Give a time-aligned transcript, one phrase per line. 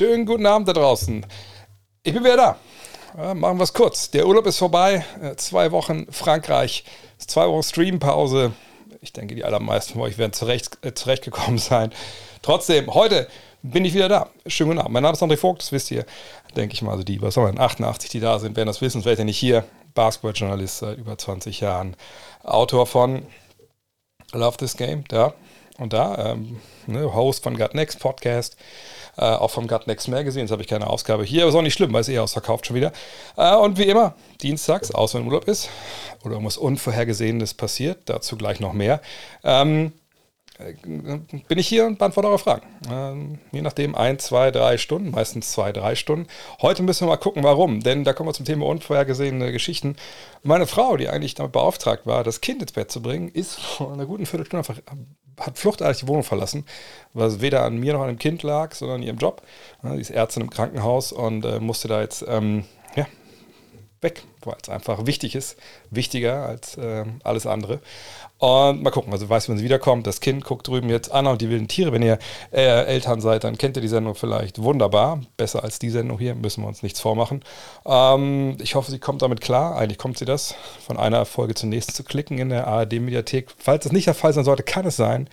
[0.00, 1.26] Schönen guten Abend da draußen.
[2.04, 2.56] Ich bin wieder da.
[3.18, 4.10] Ja, machen wir es kurz.
[4.10, 5.04] Der Urlaub ist vorbei.
[5.20, 6.84] Äh, zwei Wochen Frankreich.
[7.18, 8.52] Zwei Wochen Streampause.
[9.02, 11.92] Ich denke, die allermeisten von euch werden zurecht, äh, zurechtgekommen sein.
[12.40, 13.28] Trotzdem, heute
[13.62, 14.30] bin ich wieder da.
[14.46, 14.94] Schönen guten Abend.
[14.94, 16.06] Mein Name ist André Vogt, das wisst ihr.
[16.56, 19.00] Denke ich mal, also die, was soll man, 88, die da sind, werden das wissen.
[19.00, 19.64] Ich ja nicht hier.
[19.92, 21.94] Basketballjournalist seit über 20 Jahren.
[22.42, 23.26] Autor von
[24.32, 25.34] Love This Game, da
[25.76, 26.32] und da.
[26.32, 28.56] Ähm, ne, Host von Gut Next Podcast.
[29.16, 30.42] Äh, auch vom Gut Next Magazine.
[30.42, 32.66] Jetzt habe ich keine Ausgabe hier, aber ist auch nicht schlimm, weil es eh ausverkauft
[32.66, 32.92] schon wieder.
[33.36, 35.68] Äh, und wie immer, dienstags, außer wenn Urlaub ist
[36.22, 39.00] oder irgendwas Unvorhergesehenes passiert, dazu gleich noch mehr.
[39.44, 39.92] Ähm,
[41.48, 42.66] bin ich hier und beantworte eure Fragen.
[42.90, 46.26] Ähm, je nachdem, ein, zwei, drei Stunden, meistens zwei, drei Stunden.
[46.60, 49.96] Heute müssen wir mal gucken, warum, denn da kommen wir zum Thema unvorhergesehene Geschichten.
[50.42, 53.92] Meine Frau, die eigentlich damit beauftragt war, das Kind ins Bett zu bringen, ist vor
[53.92, 54.82] einer guten Viertelstunde einfach,
[55.38, 56.64] hat fluchtartig die Wohnung verlassen,
[57.14, 59.42] was weder an mir noch an dem Kind lag, sondern an ihrem Job.
[59.82, 63.06] Sie ist Ärztin im Krankenhaus und äh, musste da jetzt ähm, ja,
[64.00, 65.56] weg, weil es einfach wichtig ist,
[65.90, 67.80] wichtiger als äh, alles andere.
[68.40, 71.42] Und mal gucken, also weiß, wenn sie wiederkommt, das Kind guckt drüben jetzt Anna und
[71.42, 71.92] die wilden Tiere.
[71.92, 72.18] Wenn ihr
[72.50, 75.20] äh, Eltern seid, dann kennt ihr die Sendung vielleicht wunderbar.
[75.36, 77.44] Besser als die Sendung hier, müssen wir uns nichts vormachen.
[77.84, 79.76] Ähm, ich hoffe, sie kommt damit klar.
[79.76, 80.54] Eigentlich kommt sie das,
[80.86, 83.48] von einer Folge zur nächsten zu klicken in der ARD-Mediathek.
[83.58, 85.28] Falls das nicht der Fall sein sollte, kann es sein,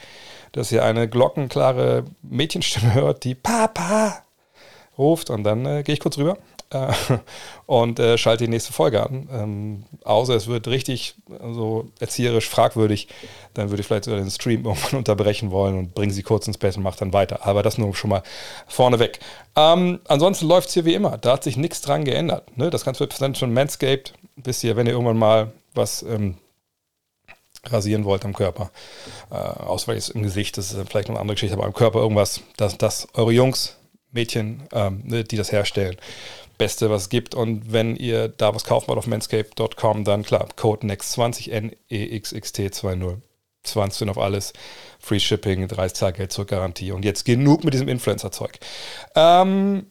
[0.52, 4.24] dass ihr eine glockenklare Mädchenstimme hört, die Papa
[4.98, 6.38] ruft und dann äh, gehe ich kurz rüber
[6.72, 6.94] äh,
[7.66, 9.30] und äh, schalte die nächste Folge an.
[9.32, 13.08] Ähm, außer es wird richtig so erzieherisch fragwürdig,
[13.54, 16.58] dann würde ich vielleicht sogar den Stream irgendwann unterbrechen wollen und bringe sie kurz ins
[16.58, 17.46] Bett und mache dann weiter.
[17.46, 18.24] Aber das nur schon mal
[18.68, 19.20] vorneweg.
[19.56, 21.18] Ähm, ansonsten läuft es hier wie immer.
[21.18, 22.58] Da hat sich nichts dran geändert.
[22.58, 22.70] Ne?
[22.70, 24.14] Das Ganze wird dann schon Manscaped.
[24.36, 26.38] Wisst ihr, wenn ihr irgendwann mal was ähm,
[27.66, 28.72] rasieren wollt am Körper,
[29.32, 32.00] äh, außer jetzt im Gesicht, das ist vielleicht noch eine andere Geschichte, aber am Körper
[32.00, 33.78] irgendwas, dass das eure Jungs,
[34.12, 35.98] Mädchen, ähm, ne, die das herstellen,
[36.58, 37.36] Beste, was es gibt.
[37.36, 43.18] Und wenn ihr da was kaufen wollt auf manscape.com, dann klar, Code NEXT20, N-E-X-X-T-20.
[43.64, 44.54] 20 auf alles.
[45.00, 46.92] Free Shipping, 30 Tage Geld zurück Garantie.
[46.92, 48.60] Und jetzt genug mit diesem Influencer-Zeug.
[49.16, 49.88] Ähm,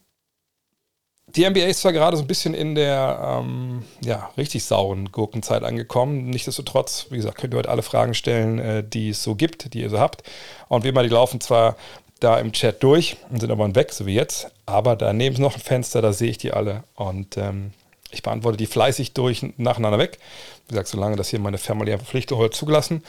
[1.29, 5.65] die NBA ist zwar gerade so ein bisschen in der ähm, ja, richtig sauren Gurkenzeit
[5.65, 6.31] angekommen.
[6.31, 9.81] Nichtsdestotrotz, wie gesagt, könnt ihr heute alle Fragen stellen, äh, die es so gibt, die
[9.81, 10.23] ihr so habt.
[10.69, 11.77] Und wie immer, die laufen zwar
[12.21, 14.51] da im Chat durch und sind aber weg, so wie jetzt.
[14.65, 17.73] Aber daneben ist noch ein Fenster, da sehe ich die alle und ähm,
[18.11, 20.19] ich beantworte die fleißig durch nacheinander weg.
[20.67, 23.03] Wie gesagt, solange das hier meine familiäre Verpflichtung heute zugelassen.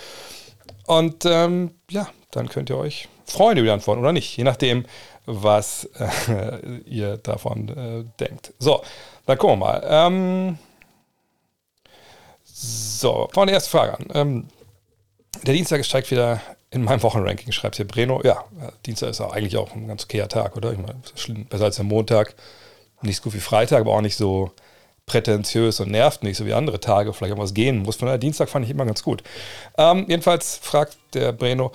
[0.85, 4.85] Und ähm, ja, dann könnt ihr euch freuen über die Antworten oder nicht, je nachdem,
[5.25, 5.90] was
[6.29, 8.53] äh, ihr davon äh, denkt.
[8.59, 8.81] So,
[9.25, 9.84] dann gucken wir mal.
[9.85, 10.57] Ähm,
[12.44, 14.06] so, fangen wir die erste Frage an.
[14.13, 14.47] Ähm,
[15.44, 18.44] der Dienstag steigt wieder in meinem Wochenranking schreibt hier Breno, ja,
[18.85, 20.73] Dienstag ist eigentlich auch ein ganz okayer Tag, oder?
[20.73, 22.35] Ich meine, besser als der Montag.
[23.01, 24.51] Nicht so gut wie Freitag, aber auch nicht so
[25.05, 27.95] prätentiös und nervt nicht, so wie andere Tage, vielleicht auch was gehen muss.
[27.95, 29.23] Von daher, Dienstag fand ich immer ganz gut.
[29.78, 31.72] Ähm, jedenfalls fragt der Breno,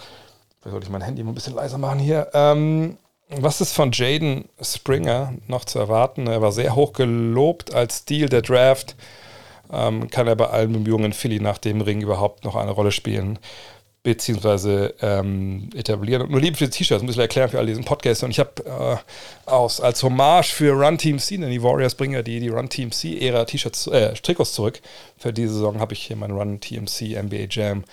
[0.60, 2.98] vielleicht sollte ich mein Handy mal ein bisschen leiser machen hier, ähm,
[3.28, 6.26] was ist von Jaden Springer noch zu erwarten?
[6.26, 8.94] Er war sehr hoch gelobt als Stil der Draft.
[9.72, 13.38] Ähm, kann er bei allen Bemühungen Philly nach dem Ring überhaupt noch eine Rolle spielen?
[14.02, 16.22] Beziehungsweise ähm, etablieren.
[16.22, 18.24] Und nur lieben für T-Shirts, muss ich erklären für alle diesen Podcast.
[18.24, 18.50] Und ich habe
[19.46, 22.68] äh, als Hommage für Run Team C, denn die Warriors bringen ja die, die Run
[22.68, 24.80] Team C-Ära T-Shirts, äh, Trikots zurück.
[25.18, 27.84] Für diese Saison habe ich hier mein Run Team C NBA Jam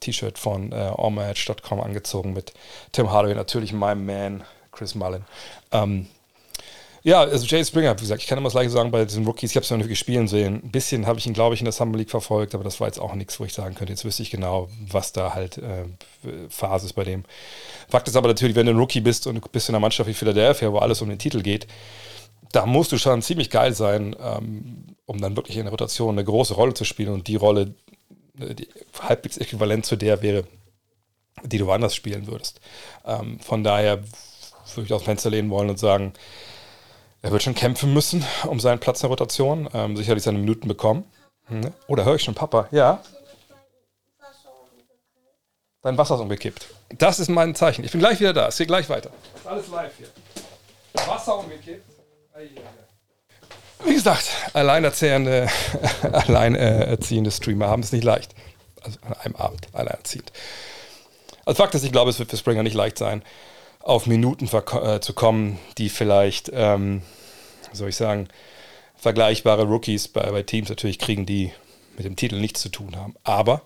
[0.00, 2.52] T-Shirt von äh, allmatch.com angezogen mit
[2.92, 5.24] Tim Hardaway, natürlich meinem Man Chris Mullen.
[5.72, 6.08] Ähm,
[7.06, 9.50] ja, also Jay Springer, wie gesagt, ich kann immer das gleiche sagen bei diesen Rookies.
[9.50, 10.62] Ich habe es noch nicht gespielt sehen.
[10.64, 12.86] Ein bisschen habe ich ihn, glaube ich, in der Summer League verfolgt, aber das war
[12.86, 15.84] jetzt auch nichts, wo ich sagen könnte, jetzt wüsste ich genau, was da halt äh,
[16.48, 17.24] Phase ist bei dem.
[17.90, 20.14] Fakt ist aber natürlich, wenn du ein Rookie bist und bist in einer Mannschaft wie
[20.14, 21.66] Philadelphia, wo alles um den Titel geht,
[22.52, 26.24] da musst du schon ziemlich geil sein, ähm, um dann wirklich in der Rotation eine
[26.24, 27.74] große Rolle zu spielen und die Rolle
[28.40, 28.68] äh, die
[28.98, 30.44] halbwegs äquivalent zu der wäre,
[31.44, 32.60] die du woanders spielen würdest.
[33.04, 33.98] Ähm, von daher
[34.74, 36.14] würde ich aus dem Fenster lehnen wollen und sagen,
[37.24, 39.66] er wird schon kämpfen müssen um seinen Platz in der Rotation.
[39.72, 41.04] Ähm, sicherlich seine Minuten bekommen.
[41.46, 41.72] Hm, ne?
[41.88, 42.68] höre ich schon Papa?
[42.70, 43.02] Ja.
[45.80, 46.66] Dein Wasser ist umgekippt.
[46.98, 47.82] Das ist mein Zeichen.
[47.82, 48.48] Ich bin gleich wieder da.
[48.48, 49.08] Es geht gleich weiter.
[49.42, 50.08] Alles live hier.
[51.06, 51.82] Wasser umgekippt.
[53.84, 55.48] Wie gesagt, alleinerziehende,
[56.12, 58.34] alleinerziehende Streamer haben es nicht leicht.
[58.82, 60.30] Also an einem Abend alleinerziehend.
[61.46, 63.22] Also Fakt ist, ich glaube, es wird für Springer nicht leicht sein,
[63.84, 67.02] auf Minuten äh, zu kommen, die vielleicht, ähm,
[67.72, 68.28] soll ich sagen,
[68.96, 71.52] vergleichbare Rookies bei, bei Teams natürlich kriegen, die
[71.96, 73.14] mit dem Titel nichts zu tun haben.
[73.24, 73.60] Aber,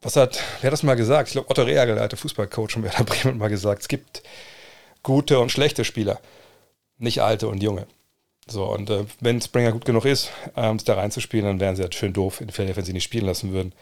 [0.00, 1.28] was hat, wer hat das mal gesagt?
[1.28, 4.22] Ich glaube, Otto Reagel, der alte Fußballcoach von Werder Bremen, mal gesagt, es gibt
[5.02, 6.18] gute und schlechte Spieler,
[6.96, 7.86] nicht alte und junge.
[8.46, 11.94] So, und äh, wenn Springer gut genug ist, ähm, da reinzuspielen, dann wären sie halt
[11.94, 13.74] schön doof, wenn sie nicht spielen lassen würden.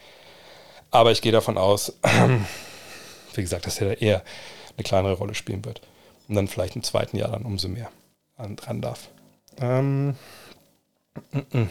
[0.91, 1.93] Aber ich gehe davon aus,
[3.33, 4.23] wie gesagt, dass er eher
[4.77, 5.81] eine kleinere Rolle spielen wird.
[6.27, 7.89] Und dann vielleicht im zweiten Jahr dann umso mehr
[8.37, 9.09] dran darf.
[9.59, 10.15] Ähm,
[11.31, 11.67] m -m.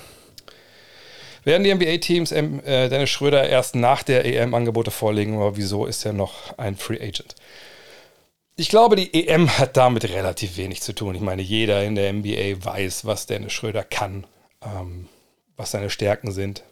[1.45, 5.87] Werden die NBA-Teams ähm, äh, Dennis Schröder erst nach der EM Angebote vorlegen, aber wieso
[5.87, 7.35] ist er noch ein Free Agent?
[8.55, 11.15] Ich glaube, die EM hat damit relativ wenig zu tun.
[11.15, 14.25] Ich meine, jeder in der NBA weiß, was Dennis Schröder kann,
[14.65, 15.09] ähm,
[15.57, 16.63] was seine Stärken sind,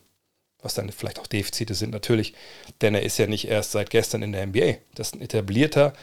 [0.63, 2.35] was seine vielleicht auch Defizite sind natürlich,
[2.81, 4.75] denn er ist ja nicht erst seit gestern in der NBA.
[4.95, 5.95] Das ist ein etablierter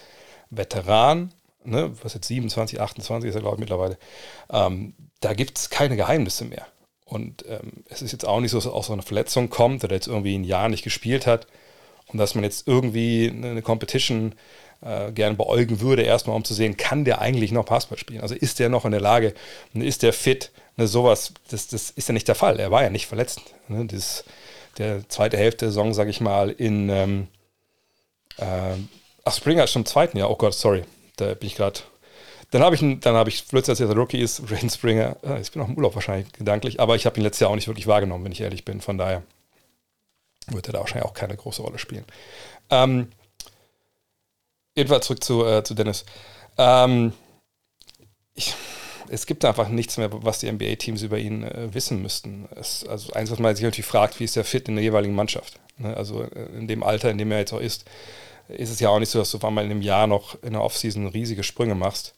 [0.49, 1.33] Veteran,
[1.63, 3.97] ne, was jetzt 27, 28 ist er, glaube ich, mittlerweile.
[4.49, 6.65] Ähm, da gibt es keine Geheimnisse mehr.
[7.05, 9.95] Und ähm, es ist jetzt auch nicht so, dass aus so einer Verletzung kommt oder
[9.95, 11.47] jetzt irgendwie ein Jahr nicht gespielt hat
[12.07, 14.35] und dass man jetzt irgendwie eine Competition
[14.81, 18.21] äh, gerne beäugen würde, erstmal um zu sehen, kann der eigentlich noch Passball spielen?
[18.21, 19.33] Also ist der noch in der Lage,
[19.73, 20.51] ist der fit?
[20.75, 22.59] Ne, sowas, das, das ist ja nicht der Fall.
[22.59, 23.41] Er war ja nicht verletzt.
[23.67, 23.85] Ne?
[23.85, 24.23] Das,
[24.77, 27.27] der zweite Hälfte der Saison, sage ich mal, in ähm,
[28.37, 28.75] äh,
[29.27, 30.29] ach, Springer ist schon im zweiten Jahr.
[30.29, 30.83] Oh Gott, sorry.
[31.17, 31.81] Da bin ich gerade
[32.51, 35.51] dann habe ich, dann habe ich plötzlich, als er der Rookie ist, Rain Springer, ich
[35.51, 37.87] bin auch im Urlaub wahrscheinlich gedanklich, aber ich habe ihn letztes Jahr auch nicht wirklich
[37.87, 38.81] wahrgenommen, wenn ich ehrlich bin.
[38.81, 39.23] Von daher
[40.47, 42.05] wird er da wahrscheinlich auch keine große Rolle spielen.
[42.69, 43.09] Ähm,
[44.75, 46.05] jedenfalls zurück zu, äh, zu Dennis.
[46.57, 47.11] Ähm,
[48.33, 48.53] ich,
[49.09, 52.47] es gibt einfach nichts mehr, was die NBA-Teams über ihn äh, wissen müssten.
[52.55, 55.15] Es, also eins, was man sich natürlich fragt, wie ist der fit in der jeweiligen
[55.15, 55.59] Mannschaft?
[55.77, 55.95] Ne?
[55.97, 57.83] Also äh, in dem Alter, in dem er jetzt auch ist,
[58.49, 60.53] ist es ja auch nicht so, dass du auf einmal in einem Jahr noch in
[60.53, 62.15] der Offseason riesige Sprünge machst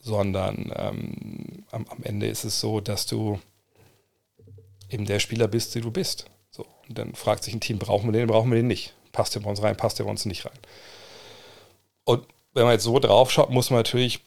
[0.00, 3.38] sondern ähm, am, am, Ende ist es so, dass du
[4.90, 6.26] eben der Spieler bist, der du bist.
[6.50, 8.94] So, und dann fragt sich ein Team, brauchen wir den, brauchen wir den nicht?
[9.12, 10.58] Passt der bei uns rein, passt der bei uns nicht rein?
[12.04, 14.20] Und wenn man jetzt so drauf schaut, muss man natürlich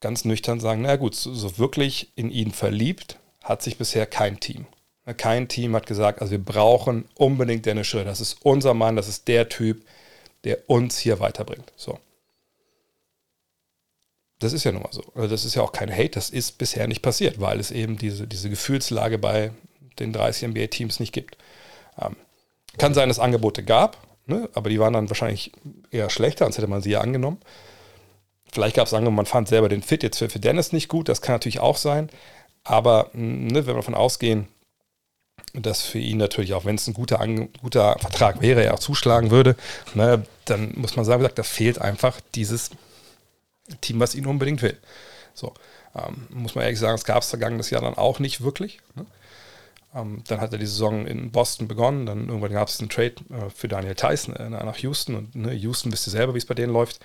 [0.00, 4.40] ganz nüchtern sagen, na gut, so, so wirklich in ihn verliebt hat sich bisher kein
[4.40, 4.66] Team.
[5.16, 8.04] Kein Team hat gesagt, also wir brauchen unbedingt Dennis Schröder.
[8.04, 9.84] Das ist unser Mann, das ist der Typ,
[10.44, 11.72] der uns hier weiterbringt.
[11.76, 11.98] So.
[14.38, 15.04] Das ist ja nun mal so.
[15.14, 17.96] Also das ist ja auch kein Hate, das ist bisher nicht passiert, weil es eben
[17.96, 19.52] diese, diese Gefühlslage bei
[19.98, 21.36] den 30 NBA-Teams nicht gibt.
[22.00, 22.16] Ähm,
[22.78, 24.48] kann sein, dass es Angebote gab, ne?
[24.54, 25.52] aber die waren dann wahrscheinlich
[25.90, 27.38] eher schlechter, sonst hätte man sie ja angenommen.
[28.50, 31.08] Vielleicht gab es Angebote, man fand selber den Fit jetzt für, für Dennis nicht gut,
[31.08, 32.10] das kann natürlich auch sein.
[32.64, 34.48] Aber ne, wenn wir davon ausgehen,
[35.54, 37.18] dass für ihn natürlich, auch wenn es ein guter,
[37.60, 39.56] guter Vertrag wäre, er auch zuschlagen würde,
[39.94, 42.70] ne, dann muss man sagen, da fehlt einfach dieses
[43.80, 44.78] Team, was ihn unbedingt will.
[45.34, 45.52] So,
[45.94, 48.80] ähm, muss man ehrlich sagen, es gab es vergangenes Jahr dann auch nicht wirklich.
[48.94, 49.06] Ne?
[49.94, 53.14] Ähm, dann hat er die Saison in Boston begonnen, dann irgendwann gab es einen Trade
[53.30, 56.46] äh, für Daniel Tyson äh, nach Houston und ne, Houston wisst ihr selber, wie es
[56.46, 57.00] bei denen läuft.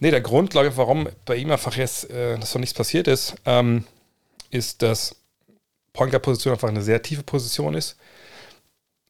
[0.00, 3.06] Ne, der Grund, glaube ich, warum bei ihm einfach jetzt äh, dass noch nichts passiert
[3.06, 3.84] ist, ähm,
[4.50, 5.16] ist, dass
[5.98, 7.96] Point Position einfach eine sehr tiefe Position ist.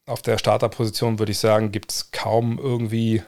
[0.07, 3.21] Auf der Starterposition würde ich sagen, gibt es kaum irgendwie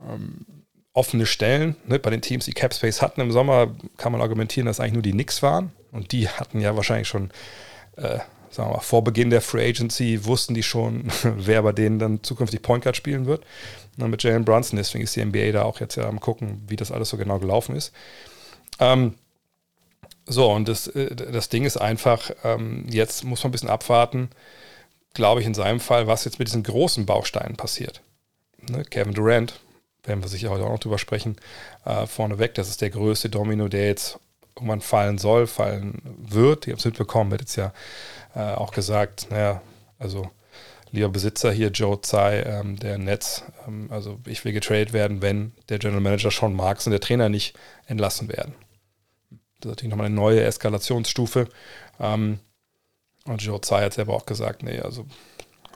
[0.00, 0.44] ähm,
[0.92, 1.76] offene Stellen.
[1.86, 2.00] Ne?
[2.00, 3.68] Bei den Teams, die Capspace hatten im Sommer,
[3.98, 5.70] kann man argumentieren, dass eigentlich nur die Knicks waren.
[5.92, 7.30] Und die hatten ja wahrscheinlich schon,
[7.96, 8.18] äh,
[8.50, 12.24] sagen wir mal, vor Beginn der Free Agency wussten die schon, wer bei denen dann
[12.24, 13.44] zukünftig Point Guard spielen wird.
[13.96, 16.76] Und mit Jalen Brunson, deswegen ist die NBA da auch jetzt ja am gucken, wie
[16.76, 17.92] das alles so genau gelaufen ist.
[18.80, 19.14] Ähm,
[20.26, 24.30] so, und das, äh, das Ding ist einfach, ähm, jetzt muss man ein bisschen abwarten,
[25.14, 28.02] glaube ich, in seinem Fall, was jetzt mit diesen großen Bausteinen passiert.
[28.68, 28.84] Ne?
[28.84, 29.60] Kevin Durant
[30.04, 31.36] werden wir sicher heute auch noch drüber sprechen,
[31.84, 32.54] äh, vorneweg.
[32.54, 34.18] Das ist der größte Domino, der jetzt
[34.56, 36.66] irgendwann fallen soll, fallen wird.
[36.66, 37.72] Ihr habt es mitbekommen, wird jetzt ja
[38.34, 39.62] äh, auch gesagt, naja,
[39.98, 40.30] also
[40.90, 45.52] lieber Besitzer hier, Joe Tsai, ähm, der Netz, ähm, also ich will getradet werden, wenn
[45.68, 48.54] der General Manager Sean Marks und der Trainer nicht entlassen werden.
[49.62, 51.48] Das ist natürlich nochmal eine neue Eskalationsstufe.
[52.00, 52.40] Ähm,
[53.24, 55.06] und Joe Tsai hat selber auch gesagt, nee, also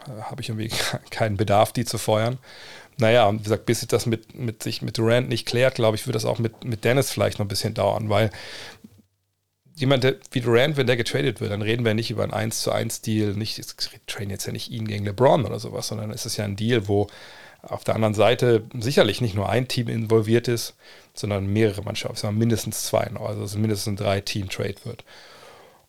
[0.06, 0.70] äh, habe ich irgendwie
[1.10, 2.38] keinen Bedarf, die zu feuern.
[2.98, 5.96] Naja, und wie gesagt, bis sich das mit, mit sich mit Durant nicht klärt, glaube
[5.96, 8.30] ich, wird das auch mit, mit Dennis vielleicht noch ein bisschen dauern, weil
[9.74, 12.60] jemand der, wie Durant, wenn der getradet wird, dann reden wir nicht über einen 1
[12.60, 13.66] zu 1 Deal, nicht, ich
[14.06, 16.88] traden jetzt ja nicht ihn gegen LeBron oder sowas, sondern es ist ja ein Deal,
[16.88, 17.08] wo
[17.62, 20.74] auf der anderen Seite sicherlich nicht nur ein Team involviert ist,
[21.18, 25.04] sondern mehrere Mannschaften, sondern mindestens zwei, also mindestens ein drei Team Trade wird.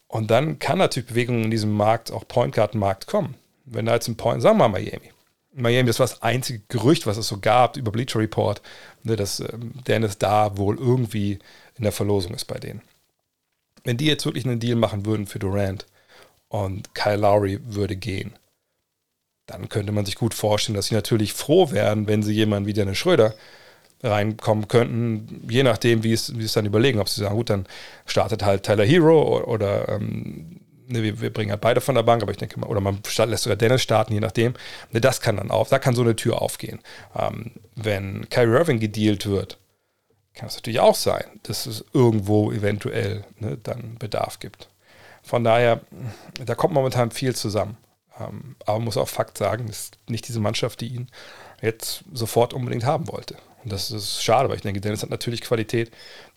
[0.07, 3.35] Und dann kann natürlich Bewegung in diesem Markt, auch Point Guard Markt kommen.
[3.65, 5.11] Wenn da jetzt ein Point, sagen wir mal Miami,
[5.53, 8.61] Miami, das war das einzige Gerücht, was es so gab über Bleacher Report,
[9.03, 11.39] ne, dass ähm, Dennis da wohl irgendwie
[11.75, 12.81] in der Verlosung ist bei denen.
[13.83, 15.87] Wenn die jetzt wirklich einen Deal machen würden für Durant
[16.47, 18.33] und Kyle Lowry würde gehen,
[19.47, 22.73] dann könnte man sich gut vorstellen, dass sie natürlich froh wären, wenn sie jemanden wie
[22.73, 23.33] Dennis Schröder
[24.03, 27.65] reinkommen könnten, je nachdem, wie es, wie es dann überlegen, ob sie sagen, gut, dann
[28.05, 32.21] startet halt Tyler Hero oder ähm, ne, wir, wir, bringen halt beide von der Bank,
[32.21, 34.53] aber ich denke mal, oder man lässt sogar Dennis starten, je nachdem.
[34.91, 36.79] Ne, das kann dann auf, da kann so eine Tür aufgehen.
[37.15, 39.57] Ähm, wenn Kyrie Irving gedealt wird,
[40.35, 44.69] kann es natürlich auch sein, dass es irgendwo eventuell ne, dann Bedarf gibt.
[45.23, 45.81] Von daher,
[46.45, 47.77] da kommt momentan viel zusammen.
[48.19, 51.07] Ähm, aber man muss auch Fakt sagen, ist nicht diese Mannschaft, die ihn
[51.61, 53.35] jetzt sofort unbedingt haben wollte.
[53.67, 55.91] Und das ist schade, weil ich denke, Dennis hat natürlich Qualität.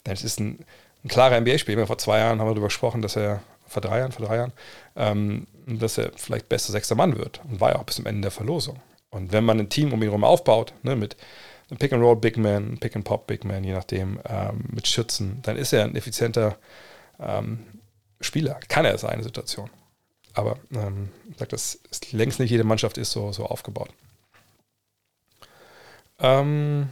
[0.04, 0.58] Dennis ist ein,
[1.04, 1.87] ein klarer NBA-Spieler.
[1.87, 4.52] Vor zwei Jahren haben wir darüber gesprochen, dass er, vor drei Jahren, vor drei Jahren,
[4.96, 7.40] ähm, dass er vielleicht bester sechster Mann wird.
[7.49, 8.80] Und war ja auch bis zum Ende der Verlosung.
[9.10, 11.16] Und wenn man ein Team um ihn herum aufbaut, ne, mit
[11.68, 15.56] einem Pick-and-Roll Big Man, Pick and Pop Big Man, je nachdem, ähm, mit Schützen, dann
[15.56, 16.56] ist er ein effizienter
[17.20, 17.60] ähm,
[18.20, 18.58] Spieler.
[18.66, 19.70] Kann er sein, Situation.
[20.34, 23.90] Aber ähm, ich sage, das ist längst nicht jede Mannschaft ist so, so aufgebaut.
[26.18, 26.88] Ähm,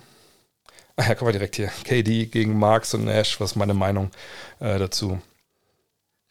[0.98, 1.70] ach ja, kommen wir direkt hier.
[1.84, 4.10] KD gegen Marks und Nash, was ist meine Meinung
[4.60, 5.20] äh, dazu?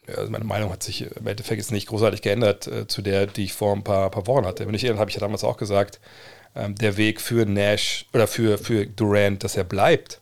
[0.06, 3.26] Ja, also meine Meinung hat sich im Endeffekt jetzt nicht großartig geändert äh, zu der,
[3.26, 4.66] die ich vor ein paar, paar Wochen hatte.
[4.66, 6.00] Wenn ich erinnere, habe ich ja damals auch gesagt,
[6.54, 10.20] ähm, der Weg für Nash oder für, für Durant, dass er bleibt,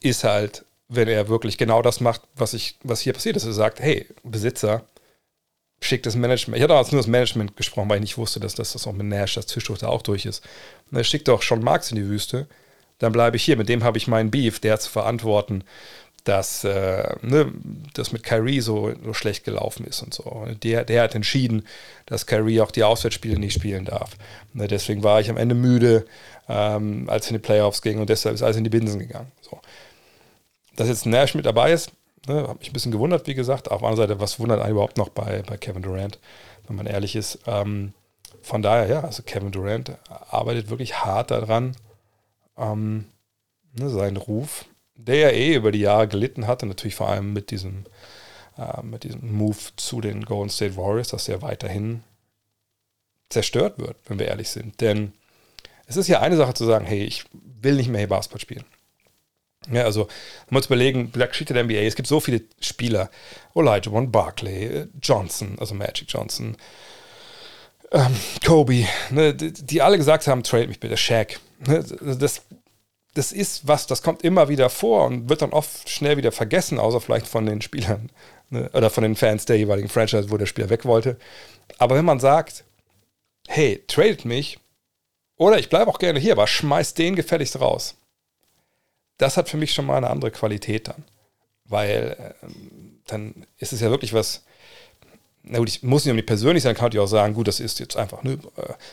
[0.00, 3.44] ist halt, wenn er wirklich genau das macht, was, ich, was hier passiert ist.
[3.44, 4.84] Er sagt, hey, Besitzer,
[5.80, 6.56] schickt das Management.
[6.56, 8.92] Ich hatte damals nur das Management gesprochen, weil ich nicht wusste, dass das, das auch
[8.92, 10.44] mit Nash, das Tischtuch da auch durch ist.
[10.90, 12.48] Er schickt doch schon Marx in die Wüste.
[13.00, 13.56] Dann bleibe ich hier.
[13.56, 15.64] Mit dem habe ich meinen Beef, der zu verantworten,
[16.24, 17.52] dass äh, ne,
[17.94, 20.46] das mit Kyrie so, so, schlecht gelaufen ist und so.
[20.62, 21.66] Der, der hat entschieden,
[22.06, 24.16] dass Kyrie auch die Auswärtsspiele nicht spielen darf.
[24.52, 26.06] Ne, deswegen war ich am Ende müde,
[26.48, 29.32] ähm, als es in die Playoffs ging und deshalb ist alles in die Binsen gegangen.
[29.40, 29.58] So.
[30.76, 31.90] Dass jetzt Nash mit dabei ist,
[32.28, 33.70] Ne, habe mich ein bisschen gewundert, wie gesagt.
[33.70, 36.18] Auf der anderen Seite, was wundert einen überhaupt noch bei, bei Kevin Durant,
[36.66, 37.38] wenn man ehrlich ist.
[37.46, 37.94] Ähm,
[38.42, 39.92] von daher, ja, also Kevin Durant
[40.30, 41.76] arbeitet wirklich hart daran,
[42.60, 43.06] ähm,
[43.72, 47.50] ne, seinen Ruf, der ja eh über die Jahre gelitten hatte, natürlich vor allem mit
[47.50, 47.84] diesem,
[48.58, 52.02] äh, mit diesem Move zu den Golden State Warriors, dass er weiterhin
[53.30, 54.80] zerstört wird, wenn wir ehrlich sind.
[54.80, 55.12] Denn
[55.86, 58.64] es ist ja eine Sache zu sagen, hey, ich will nicht mehr Basketball spielen.
[59.70, 60.06] Ja, also,
[60.48, 63.10] man muss überlegen, Black Sheet der NBA, es gibt so viele Spieler.
[63.54, 66.56] One Barkley, Johnson, also Magic Johnson,
[67.92, 68.14] ähm,
[68.44, 71.40] Kobe, ne, die, die, alle gesagt haben, trade mich bitte, Shaq.
[71.66, 71.84] Ne,
[72.18, 72.42] das,
[73.14, 76.78] das ist was, das kommt immer wieder vor und wird dann oft schnell wieder vergessen,
[76.78, 78.10] außer vielleicht von den Spielern
[78.50, 81.16] ne, oder von den Fans der jeweiligen Franchise, wo der Spieler weg wollte.
[81.78, 82.64] Aber wenn man sagt,
[83.48, 84.58] hey, tradet mich,
[85.36, 87.96] oder ich bleibe auch gerne hier, aber schmeiß den gefälligst raus
[89.20, 91.04] das hat für mich schon mal eine andere Qualität dann.
[91.64, 92.46] Weil äh,
[93.06, 94.44] dann ist es ja wirklich was,
[95.42, 97.80] na gut, ich muss nicht unbedingt persönlich sein, kann ich auch sagen, gut, das ist
[97.80, 98.38] jetzt einfach, ne,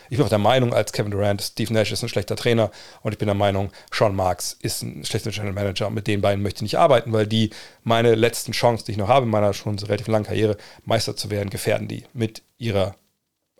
[0.09, 3.11] ich bin auch der Meinung, als Kevin Durant, Steve Nash ist ein schlechter Trainer und
[3.11, 6.41] ich bin der Meinung, Sean Marks ist ein schlechter General Manager und mit den beiden
[6.41, 7.49] möchte ich nicht arbeiten, weil die
[7.83, 11.29] meine letzten Chancen, die ich noch habe in meiner schon relativ langen Karriere, Meister zu
[11.29, 12.95] werden, gefährden die mit ihrer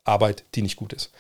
[0.06, 1.12] Arbeit, die nicht gut ist.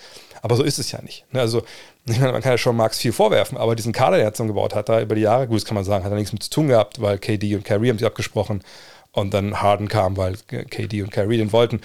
[0.41, 1.25] Aber so ist es ja nicht.
[1.33, 1.41] Ne?
[1.41, 1.63] Also,
[2.05, 5.01] man kann ja schon Marx viel vorwerfen, aber diesen Kader, den er zusammengebaut hat, da
[5.01, 7.01] über die Jahre, gut, das kann man sagen, hat er nichts mit zu tun gehabt,
[7.01, 8.63] weil KD und Kyrie haben sich abgesprochen
[9.11, 11.81] und dann Harden kam, weil KD und Kyrie den wollten.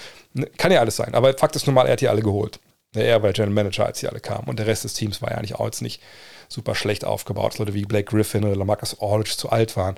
[0.57, 2.59] Kann ja alles sein, aber Fakt ist nun mal, er hat die alle geholt.
[2.95, 5.37] Er war General Manager, als sie alle kamen und der Rest des Teams war ja
[5.37, 6.01] eigentlich auch jetzt nicht
[6.47, 7.57] super schlecht aufgebaut.
[7.57, 9.95] Leute wie Blake Griffin oder Lamarcus Aldridge zu alt waren.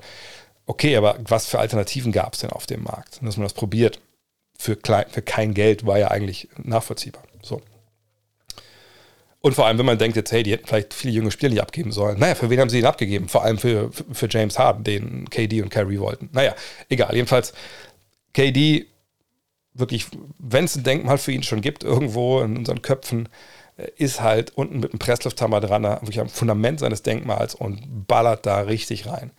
[0.64, 3.20] Okay, aber was für Alternativen gab es denn auf dem Markt?
[3.22, 4.00] Dass man das probiert
[4.58, 7.22] für, klein, für kein Geld war ja eigentlich nachvollziehbar.
[7.42, 7.60] So.
[9.46, 11.62] Und vor allem, wenn man denkt jetzt, hey, die hätten vielleicht viele junge Spieler nicht
[11.62, 12.18] abgeben sollen.
[12.18, 13.28] Naja, für wen haben sie ihn abgegeben?
[13.28, 16.28] Vor allem für, für James Harden, den KD und Kyrie wollten.
[16.32, 16.56] Naja,
[16.88, 17.14] egal.
[17.14, 17.52] Jedenfalls,
[18.34, 18.86] KD,
[19.72, 20.06] wirklich,
[20.40, 23.28] wenn es ein Denkmal für ihn schon gibt, irgendwo in unseren Köpfen,
[23.76, 28.46] äh, ist halt unten mit einem Presslufthammer dran, wirklich am Fundament seines Denkmals und ballert
[28.46, 29.30] da richtig rein.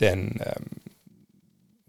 [0.00, 0.64] Denn ähm,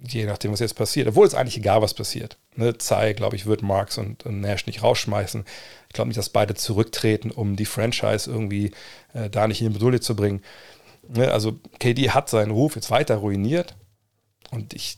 [0.05, 2.37] je nachdem, was jetzt passiert, obwohl es eigentlich egal, was passiert.
[2.55, 5.45] Ne, Zai, glaube ich, wird Marx und, und, Nash nicht rausschmeißen.
[5.87, 8.71] Ich glaube nicht, dass beide zurücktreten, um die Franchise irgendwie
[9.13, 10.41] äh, da nicht in die Bedouille zu bringen.
[11.07, 13.75] Ne, also KD hat seinen Ruf jetzt weiter ruiniert
[14.51, 14.97] und ich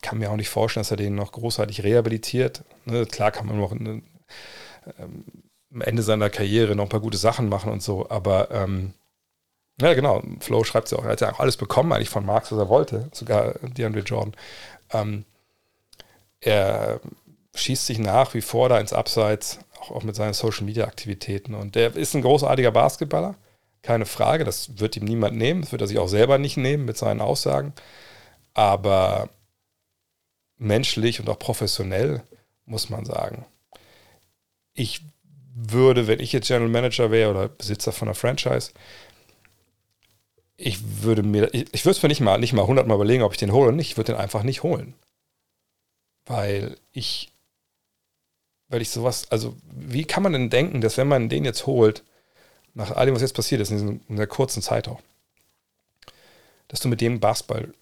[0.00, 2.64] kann mir auch nicht vorstellen, dass er den noch großartig rehabilitiert.
[2.84, 4.02] Ne, klar kann man noch eine,
[4.98, 5.24] ähm,
[5.72, 8.94] am Ende seiner Karriere noch ein paar gute Sachen machen und so, aber ähm,
[9.80, 10.22] ja, genau.
[10.40, 11.04] Flo schreibt es ja auch.
[11.04, 13.08] Er hat ja auch alles bekommen, eigentlich von Marx, was er wollte.
[13.12, 14.34] Sogar DeAndre Jordan.
[14.92, 15.24] Ähm,
[16.40, 17.00] er
[17.54, 21.54] schießt sich nach wie vor da ins Abseits, auch, auch mit seinen Social Media Aktivitäten.
[21.54, 23.36] Und der ist ein großartiger Basketballer.
[23.82, 24.44] Keine Frage.
[24.44, 25.62] Das wird ihm niemand nehmen.
[25.62, 27.72] Das wird er sich auch selber nicht nehmen mit seinen Aussagen.
[28.54, 29.28] Aber
[30.56, 32.22] menschlich und auch professionell
[32.64, 33.46] muss man sagen.
[34.74, 35.02] Ich
[35.54, 38.72] würde, wenn ich jetzt General Manager wäre oder Besitzer von einer Franchise,
[40.60, 43.32] ich würde mir, ich, ich würde es mir nicht mal, nicht mal hundertmal überlegen, ob
[43.32, 43.92] ich den hole oder nicht.
[43.92, 44.94] Ich würde den einfach nicht holen.
[46.26, 47.32] Weil ich,
[48.68, 52.02] weil ich sowas, also wie kann man denn denken, dass wenn man den jetzt holt,
[52.74, 55.00] nach all dem, was jetzt passiert ist, in, diesem, in der kurzen Zeit auch,
[56.66, 57.72] dass du mit dem Basketball,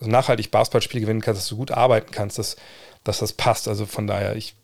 [0.00, 2.56] also nachhaltig Basketballspiel gewinnen kannst, dass du gut arbeiten kannst, dass,
[3.04, 3.68] dass das passt.
[3.68, 4.56] Also von daher, ich,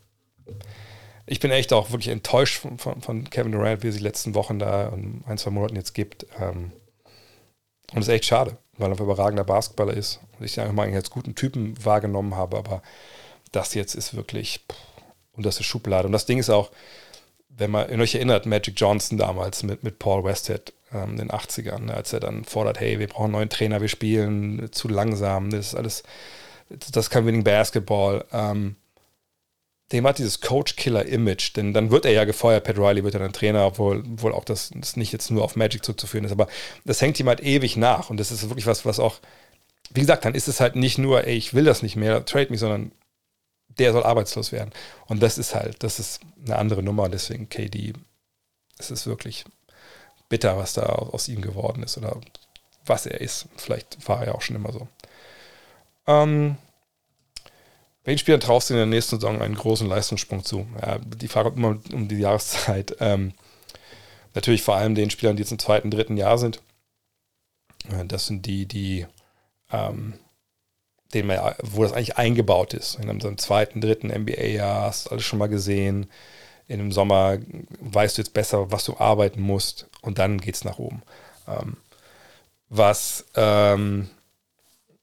[1.25, 4.35] ich bin echt auch wirklich enttäuscht von, von, von Kevin Durant, wie er die letzten
[4.35, 6.27] Wochen da in ein, zwei Monaten jetzt gibt.
[6.39, 6.73] Ähm,
[7.91, 10.75] und das ist echt schade, weil er ein überragender Basketballer ist und ich ihn einfach
[10.75, 12.81] mal als guten Typen wahrgenommen habe, aber
[13.51, 14.65] das jetzt ist wirklich
[15.33, 16.07] und das ist Schublade.
[16.07, 16.71] Und das Ding ist auch,
[17.49, 21.31] wenn man in euch erinnert, Magic Johnson damals mit, mit Paul Westhead ähm, in den
[21.31, 24.87] 80ern, ne, als er dann fordert, hey, wir brauchen einen neuen Trainer, wir spielen zu
[24.87, 26.03] langsam, das ist alles,
[26.69, 28.25] das kein Winning Basketball.
[28.31, 28.75] Ähm,
[29.91, 33.31] dem hat dieses Coach-Killer-Image, denn dann wird er ja gefeuert, Pat Riley wird ja dann
[33.31, 36.47] Trainer, obwohl, obwohl auch das, das nicht jetzt nur auf Magic zurückzuführen ist, aber
[36.83, 39.19] das hängt ihm halt ewig nach und das ist wirklich was, was auch,
[39.91, 42.49] wie gesagt, dann ist es halt nicht nur, ey, ich will das nicht mehr, trade
[42.49, 42.91] mich, sondern
[43.77, 44.71] der soll arbeitslos werden.
[45.07, 47.93] Und das ist halt, das ist eine andere Nummer, deswegen KD,
[48.77, 49.45] es ist wirklich
[50.29, 52.19] bitter, was da aus ihm geworden ist oder
[52.85, 53.47] was er ist.
[53.55, 54.87] Vielleicht war er ja auch schon immer so.
[56.07, 56.57] Ähm,
[58.07, 60.65] welchen Spielern traust du in der nächsten Saison einen großen Leistungssprung zu?
[60.81, 62.95] Ja, die Frage immer um die Jahreszeit.
[63.01, 63.33] Ähm,
[64.33, 66.61] natürlich vor allem den Spielern, die jetzt im zweiten, dritten Jahr sind.
[67.89, 69.05] Äh, das sind die, die,
[69.73, 70.13] ähm,
[71.13, 72.95] denen man, wo das eigentlich eingebaut ist.
[72.95, 76.09] In einem zweiten, dritten NBA-Jahr hast du alles schon mal gesehen.
[76.69, 77.39] In dem Sommer
[77.81, 81.01] weißt du jetzt besser, was du arbeiten musst und dann geht es nach oben.
[81.45, 81.75] Ähm,
[82.69, 84.09] was ähm,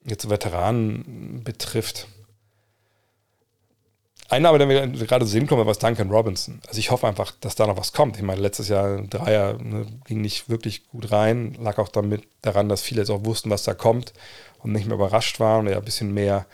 [0.07, 2.09] jetzt Veteranen betrifft,
[4.29, 6.61] ein Name, der mir gerade sehen kommt, war Duncan Robinson.
[6.67, 8.17] Also ich hoffe einfach, dass da noch was kommt.
[8.17, 12.69] Ich meine, letztes Jahr Dreier ne, ging nicht wirklich gut rein, lag auch damit daran,
[12.69, 14.13] dass viele jetzt auch wussten, was da kommt
[14.59, 16.47] und nicht mehr überrascht waren und er ein bisschen mehr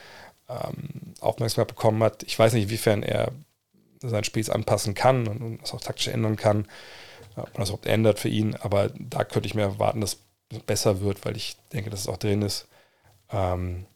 [0.48, 2.24] ähm, Aufmerksamkeit bekommen hat.
[2.24, 3.30] Ich weiß nicht, inwiefern er
[4.02, 6.66] sein Spiel anpassen kann und, und das auch taktisch ändern kann,
[7.37, 8.56] ob man das überhaupt ändert für ihn.
[8.56, 10.18] Aber da könnte ich mir erwarten, dass
[10.50, 12.66] es besser wird, weil ich denke, dass es auch drin ist.
[13.30, 13.87] Ähm,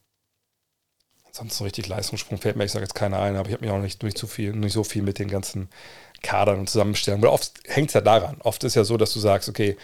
[1.34, 3.74] sonst so richtig Leistungssprung fällt mir, ich sage jetzt keiner ein, aber ich habe mich
[3.74, 5.68] auch nicht, nicht, zu viel, nicht so viel mit den ganzen
[6.22, 7.24] Kadern und Zusammenstellungen.
[7.24, 8.36] Weil oft hängt es ja daran.
[8.40, 9.76] Oft ist ja so, dass du sagst, okay,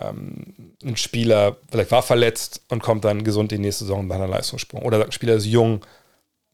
[0.00, 4.28] ähm, ein Spieler vielleicht war verletzt und kommt dann gesund die nächste Saison bei einer
[4.28, 4.82] Leistungssprung.
[4.82, 5.84] Oder ein Spieler ist jung,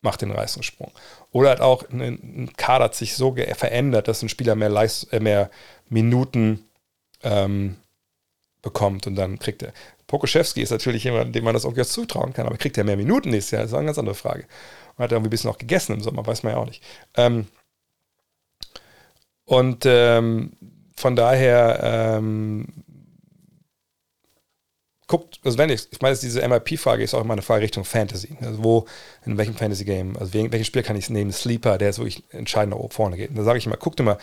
[0.01, 0.91] macht den Leistungssprung.
[1.31, 5.13] Oder hat auch ein, ein Kader hat sich so verändert, dass ein Spieler mehr, Leist
[5.13, 5.49] äh, mehr
[5.89, 6.65] Minuten
[7.23, 7.77] ähm,
[8.63, 9.73] bekommt und dann kriegt er.
[10.15, 12.97] Pokoschewski ist natürlich jemand, dem man das auch jetzt zutrauen kann, aber kriegt er mehr
[12.97, 13.63] Minuten nächstes Jahr?
[13.63, 14.47] Das ist eine ganz andere Frage.
[14.97, 16.85] Und hat er irgendwie ein bisschen auch gegessen im Sommer, weiß man ja auch nicht.
[17.17, 17.47] Ähm,
[19.45, 20.53] und ähm,
[20.95, 22.85] von daher ähm,
[25.09, 28.37] guckt, also wenn ich, ich meine, diese MIP-Frage ist auch immer eine Frage Richtung Fantasy.
[28.41, 28.87] Also wo,
[29.27, 31.33] in welchem Fantasy-Game, also welches Spiel kann ich nehmen?
[31.33, 33.31] Sleeper, der jetzt wirklich entscheidend nach vorne geht.
[33.31, 34.19] Und da sage ich immer, guckt immer,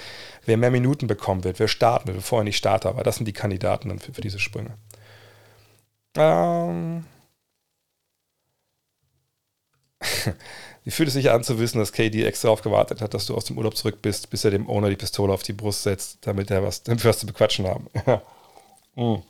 [0.46, 3.04] wer mehr Minuten bekommen wird, wer starten wird, bevor er nicht Starter war.
[3.04, 4.78] Das sind die Kandidaten dann für, für diese Sprünge.
[6.16, 7.06] Ähm.
[10.84, 13.36] Wie fühlt es sich an zu wissen, dass KD extra darauf gewartet hat, dass du
[13.36, 16.26] aus dem Urlaub zurück bist, bis er dem Owner die Pistole auf die Brust setzt,
[16.26, 17.88] damit er was, damit wir was zu bequatschen haben?
[18.96, 19.22] mm.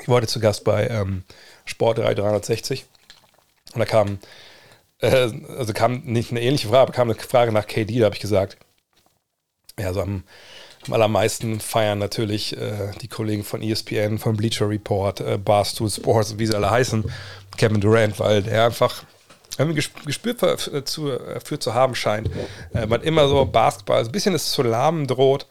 [0.00, 1.24] Ich war heute zu Gast bei ähm,
[1.64, 2.84] Sport 360
[3.74, 4.18] und da kam,
[4.98, 8.14] äh, also kam nicht eine ähnliche Frage, aber kam eine Frage nach KD, da habe
[8.14, 8.58] ich gesagt,
[9.78, 10.24] ja, so am
[10.86, 16.38] am allermeisten feiern natürlich äh, die Kollegen von ESPN, von Bleacher Report, äh, Barstool Sports,
[16.38, 17.04] wie sie alle heißen,
[17.56, 19.04] Kevin Durant, weil der einfach
[19.58, 22.30] irgendwie Gespür für, zu, für zu haben scheint.
[22.74, 25.46] Äh, man immer so Basketball, ein bisschen das zu lahmen droht.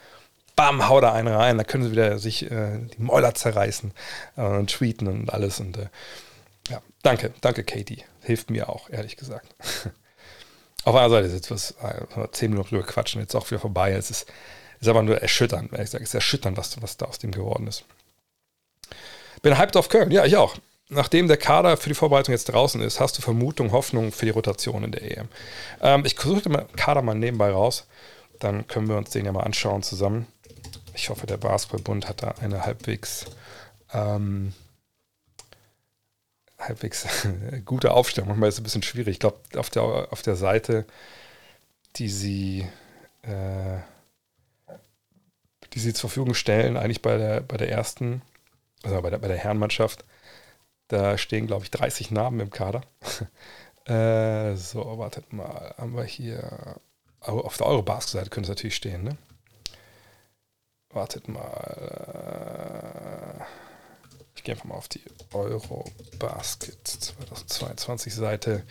[0.56, 3.91] Bam, hau da einen rein, da können sie wieder sich äh, die Mäuler zerreißen
[4.38, 5.60] äh, und tweeten und alles.
[5.60, 5.88] Und äh,
[6.69, 8.04] ja, danke, danke, Katie.
[8.21, 9.54] Hilft mir auch, ehrlich gesagt.
[10.86, 13.91] Auf einer Seite ist jetzt was, äh, zehn Minuten drüber quatschen, jetzt auch wieder vorbei.
[13.91, 14.28] Es ist
[14.86, 16.04] ist aber nur erschütternd, ehrlich gesagt.
[16.04, 17.84] Es ist erschütternd, was, was da aus dem geworden ist.
[19.41, 20.12] Bin hyped auf Köln.
[20.12, 20.56] Ja, ich auch.
[20.89, 24.32] Nachdem der Kader für die Vorbereitung jetzt draußen ist, hast du Vermutung, Hoffnung für die
[24.32, 25.28] Rotation in der EM.
[25.82, 27.88] Ähm, ich suche den Kader mal nebenbei raus.
[28.39, 30.28] Dann können wir uns den ja mal anschauen zusammen.
[30.93, 33.26] Ich hoffe, der Basketballbund hat da eine halbwegs,
[33.93, 34.54] ähm,
[36.60, 37.08] halbwegs
[37.65, 38.30] gute Aufstellung.
[38.30, 39.13] Manchmal ist es ein bisschen schwierig.
[39.13, 40.86] Ich glaube, auf der, auf der Seite,
[41.95, 42.67] die sie
[43.24, 43.80] äh,
[45.76, 48.22] die sie zur Verfügung stellen, eigentlich bei der, bei der ersten,
[48.84, 50.06] also bei der, bei der Herrenmannschaft.
[50.88, 52.82] Da stehen, glaube ich, 30 Namen im Kader.
[53.86, 55.76] äh, so, wartet mal.
[55.78, 56.80] Haben wir hier.
[57.20, 59.18] Auf der Eurobasket-Seite könnte es natürlich stehen, ne?
[60.92, 61.86] Wartet mal.
[64.46, 65.02] gehe einfach mal auf die
[65.34, 68.64] Eurobasket 2022 Seite.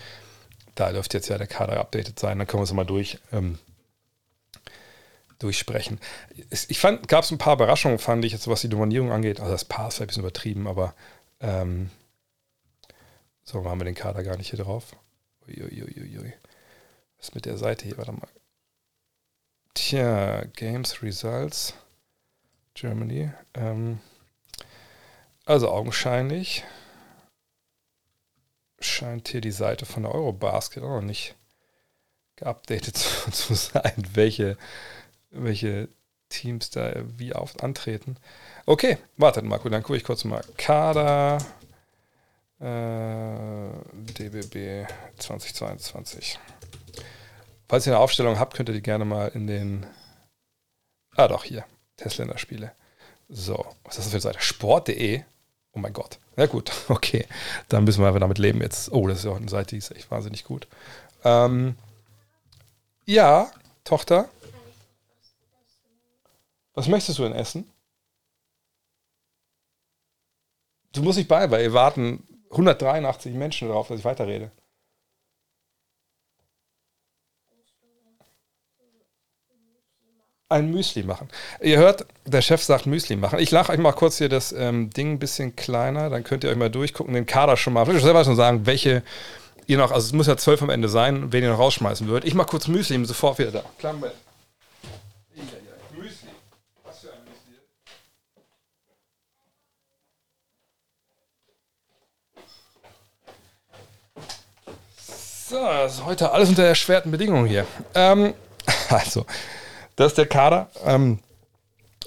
[0.75, 2.39] Da dürfte jetzt ja der Kader updated sein.
[2.39, 3.59] Dann können wir es mal durch, ähm,
[5.45, 6.01] durchsprechen.
[6.69, 9.41] Ich fand, gab es ein paar Überraschungen, fand ich, jetzt was die Nominierung angeht.
[9.41, 10.95] Also das Paar ist ein bisschen übertrieben, aber
[11.41, 11.91] ähm,
[13.43, 14.97] so haben wir den Kader gar nicht hier drauf.
[15.47, 16.33] Uiuiuiui.
[17.19, 17.99] Was ist mit der Seite hier?
[17.99, 18.29] Warte mal.
[19.75, 21.75] Tja, Games Results.
[22.73, 23.31] Germany.
[23.53, 24.01] Ähm,
[25.45, 26.65] also augenscheinlich
[28.81, 31.35] scheint hier die Seite von der Eurobasket auch noch nicht
[32.37, 34.57] geupdatet zu, zu sein, welche,
[35.35, 35.89] welche
[36.29, 38.17] Teams da wie auf antreten.
[38.67, 40.43] Okay, wartet mal, dann gucke ich kurz mal.
[40.57, 41.39] Kader
[42.61, 46.39] äh, DBB 2022.
[47.69, 49.87] Falls ihr eine Aufstellung habt, könnt ihr die gerne mal in den.
[51.17, 51.65] Ah, doch, hier.
[51.97, 52.73] Testländer-Spiele.
[53.29, 54.41] So, was ist das für eine Seite?
[54.41, 55.23] Sport.de.
[55.73, 56.19] Oh mein Gott.
[56.37, 57.27] Ja, gut, okay.
[57.69, 58.93] Dann müssen wir einfach damit leben jetzt.
[58.93, 60.67] Oh, das ist ja auch eine Seite, die ist echt wahnsinnig gut.
[61.25, 61.77] Ähm,
[63.07, 63.51] ja,
[63.85, 64.29] Tochter.
[66.75, 67.71] Was möchtest du denn essen?
[70.93, 74.53] Du musst nicht bei, weil ihr warten 183 Menschen darauf, dass ich weiterrede.
[80.55, 81.29] ein Müsli machen.
[81.61, 83.39] Ihr hört, der Chef sagt Müsli machen.
[83.39, 86.51] Ich lache euch mal kurz hier das ähm, Ding ein bisschen kleiner, dann könnt ihr
[86.51, 87.83] euch mal durchgucken, den Kader schon mal.
[87.83, 89.03] Ich will selber schon sagen, welche
[89.67, 92.29] ihr noch, also es muss ja zwölf am Ende sein, wen ihr noch rausschmeißen würdet.
[92.29, 93.65] Ich mache kurz Müsli, sofort wieder da.
[93.79, 93.95] Klar.
[96.85, 97.55] Was für ein Müsli?
[105.55, 107.65] So, das ist heute alles unter erschwerten Bedingungen hier.
[107.95, 108.35] Ähm,
[108.89, 109.25] also,
[109.95, 110.69] das ist der Kader.
[110.85, 111.21] Ähm,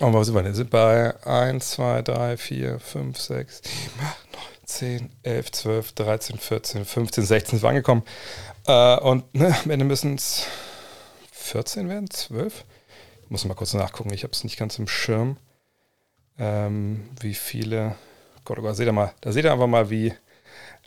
[0.01, 0.53] oh, was sind wir denn?
[0.53, 6.37] sind bei 1, 2, 3, 4, 5, 6, 7, 8, 9, 10, 11, 12, 13,
[6.39, 8.03] 14, 15, 16 sind wir angekommen.
[8.67, 10.45] Äh, und ne, am Ende müssen es
[11.31, 12.65] 14 werden, 12?
[13.23, 15.37] Ich muss mal kurz nachgucken, ich habe es nicht ganz im Schirm.
[16.37, 17.95] Ähm, wie viele.
[18.43, 20.13] Gott, oh Gott, seht ihr mal, da seht ihr einfach mal, wie,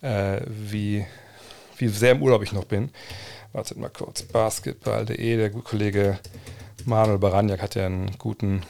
[0.02, 1.06] äh, wie,
[1.80, 2.90] wie sehr im Urlaub ich noch bin.
[3.52, 4.22] Wartet mal kurz.
[4.22, 6.18] Basketball.de, der gute Kollege
[6.84, 8.62] Manuel Baranjak hat ja einen guten,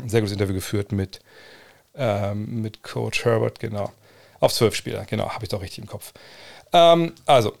[0.00, 1.20] ein sehr gutes Interview geführt mit,
[1.94, 3.92] ähm, mit Coach Herbert, genau.
[4.38, 6.12] Auf zwölf Spieler, genau, habe ich doch richtig im Kopf.
[6.72, 7.54] Ähm, also,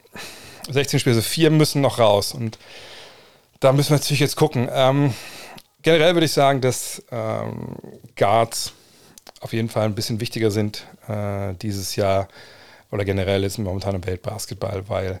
[0.70, 2.58] 16 Spiele, also vier müssen noch raus und
[3.58, 4.68] da müssen wir natürlich jetzt gucken.
[4.72, 5.12] Ähm,
[5.82, 7.76] generell würde ich sagen, dass ähm,
[8.16, 8.72] Guards
[9.40, 12.28] auf jeden Fall ein bisschen wichtiger sind äh, dieses Jahr
[12.90, 15.20] oder generell ist momentan im Weltbasketball, weil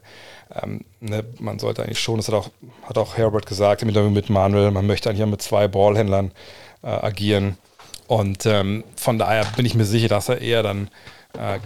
[0.62, 2.50] ähm, ne, man sollte eigentlich schon, das hat auch,
[2.82, 6.32] hat auch Herbert gesagt, mit Manuel, man möchte eigentlich mit zwei Ballhändlern
[6.82, 7.56] äh, agieren.
[8.06, 10.90] Und ähm, von daher bin ich mir sicher, dass er eher dann
[11.38, 11.60] äh,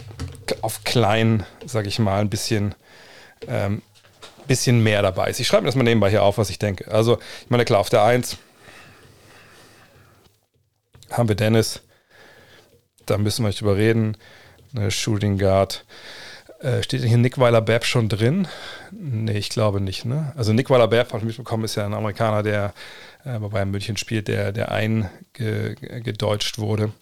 [0.61, 2.75] auf klein, sage ich mal, ein bisschen,
[3.49, 3.81] ähm,
[4.47, 5.41] bisschen mehr dabei ist.
[5.41, 6.91] Ich schreibe mir das mal nebenbei hier auf, was ich denke.
[6.91, 8.37] Also, ich meine, klar, auf der 1
[11.11, 11.81] haben wir Dennis.
[13.07, 14.17] Da müssen wir nicht drüber reden.
[14.75, 15.85] Eine Shooting Guard.
[16.61, 18.49] Äh, steht hier Nick Weiler-Babb schon drin?
[18.91, 20.05] Nee, ich glaube nicht.
[20.05, 20.33] Ne?
[20.37, 22.75] Also Nick Weiler-Babb, habe ich mitbekommen, ist ja ein Amerikaner, der
[23.25, 26.93] äh, bei München spielt, der, der eingedeutscht wurde.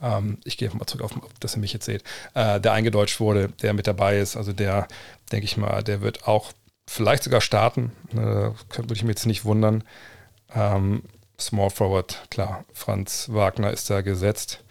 [0.00, 2.04] Ähm, ich gehe mal zurück auf, dass ihr mich jetzt seht.
[2.34, 4.36] Äh, der eingedeutscht wurde, der mit dabei ist.
[4.36, 4.86] Also der,
[5.32, 6.52] denke ich mal, der wird auch
[6.86, 7.92] vielleicht sogar starten.
[8.12, 9.84] Ne, würde ich mir jetzt nicht wundern.
[10.54, 11.02] Ähm,
[11.38, 14.62] Small Forward, klar, Franz Wagner ist da gesetzt.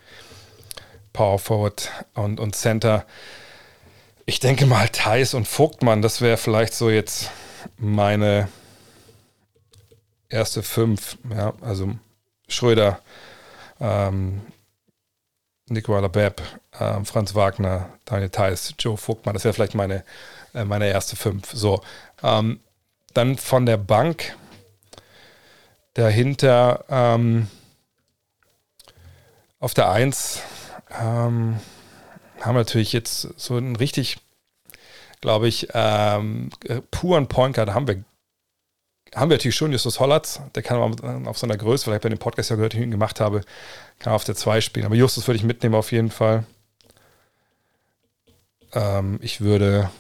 [1.13, 3.05] Power Forward und, und Center.
[4.25, 7.29] Ich denke mal, Thais und Vogtmann, das wäre vielleicht so jetzt
[7.77, 8.49] meine
[10.29, 11.17] erste fünf.
[11.29, 11.93] Ja, also
[12.47, 12.99] Schröder,
[13.79, 14.41] ähm,
[15.67, 16.41] Nicola Bepp,
[16.79, 20.03] äh, Franz Wagner, Daniel Theiss, Joe Vogtmann, das wäre vielleicht meine,
[20.53, 21.51] äh, meine erste fünf.
[21.53, 21.81] So.
[22.21, 22.59] Ähm,
[23.13, 24.35] dann von der Bank
[25.93, 27.47] dahinter ähm,
[29.59, 30.41] auf der Eins
[30.99, 31.59] ähm,
[32.41, 34.17] haben natürlich jetzt so einen richtig,
[35.21, 36.49] glaube ich, ähm,
[36.91, 38.03] puren Point Guard haben wir
[39.15, 42.17] haben wir natürlich schon Justus Hollatz, der kann aber auf seiner Größe, vielleicht bei dem
[42.17, 43.41] Podcast ja gehört, den ich gemacht habe,
[43.99, 44.85] kann auf der 2 spielen.
[44.85, 46.45] Aber Justus würde ich mitnehmen auf jeden Fall.
[48.73, 49.91] Ähm, ich würde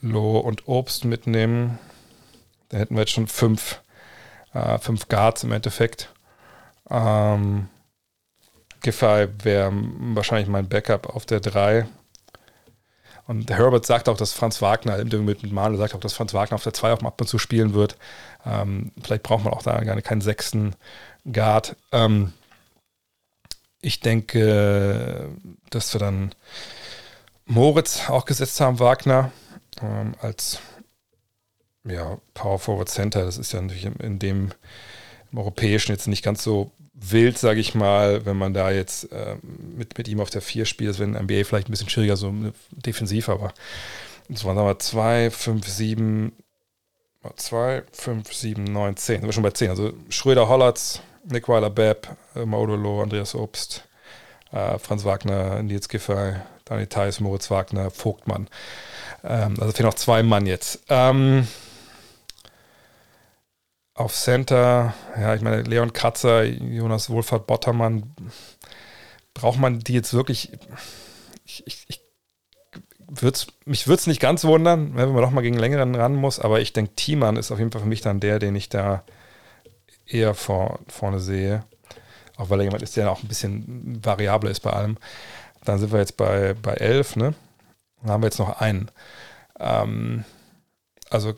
[0.00, 1.78] Loh und Obst mitnehmen.
[2.70, 3.82] Da hätten wir jetzt schon fünf,
[4.54, 6.12] äh, fünf Guards im Endeffekt.
[6.90, 7.68] Ähm,
[8.82, 11.86] Giffey wäre wahrscheinlich mein Backup auf der 3.
[13.26, 16.34] Und Herbert sagt auch, dass Franz Wagner, im Interview mit Manuel sagt auch, dass Franz
[16.34, 17.96] Wagner auf der 2 auch ab und zu spielen wird.
[18.44, 20.74] Ähm, vielleicht braucht man auch da gar keinen sechsten
[21.24, 21.76] Guard.
[21.92, 22.32] Ähm,
[23.80, 25.30] ich denke,
[25.70, 26.34] dass wir dann
[27.46, 29.32] Moritz auch gesetzt haben, Wagner,
[29.80, 30.60] ähm, als
[31.84, 33.24] ja, Power Forward Center.
[33.24, 34.50] Das ist ja natürlich in dem
[35.30, 39.36] im Europäischen jetzt nicht ganz so wild, sage ich mal, wenn man da jetzt äh,
[39.42, 40.90] mit, mit ihm auf der 4 spielt.
[40.90, 42.32] Das wäre in NBA vielleicht ein bisschen schwieriger, so
[42.70, 43.52] defensiv, aber
[44.28, 46.32] das waren aber 2, 5, 7,
[47.36, 49.16] 2, 5, 7, 9, 10.
[49.16, 49.70] Sind wir schon bei 10.
[49.70, 53.84] Also Schröder, Hollatz, Nick Weiler, Bepp, äh, Maudolo, Andreas Obst,
[54.52, 58.48] äh, Franz Wagner, Nils Giffey, Daniel Theis, Moritz Wagner, Vogtmann.
[59.24, 60.82] Ähm, also fehlen noch zwei Mann jetzt.
[60.88, 61.46] Ähm,
[64.02, 68.14] auf Center, ja, ich meine, Leon Kratzer, Jonas Wohlfahrt, Bottermann,
[69.34, 70.52] braucht man die jetzt wirklich?
[71.44, 72.00] Ich, ich, ich
[73.08, 76.40] würd's, mich würde es nicht ganz wundern, wenn man doch mal gegen längeren ran muss,
[76.40, 79.04] aber ich denke, Thiemann ist auf jeden Fall für mich dann der, den ich da
[80.06, 81.64] eher vor, vorne sehe.
[82.36, 84.96] Auch weil er jemand ist, der auch ein bisschen variabler ist bei allem.
[85.64, 87.34] Dann sind wir jetzt bei, bei elf, ne?
[88.00, 88.90] Dann haben wir jetzt noch einen.
[89.60, 90.24] Ähm,
[91.10, 91.34] also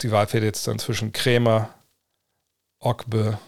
[0.00, 1.68] die Wahl fehlt jetzt dann zwischen Krämer,
[2.82, 3.38] Ogbe,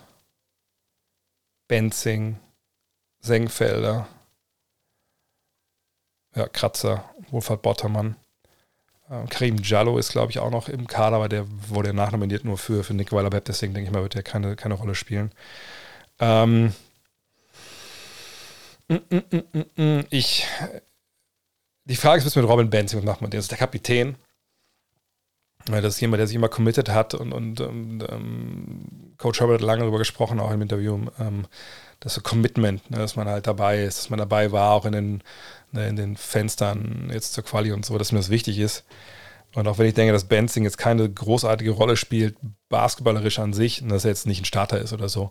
[1.66, 2.38] Benzing,
[3.20, 4.07] Sengfelder,
[6.37, 8.16] ja, Kratzer, Wolfhard Bottermann.
[9.11, 12.59] Ähm, Karim Jallo ist, glaube ich, auch noch im Kader, aber der wurde nachnominiert nur
[12.59, 15.33] für, für Nick Weiler-Bepp, deswegen denke ich mal, wird er keine, keine Rolle spielen.
[16.20, 16.73] Ähm,
[18.88, 20.47] mm, mm, mm, ich,
[21.87, 23.31] die Frage ist, was mit Robin Benzing, macht man?
[23.31, 24.16] Der ist der Kapitän.
[25.66, 29.66] Das ist jemand, der sich immer committed hat und, und, und ähm, Coach Herbert hat
[29.66, 31.46] lange darüber gesprochen, auch im Interview, ähm,
[32.00, 34.92] dass so Commitment, ne, dass man halt dabei ist, dass man dabei war, auch in
[34.92, 35.22] den,
[35.72, 38.85] ne, in den Fenstern jetzt zur Quali und so, dass mir das wichtig ist.
[39.55, 42.37] Und auch wenn ich denke, dass Benzing jetzt keine großartige Rolle spielt,
[42.68, 45.31] basketballerisch an sich, und dass er jetzt nicht ein Starter ist oder so,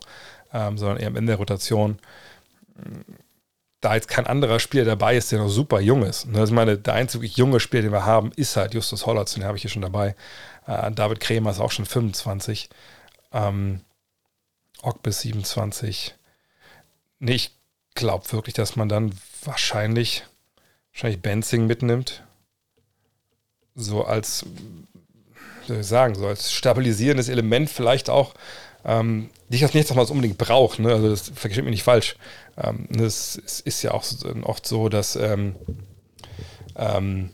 [0.52, 1.98] ähm, sondern eher am Ende der Rotation,
[3.84, 6.26] da jetzt kein anderer Spieler dabei ist, der noch super jung ist.
[6.26, 9.34] Ne, also ich meine, der einzige junge Spieler, den wir haben, ist halt Justus Hollatz,
[9.34, 10.16] den habe ich hier schon dabei.
[10.66, 12.70] Äh, David Kremer ist auch schon 25.
[13.32, 13.80] Ähm,
[14.82, 16.14] Ock bis 27.
[17.18, 17.50] Nee, ich
[17.94, 19.12] glaube wirklich, dass man dann
[19.44, 20.24] wahrscheinlich,
[20.92, 22.22] wahrscheinlich Benzing mitnimmt.
[23.74, 24.46] So als,
[25.66, 28.34] soll ich sagen, so als stabilisierendes Element vielleicht auch
[28.84, 30.92] ähm, nicht, dass nichts was unbedingt braucht, ne?
[30.92, 32.16] also das versteht mich nicht falsch.
[32.56, 34.04] Ähm, ist ja auch
[34.42, 35.54] oft so, dass, ähm,
[36.76, 37.30] ähm,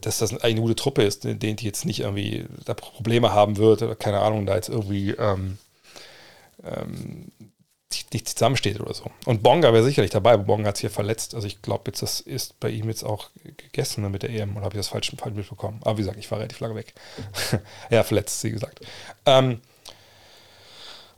[0.00, 3.58] dass das eine gute Truppe ist, in denen die jetzt nicht irgendwie da Probleme haben
[3.58, 5.58] wird oder keine Ahnung, da jetzt irgendwie ähm,
[6.64, 7.30] ähm,
[8.12, 9.10] nicht zusammensteht oder so.
[9.26, 11.34] Und Bonga wäre sicherlich dabei, aber Bonga hat sich ja verletzt.
[11.34, 14.56] Also ich glaube jetzt, das ist bei ihm jetzt auch gegessen ne, mit der EM
[14.56, 15.80] oder habe ich das falsch, falsch mitbekommen?
[15.82, 16.94] Aber wie gesagt, ich war relativ lange weg.
[17.90, 18.80] ja, verletzt, wie gesagt.
[19.26, 19.60] Ähm,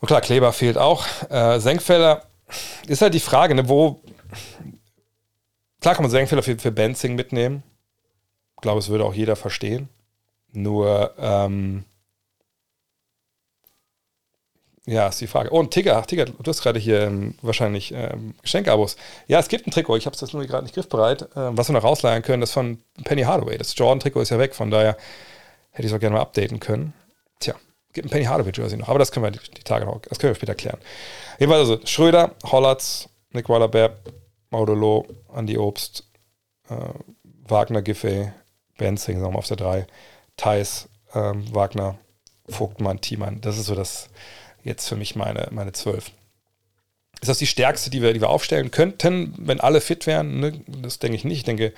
[0.04, 1.06] und klar, Kleber fehlt auch.
[1.30, 2.24] Äh, Senkfelder
[2.86, 4.02] ist halt die Frage, ne, wo.
[5.80, 7.62] Klar kann man Senkfelder für, für Benzing mitnehmen.
[8.56, 9.88] Ich glaube, es würde auch jeder verstehen.
[10.52, 11.84] Nur, ähm,
[14.84, 15.50] ja, ist die Frage.
[15.54, 18.96] Oh, und Tigger, Tigger, du hast gerade hier ähm, wahrscheinlich ähm, Geschenkabos.
[19.26, 21.72] Ja, es gibt ein Trikot, ich habe es nur gerade nicht griffbereit, äh, was wir
[21.72, 23.56] noch rausleihen können, das von Penny Hardaway.
[23.56, 24.98] Das Jordan-Trikot ist ja weg, von daher
[25.70, 26.92] hätte ich es auch gerne mal updaten können.
[27.94, 30.18] Gibt ein Penny Hardaway Jersey noch, aber das können wir die, die, Tage noch, das
[30.18, 30.78] können wir später klären.
[31.38, 34.12] Jedenfalls also Schröder, Hollatz, Nick Weiler-Bepp,
[34.50, 36.04] Maudolo, Andy Obst,
[36.68, 36.74] äh,
[37.46, 38.32] Wagner, Giffey,
[38.76, 39.86] Benzing, sagen wir auf der 3,
[40.36, 41.98] Thais, ähm, Wagner,
[42.48, 43.40] Vogtmann, Thiemann.
[43.40, 44.08] Das ist so das
[44.62, 46.10] jetzt für mich meine, meine 12.
[47.20, 50.40] Ist das die stärkste, die wir, die wir aufstellen könnten, wenn alle fit wären?
[50.40, 50.60] Ne?
[50.66, 51.38] Das denke ich nicht.
[51.38, 51.72] Ich denke,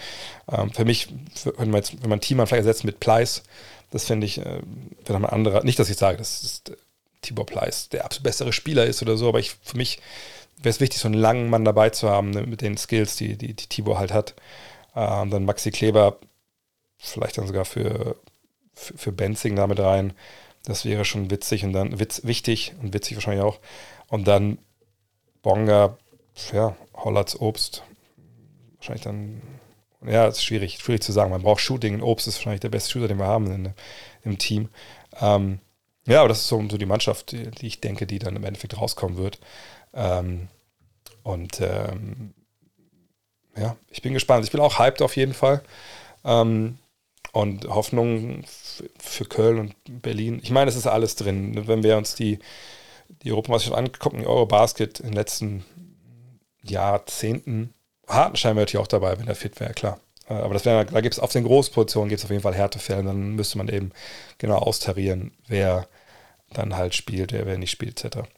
[0.50, 1.08] ähm, für mich,
[1.56, 3.42] wenn man, jetzt, man Thiemann vielleicht ersetzt mit Pleiss,
[3.90, 4.60] das finde ich, äh,
[5.04, 6.76] wenn man anderer, nicht, dass ich sage, dass ist, äh,
[7.22, 10.00] Tibor Pleiss der absolut bessere Spieler ist oder so, aber ich, für mich
[10.58, 13.36] wäre es wichtig, so einen langen Mann dabei zu haben, ne, mit den Skills, die,
[13.36, 14.34] die, die Tibor halt hat.
[14.94, 16.18] Und dann Maxi Kleber,
[16.98, 18.16] vielleicht dann sogar für,
[18.74, 20.14] für, für Benzing damit rein.
[20.64, 23.60] Das wäre schon witzig und dann witz, wichtig und witzig wahrscheinlich auch.
[24.08, 24.58] Und dann
[25.42, 25.96] Bonga,
[26.52, 27.82] ja, Hollatz Obst.
[28.76, 29.42] Wahrscheinlich dann
[30.06, 31.30] ja, ist schwierig, schwierig zu sagen.
[31.30, 32.00] Man braucht Shooting.
[32.00, 33.74] Obst ist wahrscheinlich der beste Shooter, den wir haben in,
[34.24, 34.68] im Team.
[35.20, 35.60] Ähm,
[36.06, 38.44] ja, aber das ist so, so die Mannschaft, die, die, ich denke, die dann im
[38.44, 39.40] Endeffekt rauskommen wird.
[39.92, 40.48] Ähm,
[41.22, 42.34] und ähm,
[43.56, 44.44] ja, ich bin gespannt.
[44.44, 45.62] Ich bin auch hyped auf jeden Fall.
[46.24, 46.78] Ähm,
[47.32, 48.44] und Hoffnung
[48.98, 50.40] für Köln und Berlin.
[50.42, 51.66] Ich meine, es ist alles drin.
[51.66, 52.38] Wenn wir uns die,
[53.22, 55.64] die Europameisterschaft angucken, die Eurobasket in den letzten
[56.62, 57.74] Jahrzehnten,
[58.06, 60.00] Hartenstein wäre natürlich auch dabei, wenn er fit wäre, klar.
[60.28, 63.04] Äh, aber das wär, da gibt es auf den Großpositionen gibt auf jeden Fall Härtefälle.
[63.04, 63.92] Dann müsste man eben
[64.38, 65.86] genau austarieren, wer
[66.50, 68.28] dann halt spielt, wer, wer nicht spielt, etc.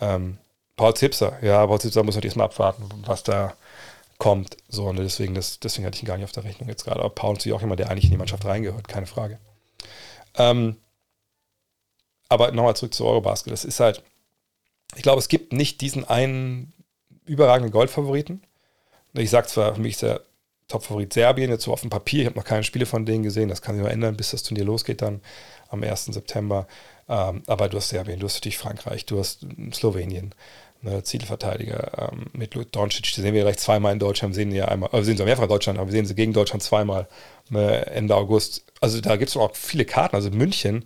[0.00, 0.38] Ähm,
[0.76, 3.54] Paul Zipser, ja, Paul Zipser muss natürlich erstmal abwarten, was da
[4.18, 4.56] kommt.
[4.68, 7.00] So, und deswegen, das, deswegen hatte ich ihn gar nicht auf der Rechnung jetzt gerade.
[7.00, 9.38] Aber Paul ist natürlich auch jemand, der eigentlich in die Mannschaft reingehört, keine Frage.
[10.36, 10.76] Ähm,
[12.28, 13.52] aber nochmal zurück zu Eurobasket.
[13.52, 14.02] Das ist halt,
[14.94, 16.72] ich glaube, es gibt nicht diesen einen
[17.24, 18.42] überragenden Goldfavoriten.
[19.14, 20.22] Ich sage zwar, für mich ist der
[20.68, 22.20] Topfavorit Serbien, jetzt so auf dem Papier.
[22.20, 23.48] Ich habe noch keine Spiele von denen gesehen.
[23.48, 25.20] Das kann sich noch ändern, bis das Turnier losgeht dann
[25.68, 26.06] am 1.
[26.06, 26.66] September.
[27.08, 30.32] Ähm, aber du hast Serbien, du hast natürlich Frankreich, du hast Slowenien,
[30.82, 33.12] ne, Zielverteidiger ähm, mit Doncic.
[33.12, 35.24] Die sehen wir gleich zweimal in Deutschland, wir sehen ja einmal, äh, wir sehen sie
[35.24, 37.08] mehrfach in Deutschland, aber wir sehen sie gegen Deutschland zweimal
[37.48, 38.64] ne, Ende August.
[38.80, 40.14] Also da gibt es auch viele Karten.
[40.14, 40.84] Also München,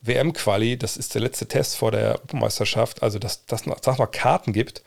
[0.00, 3.02] WM-Quali, das ist der letzte Test vor der Europameisterschaft.
[3.02, 4.82] Also dass das noch, dass noch Karten gibt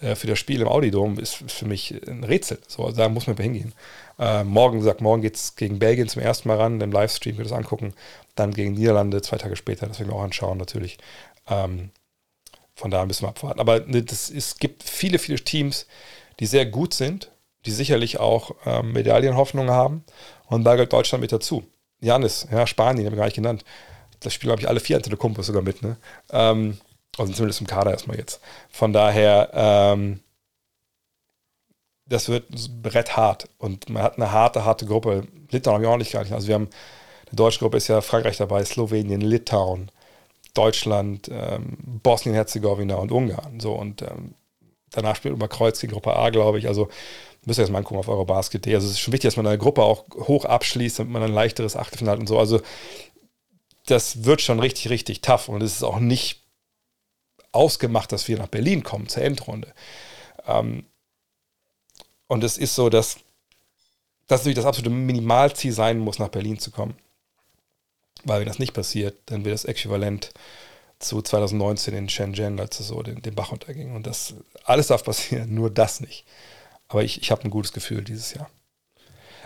[0.00, 2.58] äh, für das Spiel im Audidom, ist für mich ein Rätsel.
[2.66, 3.72] So, da muss man hingehen.
[4.18, 7.46] Äh, morgen, sagt, morgen geht es gegen Belgien zum ersten Mal ran, im Livestream könnt
[7.46, 7.94] ihr das angucken.
[8.34, 10.98] Dann gegen Niederlande zwei Tage später, das werden wir auch anschauen natürlich.
[11.48, 11.90] Ähm,
[12.74, 13.58] von daher müssen wir abwarten.
[13.58, 15.86] Aber ne, das, es gibt viele, viele Teams,
[16.38, 17.32] die sehr gut sind,
[17.66, 20.04] die sicherlich auch ähm, Medaillenhoffnungen haben.
[20.46, 21.64] Und da gehört Deutschland mit dazu.
[22.00, 23.64] Janis, ja, Spanien, haben wir gar nicht genannt.
[24.20, 25.82] Das spielen, glaube ich, alle vier Antetokounmpos sogar mit.
[25.82, 25.96] Ne?
[26.30, 26.78] Ähm,
[27.18, 28.40] also zumindest im Kader erstmal jetzt.
[28.70, 30.20] Von daher, ähm,
[32.06, 32.46] das wird
[32.82, 33.48] Brett hart.
[33.58, 35.26] Und man hat eine harte, harte Gruppe.
[35.50, 36.32] Litauen habe ich auch nicht gar nicht.
[36.32, 36.70] Also wir haben,
[37.30, 39.90] die deutsche Gruppe ist ja Frankreich dabei, Slowenien, Litauen,
[40.54, 43.60] Deutschland, ähm, Bosnien-Herzegowina und Ungarn.
[43.60, 44.34] So und ähm,
[44.90, 46.66] danach spielt über Kreuz die Gruppe A, glaube ich.
[46.66, 46.88] Also
[47.44, 48.74] müsst ihr jetzt mal angucken auf Eurobasket.de.
[48.74, 51.32] Also es ist schon wichtig, dass man eine Gruppe auch hoch abschließt, damit man ein
[51.32, 52.38] leichteres Achtelfinale und so.
[52.38, 52.60] Also
[53.86, 55.48] das wird schon richtig, richtig tough.
[55.48, 56.47] Und es ist auch nicht
[57.58, 59.74] ausgemacht, dass wir nach Berlin kommen zur Endrunde.
[60.46, 60.86] Ähm,
[62.28, 63.18] und es ist so, dass
[64.28, 66.96] das natürlich das absolute Minimalziel sein muss, nach Berlin zu kommen.
[68.24, 70.32] Weil wenn das nicht passiert, dann wird das äquivalent
[70.98, 73.94] zu 2019 in Shenzhen, als es so den, den Bach unterging.
[73.94, 76.24] Und das alles darf passieren, nur das nicht.
[76.88, 78.50] Aber ich, ich habe ein gutes Gefühl dieses Jahr.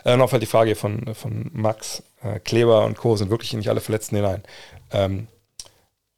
[0.04, 2.02] Äh, noch halt die Frage von, von Max.
[2.22, 3.16] Äh, Kleber und Co.
[3.16, 4.42] sind wirklich nicht alle Verletzten hinein.
[4.90, 5.28] Ähm,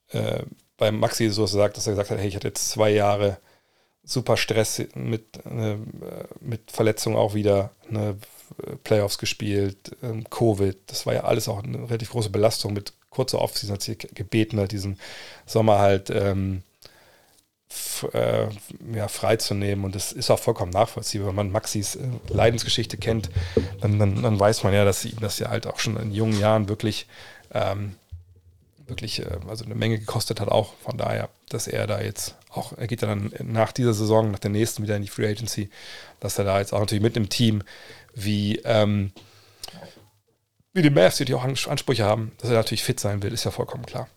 [0.09, 0.42] äh,
[0.76, 3.38] bei Maxi so gesagt, dass er gesagt hat, hey, ich hatte jetzt zwei Jahre
[4.02, 5.76] super Stress mit, äh,
[6.40, 8.16] mit Verletzungen auch wieder, ne,
[8.84, 13.40] Playoffs gespielt, ähm, Covid, das war ja alles auch eine relativ große Belastung mit kurzer
[13.40, 14.98] Offseason, hat sie gebeten hat, diesen
[15.46, 16.62] Sommer halt ähm,
[18.12, 18.46] äh,
[18.94, 21.28] ja, freizunehmen und das ist auch vollkommen nachvollziehbar.
[21.28, 23.30] Wenn man Maxis äh, Leidensgeschichte kennt,
[23.80, 26.38] dann, dann, dann, weiß man ja, dass ihm das ja halt auch schon in jungen
[26.38, 27.06] Jahren wirklich
[27.52, 27.96] ähm,
[28.86, 32.76] wirklich äh, also eine Menge gekostet hat, auch von daher, dass er da jetzt auch,
[32.76, 35.70] er geht dann nach dieser Saison, nach der nächsten wieder in die Free Agency,
[36.20, 37.62] dass er da jetzt auch natürlich mit einem Team
[38.14, 39.12] wie, ähm,
[40.72, 43.50] wie die Mavs, die auch Ansprüche haben, dass er natürlich fit sein will, ist ja
[43.50, 44.08] vollkommen klar.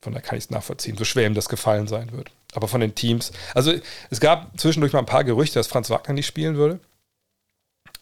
[0.00, 2.30] Von daher kann ich es nachvollziehen, so schwer ihm das gefallen sein wird.
[2.54, 3.72] Aber von den Teams, also
[4.10, 6.80] es gab zwischendurch mal ein paar Gerüchte, dass Franz Wagner nicht spielen würde.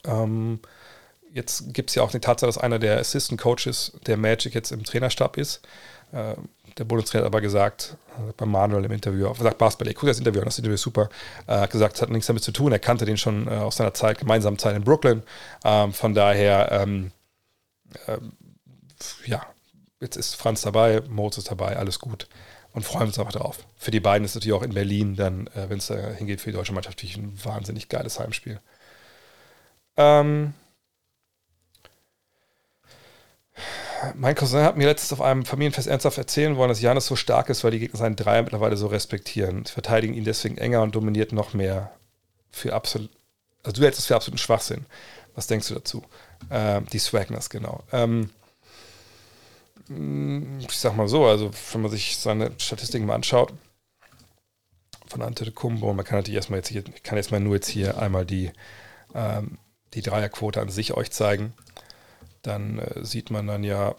[0.05, 0.61] Ähm,
[1.33, 4.73] jetzt gibt es ja auch die Tatsache, dass einer der Assistant Coaches der Magic jetzt
[4.73, 5.61] im Trainerstab ist.
[6.13, 6.35] Äh,
[6.79, 10.19] der Bundestrainer hat aber gesagt, äh, bei Manuel im Interview, er sagt Basketball, guck das
[10.19, 11.09] Interview an, das Interview ist super,
[11.47, 13.95] äh, gesagt, es hat nichts damit zu tun, er kannte den schon äh, aus seiner
[13.95, 15.23] Zeit, gemeinsamen Zeit in Brooklyn,
[15.65, 17.13] ähm, von daher, ähm,
[18.07, 18.19] äh,
[19.27, 19.43] ja,
[20.01, 22.29] jetzt ist Franz dabei, Moritz ist dabei, alles gut
[22.73, 23.67] und freuen uns einfach drauf.
[23.77, 26.51] Für die beiden ist natürlich auch in Berlin dann, äh, wenn es da hingeht, für
[26.51, 28.61] die deutsche Mannschaft natürlich ein wahnsinnig geiles Heimspiel.
[29.97, 30.55] Ähm,
[34.15, 37.49] mein Cousin hat mir letztens auf einem Familienfest ernsthaft erzählen wollen, dass Janis so stark
[37.49, 39.65] ist, weil die Gegner seinen Dreier mittlerweile so respektieren.
[39.65, 41.93] Sie verteidigen ihn deswegen enger und dominiert noch mehr.
[42.51, 43.11] Für absolut,
[43.63, 44.87] also du hältst es für absoluten Schwachsinn.
[45.35, 46.03] Was denkst du dazu?
[46.51, 47.85] Ähm, die Swagners, genau.
[47.93, 48.31] Ähm,
[49.89, 53.53] ich sag mal so, also wenn man sich seine Statistiken mal anschaut,
[55.09, 58.25] von Antetokounmpo, man kann natürlich erstmal jetzt ich kann jetzt mal nur jetzt hier einmal
[58.25, 58.53] die,
[59.15, 59.59] ähm,
[59.95, 61.53] die Dreierquote an sich euch zeigen
[62.43, 63.95] dann äh, sieht man dann ja,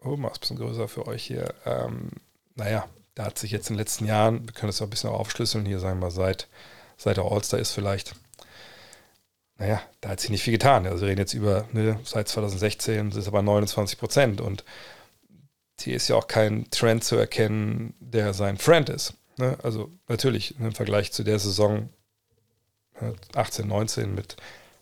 [0.00, 2.10] oh, mal ein bisschen größer für euch hier, ähm,
[2.54, 5.10] naja, da hat sich jetzt in den letzten Jahren, wir können das auch ein bisschen
[5.10, 6.48] aufschlüsseln, hier sagen wir seit,
[6.96, 8.14] seit der All-Star ist vielleicht,
[9.58, 10.86] naja, da hat sich nicht viel getan.
[10.86, 14.64] Also wir reden jetzt über, ne, seit 2016 sind es aber 29 Prozent und
[15.80, 19.14] hier ist ja auch kein Trend zu erkennen, der sein Friend ist.
[19.36, 19.58] Ne?
[19.62, 21.88] Also natürlich im Vergleich zu der Saison
[23.34, 24.36] 18, ne, 19 mit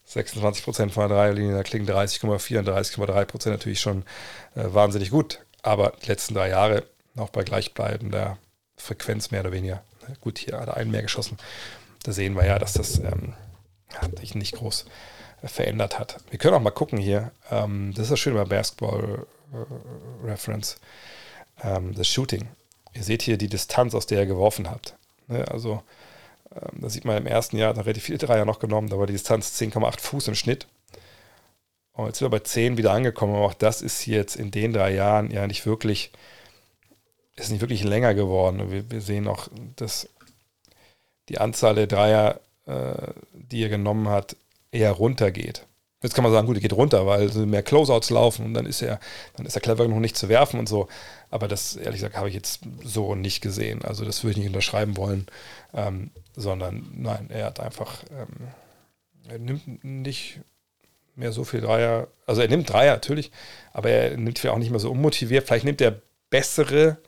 [0.07, 4.05] 26 Prozent von der Dreierlinie, da klingen 30,4 und 30,3 Prozent natürlich schon
[4.55, 5.41] äh, wahnsinnig gut.
[5.63, 6.85] Aber die letzten drei Jahre
[7.15, 8.39] noch bei gleichbleibender
[8.77, 9.83] Frequenz mehr oder weniger.
[10.21, 11.39] Gut, hier hat er einen mehr geschossen.
[12.05, 13.35] Da sehen wir ja, dass das ähm,
[14.19, 14.87] sich nicht groß
[15.43, 16.19] äh, verändert hat.
[16.31, 17.33] Wir können auch mal gucken hier.
[17.51, 20.79] Ähm, das ist das Schöne bei Basketball äh, Reference.
[21.63, 22.49] Ähm, das Shooting.
[22.95, 24.95] Ihr seht hier die Distanz, aus der er geworfen hat.
[25.27, 25.45] Ne?
[25.49, 25.83] Also
[26.57, 29.07] ähm, da sieht man im ersten Jahr, da relativ viele Dreier noch genommen, da war
[29.07, 30.67] die Distanz 10,8 Fuß im Schnitt.
[31.93, 34.73] Und jetzt sind wir bei 10 wieder angekommen, aber auch das ist jetzt in den
[34.73, 36.13] drei Jahren ja nicht wirklich,
[37.37, 38.71] ist nicht wirklich länger geworden.
[38.71, 40.09] Wir, wir sehen auch, dass
[41.29, 44.37] die Anzahl der Dreier, äh, die er genommen hat,
[44.71, 45.65] eher runtergeht.
[46.03, 48.83] Jetzt kann man sagen, gut, er geht runter, weil mehr Closeouts laufen und dann ist
[48.83, 49.01] er,
[49.37, 50.89] dann ist er clever genug, nicht zu werfen und so.
[51.31, 53.85] Aber das, ehrlich gesagt, habe ich jetzt so nicht gesehen.
[53.85, 55.27] Also das würde ich nicht unterschreiben wollen,
[55.75, 58.49] ähm, sondern nein, er hat einfach, ähm,
[59.29, 60.41] er nimmt nicht
[61.17, 62.09] mehr so viel Dreier.
[62.27, 63.33] Also er nimmt Dreier natürlich,
[63.73, 65.47] aber er nimmt vielleicht auch nicht mehr so unmotiviert.
[65.47, 66.01] Vielleicht nimmt er
[66.31, 66.99] bessere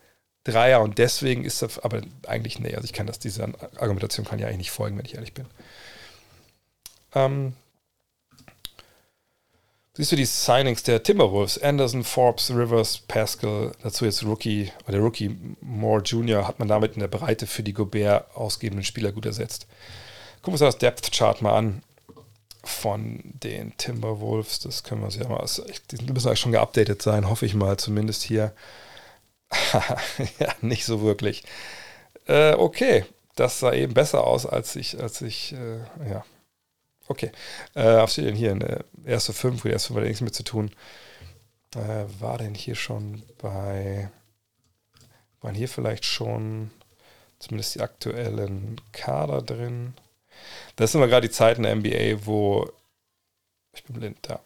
[0.44, 3.44] Dreier und deswegen ist er, aber eigentlich, nee, also ich kann das, diese
[3.78, 5.46] Argumentation kann ja eigentlich nicht folgen, wenn ich ehrlich bin.
[7.14, 7.52] Ähm,
[9.98, 11.58] siehst du die Signings der Timberwolves?
[11.60, 16.46] Anderson, Forbes, Rivers, Pascal, dazu jetzt Rookie, oder der Rookie Moore Jr.
[16.46, 19.66] hat man damit in der Breite für die Gobert ausgebenden Spieler gut ersetzt.
[20.36, 21.82] Gucken wir uns das Depth Chart mal an
[22.62, 24.60] von den Timberwolves.
[24.60, 25.44] Das können wir uns ja mal,
[25.90, 28.52] die müssen eigentlich schon geupdatet sein, hoffe ich mal, zumindest hier.
[30.38, 31.42] ja, nicht so wirklich.
[32.28, 36.24] Äh, okay, das sah eben besser aus, als ich, als ich, äh, ja.
[37.08, 37.32] Okay.
[37.74, 38.52] Äh, was steht denn hier?
[38.52, 40.70] Eine erste fünf, die erste fünf hat nichts mit zu tun.
[41.74, 44.10] Äh, war denn hier schon bei,
[45.40, 46.70] waren hier vielleicht schon
[47.38, 49.94] zumindest die aktuellen Kader drin?
[50.76, 52.70] Das sind immer gerade die Zeiten der NBA, wo,
[53.72, 54.40] ich bin blind, da,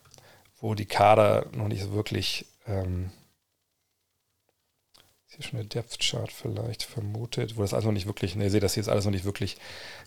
[0.60, 3.10] wo die Kader noch nicht so wirklich, ähm,
[5.26, 8.50] hier schon eine Depth Chart vielleicht vermutet, wo das alles noch nicht wirklich, ne, ihr
[8.50, 9.56] seht das hier ist alles noch nicht wirklich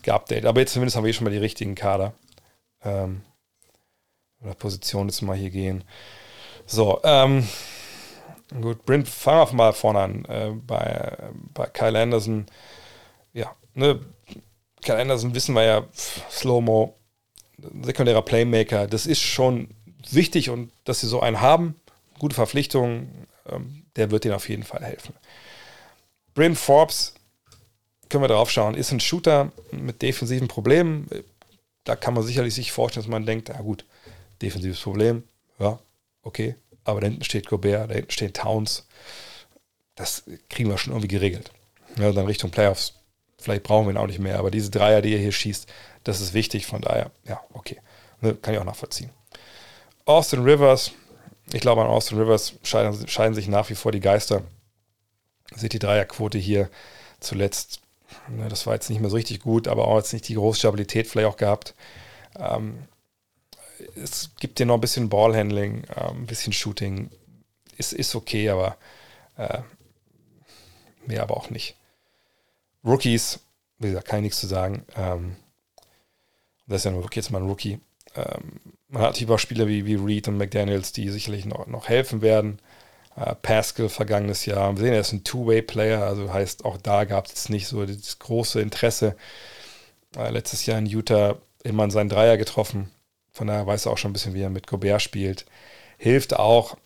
[0.03, 2.13] geupdatet, aber jetzt zumindest haben wir hier schon mal die richtigen Kader.
[2.85, 3.21] Ähm,
[4.41, 5.83] oder Position jetzt mal hier gehen.
[6.65, 7.47] So, ähm,
[8.61, 10.25] gut, Brent, fangen wir mal vorne an.
[10.25, 11.17] Äh, bei,
[11.53, 12.45] bei Kyle Anderson,
[13.33, 13.99] ja, ne,
[14.83, 16.95] Kyle Anderson wissen wir ja, Slow-Mo,
[17.81, 19.69] sekundärer Playmaker, das ist schon
[20.11, 21.75] wichtig und dass sie so einen haben,
[22.19, 23.09] gute Verpflichtung,
[23.49, 25.15] ähm, der wird ihnen auf jeden Fall helfen.
[26.33, 27.15] Bryn Forbes,
[28.09, 31.09] können wir drauf schauen, ist ein Shooter mit defensiven Problemen.
[31.85, 33.85] Da kann man sicherlich sich vorstellen, dass man denkt, ja gut,
[34.41, 35.23] defensives Problem,
[35.59, 35.79] ja,
[36.23, 38.85] okay, aber da hinten steht Gobert, da hinten steht Towns.
[39.95, 41.51] Das kriegen wir schon irgendwie geregelt.
[41.97, 42.95] Ja, dann Richtung Playoffs
[43.45, 45.67] Vielleicht brauchen wir ihn auch nicht mehr, aber diese Dreier, die er hier schießt,
[46.03, 46.65] das ist wichtig.
[46.65, 47.79] Von daher, ja, okay.
[48.21, 49.11] Ne, kann ich auch nachvollziehen.
[50.05, 50.93] Austin Rivers,
[51.53, 54.41] ich glaube, an Austin Rivers scheiden, scheiden sich nach wie vor die Geister.
[55.55, 56.71] Seht die Dreierquote hier
[57.19, 57.81] zuletzt.
[58.29, 60.59] Ne, das war jetzt nicht mehr so richtig gut, aber auch jetzt nicht die große
[60.59, 61.75] Stabilität vielleicht auch gehabt.
[62.37, 62.87] Ähm,
[63.95, 67.09] es gibt hier noch ein bisschen Ballhandling, ähm, ein bisschen Shooting.
[67.77, 68.77] Ist, ist okay, aber
[69.37, 69.59] äh,
[71.05, 71.75] mehr aber auch nicht.
[72.83, 73.39] Rookies,
[73.79, 74.85] wie gesagt, kann ich nichts zu sagen.
[74.95, 75.35] Ähm,
[76.67, 77.79] das ist ja nur wirklich jetzt mal ein Rookie.
[78.87, 82.21] Man hat hier auch Spieler wie, wie Reed und McDaniels, die sicherlich noch, noch helfen
[82.21, 82.59] werden.
[83.15, 84.75] Äh, Pascal vergangenes Jahr.
[84.75, 88.19] Wir sehen, er ist ein Two-Way-Player, also heißt, auch da gab es nicht so das
[88.19, 89.15] große Interesse.
[90.17, 92.91] Äh, letztes Jahr in Utah immer seinen Dreier getroffen.
[93.31, 95.45] Von daher weiß er auch schon ein bisschen, wie er mit Gobert spielt.
[95.97, 96.77] Hilft auch.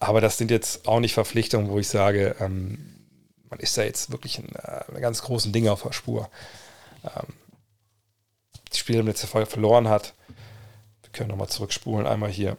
[0.00, 2.78] Aber das sind jetzt auch nicht Verpflichtungen, wo ich sage, ähm,
[3.50, 6.30] man ist da jetzt wirklich in, äh, ganz großen Dinge auf der Spur.
[7.04, 7.34] Ähm,
[8.72, 10.14] die Spieler letzte Folge verloren hat.
[11.02, 12.56] Wir können nochmal zurückspulen, einmal hier.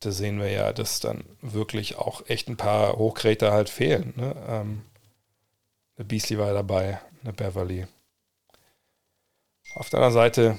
[0.00, 4.14] Da sehen wir ja, dass dann wirklich auch echt ein paar Hochgräter halt fehlen.
[4.16, 4.36] Ne?
[4.46, 4.82] Ähm,
[5.96, 7.86] eine Beasley war dabei, eine Beverly.
[9.74, 10.58] Auf der anderen Seite,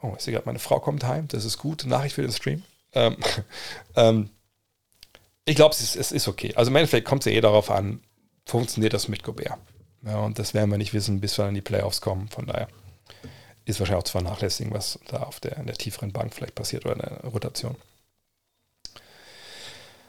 [0.00, 2.62] oh, ich sehe gerade, meine Frau kommt heim, das ist gut, Nachricht für den Stream.
[2.92, 3.16] Ähm,
[3.96, 4.30] ähm,
[5.44, 6.54] ich glaube, es ist, es ist okay.
[6.54, 8.00] Also im Endeffekt kommt es ja eh darauf an,
[8.46, 9.58] funktioniert das mit Gobert.
[10.04, 12.28] Ja, und das werden wir nicht wissen, bis wir in die Playoffs kommen.
[12.28, 12.68] Von daher
[13.64, 16.84] ist wahrscheinlich auch zu vernachlässigen, was da auf der, in der tieferen Bank vielleicht passiert
[16.84, 17.76] oder in der Rotation.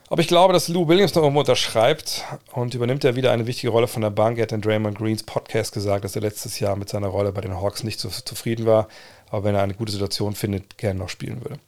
[0.10, 3.72] Aber ich glaube, dass Lou Williams noch irgendwo unterschreibt und übernimmt er wieder eine wichtige
[3.72, 4.38] Rolle von der Bank.
[4.38, 7.42] Er hat in Draymond Greens Podcast gesagt, dass er letztes Jahr mit seiner Rolle bei
[7.42, 8.88] den Hawks nicht so zufrieden war,
[9.30, 11.60] aber wenn er eine gute Situation findet, gerne noch spielen würde.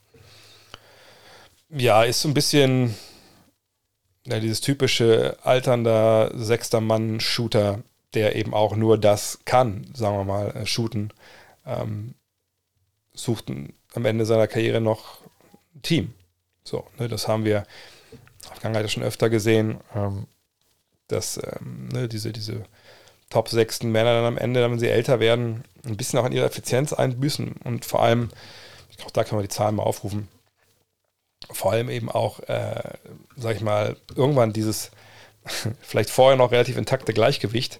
[1.70, 2.96] Ja, ist so ein bisschen
[4.26, 7.84] ja, dieses typische alternder sechster Mann-Shooter,
[8.14, 11.14] der eben auch nur das kann, sagen wir mal, äh, shooten,
[11.66, 12.16] ähm,
[13.14, 15.22] sucht am Ende seiner Karriere noch
[15.76, 16.14] ein Team.
[16.64, 17.66] So, ne, das haben wir
[18.54, 20.28] Vergangenheit schon öfter gesehen, ähm,
[21.08, 22.64] dass ähm, ne, diese, diese
[23.30, 26.46] Top sechsten Männer dann am Ende, wenn sie älter werden, ein bisschen auch an ihrer
[26.46, 28.30] Effizienz einbüßen und vor allem,
[29.04, 30.28] auch da kann man die Zahlen mal aufrufen,
[31.52, 32.94] vor allem eben auch, äh,
[33.36, 34.92] sag ich mal, irgendwann dieses
[35.82, 37.80] vielleicht vorher noch relativ intakte Gleichgewicht,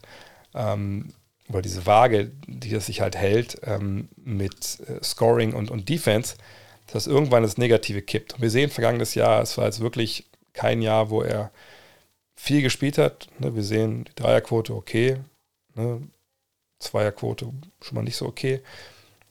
[0.54, 1.14] ähm,
[1.48, 6.36] weil diese Waage, die das sich halt hält ähm, mit äh, Scoring und, und Defense,
[6.92, 8.34] dass irgendwann das Negative kippt.
[8.34, 10.26] Und wir sehen vergangenes Jahr, es war jetzt wirklich
[10.56, 11.52] kein Jahr, wo er
[12.36, 13.28] viel gespielt hat.
[13.40, 13.56] Ne?
[13.56, 15.20] Wir sehen die Dreierquote okay,
[15.76, 16.02] ne?
[16.80, 17.52] Zweierquote
[17.82, 18.62] schon mal nicht so okay.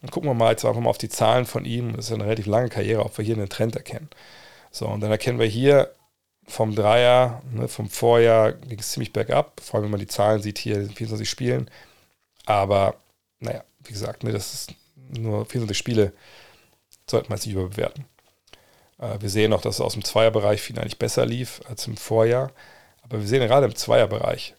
[0.01, 1.95] Dann gucken wir mal jetzt einfach mal auf die Zahlen von ihm.
[1.95, 4.09] Das ist eine relativ lange Karriere, ob wir hier einen Trend erkennen.
[4.71, 5.93] So, und dann erkennen wir hier
[6.47, 10.41] vom Dreier, ne, vom Vorjahr ging es ziemlich bergab, vor allem wenn man die Zahlen
[10.41, 11.69] sieht hier, 24 Spielen.
[12.45, 12.95] Aber
[13.39, 16.13] naja, wie gesagt, ne, das ist nur 24 Spiele,
[17.09, 18.05] sollte man es nicht überbewerten.
[18.99, 21.97] Äh, wir sehen auch, dass es aus dem Zweierbereich viel eigentlich besser lief als im
[21.97, 22.51] Vorjahr.
[23.01, 24.55] Aber wir sehen gerade im Zweierbereich,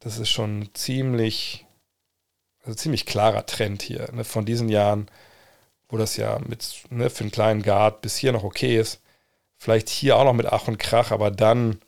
[0.00, 1.66] das ist schon ziemlich,
[2.62, 4.10] also ziemlich klarer Trend hier.
[4.12, 5.10] Ne, von diesen Jahren,
[5.88, 9.00] wo das ja mit, ne, für einen kleinen Guard bis hier noch okay ist,
[9.64, 11.80] Vielleicht hier auch noch mit Ach und Krach, aber dann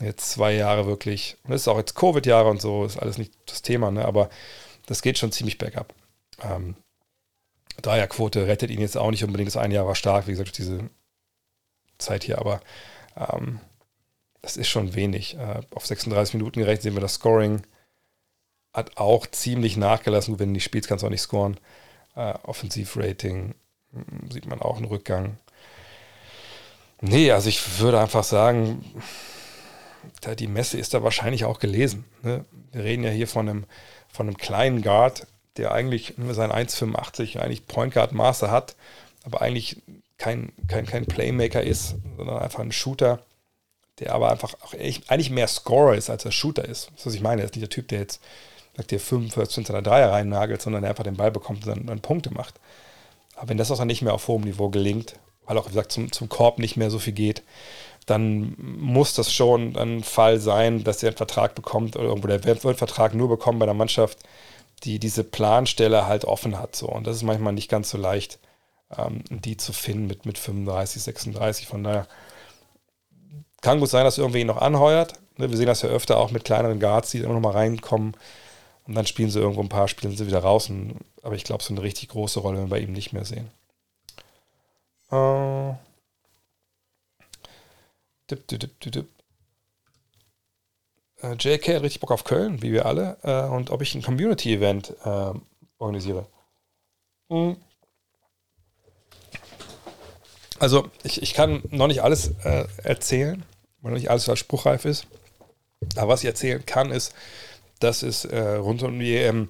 [0.00, 1.36] jetzt zwei Jahre wirklich.
[1.44, 4.04] Und das ist auch jetzt Covid-Jahre und so, ist alles nicht das Thema, ne?
[4.04, 4.28] aber
[4.86, 5.94] das geht schon ziemlich bergab.
[6.42, 6.74] Ähm,
[7.82, 9.48] Dreierquote rettet ihn jetzt auch nicht unbedingt.
[9.48, 10.90] Das eine Jahr war stark, wie gesagt, durch diese
[11.98, 12.60] Zeit hier, aber
[13.16, 13.60] ähm,
[14.42, 15.36] das ist schon wenig.
[15.36, 17.62] Äh, auf 36 Minuten gerechnet sehen wir, das Scoring
[18.72, 20.38] hat auch ziemlich nachgelassen.
[20.38, 21.58] Wenn du nicht spielst, kannst du auch nicht scoren.
[22.14, 23.54] Äh, Offensivrating
[23.92, 25.38] hm, sieht man auch einen Rückgang.
[27.00, 28.84] Nee, also ich würde einfach sagen,
[30.38, 32.04] die Messe ist da wahrscheinlich auch gelesen.
[32.22, 32.44] Ne?
[32.72, 33.66] Wir reden ja hier von einem,
[34.08, 35.26] von einem kleinen Guard,
[35.56, 38.76] der eigentlich sein 1,85 eigentlich Point Guard Maße hat,
[39.24, 39.82] aber eigentlich
[40.18, 43.20] kein, kein, kein Playmaker ist, sondern einfach ein Shooter,
[43.98, 46.90] der aber einfach auch echt, eigentlich mehr Scorer ist, als er Shooter ist.
[46.92, 47.42] Das ist, was ich meine.
[47.42, 48.20] Er ist nicht der Typ, der jetzt
[48.76, 51.86] sagt, der 45 seiner Dreier rein nagelt, sondern der einfach den Ball bekommt und dann,
[51.86, 52.54] dann Punkte macht.
[53.34, 55.92] Aber wenn das auch dann nicht mehr auf hohem Niveau gelingt, weil auch, wie gesagt,
[55.92, 57.42] zum, zum Korb nicht mehr so viel geht,
[58.06, 62.44] dann muss das schon ein Fall sein, dass er einen Vertrag bekommt oder irgendwo der
[62.44, 64.18] Weltvertrag nur bekommt bei einer Mannschaft,
[64.84, 66.76] die diese Planstelle halt offen hat.
[66.76, 66.88] So.
[66.88, 68.38] Und das ist manchmal nicht ganz so leicht,
[68.96, 71.66] ähm, die zu finden mit, mit 35, 36.
[71.66, 72.06] Von daher
[73.62, 75.14] kann gut sein, dass irgendwie ihn noch anheuert.
[75.38, 78.14] Ne, wir sehen das ja öfter auch mit kleineren Guards, die immer noch mal reinkommen
[78.86, 80.70] und dann spielen sie irgendwo ein paar, spielen sie wieder raus.
[80.70, 83.50] Und, aber ich glaube, so eine richtig große Rolle werden wir ihm nicht mehr sehen.
[85.10, 85.74] Äh,
[88.30, 89.08] dip, dip, dip,
[91.22, 94.94] JK hat richtig Bock auf Köln, wie wir alle, äh, und ob ich ein Community-Event
[95.04, 95.32] äh,
[95.78, 96.26] organisiere.
[97.28, 97.56] Mhm.
[100.58, 103.44] Also, ich, ich kann noch nicht alles äh, erzählen,
[103.80, 105.06] weil noch nicht alles was spruchreif ist.
[105.96, 107.14] Aber was ich erzählen kann, ist,
[107.78, 109.48] dass es äh, rund um die ähm,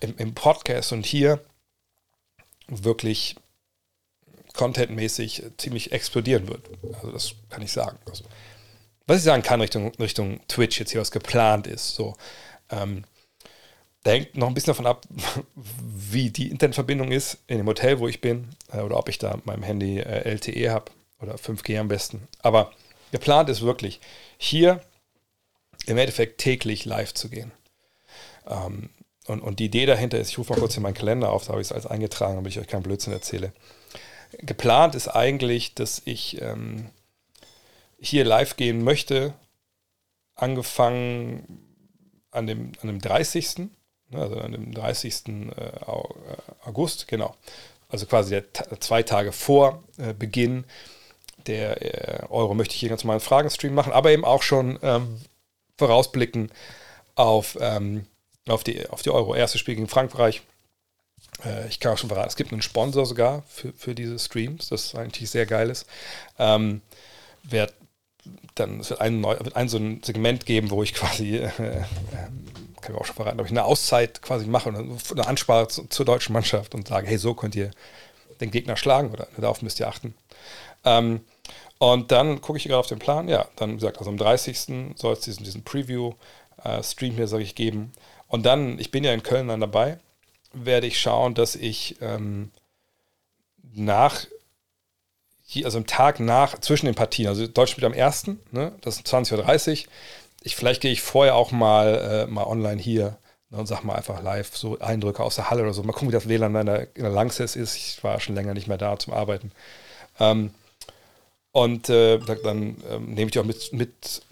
[0.00, 1.40] im, im Podcast und hier
[2.66, 3.36] wirklich
[4.54, 6.68] contentmäßig ziemlich explodieren wird.
[6.94, 7.98] Also das kann ich sagen.
[8.08, 8.24] Also,
[9.06, 12.16] was ich sagen kann Richtung, Richtung Twitch jetzt hier was geplant ist, so
[12.70, 13.04] ähm,
[14.02, 15.06] da hängt noch ein bisschen davon ab,
[15.54, 19.38] wie die Internetverbindung ist in dem Hotel, wo ich bin, äh, oder ob ich da
[19.44, 22.28] meinem Handy äh, LTE habe oder 5G am besten.
[22.42, 22.72] Aber
[23.12, 24.00] geplant ist wirklich,
[24.36, 24.80] hier
[25.86, 27.52] im Endeffekt täglich live zu gehen.
[28.46, 28.90] Ähm,
[29.26, 31.52] und, und die Idee dahinter ist, ich rufe mal kurz in meinen Kalender auf, da
[31.52, 33.52] habe ich es alles eingetragen, damit ich euch keinen Blödsinn erzähle
[34.38, 36.90] geplant ist eigentlich, dass ich ähm,
[37.98, 39.34] hier live gehen möchte,
[40.34, 41.64] angefangen
[42.30, 43.58] an dem, an dem 30.
[43.58, 43.68] Ne,
[44.12, 45.28] also an dem 30.
[45.28, 45.70] Äh,
[46.64, 47.36] August, genau.
[47.88, 50.64] Also quasi der, zwei Tage vor äh, Beginn
[51.46, 54.78] der äh, Euro möchte ich hier ganz mal einen Fragenstream machen, aber eben auch schon
[54.82, 55.20] ähm,
[55.76, 56.50] vorausblicken
[57.14, 58.06] auf, ähm,
[58.48, 59.34] auf, die, auf die Euro.
[59.34, 60.42] Erstes Spiel gegen Frankreich,
[61.44, 64.68] äh, ich kann auch schon verraten, es gibt einen Sponsor sogar für, für diese Streams,
[64.68, 65.86] das eigentlich sehr geil ist.
[66.38, 66.80] Ähm,
[67.42, 67.70] wer
[68.54, 71.84] dann wird ein, neu, wird ein so ein Segment geben, wo ich quasi, äh, äh,
[72.80, 74.76] kann ich auch schon verraten, ob ich eine Auszeit quasi mache und
[75.12, 77.70] eine Ansprache zu, zur deutschen Mannschaft und sage, hey, so könnt ihr
[78.40, 80.14] den Gegner schlagen oder darauf müsst ihr achten.
[80.84, 81.20] Ähm,
[81.78, 84.94] und dann gucke ich gerade auf den Plan, ja, dann wie gesagt, also am 30.
[84.96, 87.92] soll es diesen, diesen Preview-Stream äh, hier, sage ich, geben.
[88.28, 89.98] Und dann, ich bin ja in Köln dann dabei,
[90.52, 92.52] werde ich schauen, dass ich ähm,
[93.74, 94.26] nach,
[95.64, 99.06] also am Tag nach, zwischen den Partien, also Deutschland spielt am 1., ne, das ist
[99.06, 99.92] 20.30 Uhr,
[100.42, 103.18] ich, vielleicht gehe ich vorher auch mal, äh, mal online hier
[103.50, 105.82] ne, und sag mal einfach live so Eindrücke aus der Halle oder so.
[105.82, 107.76] Mal gucken, wie das WLAN in der, in der Langsess ist.
[107.76, 109.52] Ich war schon länger nicht mehr da zum Arbeiten.
[110.20, 110.52] Ähm,
[111.52, 114.22] und äh, dann ähm, nehme ich auch mit, mit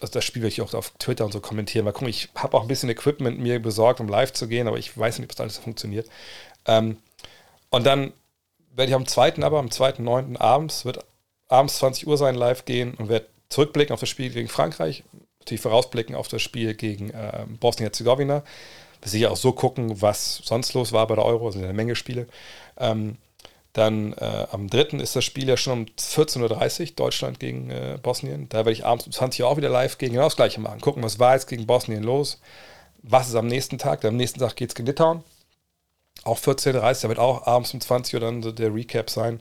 [0.00, 1.84] also das Spiel werde ich auch auf Twitter und so kommentieren.
[1.84, 4.78] Mal gucken, ich habe auch ein bisschen Equipment mir besorgt, um live zu gehen, aber
[4.78, 6.08] ich weiß nicht, ob das alles funktioniert.
[6.66, 6.98] Ähm,
[7.70, 8.12] und dann
[8.78, 10.38] werde ich am 2., aber am 2.9.
[10.38, 11.04] abends, wird
[11.48, 15.04] abends 20 Uhr sein, live gehen und werde zurückblicken auf das Spiel gegen Frankreich,
[15.40, 18.44] natürlich vorausblicken auf das Spiel gegen äh, Bosnien-Herzegowina.
[19.02, 21.96] Wir sicher auch so gucken, was sonst los war bei der Euro, also eine Menge
[21.96, 22.26] Spiele.
[22.78, 23.16] Ähm,
[23.72, 24.98] dann äh, am 3.
[24.98, 28.48] ist das Spiel ja schon um 14.30 Uhr, Deutschland gegen äh, Bosnien.
[28.48, 30.80] Da werde ich abends um 20 Uhr auch wieder live gegen genau das Gleiche machen.
[30.80, 32.40] Gucken, was war jetzt gegen Bosnien los.
[33.02, 34.04] Was ist am nächsten Tag?
[34.04, 35.22] Am nächsten Tag geht es gegen Litauen.
[36.24, 39.40] Auch 14.30 Uhr, da wird auch abends um 20 Uhr dann der Recap sein.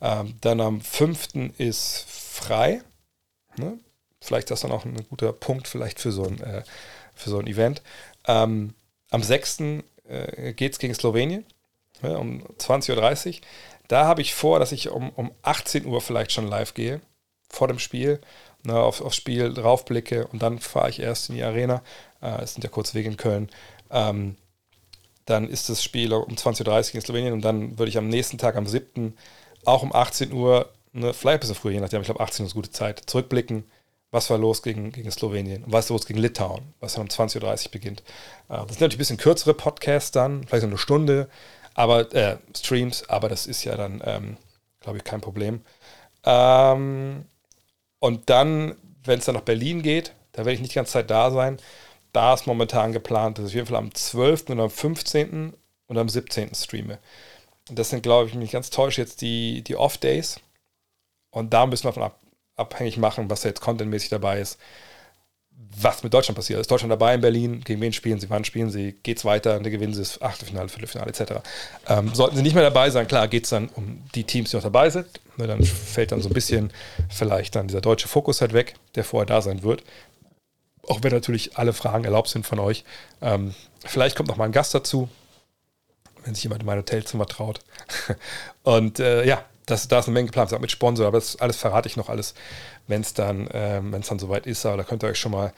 [0.00, 1.58] Ähm, dann am 5.
[1.58, 2.82] ist frei.
[3.56, 3.78] Ne?
[4.20, 6.62] Vielleicht ist das dann auch ein guter Punkt vielleicht für so ein, äh,
[7.14, 7.82] für so ein Event.
[8.26, 8.74] Ähm,
[9.10, 9.58] am 6.
[10.06, 11.44] Äh, geht es gegen Slowenien
[12.02, 13.40] ne, um 20.30 Uhr.
[13.88, 17.00] Da habe ich vor, dass ich um, um 18 Uhr vielleicht schon live gehe,
[17.48, 18.20] vor dem Spiel,
[18.62, 21.82] ne, auf, aufs Spiel draufblicke und dann fahre ich erst in die Arena.
[22.22, 23.50] Äh, es sind ja kurz Wege in Köln.
[23.90, 24.36] Ähm,
[25.24, 28.38] dann ist das Spiel um 20.30 Uhr in Slowenien und dann würde ich am nächsten
[28.38, 29.16] Tag, am 7.,
[29.64, 32.48] auch um 18 Uhr, ne, vielleicht ein bisschen früher, je nachdem, ich glaube 18 Uhr
[32.48, 33.64] ist gute Zeit, zurückblicken,
[34.10, 37.08] was war los gegen, gegen Slowenien und was ist los gegen Litauen, was dann um
[37.08, 38.00] 20.30 Uhr beginnt.
[38.48, 41.28] Äh, das sind natürlich ein bisschen kürzere Podcasts dann, vielleicht so eine Stunde,
[41.74, 44.36] aber äh, Streams, aber das ist ja dann, ähm,
[44.80, 45.62] glaube ich, kein Problem.
[46.24, 47.24] Ähm,
[47.98, 51.10] und dann, wenn es dann nach Berlin geht, da werde ich nicht die ganze Zeit
[51.10, 51.58] da sein.
[52.14, 54.50] Da ist momentan geplant, dass ich auf jeden Fall am 12.
[54.50, 55.52] und am 15.
[55.88, 56.54] und am 17.
[56.54, 56.98] streame.
[57.68, 60.40] Und das sind, glaube ich, mich ganz täusche, jetzt die, die Off-Days.
[61.30, 62.20] Und da müssen wir davon ab,
[62.56, 64.58] abhängig machen, was da jetzt contentmäßig dabei ist
[65.76, 66.60] was mit Deutschland passiert.
[66.60, 67.60] Ist Deutschland dabei in Berlin?
[67.64, 68.30] Gegen wen spielen sie?
[68.30, 68.94] Wann spielen sie?
[69.02, 69.54] Geht es weiter?
[69.54, 71.40] Dann gewinnen sie das Achtelfinale, Viertelfinale etc.
[71.88, 74.56] Ähm, sollten sie nicht mehr dabei sein, klar, geht es dann um die Teams, die
[74.56, 75.06] noch dabei sind.
[75.36, 76.72] Ne, dann fällt dann so ein bisschen
[77.08, 79.82] vielleicht dann dieser deutsche Fokus halt weg, der vorher da sein wird.
[80.88, 82.84] Auch wenn natürlich alle Fragen erlaubt sind von euch.
[83.20, 83.54] Ähm,
[83.84, 85.08] vielleicht kommt noch mal ein Gast dazu,
[86.24, 87.60] wenn sich jemand in mein Hotelzimmer traut.
[88.62, 91.88] Und äh, ja, das, da ist eine Menge geplant, mit Sponsor, aber das alles verrate
[91.88, 92.34] ich noch alles,
[92.86, 94.66] wenn es dann, es dann soweit ist.
[94.66, 95.54] Aber da könnt ihr euch schon mal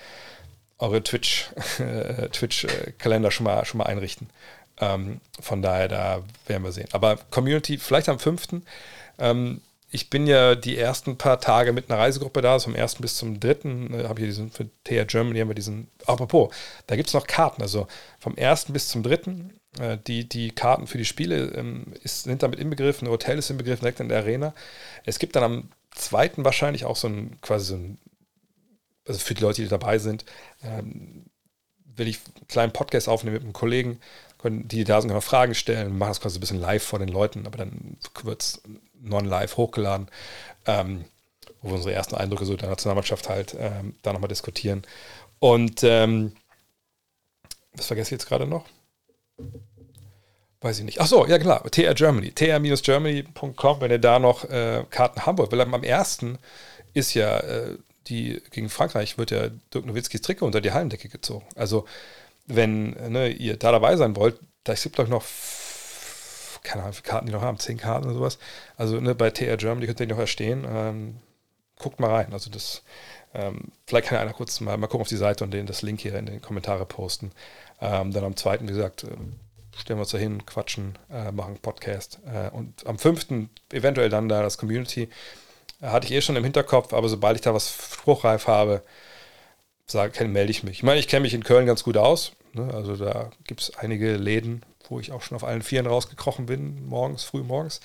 [0.79, 4.29] eure Twitch, äh, Twitch-Kalender schon mal, schon mal einrichten.
[4.79, 6.89] Ähm, von daher, da werden wir sehen.
[6.93, 8.63] Aber Community, vielleicht am 5.
[9.19, 9.63] Ähm,
[9.97, 12.97] ich bin ja die ersten paar Tage mit einer Reisegruppe da, vom 1.
[12.97, 13.49] bis zum 3.
[13.49, 16.55] Äh, habe ich diesen, für TR Germany haben wir diesen, apropos,
[16.87, 17.87] da gibt es noch Karten, also
[18.19, 18.67] vom 1.
[18.67, 19.15] bis zum 3.
[19.81, 23.49] Äh, die, die Karten für die Spiele ähm, ist, sind damit inbegriffen, ein Hotel ist
[23.49, 24.55] inbegriffen direkt in der Arena.
[25.07, 26.33] Es gibt dann am 2.
[26.37, 27.99] wahrscheinlich auch so ein, quasi so ein,
[29.07, 30.27] also für die Leute, die dabei sind,
[30.63, 31.25] ähm,
[31.95, 33.99] will ich einen kleinen Podcast aufnehmen mit einem Kollegen,
[34.37, 37.09] können die da sind, können Fragen stellen, machen das quasi ein bisschen live vor den
[37.09, 38.63] Leuten, aber dann wird es
[39.01, 40.09] non-live hochgeladen,
[40.67, 41.05] ähm,
[41.63, 44.83] wo wir unsere ersten Eindrücke so der Nationalmannschaft halt ähm, da nochmal diskutieren.
[45.39, 46.33] Und ähm,
[47.75, 48.65] was vergesse ich jetzt gerade noch?
[50.61, 51.01] Weiß ich nicht.
[51.01, 52.33] Ach so, ja klar, TR Germany.
[52.33, 55.53] tr-germany.com, wenn ihr da noch äh, Karten haben wollt.
[55.53, 56.39] Weil am ersten
[56.95, 57.77] ist ja äh,
[58.09, 61.47] die gegen Frankreich wird ja Dirk Nowitzkis Trikot unter die Hallendecke gezogen.
[61.55, 61.87] Also,
[62.47, 65.25] wenn ne, ihr da dabei sein wollt, da gibt glaube ich noch
[66.67, 68.39] keine Ahnung, wie viele Karten die noch haben, zehn Karten oder sowas.
[68.77, 70.67] Also ne, bei TR Germany könnt ihr noch erstehen.
[70.69, 71.17] Ähm,
[71.79, 72.33] guckt mal rein.
[72.33, 72.83] Also das,
[73.35, 76.01] ähm, vielleicht kann einer kurz mal, mal gucken auf die Seite und den das Link
[76.01, 77.33] hier in den Kommentare posten.
[77.81, 79.09] Ähm, dann am zweiten, wie gesagt, äh,
[79.79, 82.21] stellen wir uns da hin, quatschen, äh, machen Podcast.
[82.27, 85.09] Äh, und am fünften eventuell dann da das Community.
[85.81, 88.83] Äh, hatte ich eh schon im Hinterkopf, aber sobald ich da was spruchreif habe,
[89.87, 90.79] sage, melde ich mich.
[90.79, 92.33] Ich meine, ich kenne mich in Köln ganz gut aus.
[92.55, 92.73] Ne?
[92.73, 96.87] Also da gibt es einige Läden, wo ich auch schon auf allen Vieren rausgekrochen bin,
[96.87, 97.81] morgens, früh morgens.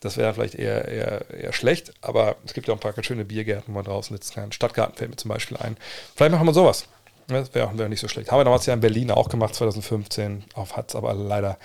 [0.00, 3.06] Das wäre vielleicht eher, eher, eher schlecht, aber es gibt ja auch ein paar ganz
[3.06, 4.52] schöne Biergärten, wo man draußen sitzen kann.
[4.52, 5.76] Stadtgarten fällt mir zum Beispiel ein.
[6.14, 6.86] Vielleicht machen wir sowas.
[7.26, 8.30] Das wäre wär nicht so schlecht.
[8.30, 10.44] Haben wir damals ja in Berlin auch gemacht, 2015.
[10.54, 11.58] Auf hat es aber leider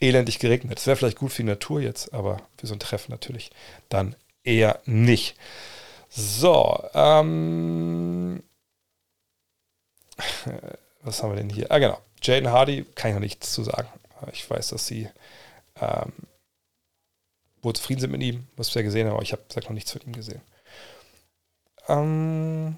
[0.00, 0.78] elendig geregnet.
[0.78, 3.50] Das wäre vielleicht gut für die Natur jetzt, aber für so ein Treffen natürlich
[3.88, 5.36] dann eher nicht.
[6.08, 8.42] So, ähm,
[11.02, 11.70] was haben wir denn hier?
[11.70, 11.98] Ah, genau.
[12.22, 13.88] Jaden Hardy kann ich noch nichts zu sagen.
[14.32, 15.08] Ich weiß, dass sie
[15.80, 16.12] ähm,
[17.62, 20.02] wohl zufrieden sind mit ihm, was wir gesehen haben, aber ich habe noch nichts von
[20.02, 20.40] ihm gesehen.
[21.88, 22.76] Ähm,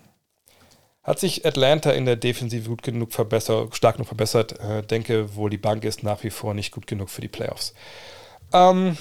[1.03, 4.59] hat sich Atlanta in der Defensive gut genug verbessert, stark genug verbessert?
[4.61, 7.75] Äh, denke wohl, die Bank ist nach wie vor nicht gut genug für die Playoffs.
[8.53, 8.99] Ähm,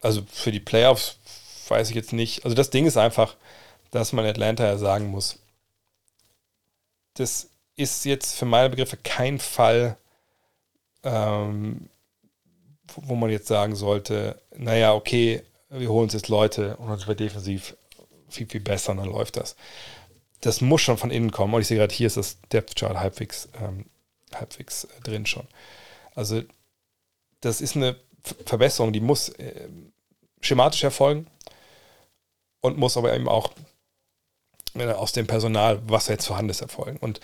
[0.00, 1.18] also für die Playoffs
[1.68, 2.44] weiß ich jetzt nicht.
[2.44, 3.36] Also das Ding ist einfach,
[3.90, 5.38] dass man Atlanta ja sagen muss,
[7.14, 9.96] das ist jetzt für meine Begriffe kein Fall,
[11.04, 11.88] ähm,
[12.96, 17.20] wo man jetzt sagen sollte, naja, okay, wir holen uns jetzt Leute und uns wird
[17.20, 17.76] defensiv
[18.28, 19.56] viel, viel besser und dann läuft das.
[20.40, 21.54] Das muss schon von innen kommen.
[21.54, 23.86] Und ich sehe gerade, hier ist das Depth Chart halbwegs, ähm,
[24.34, 25.46] halbwegs äh, drin schon.
[26.14, 26.42] Also,
[27.40, 27.96] das ist eine
[28.44, 29.68] Verbesserung, die muss äh,
[30.40, 31.26] schematisch erfolgen.
[32.60, 33.52] und muss aber eben auch
[34.74, 36.98] äh, aus dem Personal, was jetzt vorhanden ist, erfolgen.
[36.98, 37.20] Und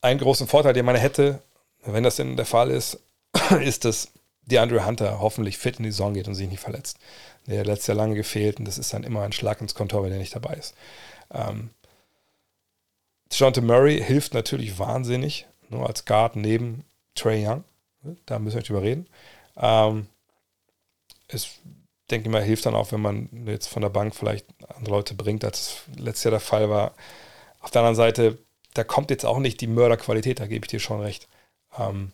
[0.00, 1.42] einen großen Vorteil, den man hätte,
[1.84, 3.00] wenn das denn der Fall ist,
[3.60, 4.12] ist, dass
[4.42, 6.98] DeAndre Hunter hoffentlich fit in die Saison geht und sich nicht verletzt.
[7.46, 10.04] Der hat letztes Jahr lange gefehlt und das ist dann immer ein Schlag ins Kontor,
[10.04, 10.74] wenn er nicht dabei ist.
[11.32, 11.70] Ähm,
[13.30, 17.64] Jonte Murray hilft natürlich wahnsinnig, nur als Guard neben Trey Young.
[18.26, 19.06] Da müssen wir nicht drüber reden.
[19.56, 20.06] Ähm,
[21.28, 21.58] es
[22.10, 25.44] denke mal, hilft dann auch, wenn man jetzt von der Bank vielleicht andere Leute bringt,
[25.44, 26.94] als es letztes Jahr der Fall war.
[27.60, 28.38] Auf der anderen Seite,
[28.74, 31.28] da kommt jetzt auch nicht die Mörderqualität, da gebe ich dir schon recht.
[31.78, 32.12] Ähm,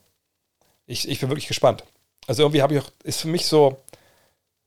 [0.87, 1.83] ich, ich bin wirklich gespannt.
[2.27, 3.77] Also irgendwie habe ich auch, ist für mich so,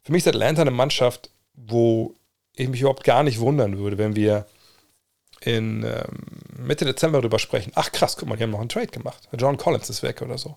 [0.02, 2.14] für mich ist Atlanta eine Mannschaft, wo
[2.54, 4.46] ich mich überhaupt gar nicht wundern würde, wenn wir
[5.40, 7.72] in ähm, Mitte Dezember darüber sprechen.
[7.74, 9.28] Ach krass, guck mal, die haben noch einen Trade gemacht.
[9.36, 10.56] John Collins ist weg oder so.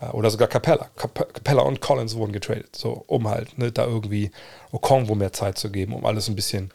[0.00, 0.90] Äh, oder sogar Capella.
[0.96, 4.30] Capella und Collins wurden getradet, so um halt ne, da irgendwie
[4.70, 6.72] Okongwo mehr Zeit zu geben, um alles ein bisschen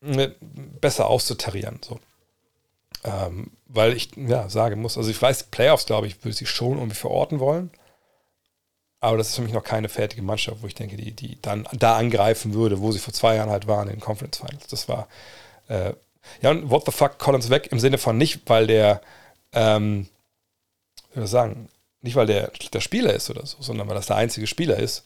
[0.00, 0.34] ne,
[0.80, 1.78] besser auszutarieren.
[1.84, 2.00] So.
[3.04, 6.78] Ähm, weil ich ja sagen muss, also ich weiß, Playoffs, glaube ich, würde sie schon
[6.78, 7.70] irgendwie verorten wollen.
[9.00, 11.66] Aber das ist für mich noch keine fertige Mannschaft, wo ich denke, die, die dann
[11.72, 14.68] da angreifen würde, wo sie vor zwei Jahren halt waren in den Conference Finals.
[14.68, 15.08] Das war,
[15.66, 15.92] äh,
[16.40, 19.00] ja, und what the fuck, Collins weg im Sinne von nicht, weil der,
[19.52, 20.08] ähm,
[21.12, 21.68] wie soll sagen,
[22.00, 25.04] nicht, weil der der Spieler ist oder so, sondern weil das der einzige Spieler ist,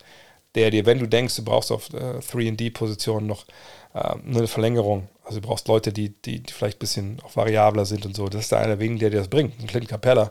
[0.55, 3.47] der dir, wenn du denkst, du brauchst auf äh, 3D-Positionen noch
[3.95, 7.85] äh, eine Verlängerung, also du brauchst Leute, die, die, die vielleicht ein bisschen auch variabler
[7.85, 9.59] sind und so, das ist der eine wegen, der dir das bringt.
[9.61, 10.31] Und Clint Capella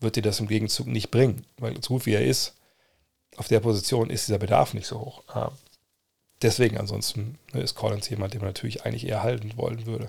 [0.00, 2.56] wird dir das im Gegenzug nicht bringen, weil so gut wie er ist,
[3.36, 5.22] auf der Position ist dieser Bedarf nicht so hoch.
[5.34, 5.50] Äh,
[6.40, 10.08] deswegen ansonsten ne, ist Collins jemand, den man natürlich eigentlich eher halten wollen würde.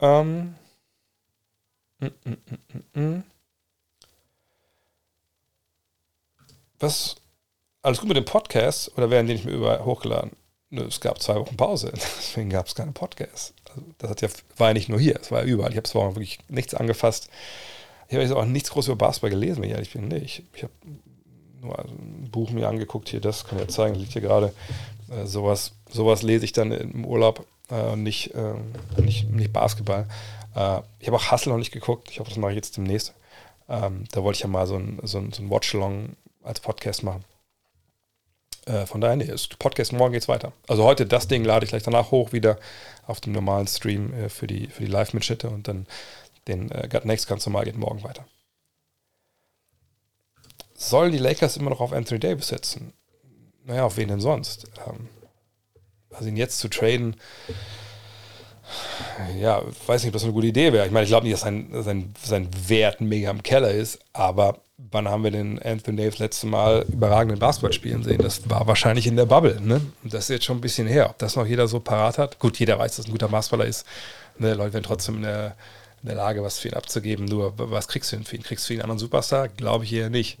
[0.00, 0.56] Ähm,
[2.00, 3.24] mm, mm, mm,
[6.80, 7.14] was,
[7.82, 10.32] alles gut mit dem Podcast oder werden die nicht mehr überall hochgeladen?
[10.72, 13.52] Es gab zwei Wochen Pause, deswegen gab es keine Podcasts.
[13.68, 15.70] Also das hat ja, war ja nicht nur hier, es war ja überall.
[15.70, 17.28] Ich habe zwar wirklich nichts angefasst.
[18.08, 20.08] Ich habe jetzt auch nichts groß über Basketball gelesen, wenn ich ehrlich bin.
[20.08, 20.72] Nee, ich, ich habe
[21.60, 24.52] nur ein Buch mir angeguckt, hier, das kann ich ja zeigen, liegt hier gerade.
[25.10, 28.54] Äh, sowas, sowas lese ich dann im Urlaub äh, nicht, äh,
[29.00, 30.06] nicht, nicht Basketball.
[30.54, 33.14] Äh, ich habe auch Hustle noch nicht geguckt, ich hoffe, das mache ich jetzt demnächst.
[33.68, 37.02] Ähm, da wollte ich ja mal so ein, so ein, so ein Watch-Along als Podcast
[37.02, 37.24] machen.
[38.66, 40.52] Äh, von daher, nee, ist Podcast morgen geht's weiter.
[40.68, 42.58] Also heute das Ding lade ich gleich danach hoch wieder
[43.06, 45.86] auf dem normalen Stream äh, für die, für die Live-Mitschnitte und dann
[46.48, 48.24] den äh, Next ganz normal geht morgen weiter.
[50.74, 52.92] Sollen die Lakers immer noch auf Anthony Davis setzen?
[53.64, 54.66] Naja, auf wen denn sonst?
[54.86, 55.08] Ähm,
[56.10, 57.16] also ihn jetzt zu traden,
[59.38, 60.86] ja, weiß nicht, ob das eine gute Idee wäre.
[60.86, 64.60] Ich meine, ich glaube nicht, dass sein, sein, sein Wert mega im Keller ist, aber
[64.90, 68.20] wann haben wir den Anthony Davis letzte Mal überragenden Basketball spielen sehen?
[68.22, 69.80] Das war wahrscheinlich in der Bubble, ne?
[70.02, 71.10] Das ist jetzt schon ein bisschen her.
[71.10, 72.38] Ob das noch jeder so parat hat?
[72.38, 73.86] Gut, jeder weiß, dass ein guter Basketballer ist.
[74.38, 74.54] Ne?
[74.54, 75.56] Leute werden trotzdem in der,
[76.02, 77.26] in der Lage, was für ihn abzugeben.
[77.26, 78.42] Nur, was kriegst du denn für ihn?
[78.42, 79.48] Kriegst du für ihn einen anderen Superstar?
[79.48, 80.38] Glaube ich eher nicht.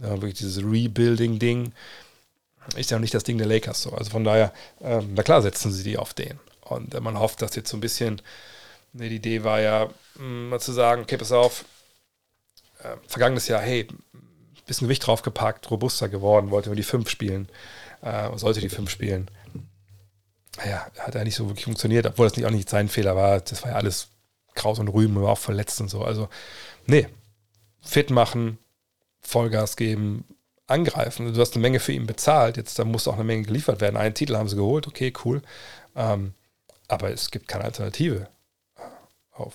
[0.00, 1.72] Ja, wirklich dieses Rebuilding-Ding
[2.76, 3.92] ist ja noch nicht das Ding der Lakers so.
[3.92, 6.38] Also von daher, ähm, na klar, setzen sie die auf den.
[6.70, 8.22] Und äh, man hofft, dass jetzt so ein bisschen,
[8.92, 11.64] ne, die Idee war ja, mh, mm, mal zu sagen, okay, pass auf,
[12.82, 13.86] äh, vergangenes Jahr, hey,
[14.70, 17.48] bisschen Gewicht draufgepackt, robuster geworden, wollte nur die 5 spielen,
[18.02, 19.28] äh, sollte die 5 spielen.
[20.56, 23.40] Naja, hat ja nicht so wirklich funktioniert, obwohl das nicht auch nicht sein Fehler war.
[23.40, 24.08] Das war ja alles
[24.54, 26.02] Kraus und Rüben, war auch verletzt und so.
[26.04, 26.28] Also,
[26.86, 27.08] nee,
[27.80, 28.58] fit machen,
[29.20, 30.24] Vollgas geben,
[30.68, 31.34] angreifen.
[31.34, 33.96] Du hast eine Menge für ihn bezahlt, jetzt da muss auch eine Menge geliefert werden.
[33.96, 35.42] Einen Titel haben sie geholt, okay, cool.
[35.96, 36.34] Ähm,
[36.90, 38.28] aber es gibt keine Alternative
[39.30, 39.54] auf,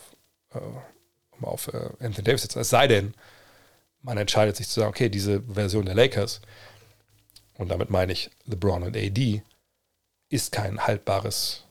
[0.53, 2.59] äh, um auf äh, Anthony Davis zu setzen.
[2.59, 3.13] Es sei denn,
[4.01, 6.41] man entscheidet sich zu sagen, okay, diese Version der Lakers,
[7.57, 9.43] und damit meine ich LeBron und AD,
[10.29, 11.63] ist kein haltbares,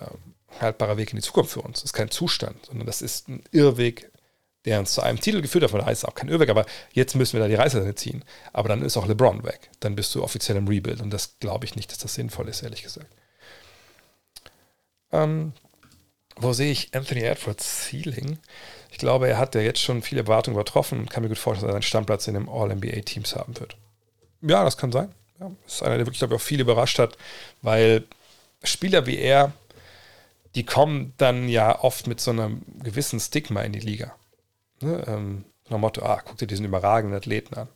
[0.00, 1.80] äh, haltbarer Weg in die Zukunft für uns.
[1.80, 4.10] Das ist kein Zustand, sondern das ist ein Irrweg,
[4.64, 5.70] der uns zu einem Titel geführt hat.
[5.70, 8.24] Von daher ist es auch kein Irrweg, aber jetzt müssen wir da die Reißleine ziehen.
[8.52, 9.70] Aber dann ist auch LeBron weg.
[9.80, 12.62] Dann bist du offiziell im Rebuild und das glaube ich nicht, dass das sinnvoll ist,
[12.62, 13.14] ehrlich gesagt.
[15.12, 15.52] Ähm,
[16.36, 18.38] wo sehe ich Anthony Edwards Ceiling?
[18.90, 21.68] Ich glaube, er hat ja jetzt schon viele Erwartungen übertroffen und kann mir gut vorstellen,
[21.68, 23.76] dass er einen Stammplatz in den All-NBA-Teams haben wird.
[24.40, 25.12] Ja, das kann sein.
[25.40, 27.16] Ja, das ist einer, der wirklich, glaube ich, auch viel überrascht hat,
[27.62, 28.04] weil
[28.62, 29.52] Spieler wie er,
[30.54, 34.14] die kommen dann ja oft mit so einem gewissen Stigma in die Liga.
[34.80, 35.04] Ne?
[35.06, 37.68] Ähm, nach Motto, ah, guck dir diesen überragenden Athleten an.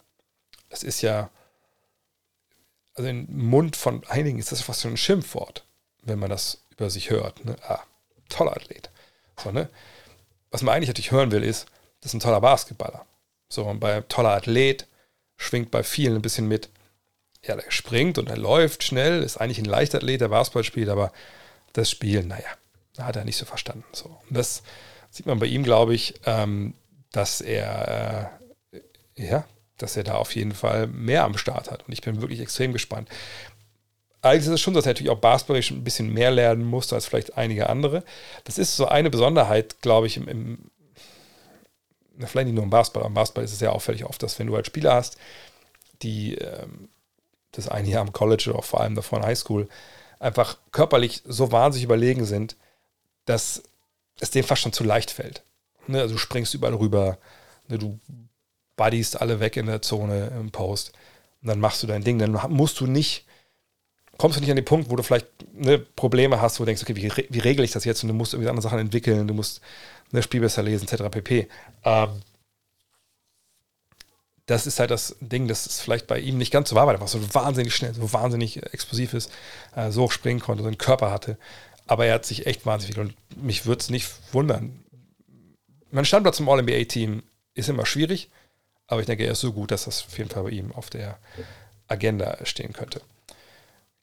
[0.71, 1.31] Das ist ja,
[2.95, 5.65] also im Mund von einigen ist das fast so ein Schimpfwort,
[6.03, 7.45] wenn man das über sich hört.
[7.45, 7.57] Ne?
[7.63, 7.83] Ah,
[8.29, 8.91] toller Athlet.
[9.39, 9.69] So, ne?
[10.51, 11.67] Was man eigentlich natürlich hören will, ist,
[12.01, 13.07] das ist ein toller Basketballer.
[13.49, 14.87] So, und bei toller Athlet
[15.37, 16.69] schwingt bei vielen ein bisschen mit,
[17.45, 21.13] ja, der springt und er läuft schnell, ist eigentlich ein Leichtathlet, der Basketball spielt, aber
[21.73, 22.49] das Spiel, naja,
[22.99, 23.85] hat er nicht so verstanden.
[23.93, 24.07] So.
[24.29, 24.63] Und das
[25.11, 26.75] sieht man bei ihm, glaube ich, ähm,
[27.13, 28.41] dass er,
[28.73, 28.81] äh,
[29.17, 29.45] ja,
[29.79, 31.87] dass er da auf jeden Fall mehr am Start hat.
[31.87, 33.09] Und ich bin wirklich extrem gespannt.
[34.23, 37.07] Allerdings ist es schon, dass er natürlich auch basketballisch ein bisschen mehr lernen musste als
[37.07, 38.05] vielleicht einige andere.
[38.45, 40.59] Das ist so eine Besonderheit, glaube ich, im, im
[42.19, 44.47] vielleicht nicht nur im Basketball, aber im Basketball ist es ja auffällig oft, dass wenn
[44.47, 45.17] du halt Spieler hast,
[46.03, 46.89] die ähm,
[47.51, 49.69] das eine Jahr am College oder auch vor allem davor in Highschool
[50.19, 52.57] einfach körperlich so wahnsinnig überlegen sind,
[53.25, 53.63] dass
[54.21, 55.43] es denen fast schon zu leicht fällt.
[55.89, 57.19] Ne, also du springst überall rüber,
[57.67, 57.99] ne, du
[58.77, 60.93] buddiest alle weg in der Zone im Post
[61.43, 62.19] und dann machst du dein Ding.
[62.19, 63.27] Dann musst du nicht,
[64.23, 66.83] kommst du nicht an den Punkt, wo du vielleicht ne, Probleme hast, wo du denkst,
[66.83, 68.05] okay, wie, wie regel ich das jetzt?
[68.05, 69.61] Und du musst irgendwie andere Sachen entwickeln, du musst
[70.13, 71.11] ne, Spiel besser lesen, etc.
[71.11, 71.49] pp.
[71.83, 72.09] Ähm,
[74.47, 76.95] das ist halt das Ding, das ist vielleicht bei ihm nicht ganz so war, weil
[76.95, 79.33] er so wahnsinnig schnell, so wahnsinnig explosiv ist,
[79.75, 81.37] äh, so hoch springen konnte, so einen Körper hatte.
[81.89, 84.85] Aber er hat sich echt wahnsinnig viel und mich würde es nicht wundern.
[85.91, 88.31] Mein Standplatz im All-NBA-Team ist immer schwierig,
[88.87, 90.91] aber ich denke, er ist so gut, dass das auf jeden Fall bei ihm auf
[90.91, 91.19] der
[91.89, 93.01] Agenda stehen könnte.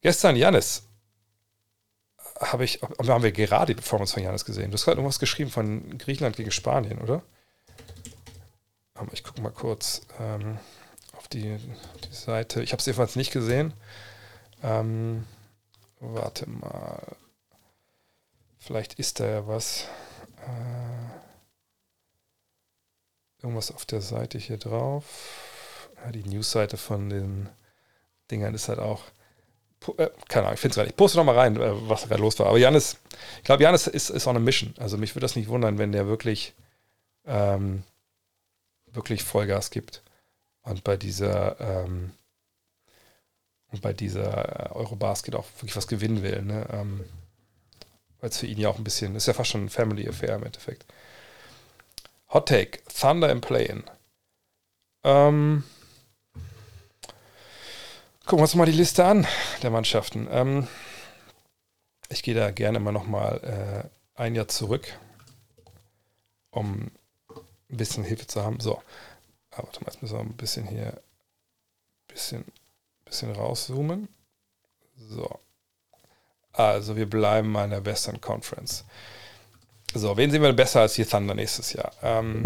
[0.02, 0.84] Gestern, Janis,
[2.39, 4.72] habe ich, haben wir gerade die Performance von Janis gesehen.
[4.72, 7.22] Du hast gerade irgendwas geschrieben von Griechenland gegen Spanien, oder?
[9.12, 10.58] Ich gucke mal kurz ähm,
[11.18, 12.62] auf die, die, Seite.
[12.62, 13.74] Ich habe es jedenfalls nicht gesehen.
[14.62, 15.26] Ähm,
[16.00, 17.16] warte mal.
[18.58, 19.86] Vielleicht ist da ja was.
[20.45, 21.10] Äh,
[23.41, 25.89] irgendwas auf der Seite hier drauf.
[26.04, 27.50] Ja, die Newsseite von den
[28.32, 29.04] Dingern ist halt auch.
[29.97, 30.97] Äh, keine Ahnung, ich finde es gerade nicht.
[30.97, 32.47] Poste noch mal rein, äh, was gerade los war.
[32.47, 32.97] Aber Janis,
[33.38, 34.73] ich glaube, Janis ist, ist on a mission.
[34.77, 36.53] Also mich würde das nicht wundern, wenn der wirklich
[37.25, 37.84] ähm,
[38.88, 40.01] wirklich Vollgas gibt
[40.63, 42.11] und bei dieser ähm,
[43.71, 46.67] und bei dieser Eurobasket auch wirklich was gewinnen will, ne?
[46.71, 47.05] Ähm,
[48.19, 50.36] weil es für ihn ja auch ein bisschen, ist ja fast schon ein Family Affair
[50.36, 50.86] im Endeffekt.
[52.34, 53.84] Hot Take, Thunder im Play-In.
[55.03, 55.63] Ähm,
[58.30, 59.25] gucken wir uns mal die Liste an
[59.63, 60.27] der Mannschaften.
[60.30, 60.67] Ähm,
[62.09, 64.99] ich gehe da gerne mal äh, ein Jahr zurück,
[66.51, 66.91] um
[67.71, 68.59] ein bisschen Hilfe zu haben.
[68.59, 68.84] So,
[69.49, 71.01] aber warte mal, jetzt müssen wir ein bisschen hier ein
[72.07, 72.45] bisschen,
[73.03, 74.09] bisschen rauszoomen.
[74.95, 75.39] So.
[76.53, 78.86] Also wir bleiben mal in der Western Conference.
[79.95, 81.93] So, wen sehen wir besser als die Thunder nächstes Jahr?
[82.03, 82.43] Ähm,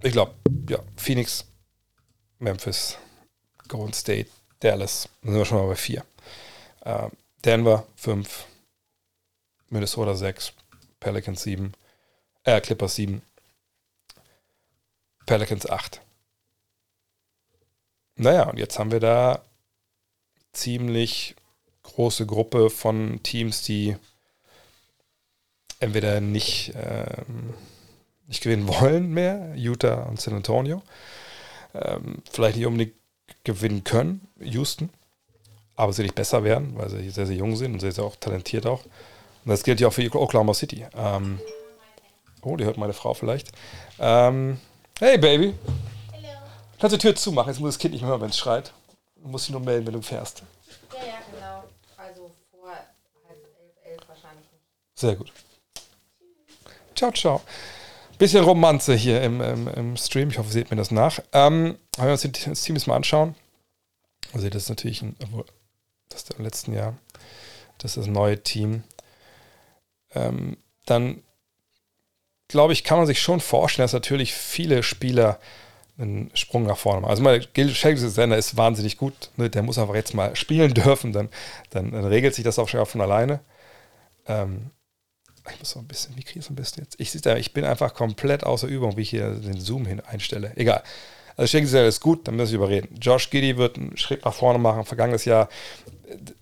[0.00, 0.36] ich glaube,
[0.68, 1.44] ja, Phoenix,
[2.38, 2.96] Memphis,
[3.66, 4.30] Golden State,
[4.60, 6.04] Dallas, dann sind wir schon mal bei vier.
[6.84, 7.10] Ähm,
[7.44, 8.46] Denver, fünf,
[9.68, 10.52] Minnesota, sechs,
[11.00, 11.72] Pelicans, sieben,
[12.44, 13.22] äh, Clippers, sieben,
[15.26, 16.00] Pelicans 8.
[18.16, 19.44] Naja, und jetzt haben wir da
[20.52, 21.36] ziemlich
[21.82, 23.96] große Gruppe von Teams, die
[25.80, 27.54] entweder nicht, ähm,
[28.26, 30.82] nicht gewinnen wollen mehr, Utah und San Antonio,
[31.74, 32.97] ähm, vielleicht nicht unbedingt
[33.48, 34.90] gewinnen können, Houston,
[35.74, 38.16] aber sie nicht besser werden, weil sie sehr, sehr jung sind und sehr, sehr auch
[38.16, 38.84] talentiert auch.
[38.84, 40.86] Und das gilt ja auch für Oklahoma City.
[40.94, 41.40] Ähm,
[42.42, 43.52] oh, die hört meine Frau vielleicht.
[43.98, 44.58] Ähm,
[45.00, 45.54] Hey Baby.
[46.12, 46.28] Hallo.
[46.80, 47.52] Kannst du die Tür zumachen?
[47.52, 48.72] Jetzt muss das Kind nicht mehr hören, wenn es schreit.
[49.22, 50.42] Du musst dich nur melden, wenn du fährst.
[50.92, 51.64] Ja, ja, genau.
[51.96, 52.86] Also vor halb
[53.28, 54.64] elf, elf wahrscheinlich nicht.
[54.96, 55.32] Sehr gut.
[56.96, 57.40] Ciao, ciao.
[58.18, 60.30] Bisschen Romanze hier im, im, im Stream.
[60.30, 61.20] Ich hoffe, ihr seht mir das nach.
[61.32, 63.34] Ähm, wenn wir uns das Team jetzt mal anschauen.
[64.32, 65.16] Also das ist natürlich ein,
[66.08, 66.96] das ist im letzten Jahr.
[67.78, 68.82] Das ist das neue Team.
[70.14, 71.22] Ähm, dann
[72.48, 75.38] glaube ich, kann man sich schon vorstellen, dass natürlich viele Spieler
[75.98, 77.10] einen Sprung nach vorne machen.
[77.10, 79.30] Also mal, Gil Sender ist wahnsinnig gut.
[79.36, 79.50] Ne?
[79.50, 81.28] Der muss einfach jetzt mal spielen dürfen, dann,
[81.70, 83.40] dann, dann regelt sich das auch schon von alleine.
[84.26, 84.70] Ähm,
[85.50, 87.00] ich muss so ein bisschen, wie kriege ich es am besten jetzt?
[87.00, 90.52] Ich, ich bin einfach komplett außer Übung, wie ich hier den Zoom hin einstelle.
[90.56, 90.82] Egal.
[91.38, 92.96] Also Schenkenseller ist gut, dann müssen wir überreden.
[93.00, 94.84] Josh Giddy wird einen Schritt nach vorne machen.
[94.84, 95.48] Vergangenes Jahr,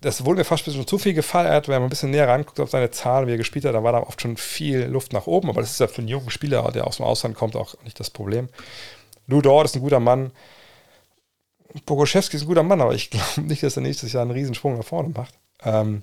[0.01, 2.59] das wurde mir fast ein bisschen zu viel gefeiert, wenn man ein bisschen näher ranguckt
[2.59, 5.27] auf seine Zahlen, wie er gespielt hat, da war da oft schon viel Luft nach
[5.27, 5.49] oben.
[5.49, 7.99] Aber das ist ja für einen jungen Spieler, der aus dem Ausland kommt, auch nicht
[7.99, 8.49] das Problem.
[9.27, 10.31] Lou Dort ist ein guter Mann.
[11.85, 14.77] Bogoszewski ist ein guter Mann, aber ich glaube nicht, dass er nächstes Jahr einen Riesensprung
[14.77, 15.35] nach vorne macht.
[15.63, 16.01] Ähm,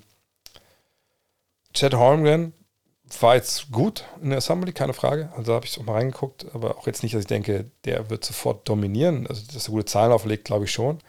[1.73, 2.53] Chad Holmgren
[3.19, 5.31] war jetzt gut in der Assembly, keine Frage.
[5.35, 8.25] Also habe ich auch mal reingeguckt, aber auch jetzt nicht, dass ich denke, der wird
[8.25, 9.27] sofort dominieren.
[9.27, 10.99] Also, dass er gute Zahlen auflegt, glaube ich schon.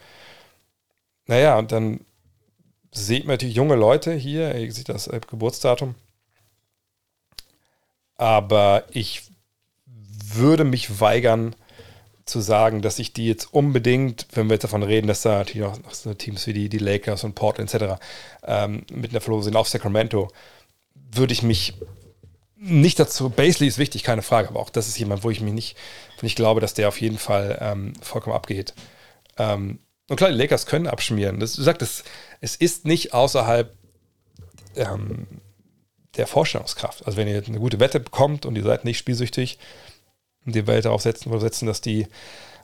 [1.25, 2.01] Naja, und dann
[2.91, 5.95] sieht man natürlich junge Leute hier, ihr seht das Geburtsdatum.
[8.15, 9.23] Aber ich
[9.85, 11.55] würde mich weigern
[12.25, 15.65] zu sagen, dass ich die jetzt unbedingt, wenn wir jetzt davon reden, dass da natürlich
[15.65, 17.99] noch, noch so Teams wie die, die Lakers und Portland etc.
[18.43, 20.29] Ähm, mit einer Verlosung sind auf Sacramento,
[21.11, 21.73] würde ich mich
[22.55, 25.53] nicht dazu, Basley ist wichtig, keine Frage, aber auch das ist jemand, wo ich mich
[25.53, 25.77] nicht,
[26.21, 28.73] ich glaube, dass der auf jeden Fall ähm, vollkommen abgeht.
[29.37, 29.79] Ähm,
[30.09, 31.39] und klar, die Lakers können abschmieren.
[31.39, 32.03] Das, du sagst, es,
[32.41, 33.75] es ist nicht außerhalb
[34.75, 35.27] ähm,
[36.15, 37.05] der Vorstellungskraft.
[37.05, 39.59] Also wenn ihr eine gute Wette bekommt und ihr seid nicht spielsüchtig
[40.45, 42.07] und die Welt darauf setzen, setzen dass die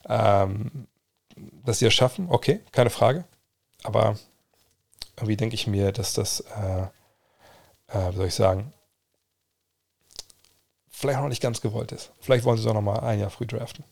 [0.10, 0.88] ähm,
[1.36, 3.26] dass sie es schaffen, okay, keine Frage.
[3.84, 4.18] Aber
[5.18, 6.88] irgendwie denke ich mir, dass das, äh,
[7.94, 8.74] äh, soll ich sagen,
[10.89, 12.12] vielleicht noch nicht ganz gewollt ist.
[12.20, 13.84] Vielleicht wollen sie es auch noch mal ein Jahr früh draften.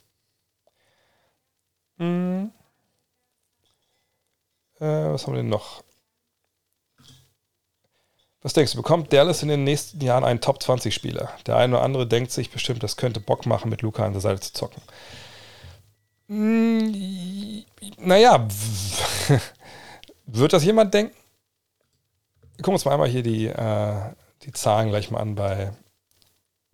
[1.98, 2.52] Hm.
[4.80, 5.84] Äh, was haben wir denn noch?
[8.42, 11.32] Was denkst du, bekommt Dallas in den nächsten Jahren einen Top 20 Spieler?
[11.46, 14.22] Der eine oder andere denkt sich bestimmt, das könnte Bock machen, mit Luca an der
[14.22, 14.82] Seite zu zocken.
[16.28, 17.64] Hm,
[17.98, 18.48] naja,
[20.26, 21.16] wird das jemand denken?
[22.62, 23.96] Gucken wir uns mal einmal hier die, äh,
[24.44, 25.72] die Zahlen gleich mal an bei,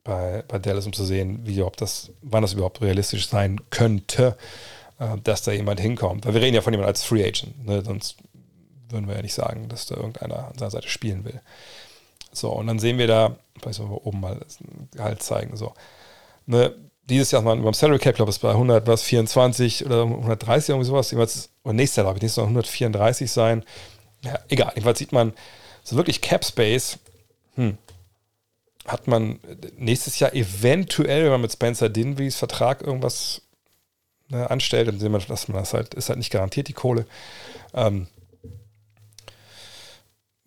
[0.04, 4.38] bei, bei Dallas, um zu sehen, wie ob das, wann das überhaupt realistisch sein könnte,
[5.00, 6.26] äh, dass da jemand hinkommt.
[6.26, 7.84] Weil wir reden ja von jemandem als Free Agent, ne?
[7.84, 8.18] sonst
[8.90, 11.42] würden wir ja nicht sagen, dass da irgendeiner an seiner Seite spielen will.
[12.34, 14.40] So, und dann sehen wir da, vielleicht sollen wir oben mal
[14.92, 15.74] Gehalt zeigen, so.
[16.46, 16.74] Ne,
[17.10, 20.88] dieses Jahr mal beim Salary Cap, glaube ich, bei 100, was, 24 oder 130, irgendwie
[20.88, 23.64] sowas, jeweils, oder nächstes Jahr, glaube ich, nächstes Jahr 134 sein.
[24.24, 25.34] Ja, egal, jedenfalls sieht man
[25.88, 27.00] so wirklich Cap Space,
[27.56, 27.78] hm,
[28.86, 29.40] hat man
[29.78, 33.42] nächstes Jahr eventuell, wenn man mit Spencer Dinwies Vertrag irgendwas
[34.28, 37.06] ne, anstellt, dann sehen wir, dass man das halt, ist halt nicht garantiert, die Kohle.
[37.74, 38.08] Ähm,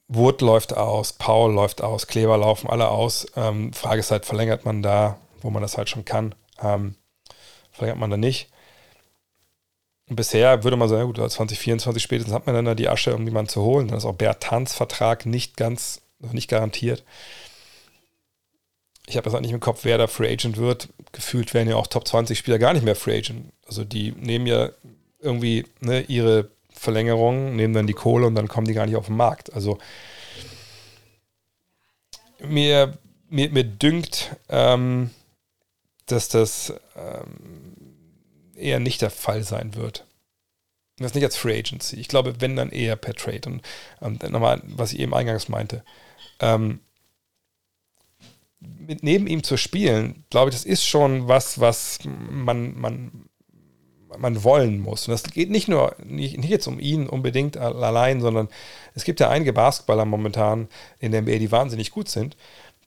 [0.08, 3.26] Wood läuft aus, Paul läuft aus, Kleber laufen alle aus.
[3.34, 6.34] Ähm, Frage ist halt, verlängert man da, wo man das halt schon kann?
[6.60, 6.96] Ähm,
[7.72, 8.50] verlängert man da nicht?
[10.12, 13.48] Bisher würde man sagen, gut, 2024 spätestens hat man dann da die Asche, um jemanden
[13.48, 13.86] zu holen.
[13.88, 16.02] Dann ist auch Bertans Vertrag nicht ganz,
[16.32, 17.04] nicht garantiert.
[19.06, 20.88] Ich habe das halt nicht im Kopf, wer da Free Agent wird.
[21.12, 23.52] Gefühlt werden ja auch Top 20 Spieler gar nicht mehr Free Agent.
[23.66, 24.70] Also die nehmen ja
[25.20, 29.06] irgendwie ne, ihre Verlängerung, nehmen dann die Kohle und dann kommen die gar nicht auf
[29.06, 29.52] den Markt.
[29.52, 29.78] Also
[32.40, 32.98] mir,
[33.28, 35.10] mir, mir dünkt, ähm,
[36.06, 37.59] dass das ähm,
[38.60, 40.06] eher nicht der Fall sein wird.
[40.98, 41.96] Das nicht als Free Agency.
[41.96, 43.48] Ich glaube, wenn dann eher per Trade.
[43.48, 43.62] Und
[44.02, 45.82] ähm, nochmal, was ich eben eingangs meinte.
[46.40, 46.80] Ähm,
[48.60, 53.30] mit neben ihm zu spielen, glaube ich, das ist schon was, was man, man
[54.18, 55.06] man wollen muss.
[55.06, 58.48] Und das geht nicht nur, nicht, nicht jetzt um ihn unbedingt allein, sondern
[58.94, 62.36] es gibt ja einige Basketballer momentan in der NBA, die wahnsinnig gut sind,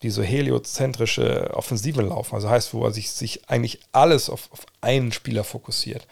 [0.04, 2.36] die so heliozentrische Offensiven laufen.
[2.36, 6.06] Also heißt, wo er sich, sich eigentlich alles auf, auf einen Spieler fokussiert.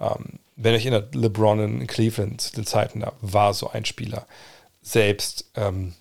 [0.00, 4.26] Ähm, wenn ihr euch erinnert, LeBron in Cleveland, den Zeiten, da war so ein Spieler.
[4.82, 5.94] Selbst ähm,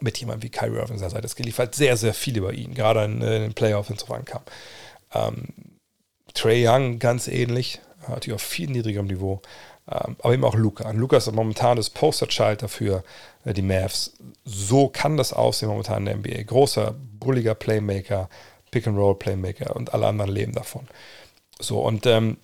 [0.00, 1.26] mit jemandem wie Kyrie Irving seiner Seite.
[1.26, 4.16] Es geliefert sehr, sehr viel über ihn, gerade in, in den Playoffs, wenn es drauf
[4.16, 4.42] ankam.
[5.12, 5.48] Ähm,
[6.34, 9.42] Trey Young ganz ähnlich, natürlich auf viel niedrigerem Niveau.
[9.92, 10.88] Ähm, aber eben auch Luca.
[10.88, 13.04] Und Luca ist momentan das Posterchild dafür,
[13.44, 14.14] äh, die Mavs.
[14.44, 16.42] So kann das aussehen momentan in der NBA.
[16.44, 18.28] Großer, bulliger Playmaker,
[18.70, 20.88] Pick-and-Roll-Playmaker und alle anderen leben davon.
[21.60, 22.38] So, und ähm,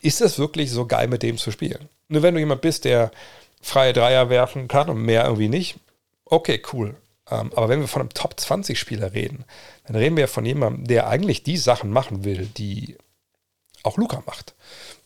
[0.00, 1.88] ist es wirklich so geil, mit dem zu spielen?
[2.08, 3.10] Nur wenn du jemand bist, der
[3.62, 5.76] freie Dreier werfen kann und mehr irgendwie nicht,
[6.26, 6.96] okay, cool.
[7.30, 9.44] Ähm, aber wenn wir von einem Top-20-Spieler reden,
[9.86, 12.98] dann reden wir von jemandem, der eigentlich die Sachen machen will, die
[13.82, 14.54] auch Luca macht.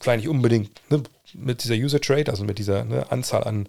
[0.00, 1.02] Vielleicht nicht unbedingt ne,
[1.34, 3.68] mit dieser User Trade, also mit dieser ne, Anzahl an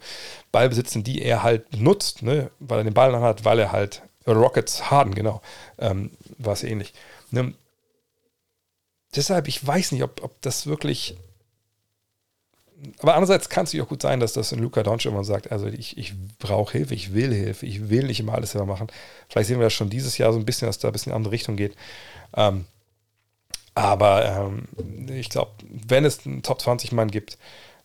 [0.51, 4.03] Ballbesitzen, die er halt nutzt, ne, weil er den Ball dann hat, weil er halt,
[4.27, 5.41] Rockets Harden, genau,
[5.79, 6.93] ähm, war es ähnlich.
[7.31, 7.53] Ne.
[9.15, 11.17] Deshalb, ich weiß nicht, ob, ob das wirklich
[12.99, 15.67] aber andererseits kann es auch gut sein, dass das in Luca Doncic immer sagt, also
[15.67, 18.87] ich, ich brauche Hilfe, ich will Hilfe, ich will nicht immer alles selber machen.
[19.27, 21.13] Vielleicht sehen wir das schon dieses Jahr so ein bisschen, dass da ein bisschen in
[21.13, 21.75] eine andere Richtung geht.
[22.35, 22.65] Ähm,
[23.79, 24.67] aber ähm,
[25.09, 27.37] ich glaube, wenn es einen Top 20 Mann gibt,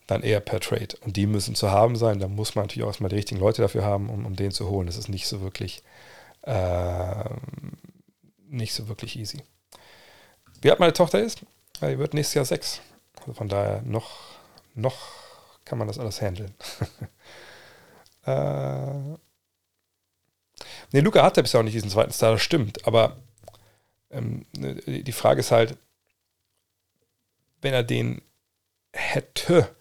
[0.07, 0.97] dann eher per Trade.
[1.01, 2.19] Und die müssen zu haben sein.
[2.19, 4.69] Da muss man natürlich auch erstmal die richtigen Leute dafür haben, um, um den zu
[4.69, 4.87] holen.
[4.87, 5.83] Das ist nicht so wirklich,
[6.43, 7.25] äh,
[8.49, 9.43] nicht so wirklich easy.
[10.61, 11.41] Wie alt meine Tochter ist?
[11.81, 12.81] Die wird nächstes Jahr sechs.
[13.21, 14.35] Also von daher noch
[14.75, 14.97] noch
[15.65, 16.55] kann man das alles handeln.
[18.27, 19.19] äh, ne,
[20.93, 23.17] Luca hatte bisher auch nicht diesen zweiten Star, das stimmt, aber
[24.11, 25.79] ähm, ne, die Frage ist halt,
[27.65, 28.23] wenn er den
[28.93, 29.75] hätte,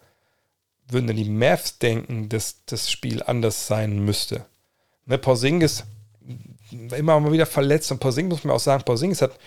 [0.88, 4.46] würden dann die Mavs denken, dass das Spiel anders sein müsste.
[5.06, 5.84] Ne, Porzingis
[6.70, 9.38] immer mal wieder verletzt und Porzingis muss man auch sagen, Porzingis hat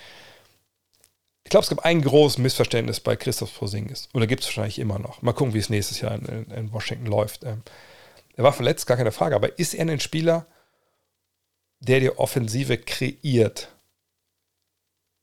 [1.43, 4.07] Ich glaube, es gibt ein großes Missverständnis bei Christoph Porzingis.
[4.13, 5.21] Oder gibt es wahrscheinlich immer noch.
[5.21, 7.43] Mal gucken, wie es nächstes Jahr in, in, in Washington läuft.
[7.43, 7.63] Ähm,
[8.35, 9.35] er war verletzt, gar keine Frage.
[9.35, 10.45] Aber ist er ein Spieler,
[11.79, 13.69] der die Offensive kreiert?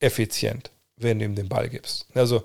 [0.00, 2.06] Effizient, wenn du ihm den Ball gibst.
[2.14, 2.42] Also,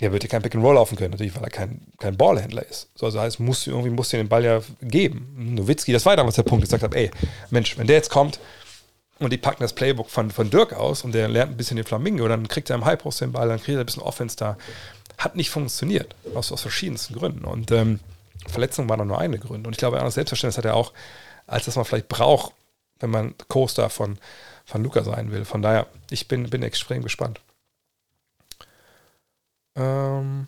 [0.00, 2.66] er wird dir kein Pick and Roll laufen können, natürlich, weil er kein, kein Ballhändler
[2.66, 2.88] ist.
[2.94, 5.54] So, also heißt, musst du, irgendwie musst du den Ball ja geben.
[5.54, 7.10] Nowitzki, das war damals der Punkt, ich gesagt habe, ey,
[7.50, 8.40] Mensch, wenn der jetzt kommt
[9.20, 11.86] und die packen das Playbook von, von Dirk aus und der lernt ein bisschen den
[11.86, 14.56] Flamingo, dann kriegt er im Post den Ball, dann kriegt er ein bisschen Offense da.
[15.16, 17.44] Hat nicht funktioniert, aus, aus verschiedensten Gründen.
[17.44, 18.00] Und ähm,
[18.48, 19.68] Verletzung war nur eine Gründe.
[19.68, 20.92] Und ich glaube, das Selbstverständnis hat er auch,
[21.46, 22.52] als das man vielleicht braucht,
[22.98, 24.18] wenn man Co-Star von,
[24.64, 25.44] von Luca sein will.
[25.44, 27.40] Von daher, ich bin, bin extrem gespannt.
[29.76, 30.46] Ähm,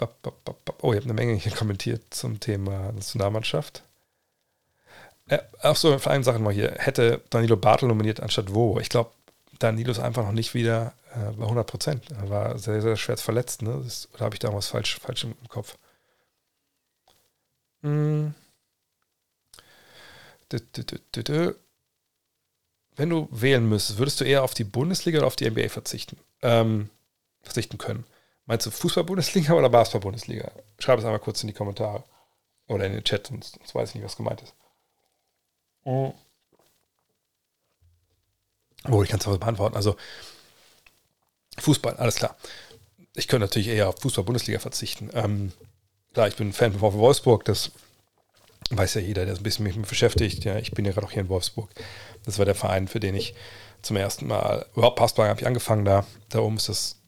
[0.00, 3.82] oh, ich habe eine Menge hier kommentiert zum Thema Nationalmannschaft.
[5.28, 6.72] Äh, auch so, für eine Sache mal hier.
[6.78, 8.78] Hätte Danilo Bartel nominiert anstatt Wo.
[8.78, 9.10] Ich glaube,
[9.58, 12.10] Danilo ist einfach noch nicht wieder äh, bei 100 Prozent.
[12.10, 13.62] Er war sehr, sehr schwer verletzt.
[13.62, 13.80] Ne?
[13.82, 15.76] Das, oder habe ich da was falsch, falsch im Kopf?
[17.82, 18.34] Hm.
[22.96, 26.16] Wenn du wählen müsstest, würdest du eher auf die Bundesliga oder auf die NBA verzichten?
[26.42, 26.90] Ähm,
[27.44, 28.04] verzichten können.
[28.46, 30.52] Meinst du Fußball-Bundesliga oder Basketball-Bundesliga?
[30.78, 32.04] Schreib es einmal kurz in die Kommentare.
[32.66, 34.54] Oder in den Chat, sonst, sonst weiß ich nicht, was gemeint ist.
[35.84, 36.14] Oh,
[38.88, 39.76] oh ich kann es beantworten.
[39.76, 39.96] Also,
[41.58, 42.36] Fußball, alles klar.
[43.14, 45.10] Ich könnte natürlich eher auf Fußball-Bundesliga verzichten.
[45.14, 45.52] Ähm,
[46.12, 47.70] klar, ich bin Fan von VfL Wolfsburg, das
[48.70, 50.44] weiß ja jeder, der ein bisschen mich mit beschäftigt.
[50.44, 51.70] Ja, ich bin ja gerade auch hier in Wolfsburg.
[52.24, 53.34] Das war der Verein, für den ich
[53.82, 56.06] zum ersten Mal, überhaupt Passbar habe ich angefangen da.
[56.30, 57.03] Da oben ist das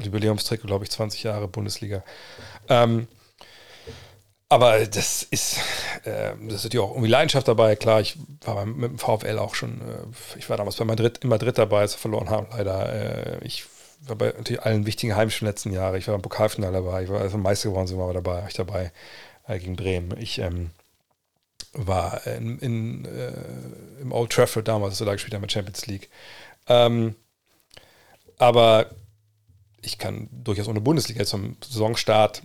[0.00, 2.04] Jubiläumstrick, glaube ich, 20 Jahre Bundesliga.
[2.68, 3.08] Ähm,
[4.50, 5.58] aber das ist,
[6.04, 7.76] äh, das ist ja auch irgendwie Leidenschaft dabei.
[7.76, 11.28] Klar, ich war mit dem VfL auch schon, äh, ich war damals bei Madrid, in
[11.28, 13.40] Madrid dabei, als wir verloren haben, leider.
[13.40, 13.64] Äh, ich
[14.06, 15.98] war bei natürlich allen wichtigen Heimspielen letzten Jahre.
[15.98, 18.92] Ich war beim Pokalfinale dabei, ich war als Meister geworden, sind wir dabei, ich dabei
[19.46, 20.16] äh, gegen Bremen.
[20.18, 20.70] Ich ähm,
[21.72, 23.32] war in, in äh,
[24.00, 26.08] im Old Trafford damals, so da gespielt haben mit Champions League.
[26.68, 27.16] Ähm,
[28.38, 28.86] aber
[29.82, 32.42] ich kann durchaus ohne Bundesliga zum Saisonstart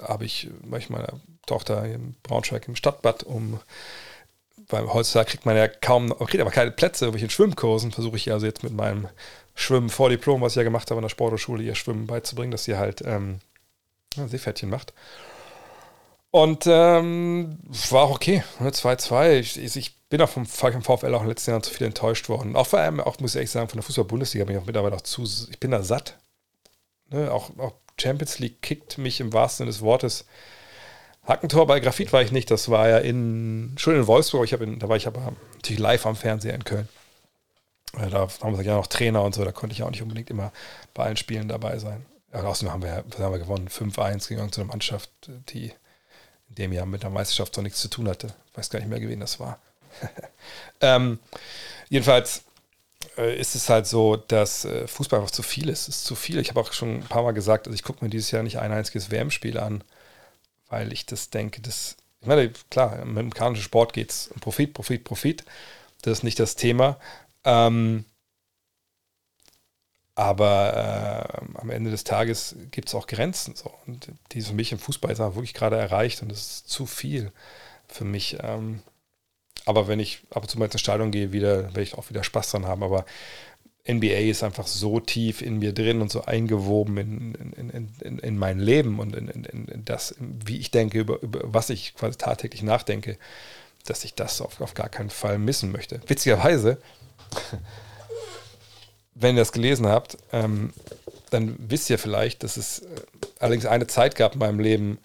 [0.00, 3.60] habe ich manchmal meine Tochter im Braunschweig im Stadtbad um
[4.68, 8.46] weil heutzutage kriegt man ja kaum, kriegt aber keine Plätze, irgendwelchen Schwimmkursen, versuche ich also
[8.46, 9.08] jetzt mit meinem
[9.54, 12.64] Schwimmen vor Diplom, was ich ja gemacht habe in der Sporthochschule, ihr Schwimmen beizubringen, dass
[12.64, 13.40] sie halt ähm,
[14.14, 14.92] Seepferdchen macht.
[16.30, 17.58] Und ähm,
[17.90, 19.10] war auch okay, 2-2.
[19.12, 21.86] Ne, ich, ich, bin auch vom, vom VfL auch in den letzten Jahren zu viel
[21.86, 22.54] enttäuscht worden.
[22.54, 24.94] Auch vor allem, auch muss ich ehrlich sagen, von der Fußball-Bundesliga bin ich auch mittlerweile
[24.94, 26.18] auch zu, ich bin da satt.
[27.10, 30.26] Ne, auch, auch Champions League kickt mich im wahrsten Sinne des Wortes.
[31.24, 34.78] Hackentor bei Grafit war ich nicht, das war ja in, schon in Wolfsburg, ich in,
[34.78, 36.88] da war ich aber natürlich live am Fernseher in Köln.
[37.98, 40.30] Äh, da haben wir ja noch Trainer und so, da konnte ich auch nicht unbedingt
[40.30, 40.52] immer
[40.94, 42.06] bei allen Spielen dabei sein.
[42.32, 45.10] Ja, außerdem haben wir, haben wir gewonnen, 5-1 gegen eine Mannschaft,
[45.48, 45.72] die
[46.48, 48.28] in dem Jahr mit der Meisterschaft so nichts zu tun hatte.
[48.50, 49.58] Ich weiß gar nicht mehr, wen das war.
[50.80, 51.18] ähm,
[51.88, 52.44] jedenfalls
[53.16, 55.88] ist es halt so, dass äh, Fußball einfach zu viel ist.
[55.88, 56.38] Es ist zu viel.
[56.38, 58.58] Ich habe auch schon ein paar Mal gesagt, also ich gucke mir dieses Jahr nicht
[58.58, 59.84] ein einziges WM-Spiel an,
[60.68, 64.74] weil ich das denke, dass, ich meine, klar, im amerikanischen Sport geht es um Profit,
[64.74, 65.44] Profit, Profit.
[66.02, 66.98] Das ist nicht das Thema.
[67.44, 68.04] Ähm,
[70.14, 70.74] aber
[71.54, 73.54] äh, am Ende des Tages gibt es auch Grenzen.
[73.54, 73.72] So.
[73.86, 77.32] Und die für mich im Fußball jetzt wirklich gerade erreicht und das ist zu viel
[77.86, 78.38] für mich.
[78.40, 78.82] Ähm,
[79.66, 82.24] aber wenn ich ab und zu mal ins Stadion gehe, wieder, werde ich auch wieder
[82.24, 82.84] Spaß dran haben.
[82.84, 83.04] Aber
[83.86, 88.38] NBA ist einfach so tief in mir drin und so eingewoben in, in, in, in
[88.38, 93.18] mein Leben und in, das, wie ich denke, über, über was ich quasi tagtäglich nachdenke,
[93.84, 96.00] dass ich das auf, auf gar keinen Fall missen möchte.
[96.06, 96.78] Witzigerweise,
[99.14, 100.72] wenn ihr das gelesen habt, ähm,
[101.30, 102.86] dann wisst ihr vielleicht, dass es äh,
[103.40, 104.98] allerdings eine Zeit gab in meinem Leben,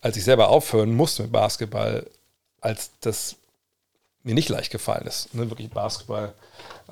[0.00, 2.08] als ich selber aufhören musste mit Basketball,
[2.60, 3.36] als das
[4.24, 6.34] mir nicht leicht gefallen ist, ne, wirklich Basketball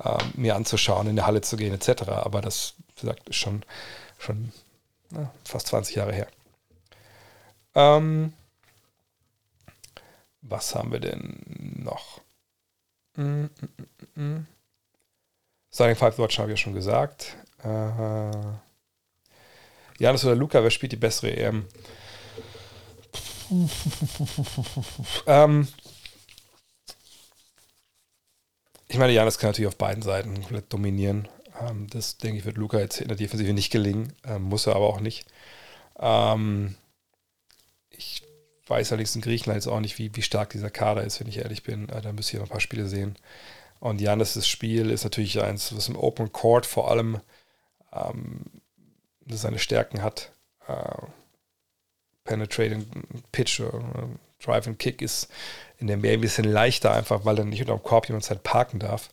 [0.01, 2.03] äh, mir anzuschauen, in der Halle zu gehen, etc.
[2.09, 3.63] Aber das, wie gesagt, ist schon,
[4.19, 4.53] schon
[5.09, 6.27] na, fast 20 Jahre her.
[7.75, 8.33] Ähm,
[10.41, 12.21] was haben wir denn noch?
[13.15, 13.49] Mm, mm,
[14.15, 14.47] mm, mm.
[15.71, 17.35] Starting Five Watch habe ich ja schon gesagt.
[17.63, 18.31] Äh,
[19.97, 21.65] Janis oder Luca, wer spielt die bessere EM?
[25.27, 25.67] ähm,
[28.93, 31.27] ich meine, Janis kann natürlich auf beiden Seiten komplett dominieren.
[31.59, 34.13] Ähm, das, denke ich, wird Luca jetzt in der Defensive nicht gelingen.
[34.23, 35.25] Ähm, muss er aber auch nicht.
[35.97, 36.75] Ähm,
[37.89, 38.21] ich
[38.67, 41.39] weiß allerdings in Griechenland jetzt auch nicht, wie, wie stark dieser Kader ist, wenn ich
[41.39, 41.89] ehrlich bin.
[41.89, 43.15] Äh, da müsste ich noch ein paar Spiele sehen.
[43.79, 47.19] Und Janis' Spiel ist natürlich eins, was im Open Court vor allem
[47.91, 48.41] ähm,
[49.27, 50.33] seine Stärken hat.
[50.67, 51.07] Äh,
[52.25, 52.85] Penetrating
[53.31, 53.71] Pitch, äh,
[54.45, 55.29] Drive and Kick ist
[55.79, 58.43] in der Meer ein bisschen leichter, einfach weil er nicht unter dem Korb jemand Zeit
[58.43, 59.09] parken darf.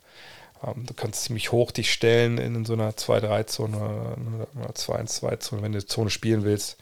[0.62, 5.84] Ähm, du kannst ziemlich hoch dich stellen in so einer 2-3-Zone oder 2-1-2-Zone, wenn du
[5.84, 6.78] Zone spielen willst.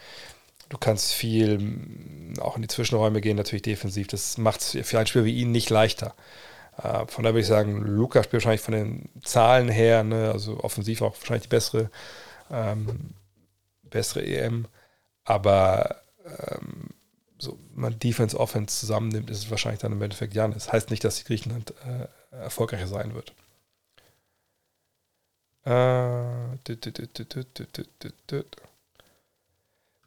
[0.68, 4.08] Du kannst viel mm, auch in die Zwischenräume gehen, natürlich defensiv.
[4.08, 6.14] Das macht es für ein Spiel wie ihn nicht leichter.
[6.76, 10.60] Äh, von daher würde ich sagen, Luca spielt wahrscheinlich von den Zahlen her, ne, also
[10.60, 11.90] offensiv auch wahrscheinlich die bessere,
[12.50, 13.14] ähm,
[13.82, 14.66] bessere EM.
[15.24, 16.90] Aber ähm,
[17.38, 20.64] so man Defense, Offense zusammennimmt, ist es wahrscheinlich dann im Endeffekt Janis.
[20.64, 23.32] Das heißt nicht, dass Griechenland äh, erfolgreicher sein wird.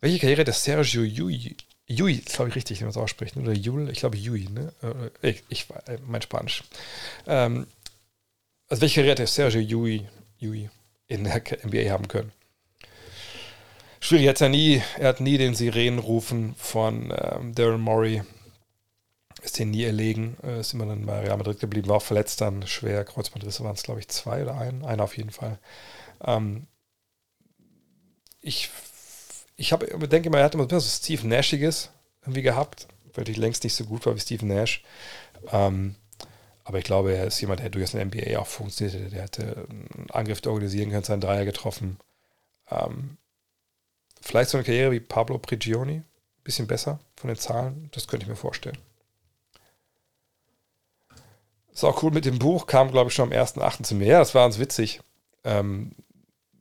[0.02, 1.56] Welche Karriere des Sergio Yui?
[1.88, 3.38] Yui, glaube ich richtig, wie man es ausspricht.
[3.38, 4.74] Oder Jul, ich glaube Yui, ne?
[5.22, 6.64] Ich, ich äh, mein Spanisch.
[7.28, 7.68] Ähm,
[8.70, 10.08] also welche Karriere des Sergio Yui,
[10.40, 10.70] Yui
[11.08, 12.32] in der NBA haben können?
[14.02, 14.26] Schwierig.
[14.26, 18.24] Er hat ja nie, er hat nie den Sirenenrufen von ähm, Daryl Morey,
[19.42, 22.42] ist den nie erlegen, äh, ist immer dann bei Real Madrid geblieben, war auch verletzt
[22.42, 25.58] dann, schwer, Kreuzbandrisse waren es, glaube ich, zwei oder ein, einer auf jeden Fall.
[26.26, 26.68] Ähm,
[28.42, 28.70] ich
[29.62, 31.92] ich habe, denke mal, er hat immer so Steve Nashiges
[32.24, 34.84] irgendwie gehabt, weil ich längst nicht so gut war wie Steve Nash.
[35.52, 35.96] Ähm,
[36.64, 39.12] aber ich glaube, er ist jemand, der durchaus in der NBA auch funktioniert.
[39.12, 42.00] Der hätte einen Angriff organisieren können, seinen Dreier getroffen.
[42.72, 43.18] Ähm,
[44.22, 46.04] Vielleicht so eine Karriere wie Pablo Prigioni.
[46.44, 47.90] Bisschen besser von den Zahlen.
[47.92, 48.78] Das könnte ich mir vorstellen.
[51.74, 53.84] Ist auch cool mit dem Buch, kam glaube ich schon am 1.8.
[53.84, 54.08] zu mir.
[54.08, 55.02] Ja, das war uns witzig,
[55.44, 55.94] ähm,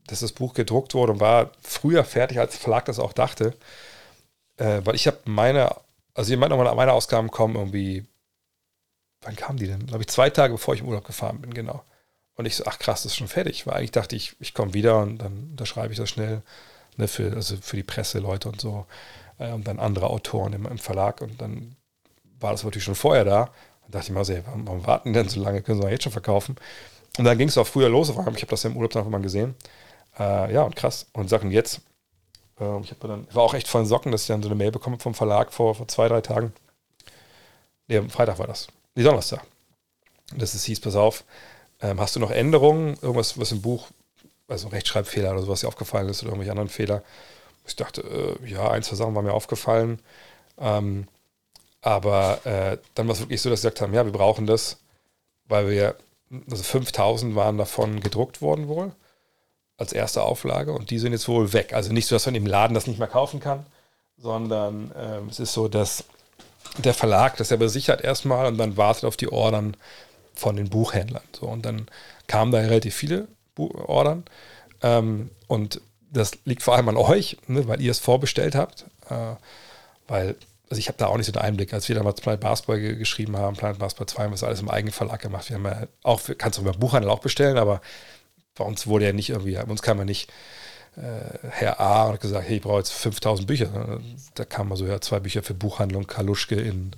[0.06, 3.54] dass das Buch gedruckt wurde und war früher fertig, als Verlag das auch dachte.
[4.56, 5.74] Äh, weil ich habe meine,
[6.14, 8.06] also meine, meine Ausgaben kommen irgendwie,
[9.22, 9.86] wann kamen die denn?
[9.86, 11.84] Glaube ich zwei Tage bevor ich im Urlaub gefahren bin, genau.
[12.34, 13.66] Und ich so, ach krass, das ist schon fertig.
[13.66, 16.42] Weil eigentlich dachte ich, ich komme wieder und dann da schreibe ich das schnell
[16.96, 18.86] ne, für, also für die Presseleute und so.
[19.38, 21.20] Äh, und dann andere Autoren im, im, Verlag.
[21.20, 21.76] Und dann
[22.38, 23.50] war das natürlich schon vorher da.
[23.86, 25.62] Und dachte ich mir, also, hey, warum, warum, warten denn so lange?
[25.62, 26.56] Können sie jetzt schon verkaufen?
[27.18, 28.08] Und dann ging es auch früher los.
[28.08, 29.54] Ich habe das ja im Urlaub dann mal gesehen.
[30.18, 31.06] Äh, ja, und krass.
[31.12, 31.80] Und Sachen jetzt.
[32.60, 34.98] Äh, ich dann, war auch echt voll Socken, dass ich dann so eine Mail bekomme
[34.98, 36.52] vom Verlag vor, vor zwei, drei Tagen.
[37.88, 38.68] Nee, Freitag war das.
[38.94, 39.42] Nee, Donnerstag.
[40.36, 41.24] Dass es hieß, pass auf,
[41.80, 43.88] ähm, hast du noch Änderungen, irgendwas, was im Buch
[44.50, 47.02] also Rechtschreibfehler oder sowas dir aufgefallen ist oder irgendwelche anderen Fehler.
[47.66, 50.00] Ich dachte, äh, ja, ein, zwei Sachen waren mir aufgefallen.
[50.58, 51.06] Ähm,
[51.82, 54.78] aber äh, dann war es wirklich so, dass sie gesagt haben, ja, wir brauchen das,
[55.46, 55.96] weil wir,
[56.50, 58.92] also 5000 waren davon gedruckt worden wohl,
[59.78, 61.72] als erste Auflage und die sind jetzt wohl weg.
[61.72, 63.64] Also nicht so, dass man im Laden das nicht mehr kaufen kann,
[64.18, 66.04] sondern äh, es ist so, dass
[66.78, 69.76] der Verlag das ja besichert erstmal und dann wartet auf die Ordern
[70.34, 71.22] von den Buchhändlern.
[71.32, 71.88] So, und dann
[72.26, 73.26] kamen da relativ viele
[73.68, 74.24] ordern.
[74.82, 75.80] Ähm, und
[76.12, 78.86] das liegt vor allem an euch, ne, weil ihr es vorbestellt habt.
[79.08, 79.34] Äh,
[80.08, 80.36] weil,
[80.68, 83.36] also ich habe da auch nicht so den Einblick, als wir damals Planet Basketball geschrieben
[83.36, 85.48] haben, Planet Basketball 2, haben wir das alles im eigenen Verlag gemacht.
[85.48, 87.80] Wir haben ja auch, kannst du beim Buchhandel auch bestellen, aber
[88.54, 90.30] bei uns wurde ja nicht irgendwie, bei uns kam ja nicht
[90.96, 94.00] äh, Herr A und gesagt, hey, ich brauche jetzt 5000 Bücher.
[94.34, 96.92] Da kamen mal so ja, zwei Bücher für Buchhandlung, Kaluschke in,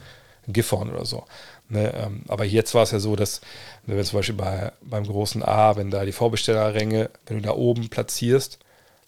[0.46, 1.24] in Gifhorn oder so.
[1.72, 3.40] Ne, ähm, aber jetzt war es ja so, dass
[3.86, 7.52] wenn wir zum Beispiel bei, beim großen A, wenn da die Vorbestellerränge, wenn du da
[7.52, 8.58] oben platzierst,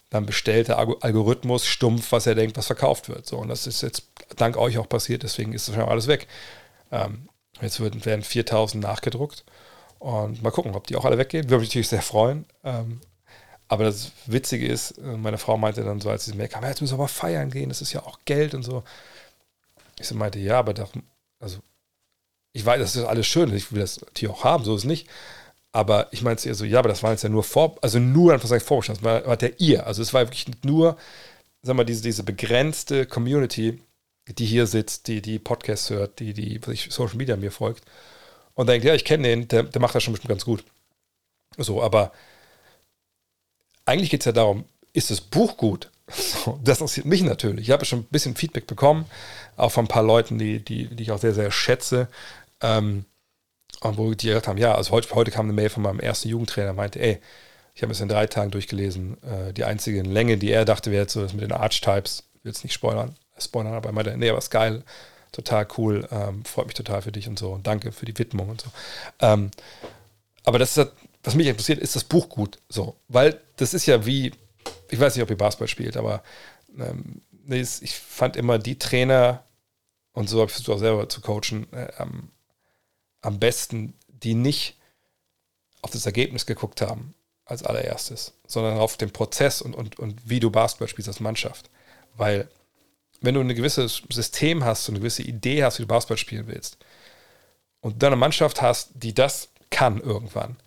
[0.09, 3.27] dann bestellt der Algorithmus stumpf, was er denkt, was verkauft wird.
[3.27, 6.27] So, und das ist jetzt dank euch auch passiert, deswegen ist das schon alles weg.
[6.91, 7.29] Ähm,
[7.61, 9.45] jetzt werden, werden 4000 nachgedruckt
[9.99, 11.47] und mal gucken, ob die auch alle weggehen.
[11.51, 12.45] Würde mich natürlich sehr freuen.
[12.63, 12.99] Ähm,
[13.67, 16.81] aber das Witzige ist, äh, meine Frau meinte dann so, als sie mir kam, jetzt
[16.81, 18.83] müssen wir aber feiern gehen, das ist ja auch Geld und so.
[19.99, 20.87] Ich so meinte, ja, aber da,
[21.39, 21.59] also
[22.55, 24.87] ich weiß, das ist alles schön, ich will das Tier auch haben, so ist es
[24.87, 25.09] nicht.
[25.73, 28.31] Aber ich meinte eher so, ja, aber das war jetzt ja nur vor, also nur
[28.31, 29.85] einfach sagen Vorbestand, das war, der ihr.
[29.85, 30.95] Also es war wirklich nur,
[31.63, 33.81] sag mal, diese, diese begrenzte Community,
[34.29, 37.83] die hier sitzt, die die Podcasts hört, die, die sich Social Media mir folgt
[38.53, 40.63] und denkt, ja, ich kenne den, der, der macht das schon bestimmt ganz gut.
[41.57, 42.13] So, aber
[43.83, 44.63] eigentlich geht es ja darum,
[44.93, 45.91] ist das Buch gut?
[46.63, 47.67] Das interessiert mich natürlich.
[47.67, 49.05] Ich habe schon ein bisschen Feedback bekommen,
[49.57, 52.07] auch von ein paar Leuten, die, die, die ich auch sehr, sehr schätze,
[52.61, 53.05] ähm,
[53.81, 56.29] und wo die gesagt haben, ja, also heute, heute kam eine Mail von meinem ersten
[56.29, 57.19] Jugendtrainer, meinte, ey,
[57.73, 59.21] ich habe es in drei Tagen durchgelesen.
[59.21, 62.23] Äh, die einzige Länge, die er dachte, wäre jetzt so das mit den Archetypes.
[62.41, 64.83] Will jetzt nicht spoilern, spoilern, aber er meinte, nee, aber ist geil,
[65.31, 67.51] total cool, ähm, freut mich total für dich und so.
[67.51, 68.69] Und danke für die Widmung und so.
[69.19, 69.51] Ähm,
[70.45, 70.91] aber das ist,
[71.23, 72.59] was mich interessiert, ist das Buch gut.
[72.69, 74.31] So, weil das ist ja wie,
[74.89, 76.23] ich weiß nicht, ob ihr Basketball spielt, aber
[76.79, 79.43] ähm, ich fand immer die Trainer,
[80.13, 82.29] und so habe ich es auch selber zu coachen, äh, am
[83.31, 84.77] besten, die nicht
[85.81, 87.13] auf das Ergebnis geguckt haben
[87.45, 91.69] als allererstes, sondern auf den Prozess und, und, und wie du Basketball spielst als Mannschaft.
[92.15, 92.49] Weil
[93.21, 96.47] wenn du ein gewisses System hast und eine gewisse Idee hast, wie du Basketball spielen
[96.47, 96.77] willst,
[97.81, 100.57] und du eine Mannschaft hast, die das kann irgendwann,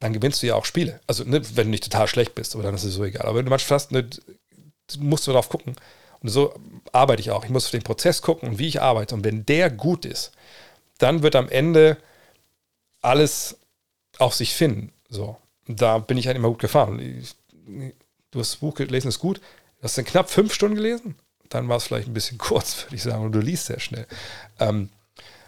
[0.00, 1.00] dann gewinnst du ja auch Spiele.
[1.06, 3.26] Also, ne, wenn du nicht total schlecht bist, aber dann ist es so egal.
[3.26, 4.10] Aber wenn du Mannschaft hast, ne,
[4.98, 5.76] musst du darauf gucken.
[6.20, 6.54] Und so
[6.90, 7.44] arbeite ich auch.
[7.44, 9.14] Ich muss auf den Prozess gucken und wie ich arbeite.
[9.14, 10.32] Und wenn der gut ist,
[11.02, 11.96] dann wird am Ende
[13.00, 13.56] alles
[14.18, 14.92] auf sich finden.
[15.08, 15.36] So.
[15.66, 16.98] Da bin ich halt immer gut gefahren.
[16.98, 17.34] Ich,
[18.30, 19.38] du hast das Buch gelesen, ist gut.
[19.78, 21.16] Du hast dann knapp fünf Stunden gelesen.
[21.48, 23.24] Dann war es vielleicht ein bisschen kurz, würde ich sagen.
[23.24, 24.06] Und du liest sehr schnell.
[24.60, 24.90] Ähm,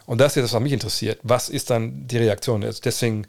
[0.07, 1.19] und das ist das, was mich interessiert.
[1.23, 2.63] Was ist dann die Reaktion?
[2.63, 3.27] Also deswegen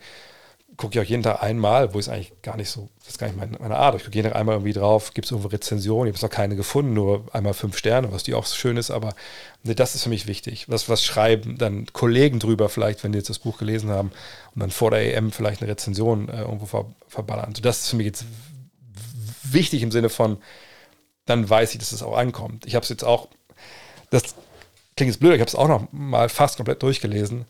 [0.77, 3.27] gucke ich auch jeden Tag einmal, wo ist eigentlich gar nicht so, das ist gar
[3.27, 3.95] nicht meine, meine Art.
[3.95, 6.55] Ich gucke jeden Tag einmal irgendwie drauf, gibt es irgendwo Rezensionen, ich habe noch keine
[6.55, 9.13] gefunden, nur einmal fünf Sterne, was die auch schön ist, aber
[9.63, 10.67] nee, das ist für mich wichtig.
[10.69, 14.11] Was, was schreiben dann Kollegen drüber, vielleicht, wenn die jetzt das Buch gelesen haben
[14.53, 17.49] und dann vor der EM vielleicht eine Rezension äh, irgendwo ver, verballern.
[17.49, 18.25] Also das ist für mich jetzt
[19.43, 20.37] wichtig im Sinne von,
[21.25, 22.65] dann weiß ich, dass es auch ankommt.
[22.65, 23.29] Ich habe es jetzt auch,
[24.09, 24.35] das
[24.95, 27.45] klingt jetzt blöd, ich habe es auch noch mal fast komplett durchgelesen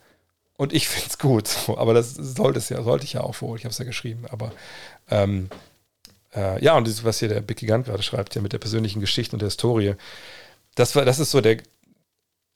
[0.57, 1.49] und ich finde es gut.
[1.75, 3.57] Aber das sollte es ja, sollte ich ja auch wohl.
[3.57, 4.25] Ich habe es ja geschrieben.
[4.29, 4.51] Aber
[5.09, 5.49] ähm,
[6.33, 9.01] äh, ja, und das, was hier der Big Gigant gerade schreibt, ja mit der persönlichen
[9.01, 9.95] Geschichte und der Historie,
[10.75, 11.57] das war, das ist so der.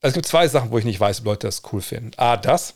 [0.01, 2.11] Also es gibt zwei Sachen, wo ich nicht weiß, ob Leute das cool finden.
[2.17, 2.75] A, das,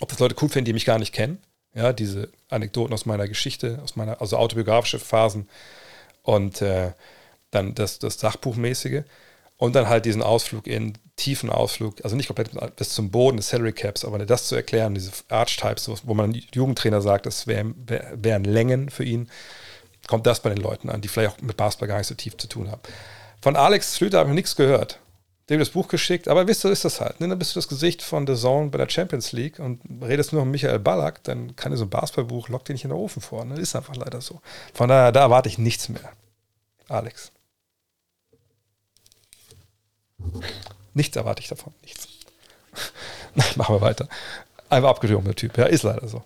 [0.00, 1.38] ob das Leute cool finden, die mich gar nicht kennen.
[1.74, 5.48] Ja, diese Anekdoten aus meiner Geschichte, aus meiner, also autobiografische Phasen
[6.22, 6.92] und äh,
[7.50, 9.02] dann das, das Sachbuchmäßige.
[9.58, 13.50] Und dann halt diesen Ausflug in tiefen Ausflug, also nicht komplett bis zum Boden des
[13.50, 18.44] Salary Caps, aber das zu erklären, diese Archetypes, wo man Jugendtrainer sagt, das wären, wären
[18.44, 19.28] Längen für ihn,
[20.06, 22.36] kommt das bei den Leuten an, die vielleicht auch mit Basketball gar nicht so tief
[22.36, 22.80] zu tun haben.
[23.42, 25.00] Von Alex Schlüter habe ich nichts gehört.
[25.50, 27.20] Dem das Buch geschickt, aber wisst ihr, ist das halt.
[27.20, 27.28] Ne?
[27.28, 30.44] Dann bist du das Gesicht von The Zone bei der Champions League und redest nur
[30.44, 33.22] mit Michael Ballack, dann kann dir so ein Basketballbuch, lockt dir nicht in den Ofen
[33.22, 33.46] vor.
[33.46, 33.58] Ne?
[33.58, 34.42] Ist einfach leider so.
[34.74, 36.12] Von daher, da erwarte ich nichts mehr.
[36.88, 37.32] Alex.
[40.98, 41.72] Nichts erwarte ich davon.
[41.82, 42.08] Nichts.
[43.54, 44.08] Machen wir weiter.
[44.68, 45.56] Einfach abgedrungen, der Typ.
[45.56, 46.24] Ja, ist leider so.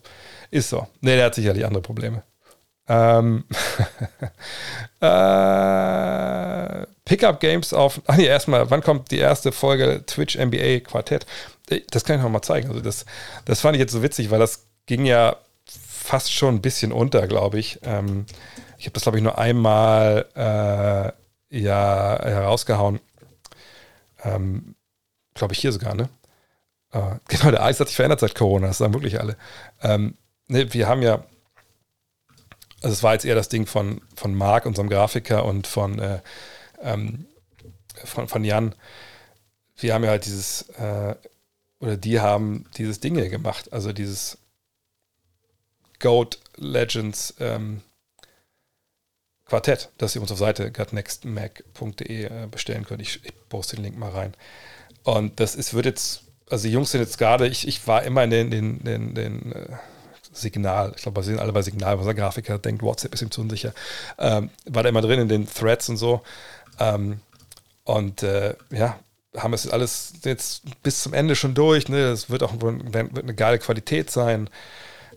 [0.51, 0.89] Ist so.
[1.03, 2.23] Nee, der hat sicherlich andere Probleme.
[2.89, 3.44] Ähm,
[5.01, 8.01] äh, Pickup Games auf.
[8.07, 11.27] Ach nee, erstmal, wann kommt die erste Folge Twitch NBA Quartett?
[11.90, 12.69] Das kann ich noch mal zeigen.
[12.69, 13.05] Also, das,
[13.44, 15.36] das fand ich jetzt so witzig, weil das ging ja
[15.66, 17.78] fast schon ein bisschen unter, glaube ich.
[17.82, 18.24] Ähm,
[18.78, 23.01] ich habe das, glaube ich, nur einmal äh, ja, herausgehauen.
[24.23, 24.74] Ähm,
[25.35, 26.09] Glaube ich hier sogar, ne?
[26.93, 29.36] Äh, genau, der Eis hat sich verändert seit Corona, das sagen wirklich alle.
[29.82, 30.16] Ähm,
[30.49, 31.24] ne, wir haben ja,
[32.82, 36.20] also es war jetzt eher das Ding von, von Marc, unserem Grafiker, und von, äh,
[36.81, 37.27] ähm,
[38.05, 38.74] von, von Jan.
[39.77, 41.15] Wir haben ja halt dieses, äh,
[41.81, 44.39] oder die haben dieses Ding hier gemacht, also dieses
[45.99, 47.82] Goat Legends ähm,
[49.52, 53.02] Quartett, das ihr uns auf Seite gutnextmac.de äh, bestellen könnt.
[53.02, 54.32] Ich, ich poste den Link mal rein.
[55.02, 58.24] Und das ist, wird jetzt, also die Jungs sind jetzt gerade, ich, ich war immer
[58.24, 59.66] in den, den, den, den äh,
[60.32, 63.42] Signal, ich glaube, wir sind alle bei Signal, unser Grafiker denkt, WhatsApp ist ihm zu
[63.42, 63.74] unsicher,
[64.18, 66.22] ähm, war da immer drin in den Threads und so.
[66.80, 67.20] Ähm,
[67.84, 68.98] und äh, ja,
[69.36, 71.90] haben es alles jetzt bis zum Ende schon durch.
[71.90, 72.08] Ne?
[72.08, 74.48] Das wird auch wird eine geile Qualität sein.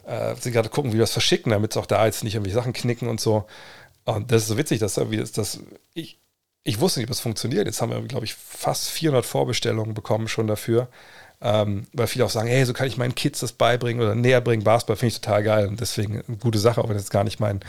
[0.05, 2.51] Äh, sind gerade gucken, wie wir das verschicken, damit es auch da jetzt nicht irgendwie
[2.51, 3.45] Sachen knicken und so.
[4.05, 5.59] Und das ist so witzig, dass irgendwie ist das,
[5.93, 6.19] ich,
[6.63, 7.65] ich wusste nicht, ob das funktioniert.
[7.65, 10.87] Jetzt haben wir, glaube ich, fast 400 Vorbestellungen bekommen schon dafür.
[11.41, 14.41] Ähm, weil viele auch sagen, hey, so kann ich meinen Kids das beibringen oder näher
[14.41, 14.63] bringen.
[14.63, 17.39] Basketball finde ich total geil und deswegen eine gute Sache, auch wenn es gar nicht
[17.39, 17.59] mein,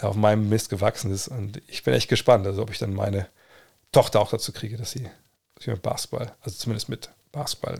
[0.00, 1.28] auf meinem Mist gewachsen ist.
[1.28, 3.26] Und ich bin echt gespannt, also ob ich dann meine
[3.90, 5.08] Tochter auch dazu kriege, dass sie
[5.58, 7.78] sich mit Basketball, also zumindest mit Basketball,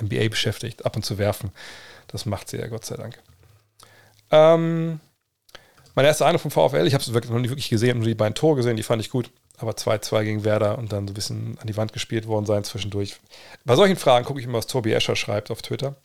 [0.00, 1.50] NBA beschäftigt, ab und zu werfen.
[2.08, 3.18] Das macht sie ja, Gott sei Dank.
[4.30, 5.00] Ähm,
[6.00, 8.14] meine erste Ahnung vom VfL, ich habe es wirklich noch nicht wirklich gesehen, nur die
[8.14, 9.30] beiden Tore gesehen, die fand ich gut.
[9.58, 12.64] Aber 2-2 gegen Werder und dann so ein bisschen an die Wand gespielt worden sein
[12.64, 13.20] zwischendurch.
[13.66, 15.96] Bei solchen Fragen gucke ich immer, was Tobi Escher schreibt auf Twitter.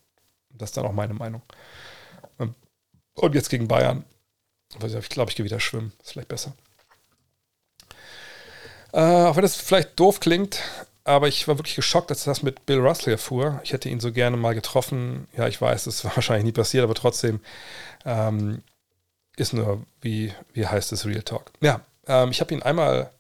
[0.50, 1.42] Das ist dann auch meine Meinung.
[3.14, 4.04] Und jetzt gegen Bayern.
[4.74, 5.94] Ich glaube, ich gehe wieder schwimmen.
[6.04, 6.54] Ist vielleicht besser.
[8.92, 10.62] Äh, auch wenn das vielleicht doof klingt,
[11.06, 13.62] aber ich war wirklich geschockt, dass das mit Bill Russell erfuhr.
[13.64, 15.30] Ich hätte ihn so gerne mal getroffen.
[15.38, 17.40] Ja, ich weiß, das war wahrscheinlich nie passiert, aber trotzdem.
[18.04, 18.62] Ähm,
[19.38, 21.52] ist nur, wie, wie heißt es, Real Talk.
[21.62, 23.12] Ja, ähm, ich habe ihn einmal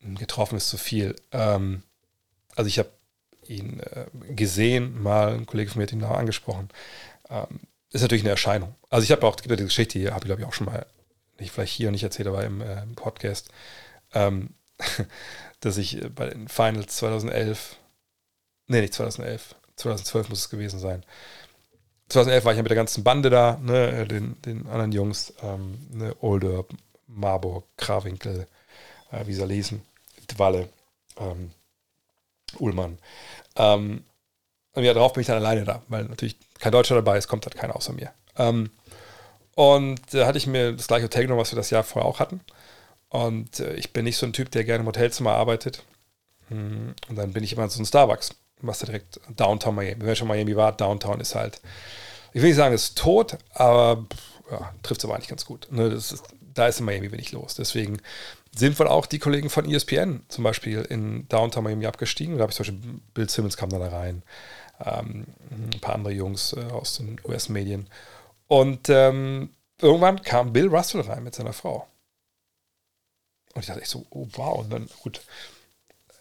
[0.00, 1.14] getroffen, ist zu viel.
[1.30, 1.82] Ähm,
[2.56, 2.90] also ich habe
[3.46, 6.68] ihn äh, gesehen, mal ein Kollege von mir hat ihn nachher angesprochen.
[7.28, 7.60] Ähm,
[7.90, 8.74] ist natürlich eine Erscheinung.
[8.90, 10.86] Also ich habe auch, die Geschichte hier, habe ich glaube ich auch schon mal,
[11.38, 13.50] nicht vielleicht hier nicht erzählt, aber im, äh, im Podcast,
[14.14, 14.54] ähm,
[15.60, 17.76] dass ich bei den Finals 2011,
[18.68, 21.04] nee, nicht 2011, 2012 muss es gewesen sein,
[22.12, 25.78] 2011 war ich ja mit der ganzen Bande da, ne, den, den anderen Jungs, ähm,
[25.90, 26.64] ne, Older,
[27.06, 28.46] Marburg, Krawinkel,
[29.10, 29.82] äh, wie sie lesen,
[30.28, 30.68] Dwalle,
[31.18, 31.52] ähm,
[32.58, 32.98] Ullmann.
[33.56, 34.04] Ähm,
[34.74, 37.44] und ja, darauf bin ich dann alleine da, weil natürlich kein Deutscher dabei ist, kommt
[37.44, 38.12] halt keiner außer mir.
[38.36, 38.70] Ähm,
[39.54, 42.08] und da äh, hatte ich mir das gleiche Hotel genommen, was wir das Jahr vorher
[42.08, 42.40] auch hatten.
[43.08, 45.84] Und äh, ich bin nicht so ein Typ, der gerne im Hotelzimmer arbeitet.
[46.48, 50.04] Hm, und dann bin ich immer so ein Starbucks, was da direkt Downtown Miami.
[50.04, 51.60] Wenn schon Miami war, Downtown ist halt,
[52.32, 54.06] ich will nicht sagen, es ist tot, aber
[54.50, 55.68] ja, trifft es aber eigentlich ganz gut.
[55.70, 56.22] Ne, ist,
[56.54, 57.54] da ist in Miami wenig los.
[57.54, 58.00] Deswegen
[58.54, 62.36] sind wohl auch die Kollegen von ESPN zum Beispiel in Downtown Miami abgestiegen.
[62.36, 64.22] Da habe ich zum Beispiel Bill Simmons kam da rein,
[64.84, 67.88] ähm, ein paar andere Jungs äh, aus den US-Medien.
[68.48, 69.50] Und ähm,
[69.80, 71.86] irgendwann kam Bill Russell rein mit seiner Frau.
[73.54, 74.58] Und ich dachte echt so, oh wow.
[74.58, 75.22] Und dann, gut,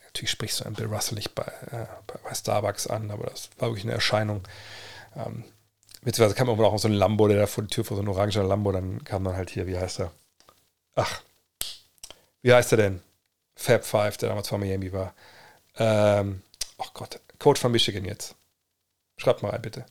[0.05, 3.69] natürlich sprichst du einen Bill Russell nicht bei, äh, bei, Starbucks an, aber das war
[3.69, 4.41] wirklich eine Erscheinung.
[5.15, 5.43] Ähm,
[6.01, 8.07] beziehungsweise kam irgendwann auch so ein Lambo, der da vor die Tür vor so ein
[8.07, 10.11] orangener Lambo, dann kam dann halt hier, wie heißt er?
[10.95, 11.21] Ach,
[12.41, 13.01] wie heißt er denn?
[13.55, 15.13] Fab Five, der damals von Miami war.
[15.77, 16.41] Ähm,
[16.77, 18.35] oh Gott, Coach von Michigan jetzt.
[19.17, 19.85] Schreibt mal rein, bitte.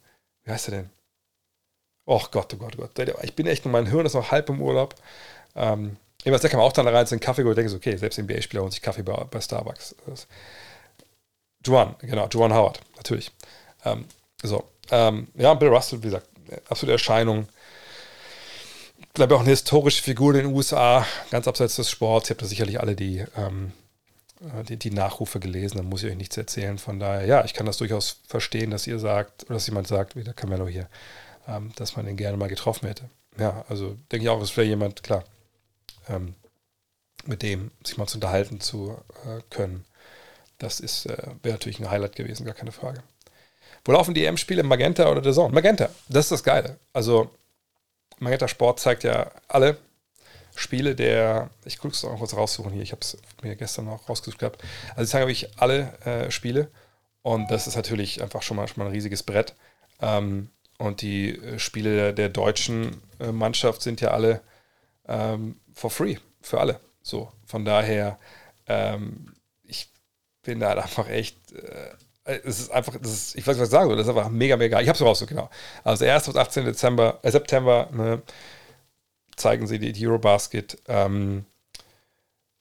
[0.45, 0.91] Wie heißt er denn?
[2.07, 3.09] Oh Gott, oh Gott, oh Gott.
[3.23, 4.95] Ich bin echt, mein Hirn ist noch halb im Urlaub.
[5.55, 8.61] Ähm, Irgendwas, da kann auch dann rein zu einen Kaffee und denken, okay, selbst NBA-Spieler
[8.61, 9.97] holen sich Kaffee bei, bei Starbucks.
[11.65, 13.31] Juan, genau, Juan Howard, natürlich.
[13.85, 14.05] Ähm,
[14.43, 16.29] so, ähm, ja, Bill Russell, wie gesagt,
[16.69, 17.49] absolute Erscheinung.
[18.99, 22.29] Ich glaube auch eine historische Figur in den USA, ganz abseits des Sports.
[22.29, 23.73] Ihr habt da sicherlich alle die, ähm,
[24.41, 26.79] äh, die, die, Nachrufe gelesen, da muss ich euch nichts erzählen.
[26.79, 30.17] Von daher, ja, ich kann das durchaus verstehen, dass ihr sagt, oder dass jemand sagt,
[30.17, 30.89] wie der Camelo hier,
[31.49, 33.09] ähm, dass man ihn gerne mal getroffen hätte.
[33.39, 35.25] Ja, also denke ich auch, es wäre jemand, klar,
[36.09, 36.35] ähm,
[37.27, 38.97] mit dem sich mal zu unterhalten zu
[39.27, 39.85] äh, können.
[40.59, 43.03] Das äh, wäre natürlich ein Highlight gewesen, gar keine Frage.
[43.91, 44.63] Wo laufen die EM-Spiele?
[44.63, 45.53] Magenta oder The Zone?
[45.53, 46.79] Magenta, das ist das Geile.
[46.93, 47.29] Also
[48.21, 49.79] Magenta Sport zeigt ja alle
[50.55, 54.09] Spiele der, ich gucke es noch kurz raussuchen hier, ich habe es mir gestern noch
[54.09, 54.63] rausgesucht gehabt.
[54.91, 56.71] Also ich zeige euch alle äh, Spiele
[57.23, 59.57] und das ist natürlich einfach schon mal, schon mal ein riesiges Brett.
[60.01, 64.41] Ähm, und die äh, Spiele der, der deutschen äh, Mannschaft sind ja alle
[65.09, 66.79] ähm, for free für alle.
[67.03, 68.21] So, von daher,
[68.69, 69.35] ähm,
[69.65, 69.91] ich
[70.43, 71.91] bin da halt einfach echt, äh,
[72.45, 74.57] es ist einfach, ist, ich weiß nicht, was ich sagen soll, das ist einfach mega,
[74.57, 74.85] mega geil.
[74.85, 75.51] Ich hab's raus, so genau.
[75.85, 76.27] Also 1.
[76.27, 76.65] bis 18.
[76.65, 78.23] Dezember, äh, September, ne,
[79.37, 80.79] zeigen sie die, die Eurobasket.
[80.89, 81.45] Ähm,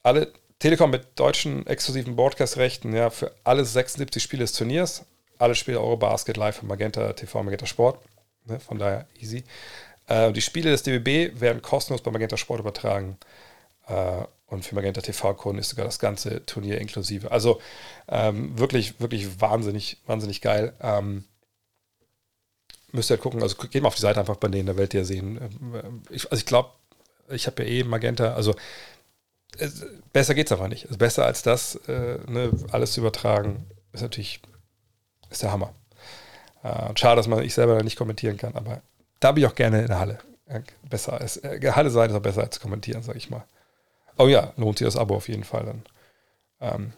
[0.03, 5.05] alle Telekom mit deutschen exklusiven Broadcast-Rechten, ja, für alle 76 Spiele des Turniers.
[5.37, 7.99] Alle Spiele Eurobasket live von Magenta TV, Magenta Sport.
[8.45, 9.43] Ne, von daher easy.
[10.07, 13.17] Äh, die Spiele des DBB werden kostenlos bei Magenta Sport übertragen.
[13.87, 17.31] Äh, und für Magenta TV-Kunden ist sogar das ganze Turnier inklusive.
[17.31, 17.61] Also
[18.07, 20.73] ähm, wirklich, wirklich wahnsinnig, wahnsinnig geil.
[20.81, 21.25] Ähm,
[22.91, 24.93] müsst ihr halt gucken, also geht mal auf die Seite einfach bei denen, da werdet
[24.95, 25.37] ihr sehen.
[25.37, 26.69] Ähm, ich, also ich glaube,
[27.29, 28.55] ich habe ja eh Magenta, also
[29.57, 30.85] es, besser geht es einfach nicht.
[30.85, 34.41] Also besser als das, äh, ne, alles zu übertragen, ist natürlich
[35.29, 35.73] ist der Hammer.
[36.63, 38.81] Äh, schade, dass man ich selber nicht kommentieren kann, aber
[39.19, 40.17] da bin ich auch gerne in der Halle.
[40.89, 43.45] Besser als, äh, Halle sein ist auch besser als kommentieren, sage ich mal.
[44.19, 45.83] Oh ja, lohnt sich das Abo auf jeden Fall dann.
[46.59, 46.93] Ähm.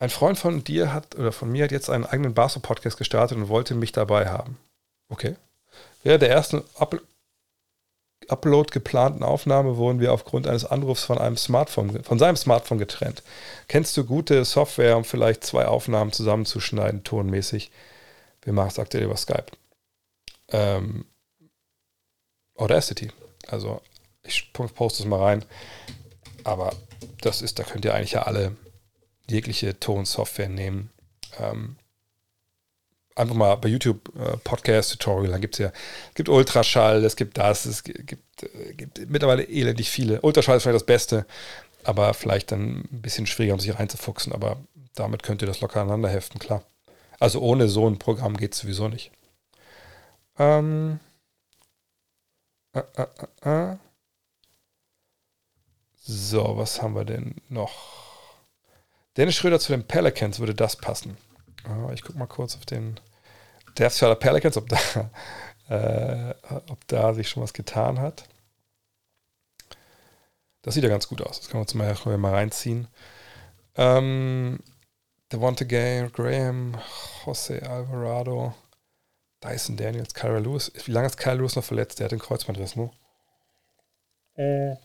[0.00, 3.48] Ein Freund von dir hat, oder von mir hat jetzt einen eigenen Basketball-Podcast gestartet und
[3.48, 4.58] wollte mich dabei haben.
[5.08, 5.36] Okay.
[6.02, 7.00] Während der ersten Up
[8.28, 13.22] Upload geplanten Aufnahme wurden wir aufgrund eines Anrufs von einem Smartphone, von seinem Smartphone getrennt.
[13.68, 17.70] Kennst du gute Software, um vielleicht zwei Aufnahmen zusammenzuschneiden, tonmäßig?
[18.42, 19.52] Wir machen es aktuell über Skype.
[20.50, 21.06] Ähm,
[22.56, 23.10] Audacity.
[23.48, 23.80] Also
[24.22, 25.44] ich poste es mal rein.
[26.44, 26.74] Aber
[27.20, 28.56] das ist, da könnt ihr eigentlich ja alle
[29.28, 30.90] jegliche Tonsoftware nehmen.
[31.40, 31.76] Ähm,
[33.14, 35.72] einfach mal bei YouTube äh, Podcast-Tutorial, dann gibt es ja,
[36.08, 40.20] es gibt Ultraschall, es gibt das, es gibt, äh, gibt mittlerweile elendig viele.
[40.20, 41.26] Ultraschall ist vielleicht das Beste,
[41.84, 44.58] aber vielleicht dann ein bisschen schwieriger, um sich reinzufuchsen, aber
[44.94, 46.64] damit könnt ihr das locker aneinander heften, klar.
[47.20, 49.12] Also ohne so ein Programm geht es sowieso nicht.
[50.38, 51.00] Ähm,
[52.72, 53.06] äh, äh,
[53.42, 53.76] äh, äh.
[55.96, 57.72] So, was haben wir denn noch?
[59.16, 61.16] Dennis Schröder zu den Pelicans würde das passen.
[61.94, 63.00] Ich gucke mal kurz auf den
[63.78, 65.10] Death Charter Pelicans, ob da,
[65.68, 66.34] äh,
[66.68, 68.28] ob da sich schon was getan hat.
[70.62, 71.40] Das sieht ja ganz gut aus.
[71.40, 72.88] Das können wir uns mal, mal reinziehen.
[73.76, 74.60] Ähm,
[75.32, 76.76] Devonta Graham,
[77.24, 78.54] Jose Alvarado,
[79.44, 80.72] Dyson Daniels, Kyra Lewis.
[80.86, 81.98] Wie lange ist Kyra Lewis noch verletzt?
[81.98, 82.90] Der hat den Kreuzbandriss, ne?
[84.36, 84.76] Äh.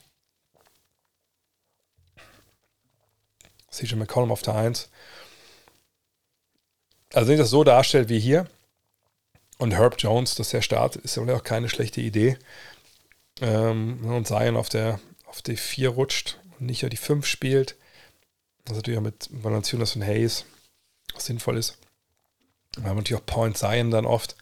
[3.71, 4.89] CJ McCollum auf der 1.
[7.13, 8.47] Also wenn ich das so darstellt wie hier
[9.57, 12.37] und Herb Jones, dass der Start ist ja auch keine schlechte Idee.
[13.41, 17.75] Ähm, und Zion auf der auf die 4 rutscht und nicht ja die 5 spielt.
[18.65, 20.45] Das natürlich auch mit Valanciunas und Hayes
[21.13, 21.78] was sinnvoll ist.
[22.77, 24.35] Wir haben natürlich auch Point Zion dann oft.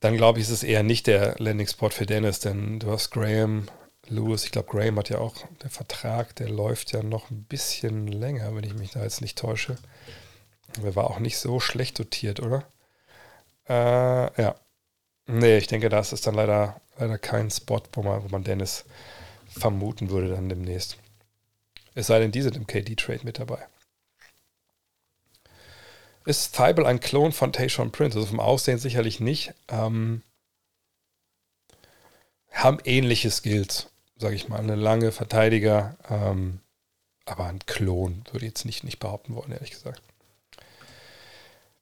[0.00, 3.68] Dann glaube ich, ist es eher nicht der Landing-Spot für Dennis, denn du hast Graham,
[4.08, 4.44] Lewis.
[4.44, 8.54] Ich glaube, Graham hat ja auch der Vertrag, der läuft ja noch ein bisschen länger,
[8.54, 9.76] wenn ich mich da jetzt nicht täusche.
[10.82, 12.64] Der war auch nicht so schlecht dotiert, oder?
[13.68, 14.54] Äh, ja.
[15.26, 18.84] Nee, ich denke, das ist dann leider, leider kein Spot, wo man, wo man Dennis
[19.46, 20.96] vermuten würde dann demnächst.
[21.94, 23.66] Es sei denn, die sind im KD-Trade mit dabei.
[26.24, 28.16] Ist Thibault ein Klon von Tayshaun Prince?
[28.16, 29.54] Also vom Aussehen sicherlich nicht.
[29.68, 30.22] Ähm,
[32.52, 34.60] haben ähnliche Skills, sage ich mal.
[34.60, 36.60] Eine lange Verteidiger, ähm,
[37.24, 40.02] aber ein Klon würde ich jetzt nicht, nicht behaupten wollen, ehrlich gesagt.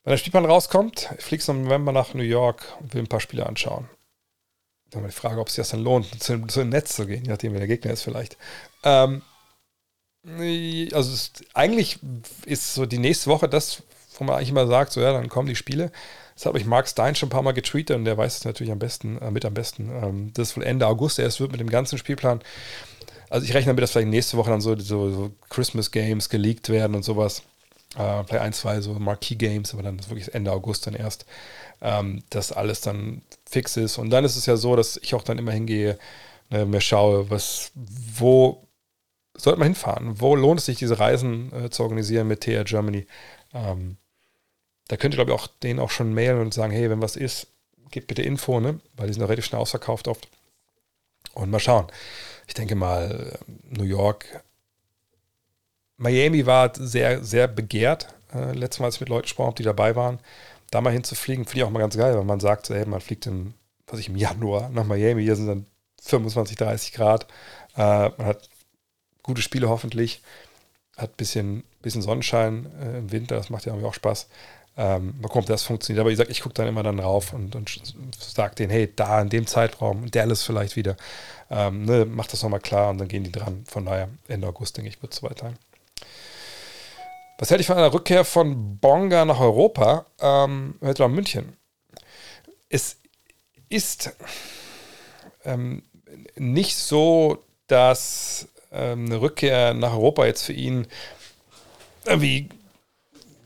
[0.03, 3.21] Wenn der Spielplan rauskommt, fliegst du im November nach New York und will ein paar
[3.21, 3.89] Spiele anschauen.
[4.91, 7.25] Dann die Frage, ob es sich das dann lohnt, zu, zu dem Netz zu gehen,
[7.25, 8.37] je nachdem, wer der Gegner ist vielleicht.
[8.83, 9.23] Ähm,
[10.25, 11.99] also es, eigentlich
[12.45, 13.83] ist so die nächste Woche das,
[14.21, 15.91] wo man eigentlich immer sagt, so ja, dann kommen die Spiele.
[16.35, 18.73] Das habe ich Mark Stein schon ein paar Mal getweetet und der weiß es natürlich
[18.73, 19.91] am besten, äh, mit am besten.
[19.91, 22.41] Ähm, das ist wohl Ende August erst wird mit dem ganzen Spielplan.
[23.31, 26.69] Also ich rechne damit, dass vielleicht nächste Woche dann so, so, so Christmas Games geleakt
[26.69, 27.43] werden und sowas.
[27.97, 31.27] Äh, vielleicht ein, zwei so Marquee Games, aber dann ist wirklich Ende August dann erst,
[31.81, 33.99] ähm, dass alles dann fix ist.
[33.99, 35.99] Und dann ist es ja so, dass ich auch dann immer hingehe,
[36.51, 38.67] ne, mir schaue, was, wo
[39.37, 40.21] sollte man hinfahren?
[40.21, 43.07] Wo lohnt es sich, diese Reisen äh, zu organisieren mit TR Germany?
[43.55, 43.97] Ähm,
[44.91, 47.15] da könnt ihr, glaube ich, auch denen auch schon mailen und sagen, hey, wenn was
[47.15, 47.47] ist,
[47.93, 48.81] gebt bitte Info, ne?
[48.97, 50.29] Weil die sind auch relativ schnell ausverkauft oft.
[51.33, 51.87] Und mal schauen.
[52.49, 53.39] Ich denke mal,
[53.69, 54.43] New York,
[55.97, 58.09] Miami war sehr, sehr begehrt.
[58.35, 60.19] Äh, letztes Mal, als ich mit Leuten sprach, die dabei waren,
[60.73, 63.29] da mal hinzufliegen, finde ich auch mal ganz geil, weil man sagt, hey, man fliegt
[63.29, 63.55] im,
[63.87, 65.67] was ich, im Januar nach Miami, hier sind dann
[66.03, 67.29] 25, 30 Grad.
[67.77, 68.49] Äh, man hat
[69.23, 70.21] gute Spiele hoffentlich,
[70.97, 74.27] hat ein bisschen, bisschen Sonnenschein äh, im Winter, das macht ja irgendwie auch Spaß.
[74.81, 76.01] Ähm, mal das funktioniert.
[76.01, 77.71] Aber ich sage, ich gucke dann immer dann rauf und, und
[78.19, 80.97] sage denen, hey, da in dem Zeitraum, Dallas vielleicht wieder,
[81.51, 83.63] ähm, ne, mach das nochmal klar und dann gehen die dran.
[83.69, 85.59] Von daher, Ende August, denke ich, wird es soweit sein.
[87.37, 90.07] Was hätte ich von einer Rückkehr von Bonga nach Europa?
[90.19, 91.59] Ähm, nach München.
[92.71, 92.97] Es
[93.69, 94.13] ist
[95.45, 95.83] ähm,
[96.37, 100.87] nicht so, dass ähm, eine Rückkehr nach Europa jetzt für ihn
[102.07, 102.49] irgendwie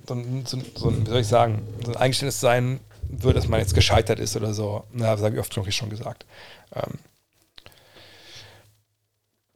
[0.07, 0.15] so,
[0.45, 4.19] so, so, wie soll ich sagen, so ein Eingeständnis sein würde, dass man jetzt gescheitert
[4.19, 4.85] ist oder so.
[4.93, 6.27] Na, das habe ich oft schon gesagt.
[6.75, 6.99] Ähm,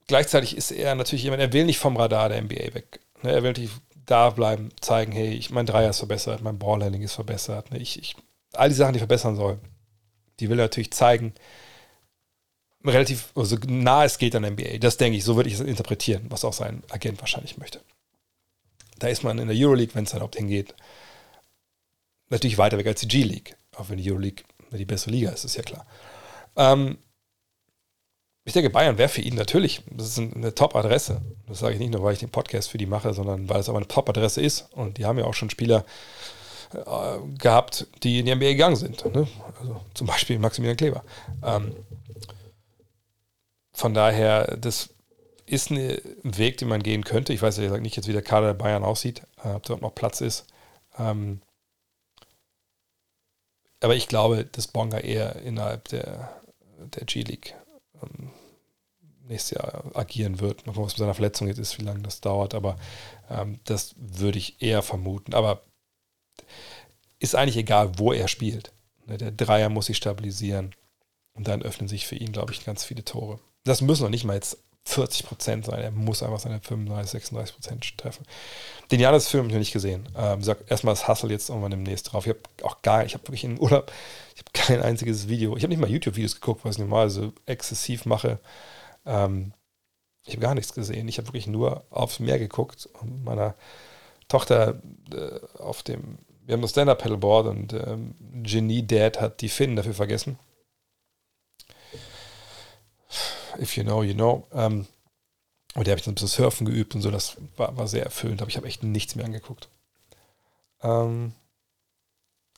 [0.07, 3.01] gleichzeitig ist er natürlich jemand, er will nicht vom Radar der NBA weg.
[3.23, 3.33] Ne?
[3.33, 3.73] Er will natürlich
[4.07, 7.71] da bleiben, zeigen, hey, ich, mein Dreier ist verbessert, mein Ballhandling ist verbessert.
[7.71, 7.79] Ne?
[7.79, 8.17] Ich, ich,
[8.53, 9.59] all die Sachen, die verbessern soll,
[10.41, 11.35] die will er natürlich zeigen.
[12.85, 14.79] Relativ, also nah es geht an NBA.
[14.79, 17.81] Das denke ich, so würde ich es interpretieren, was auch sein Agent wahrscheinlich möchte.
[18.99, 20.75] Da ist man in der Euroleague, wenn es überhaupt hingeht,
[22.29, 23.57] natürlich weiter weg als die G-League.
[23.77, 25.87] Auch wenn die Euroleague die bessere Liga ist, ist ja klar.
[26.57, 26.99] Ähm,
[28.45, 31.21] ich denke, Bayern wäre für ihn natürlich, das ist eine Top-Adresse.
[31.47, 33.69] Das sage ich nicht nur, weil ich den Podcast für die mache, sondern weil es
[33.69, 34.73] aber eine Top-Adresse ist.
[34.73, 35.85] Und die haben ja auch schon Spieler
[36.73, 39.05] äh, gehabt, die in die NBA gegangen sind.
[39.05, 39.29] Ne?
[39.61, 41.05] Also zum Beispiel Maximilian Kleber.
[41.43, 41.77] Ähm,
[43.73, 44.91] von daher, das
[45.49, 47.33] ist ein Weg, den man gehen könnte.
[47.33, 49.95] Ich weiß ja nicht jetzt, wie der Kader der Bayern aussieht, äh, ob dort noch
[49.95, 50.47] Platz ist.
[50.99, 51.41] Ähm,
[53.81, 56.41] aber ich glaube, dass Bonga eher innerhalb der,
[56.79, 57.55] der G-League
[58.03, 58.31] ähm,
[59.29, 60.67] nächstes Jahr agieren wird.
[60.67, 62.77] Noch was mit seiner Verletzung jetzt ist, wie lange das dauert, aber
[63.31, 65.35] ähm, das würde ich eher vermuten.
[65.35, 65.63] Aber
[67.19, 68.73] ist eigentlich egal, wo er spielt.
[69.07, 70.75] Ne, der Dreier muss sich stabilisieren
[71.35, 73.39] und dann öffnen sich für ihn, glaube ich, ganz viele Tore.
[73.65, 74.59] Das müssen noch nicht mal jetzt
[74.89, 75.81] 40 Prozent sein.
[75.81, 78.25] Er muss einfach seine 35, 36 Prozent treffen.
[78.91, 80.09] Den Janis-Film habe ich noch nicht gesehen.
[80.17, 82.27] Ähm, sag erstmal das Hustle jetzt irgendwann demnächst drauf.
[82.27, 83.93] Ich habe auch gar, ich habe wirklich in Urlaub,
[84.35, 85.57] ich habe kein einziges Video.
[85.57, 88.39] Ich habe nicht mal YouTube-Videos geguckt, was ich normalerweise exzessiv mache.
[89.05, 89.53] Ähm,
[90.25, 91.07] ich habe gar nichts gesehen.
[91.09, 93.55] Ich habe wirklich nur aufs Meer geguckt und meiner
[94.29, 94.81] Tochter
[95.13, 99.95] äh, auf dem, wir haben das Stand-Up-Pedalboard und ähm, Genie Dad hat die Finnen dafür
[99.95, 100.39] vergessen
[103.59, 104.47] if you know, you know.
[104.53, 104.87] Ähm,
[105.75, 108.05] und der habe ich dann ein bisschen Surfen geübt und so, das war, war sehr
[108.05, 109.69] erfüllend, aber ich habe echt nichts mehr angeguckt.
[110.83, 111.33] Ähm,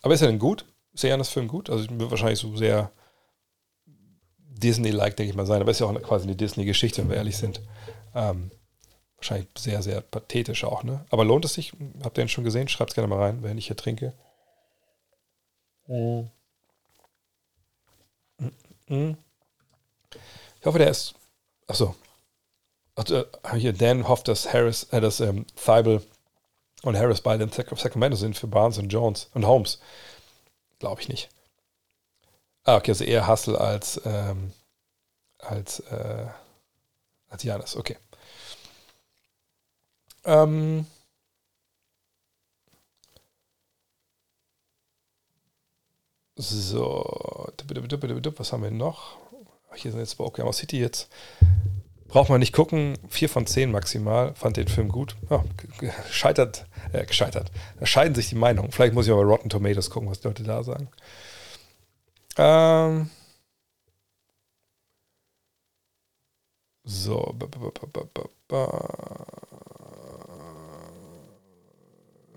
[0.02, 0.64] aber ist er denn gut?
[0.93, 1.70] Ist der Janis Film gut?
[1.70, 2.90] Also wird wahrscheinlich so sehr
[4.39, 7.36] Disney-like, denke ich mal, sein, aber ist ja auch quasi eine Disney-Geschichte, wenn wir ehrlich
[7.36, 7.60] sind.
[8.14, 8.51] Ähm,
[9.20, 11.05] Wahrscheinlich sehr, sehr pathetisch auch, ne?
[11.10, 11.74] Aber lohnt es sich?
[12.02, 12.68] Habt ihr den schon gesehen?
[12.68, 14.14] Schreibt es gerne mal rein, wenn ich hier trinke.
[18.89, 19.18] Mhm.
[20.61, 21.15] Ich hoffe, der ist.
[21.66, 21.95] Achso.
[22.95, 23.24] Also,
[23.57, 26.07] hier, Dan hofft, dass Harris, äh, dass ähm, Thibault
[26.82, 29.81] und Harris beide in Sacramento sind für Barnes und Jones und Holmes.
[30.78, 31.31] Glaube ich nicht.
[32.65, 34.53] Ah, okay, also eher Hustle als, ähm,
[35.39, 36.27] als, äh,
[37.28, 37.97] als Janis, okay.
[40.24, 40.87] Ähm,
[46.37, 47.51] so,
[48.39, 49.19] was haben wir noch?
[49.74, 51.09] Hier sind jetzt bei Oklahoma City jetzt.
[52.09, 52.98] Braucht man nicht gucken.
[53.09, 54.34] Vier von zehn maximal.
[54.34, 55.16] Fand den Film gut.
[55.30, 55.44] Ja,
[56.10, 57.52] scheitert, äh, gescheitert.
[57.78, 58.72] Da scheiden sich die Meinungen.
[58.72, 60.88] Vielleicht muss ich aber Rotten Tomatoes gucken, was die Leute da sagen.
[62.36, 63.10] Ähm.
[66.84, 67.36] So.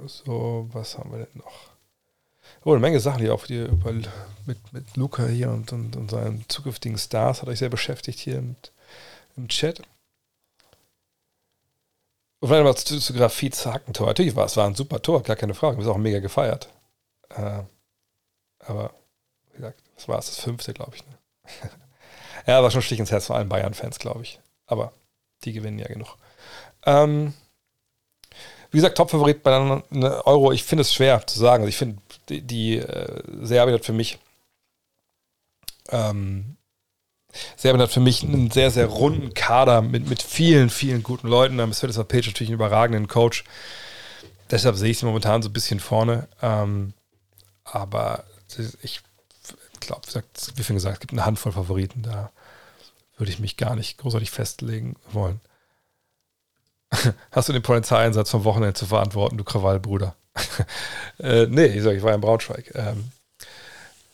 [0.05, 1.72] So, was haben wir denn noch?
[2.65, 3.91] Oh, eine Menge Sachen hier auch über,
[4.45, 8.41] mit, mit Luca hier und, und, und seinen zukünftigen Stars hat euch sehr beschäftigt hier
[8.41, 8.71] mit,
[9.35, 9.81] im Chat.
[12.39, 14.07] Und vielleicht mal zu, zu Grafits Hackentor.
[14.07, 15.77] Natürlich war es war ein super Tor, gar keine Frage.
[15.77, 16.69] Wir haben auch mega gefeiert.
[17.29, 17.63] Äh,
[18.59, 18.93] aber,
[19.51, 21.05] wie gesagt, das war es, das fünfte, glaube ich.
[21.05, 21.17] Ne?
[22.47, 24.39] ja, war schon Stich ins Herz vor allen Bayern-Fans, glaube ich.
[24.67, 24.93] Aber
[25.43, 26.17] die gewinnen ja genug.
[26.85, 27.33] Ähm,
[28.71, 29.83] wie gesagt, Top-Favorit bei einer
[30.25, 30.51] Euro.
[30.51, 31.63] Ich finde es schwer zu sagen.
[31.63, 34.19] Also ich finde, die, die äh, Serbien hat für mich
[35.89, 36.57] ähm,
[37.55, 41.57] Serbien hat für mich einen sehr, sehr runden Kader mit, mit vielen, vielen guten Leuten.
[41.57, 43.43] Da ist Svetislav Page natürlich einen überragenden Coach.
[44.51, 46.27] Deshalb sehe ich sie momentan so ein bisschen vorne.
[46.41, 46.93] Ähm,
[47.63, 48.25] aber
[48.83, 49.01] ich
[49.79, 50.07] glaube,
[50.55, 52.03] wie schon gesagt, es gibt eine Handvoll Favoriten.
[52.03, 52.31] Da
[53.17, 55.41] würde ich mich gar nicht großartig festlegen wollen.
[57.31, 60.15] Hast du den Polizeieinsatz vom Wochenende zu verantworten, du Krawallbruder?
[61.19, 62.71] äh, nee, ich, sag, ich war in Braunschweig.
[62.75, 63.11] Ähm,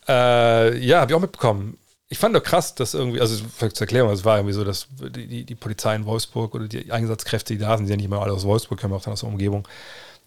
[0.08, 1.78] äh, ja, habe ich auch mitbekommen.
[2.12, 5.28] Ich fand doch krass, dass irgendwie, also zur Erklärung, es war irgendwie so, dass die,
[5.28, 8.20] die, die, Polizei in Wolfsburg oder die Einsatzkräfte, die da sind, die ja nicht mehr
[8.20, 9.68] alle aus Wolfsburg, kommen auch dann aus der Umgebung,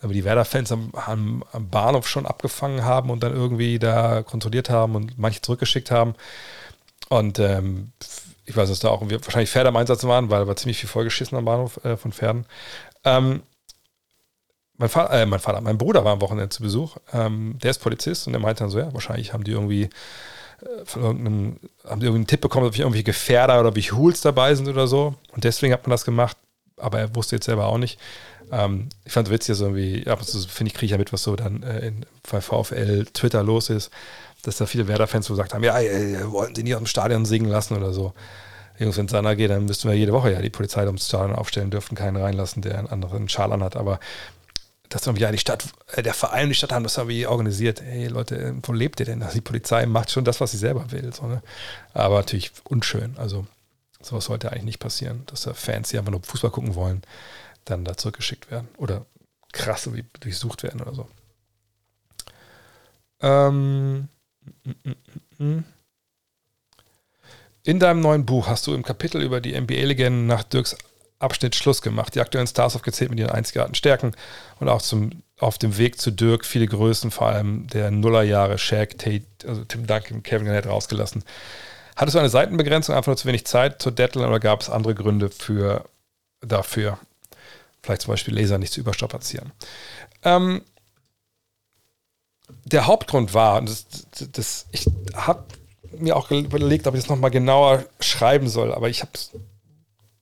[0.00, 4.70] aber die Werder-Fans am, am, am, Bahnhof schon abgefangen haben und dann irgendwie da kontrolliert
[4.70, 6.14] haben und manche zurückgeschickt haben.
[7.08, 7.90] Und ähm,
[8.44, 10.88] ich weiß, dass da auch wahrscheinlich Pferde am Einsatz waren, weil da war ziemlich viel
[10.88, 12.46] vollgeschissen am Bahnhof äh, von Pferden.
[13.04, 13.42] Ähm,
[14.82, 16.96] mein, Vater, äh, mein Vater, mein Bruder war am Wochenende zu Besuch.
[17.12, 20.84] Ähm, der ist Polizist und der meinte dann so, ja, wahrscheinlich haben die irgendwie äh,
[20.84, 23.92] von irgendeinem, haben die irgendwie einen Tipp bekommen, ob ich irgendwie Gefährder oder ob ich
[23.92, 25.14] Hools dabei sind oder so.
[25.32, 26.36] Und deswegen hat man das gemacht,
[26.76, 27.98] aber er wusste jetzt selber auch nicht.
[28.50, 30.98] Ähm, ich fand es witzig, so irgendwie, ab und zu finde ich, kriege ich ja
[30.98, 33.90] mit, was so dann äh, in, bei VfL Twitter los ist
[34.42, 37.48] dass da viele Werder-Fans gesagt haben, ja, ey, wollten sie nie aus dem Stadion singen
[37.48, 38.12] lassen oder so.
[38.78, 41.36] Jungs, wenn es danach geht, dann müssten wir jede Woche ja die Polizei ums Stadion
[41.36, 43.76] aufstellen, dürften keinen reinlassen, der einen anderen Schal anhat.
[43.76, 44.00] Aber
[44.94, 47.80] dass ja die Stadt, äh, der Verein, die Stadt haben das irgendwie organisiert.
[47.82, 49.22] Hey Leute, wo lebt ihr denn?
[49.22, 51.12] Also die Polizei macht schon das, was sie selber will.
[51.12, 51.42] So, ne?
[51.94, 53.16] Aber natürlich unschön.
[53.16, 53.46] Also
[54.00, 57.02] sowas sollte eigentlich nicht passieren, dass da Fans, die einfach nur Fußball gucken wollen,
[57.64, 59.06] dann da zurückgeschickt werden oder
[59.52, 59.88] krass
[60.20, 61.08] durchsucht werden oder so.
[63.20, 64.08] Ähm,
[67.64, 70.76] in deinem neuen Buch hast du im Kapitel über die NBA-Legenden nach Dirks
[71.22, 72.14] Abschnitt Schluss gemacht.
[72.14, 74.12] Die aktuellen Stars aufgezählt mit ihren einzigartigen Stärken
[74.60, 78.98] und auch zum, auf dem Weg zu Dirk viele Größen, vor allem der Nullerjahre, Shaq,
[78.98, 81.24] Tate, also Tim Duncan, Kevin Garnett rausgelassen.
[81.96, 84.94] Hattest du eine Seitenbegrenzung, einfach nur zu wenig Zeit zur Deadline oder gab es andere
[84.94, 85.84] Gründe für,
[86.40, 86.98] dafür?
[87.82, 89.52] Vielleicht zum Beispiel Laser nicht zu überstrapazieren.
[90.24, 90.62] Ähm,
[92.64, 93.86] der Hauptgrund war, das,
[94.32, 95.44] das, ich habe
[95.98, 99.12] mir auch überlegt, ob ich das nochmal genauer schreiben soll, aber ich habe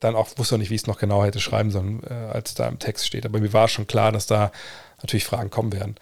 [0.00, 2.54] dann auch wusste auch nicht, wie ich es noch genau hätte schreiben sollen, äh, als
[2.54, 3.26] da im Text steht.
[3.26, 4.50] Aber mir war schon klar, dass da
[4.98, 5.96] natürlich Fragen kommen werden.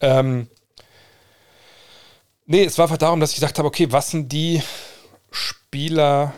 [0.00, 0.48] Ähm,
[2.46, 4.62] nee, es war einfach darum, dass ich gesagt habe, okay, was sind die
[5.30, 6.32] Spieler,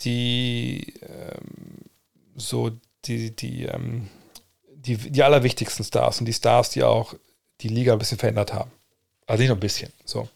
[0.00, 1.90] die ähm,
[2.34, 2.70] so
[3.04, 4.08] die, die, ähm,
[4.66, 7.14] die, die allerwichtigsten Stars und die Stars, die auch
[7.60, 8.70] die Liga ein bisschen verändert haben.
[9.26, 9.92] Also nicht nur ein bisschen.
[10.04, 10.28] So.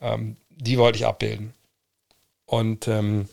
[0.00, 1.54] Ähm, die wollte ich abbilden.
[2.46, 3.28] Und ähm,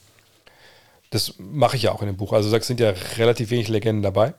[1.09, 2.33] das mache ich ja auch in dem Buch.
[2.33, 4.33] Also es sind ja relativ wenig Legenden dabei.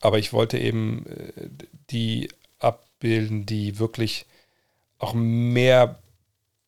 [0.00, 1.48] Aber ich wollte eben äh,
[1.90, 2.28] die
[2.58, 4.26] abbilden, die wirklich
[4.98, 5.98] auch mehr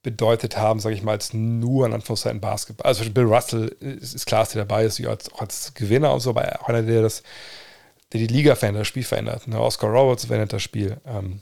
[0.03, 2.87] bedeutet haben, sage ich mal, als nur an Anführungszeichen Basketball.
[2.87, 6.31] Also Bill Russell ist, ist klar, dass der dabei ist, auch als Gewinner und so,
[6.31, 7.23] aber auch einer, der das
[8.13, 9.49] der die Liga verändert, das Spiel verändert.
[9.49, 9.59] Ne?
[9.61, 11.01] Oscar Roberts verändert das Spiel.
[11.07, 11.41] Ähm,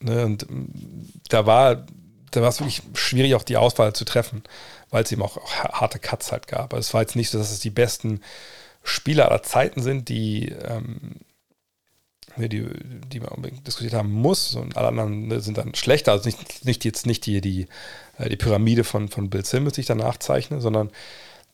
[0.00, 0.24] ne?
[0.24, 1.86] Und mm, da war,
[2.30, 4.42] da war es wirklich schwierig, auch die Auswahl zu treffen,
[4.94, 6.72] weil es eben auch, harte Cuts halt gab.
[6.72, 8.20] Also es war jetzt nicht so, dass es die besten
[8.84, 11.16] Spieler aller Zeiten sind, die, ähm,
[12.36, 12.64] die,
[13.08, 16.12] die man unbedingt diskutiert haben muss und alle anderen ne, sind dann schlechter.
[16.12, 17.66] Also nicht, nicht jetzt nicht die, die,
[18.18, 20.92] äh, die Pyramide von, von Bill Simmons, die ich danach zeichne, sondern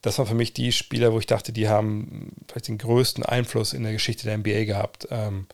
[0.02, 3.72] das waren für mich die Spieler, wo ich dachte, die haben vielleicht den größten Einfluss
[3.72, 5.08] in der Geschichte der NBA gehabt.
[5.10, 5.46] Ähm,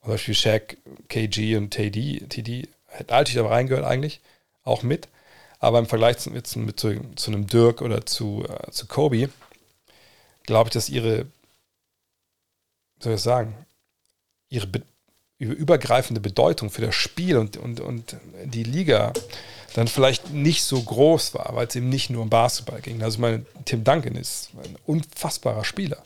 [0.00, 0.76] zum Beispiel Shaq,
[1.08, 4.20] KG und TD, TD hätte natürlich aber reingehört eigentlich,
[4.62, 5.08] auch mit.
[5.66, 9.28] Aber im Vergleich zu, jetzt mit zu, zu einem Dirk oder zu, äh, zu Kobe,
[10.44, 11.26] glaube ich, dass ihre,
[13.00, 13.52] soll ich sagen,
[14.48, 14.82] ihre be
[15.38, 19.12] übergreifende Bedeutung für das Spiel und, und, und die Liga
[19.74, 23.02] dann vielleicht nicht so groß war, weil es eben nicht nur um Basketball ging.
[23.02, 25.98] Also meine, Tim Duncan ist ein unfassbarer Spieler.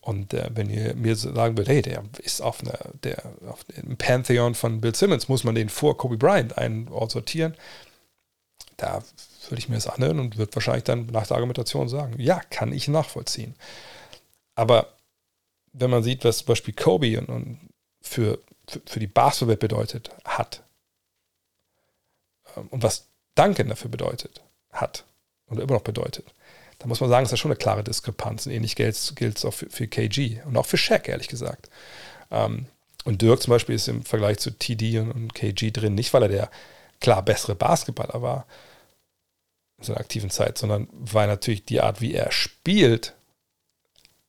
[0.00, 3.96] Und äh, wenn ihr mir sagen würdet, hey, der ist auf, einer, der, auf dem
[3.96, 7.54] Pantheon von Bill Simmons, muss man den vor Kobe Bryant einsortieren,
[8.82, 9.02] da
[9.48, 12.72] würde ich mir das anhören und würde wahrscheinlich dann nach der Argumentation sagen, ja, kann
[12.72, 13.54] ich nachvollziehen.
[14.54, 14.88] Aber
[15.72, 17.60] wenn man sieht, was zum Beispiel Kobe und, und
[18.00, 18.38] für,
[18.68, 20.62] für, für, die Basketball bedeutet, hat
[22.56, 24.42] ähm, und was Duncan dafür bedeutet,
[24.72, 25.04] hat
[25.46, 26.34] und immer noch bedeutet,
[26.78, 28.46] da muss man sagen, ist das schon eine klare Diskrepanz.
[28.46, 31.70] Und ähnlich gilt es auch für, für, KG und auch für Shaq, ehrlich gesagt.
[32.30, 32.66] Ähm,
[33.04, 36.28] und Dirk zum Beispiel ist im Vergleich zu TD und, KG drin, nicht weil er
[36.28, 36.50] der
[37.00, 38.46] klar bessere Basketballer war
[39.82, 43.14] seiner aktiven Zeit, sondern weil natürlich die Art, wie er spielt,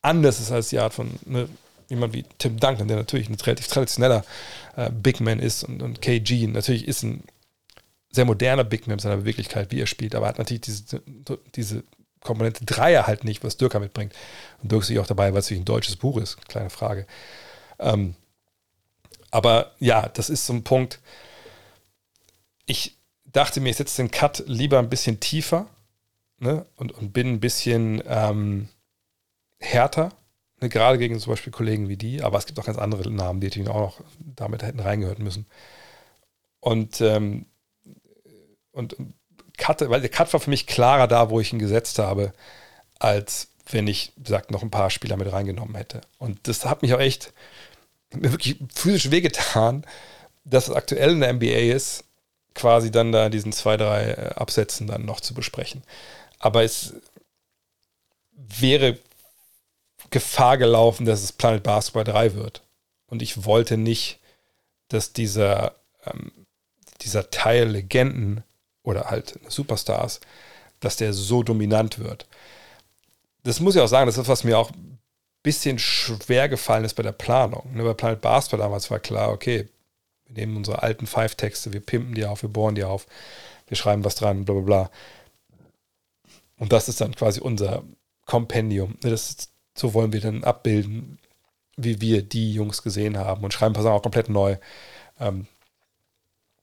[0.02, 1.48] anders ist als die Art von ne,
[1.90, 4.26] jemand wie Tim Duncan, der natürlich ein relativ traditioneller
[4.76, 7.24] äh, Big Man ist und, und KG natürlich ist ein
[8.12, 11.02] sehr moderner Big Man in seiner Beweglichkeit, wie er spielt, aber hat natürlich diese,
[11.56, 11.84] diese
[12.22, 14.14] Komponente Dreier halt nicht, was Dirk mitbringt.
[14.62, 17.06] Und Dirk ist auch dabei, weil es ein deutsches Buch ist, kleine Frage.
[17.80, 18.16] Ähm,
[19.30, 21.00] aber ja, das ist so ein Punkt.
[22.66, 22.96] Ich
[23.34, 25.68] dachte mir, ich setze den Cut lieber ein bisschen tiefer
[26.40, 28.70] ne, und, und bin ein bisschen ähm,
[29.60, 30.10] härter,
[30.62, 33.42] ne, gerade gegen zum Beispiel Kollegen wie die, aber es gibt auch ganz andere Namen,
[33.42, 35.46] die natürlich auch noch damit hätten reingehört müssen.
[36.60, 37.46] Und, ähm,
[38.72, 38.96] und
[39.58, 42.34] Cut, weil der Cut war für mich klarer da, wo ich ihn gesetzt habe,
[43.00, 46.02] als wenn ich, wie gesagt, noch ein paar Spieler mit reingenommen hätte.
[46.18, 47.34] Und das hat mich auch echt
[48.14, 49.86] mir wirklich physisch wehgetan,
[50.44, 52.04] dass es aktuell in der NBA ist,
[52.54, 55.84] quasi dann da diesen zwei, drei äh, Absätzen dann noch zu besprechen.
[56.40, 56.94] Aber es
[58.36, 58.98] wäre
[60.10, 62.62] Gefahr gelaufen, dass es Planet Basketball 3 wird.
[63.08, 64.20] Und ich wollte nicht,
[64.88, 65.76] dass dieser,
[66.06, 66.32] ähm,
[67.02, 68.44] dieser Teil Legenden
[68.84, 70.20] oder halt Superstars,
[70.80, 72.28] dass der so dominant wird.
[73.44, 75.00] Das muss ich auch sagen, das ist, was mir auch ein
[75.42, 77.74] bisschen schwer gefallen ist bei der Planung.
[77.74, 79.68] Ne, bei Planet Basketball damals war klar, okay,
[80.28, 83.08] wir nehmen unsere alten Five-Texte, wir pimpen die auf, wir bohren die auf,
[83.68, 84.92] wir schreiben was dran, bla bla bla.
[86.58, 87.84] Und das ist dann quasi unser
[88.26, 88.98] Kompendium.
[89.02, 91.20] Das, so wollen wir dann abbilden,
[91.76, 94.58] wie wir die Jungs gesehen haben und schreiben ein paar Sachen auch komplett neu.
[95.20, 95.48] Ähm,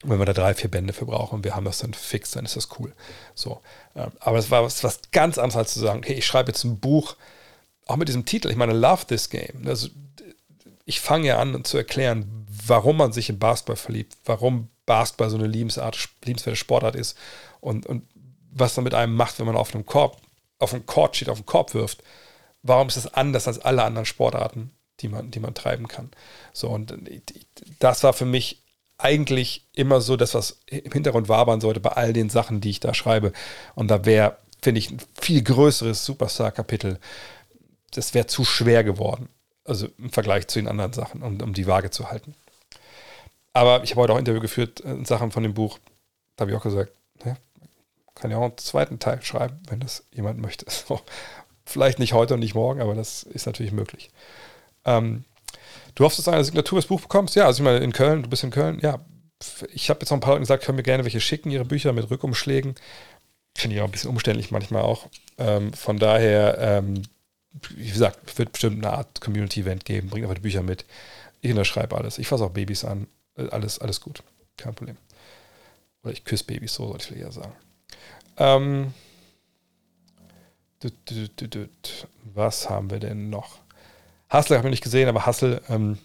[0.03, 2.47] wenn wir da drei, vier Bände für brauchen und wir haben das dann fix, dann
[2.47, 2.95] ist das cool.
[3.35, 3.61] So.
[3.95, 6.65] Ähm, aber es war was, was ganz anderes als zu sagen, okay, ich schreibe jetzt
[6.65, 7.17] ein Buch,
[7.87, 9.67] auch mit diesem Titel, ich meine, Love This Game.
[9.67, 9.89] Also,
[10.85, 15.37] ich fange ja an zu erklären, warum man sich in Basketball verliebt, warum Basketball so
[15.37, 17.17] eine Liebensart, liebenswerte Sportart ist
[17.61, 18.03] und, und
[18.53, 20.21] was man mit einem macht, wenn man auf einem Korb,
[20.59, 22.03] auf einem Court steht, auf einen Korb wirft.
[22.63, 26.11] Warum ist das anders als alle anderen Sportarten, die man, die man treiben kann?
[26.53, 26.95] So, und
[27.79, 28.63] das war für mich
[28.99, 32.81] eigentlich immer so das, was im Hintergrund wabern sollte bei all den Sachen, die ich
[32.81, 33.33] da schreibe.
[33.75, 36.99] Und da wäre, finde ich, ein viel größeres Superstar-Kapitel.
[37.93, 39.29] Das wäre zu schwer geworden.
[39.65, 42.35] Also im Vergleich zu den anderen Sachen, um, um die Waage zu halten.
[43.61, 45.79] Aber ich habe heute auch Interview geführt in Sachen von dem Buch.
[46.35, 46.95] Da habe ich auch gesagt,
[47.27, 47.37] ja,
[48.15, 50.65] kann ja auch einen zweiten Teil schreiben, wenn das jemand möchte.
[50.71, 50.99] So,
[51.67, 54.09] vielleicht nicht heute und nicht morgen, aber das ist natürlich möglich.
[54.87, 55.27] Ähm,
[55.95, 57.37] du hoffst, dass du eine Signatur des Buch bekommst?
[57.37, 58.99] Ja, also ich meine, in Köln, du bist in Köln, ja.
[59.75, 61.93] Ich habe jetzt noch ein paar Leute gesagt, können mir gerne welche schicken, ihre Bücher
[61.93, 62.77] mit Rückumschlägen.
[63.55, 65.07] Finde ich auch ein bisschen umständlich manchmal auch.
[65.37, 67.03] Ähm, von daher, ähm,
[67.77, 70.87] wie gesagt, wird bestimmt eine Art Community-Event geben, bringt einfach die Bücher mit.
[71.43, 72.17] Ich unterschreibe alles.
[72.17, 73.07] Ich fasse auch Babys an.
[73.37, 74.23] Äh, alles, alles gut.
[74.57, 74.97] Kein Problem.
[76.03, 77.53] Oder ich küsse Babys, so sollte ich eher sagen.
[78.37, 78.95] Ähm,
[82.35, 83.59] was haben wir denn noch?
[84.33, 85.99] Hustle habe ich nicht gesehen, aber Hustle, ähm,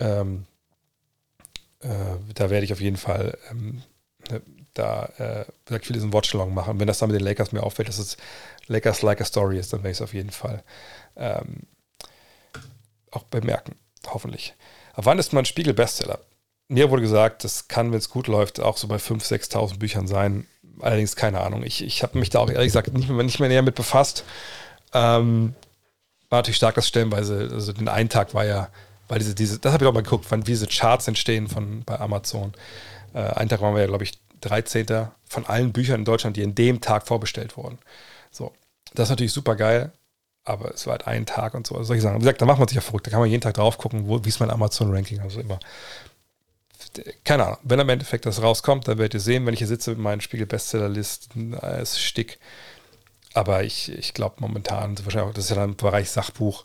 [0.00, 0.46] ähm,
[1.80, 3.82] äh, da werde ich auf jeden Fall ähm,
[4.30, 4.40] ne,
[4.74, 5.44] da, äh,
[5.76, 6.80] ich will diesen Watchalong machen.
[6.80, 8.16] Wenn das dann mit den Lakers mir auffällt, dass es
[8.66, 10.62] Lakers like a Story ist, dann werde ich es auf jeden Fall
[11.16, 11.62] ähm,
[13.10, 13.76] auch bemerken.
[14.06, 14.54] Hoffentlich.
[14.94, 16.20] Aber wann ist man Spiegel-Bestseller?
[16.68, 20.06] Mir wurde gesagt, das kann, wenn es gut läuft, auch so bei 5.000, 6.000 Büchern
[20.06, 20.46] sein.
[20.80, 21.62] Allerdings keine Ahnung.
[21.62, 24.24] Ich, ich habe mich da auch ehrlich gesagt nicht mehr, nicht mehr näher mit befasst.
[24.92, 25.54] Ähm,
[26.30, 28.68] war natürlich stark, dass stellenweise, also den einen Tag war ja,
[29.08, 32.00] weil diese, diese, das habe ich auch mal geguckt, wann diese Charts entstehen von bei
[32.00, 32.52] Amazon.
[33.12, 35.08] Äh, einen Tag waren wir ja, glaube ich, 13.
[35.24, 37.78] von allen Büchern in Deutschland, die in dem Tag vorbestellt wurden.
[38.30, 38.52] So,
[38.94, 39.92] das ist natürlich super geil,
[40.44, 41.74] aber es war halt ein Tag und so.
[41.74, 42.16] Also solche Sachen.
[42.16, 43.06] Wie gesagt, da macht man sich ja verrückt.
[43.06, 45.20] Da kann man jeden Tag drauf gucken, wie ist mein Amazon-Ranking.
[45.20, 45.58] Also immer.
[47.24, 49.90] Keine Ahnung, wenn am Endeffekt das rauskommt, dann werdet ihr sehen, wenn ich hier sitze
[49.90, 52.38] mit meinen Spiegel-Bestsellerlisten als Stick.
[53.32, 56.64] Aber ich, ich glaube momentan, wahrscheinlich auch, das ist ja dann im Bereich Sachbuch,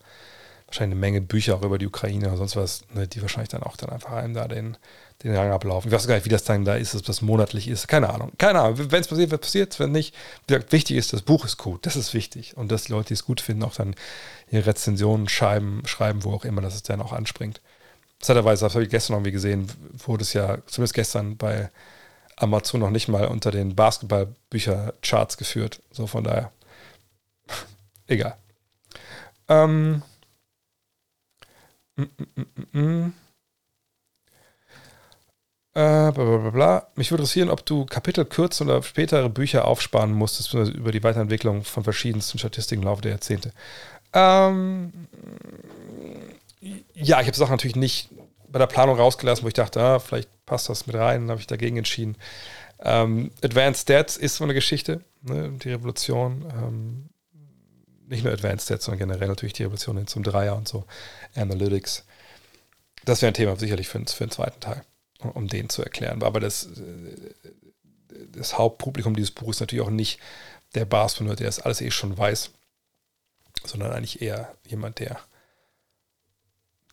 [0.67, 3.63] wahrscheinlich eine Menge Bücher auch über die Ukraine oder sonst was, ne, die wahrscheinlich dann
[3.63, 4.77] auch dann einfach einem da den,
[5.23, 5.89] den Rang ablaufen.
[5.89, 7.87] Ich weiß gar nicht, wie das dann da ist, ob das monatlich ist.
[7.87, 8.31] Keine Ahnung.
[8.37, 8.91] Keine Ahnung.
[8.91, 9.79] Wenn es passiert, wird passiert.
[9.79, 10.15] Wenn nicht,
[10.47, 11.85] wichtig ist, das Buch ist gut.
[11.85, 12.55] Das ist wichtig.
[12.55, 13.95] Und dass die Leute, die es gut finden, auch dann
[14.49, 17.61] ihre Rezensionen schreiben, schreiben, wo auch immer, dass es dann auch anspringt.
[18.19, 19.69] Zeitweise, das habe ich gestern irgendwie gesehen,
[20.05, 21.69] wurde es ja, zumindest gestern bei
[22.37, 25.81] Amazon noch nicht mal unter den Basketballbücher-Charts geführt.
[25.91, 26.51] So von daher.
[28.07, 28.37] Egal.
[29.49, 30.01] Ähm.
[31.97, 33.13] Mm, mm, mm, mm.
[35.75, 40.11] Äh, bla, bla, bla, Mich würde interessieren, ob du Kapitel kürzen oder spätere Bücher aufsparen
[40.11, 43.51] musstest über die Weiterentwicklung von verschiedensten Statistiken im Laufe der Jahrzehnte.
[44.11, 44.91] Ähm,
[46.95, 48.09] ja, ich habe Sachen natürlich nicht
[48.47, 51.39] bei der Planung rausgelassen, wo ich dachte, ah, vielleicht passt das mit rein, dann habe
[51.39, 52.17] ich dagegen entschieden.
[52.79, 56.45] Ähm, Advanced Stats ist so eine Geschichte, ne, die Revolution.
[56.51, 57.09] Ähm,
[58.07, 60.85] nicht nur Advanced Stats, sondern generell natürlich die Revolution hin zum Dreier und so.
[61.35, 62.05] Analytics.
[63.05, 64.81] Das wäre ein Thema sicherlich für, für den zweiten Teil
[65.19, 66.23] um den zu erklären.
[66.23, 66.69] Aber das,
[68.31, 70.19] das Hauptpublikum dieses Buches ist natürlich auch nicht
[70.75, 72.51] der Basketball, der das alles eh schon weiß,
[73.65, 75.19] sondern eigentlich eher jemand, der,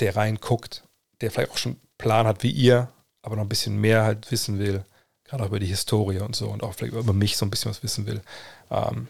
[0.01, 0.85] der reinguckt,
[1.21, 2.93] der vielleicht auch schon Plan hat wie ihr,
[3.23, 4.85] aber noch ein bisschen mehr halt wissen will,
[5.25, 7.71] gerade auch über die Historie und so und auch vielleicht über mich so ein bisschen
[7.71, 8.23] was wissen will.
[8.71, 9.09] Ähm,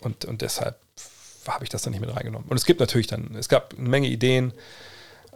[0.00, 0.78] und, und deshalb
[1.46, 2.48] habe ich das dann nicht mit reingenommen.
[2.48, 4.52] Und es gibt natürlich dann, es gab eine Menge Ideen,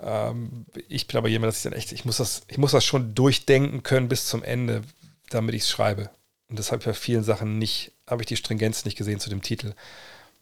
[0.02, 2.84] ähm, ich bin aber jemand, dass ich dann echt, ich muss das, ich muss das
[2.84, 4.82] schon durchdenken können bis zum Ende,
[5.30, 6.10] damit ich es schreibe.
[6.48, 9.30] Und das habe ich bei vielen Sachen nicht, habe ich die Stringenz nicht gesehen zu
[9.30, 9.74] dem Titel.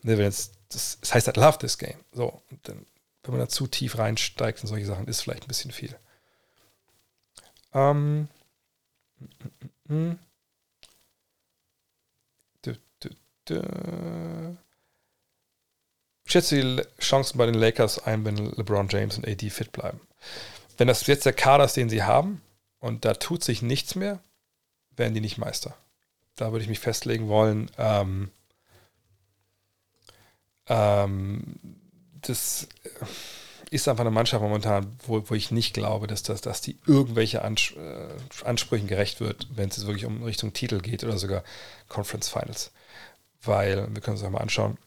[0.03, 1.99] Ne, wenn es, das, das heißt halt Love This Game.
[2.13, 2.87] So, dann,
[3.23, 5.97] wenn man da zu tief reinsteigt in solche Sachen, ist vielleicht ein bisschen viel.
[7.75, 8.29] Ähm,
[9.19, 9.25] mm,
[9.89, 10.19] mm, mm.
[12.63, 14.59] Du, du,
[16.27, 20.01] schätze die Chancen bei den Lakers ein, wenn LeBron James und AD fit bleiben.
[20.77, 22.43] Wenn das jetzt der Kader ist, den sie haben,
[22.81, 24.21] und da tut sich nichts mehr,
[24.97, 25.77] werden die nicht Meister.
[26.37, 27.71] Da würde ich mich festlegen wollen.
[27.79, 28.31] Ähm,
[30.69, 31.59] ähm,
[32.21, 32.69] das
[33.71, 37.43] ist einfach eine Mannschaft momentan, wo, wo ich nicht glaube, dass, das, dass die irgendwelche
[37.43, 38.09] Ans äh,
[38.45, 41.43] Ansprüchen gerecht wird, wenn es wirklich um Richtung Titel geht oder sogar
[41.89, 42.71] Conference Finals.
[43.43, 44.79] Weil, wir können uns das mal anschauen,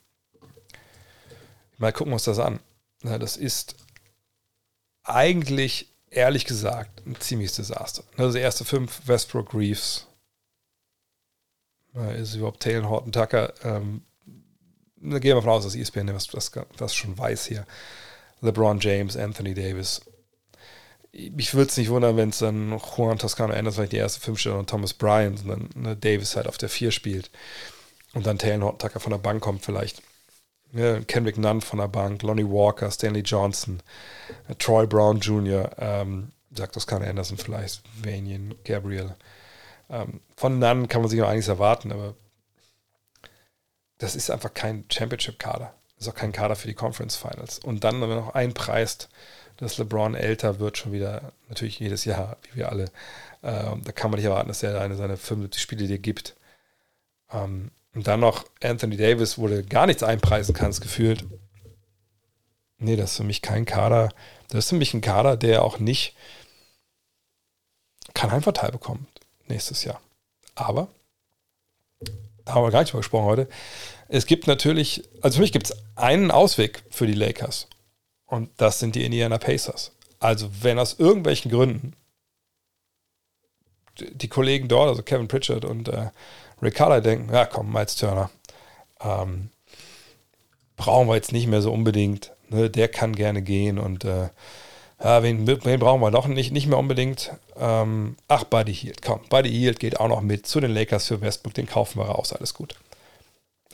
[1.80, 2.60] Mal gucken wir uns das an.
[3.02, 3.76] Das ist
[5.04, 8.04] eigentlich, ehrlich gesagt, ein ziemliches Desaster.
[8.18, 10.06] Also erste fünf, Westbrook Reeves.
[12.18, 13.54] Ist überhaupt Taylor Horton Tucker?
[13.64, 14.04] Ähm,
[14.98, 17.66] da gehen wir davon aus, dass ESPN das, das, das schon weiß hier.
[18.42, 20.02] LeBron James, Anthony Davis.
[21.12, 24.40] Ich würde es nicht wundern, wenn es dann Juan Toscano Anderson vielleicht die erste fünf
[24.40, 27.32] steht und Thomas Bryant und dann ne, Davis halt auf der vier spielt
[28.14, 30.04] und dann Taylor Horton Tucker von der Bank kommt vielleicht.
[30.74, 33.82] Kendrick Nunn von der Bank, Lonnie Walker, Stanley Johnson,
[34.60, 39.16] Troy Brown Jr., ähm, sagt das keine Anderson vielleicht, Vanian, Gabriel.
[39.90, 42.16] Ähm, von Nunn kann man sich noch einiges erwarten, aber
[43.98, 45.74] das ist einfach kein Championship-Kader.
[45.98, 47.60] Das ist auch kein Kader für die Conference Finals.
[47.60, 49.10] Und dann, wenn man noch einpreist,
[49.58, 52.86] dass LeBron älter wird, schon wieder, natürlich jedes Jahr, wie wir alle,
[53.44, 56.38] ähm, da kann man nicht erwarten, dass er eine seine 75 Spiele dir gibt.
[57.32, 61.26] Ähm, und dann noch Anthony Davis, wo du gar nichts einpreisen kannst, gefühlt.
[62.78, 64.10] Nee, das ist für mich kein Kader.
[64.48, 66.16] Das ist für mich ein Kader, der auch nicht
[68.14, 69.08] kein Heimvorteil bekommt
[69.48, 70.02] nächstes Jahr.
[70.56, 70.88] Aber,
[72.46, 73.50] da haben wir gar nicht drüber gesprochen heute,
[74.08, 77.68] es gibt natürlich, also für mich gibt es einen Ausweg für die Lakers.
[78.26, 79.92] Und das sind die Indiana Pacers.
[80.20, 81.96] Also wenn aus irgendwelchen Gründen
[84.00, 86.10] die Kollegen dort, also Kevin Pritchard und äh,
[86.62, 88.30] Rick Carter denken, ja komm, Miles Turner,
[89.02, 89.50] ähm,
[90.76, 92.32] brauchen wir jetzt nicht mehr so unbedingt.
[92.50, 92.70] Ne?
[92.70, 94.30] Der kann gerne gehen und äh,
[95.02, 97.32] ja, wen, wen, brauchen wir doch nicht, nicht mehr unbedingt.
[97.58, 101.22] Ähm, ach, Buddy Hield, komm, Buddy Hield geht auch noch mit zu den Lakers für
[101.22, 102.76] Westbrook, den kaufen wir raus, alles gut.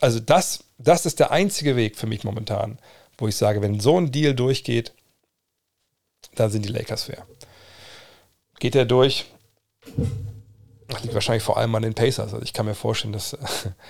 [0.02, 2.78] Also das, das ist der einzige Weg für mich momentan,
[3.18, 4.94] wo ich sage, wenn so ein Deal durchgeht,
[6.36, 7.26] dann sind die Lakers fair.
[8.60, 9.26] Geht er durch?
[10.88, 12.34] Das liegt wahrscheinlich vor allem an den Pacers.
[12.34, 13.38] Also ich kann mir vorstellen, dass,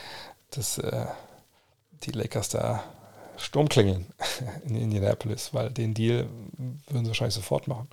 [0.51, 1.05] dass äh,
[2.03, 2.83] die Lakers da
[3.37, 4.05] Sturm klingeln
[4.65, 6.27] in Indianapolis, weil den Deal
[6.87, 7.89] würden sie wahrscheinlich sofort machen.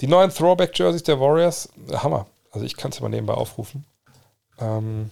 [0.00, 2.26] Die neuen Throwback-Jerseys der Warriors, Hammer.
[2.50, 3.84] Also ich kann es mal nebenbei aufrufen.
[4.58, 5.10] Ähm,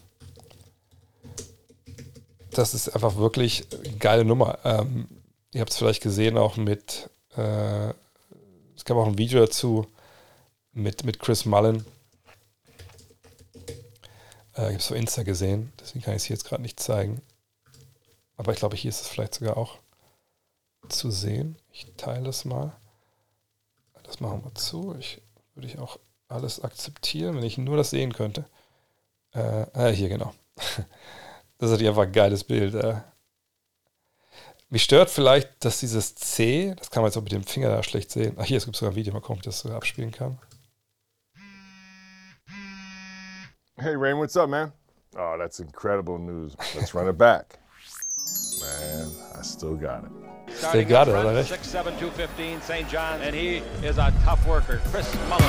[2.51, 4.59] das ist einfach wirklich eine geile Nummer.
[4.65, 5.09] Ähm,
[5.53, 7.91] ihr habt es vielleicht gesehen auch mit, äh,
[8.77, 9.87] es gab auch ein Video dazu
[10.75, 11.85] mit, mit Chris Mullen.
[14.57, 17.23] Äh, ich habe es auf Insta gesehen, deswegen kann ich es jetzt gerade nicht zeigen.
[18.37, 19.79] Aber ich glaube, hier ist es vielleicht sogar auch
[20.89, 21.57] zu sehen.
[21.73, 22.77] Ich teile es mal.
[24.03, 24.95] Das machen wir zu.
[24.99, 25.23] Ich
[25.55, 25.99] würde ich auch
[26.29, 28.45] alles akzeptieren, wenn ich nur das sehen könnte.
[29.35, 30.35] Äh, äh hier genau.
[31.59, 32.75] Das ist einfach ein geiles Bild.
[32.75, 33.01] Äh.
[34.69, 37.83] Mich stört vielleicht, dass dieses C, das kann man jetzt auch mit dem Finger da
[37.83, 38.35] schlecht sehen.
[38.37, 40.39] Ach, hier, es gibt sogar ein Video, mal gucken, ob ich das sogar abspielen kann.
[43.81, 44.73] Hey, Rain, what's up, man?
[45.17, 46.55] Oh, that's incredible news.
[46.77, 47.59] Let's run it back.
[48.61, 50.11] Man, I still got it.
[50.73, 51.43] They got it, oder?
[51.43, 52.89] 6'7", 215, St.
[52.89, 54.81] John, and he is a tough worker.
[54.93, 55.41] Chris Mullen.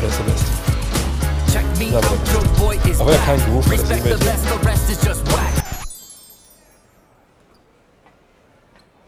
[0.00, 0.52] Der ist der Beste.
[1.52, 3.90] Ja, aber, aber ja kein Groove, das
[4.90, 5.24] ist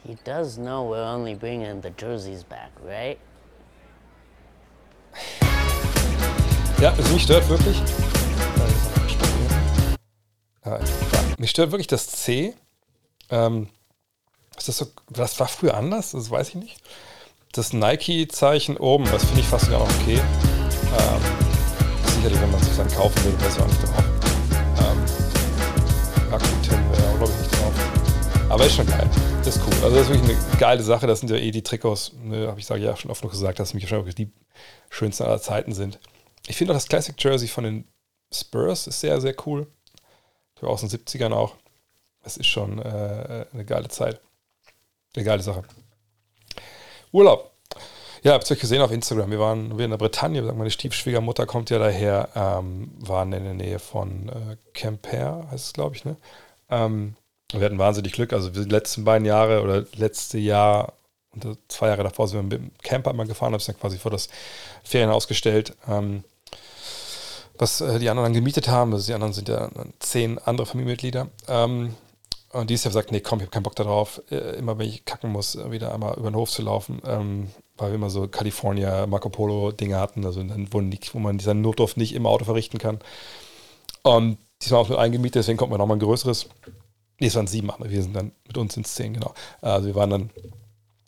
[0.02, 3.18] He does know we're only bringing the jerseys back, right?
[6.80, 7.76] Ja, also mich stört wirklich.
[10.64, 10.78] Ja,
[11.36, 12.54] mich stört wirklich das C.
[13.28, 13.68] Ähm,
[14.56, 16.78] ist das so, das war früher anders, das weiß ich nicht.
[17.52, 20.16] Das Nike-Zeichen oben, das finde ich fast sogar noch okay.
[20.16, 21.20] Ähm,
[22.14, 24.04] sicherlich, wenn man sich dann kaufen will, wäre es auch nicht drauf.
[24.78, 27.74] Ähm, Rakuten wäre auch, glaube ich, nicht drauf.
[28.48, 29.10] Aber ist schon geil.
[29.44, 29.84] Das ist cool.
[29.84, 31.06] Also das ist wirklich eine geile Sache.
[31.06, 33.58] Das sind ja eh die Trikots, ne, habe ich sage ja schon oft noch gesagt,
[33.58, 34.32] dass mich wahrscheinlich die
[34.88, 35.98] schönsten aller Zeiten sind.
[36.46, 37.84] Ich finde auch das Classic Jersey von den
[38.32, 39.66] Spurs ist sehr, sehr cool.
[40.60, 41.56] Aus den 70ern auch.
[42.22, 44.20] Das ist schon äh, eine geile Zeit.
[45.16, 45.62] Eine geile Sache.
[47.12, 47.50] Urlaub.
[48.22, 49.30] Ja, habt ihr euch gesehen auf Instagram.
[49.30, 50.42] Wir waren wir in der Bretagne.
[50.42, 52.28] Meine Stiefschwiegermutter kommt ja daher.
[52.34, 56.04] Ähm, waren in der Nähe von äh, Quimper, heißt es, glaube ich.
[56.04, 56.16] Ne?
[56.68, 57.16] Ähm,
[57.52, 58.34] wir hatten wahnsinnig Glück.
[58.34, 60.92] Also die letzten beiden Jahre oder letzte Jahr
[61.32, 63.98] und zwei Jahre davor sind wir mit dem Camper mal gefahren, habe es dann quasi
[63.98, 64.28] vor das
[64.82, 65.76] Ferienhaus gestellt.
[65.88, 66.24] Ähm,
[67.60, 68.92] was äh, die anderen dann gemietet haben.
[68.92, 71.28] Also die anderen sind ja zehn andere Familienmitglieder.
[71.48, 71.94] Ähm,
[72.52, 74.88] und die ist ja gesagt, nee, komm, ich habe keinen Bock darauf, äh, immer wenn
[74.88, 78.26] ich kacken muss, wieder einmal über den Hof zu laufen, ähm, weil wir immer so
[78.26, 82.44] California Marco Polo Dinge hatten, also dann, wo, wo man diesen Notdurft nicht im Auto
[82.44, 82.98] verrichten kann.
[84.02, 86.48] Und diesmal auch mit eingemietet, deswegen kommt man nochmal ein größeres.
[87.20, 89.32] Nee, es waren sieben, aber wir sind dann mit uns ins zehn, genau.
[89.60, 90.30] Also wir waren dann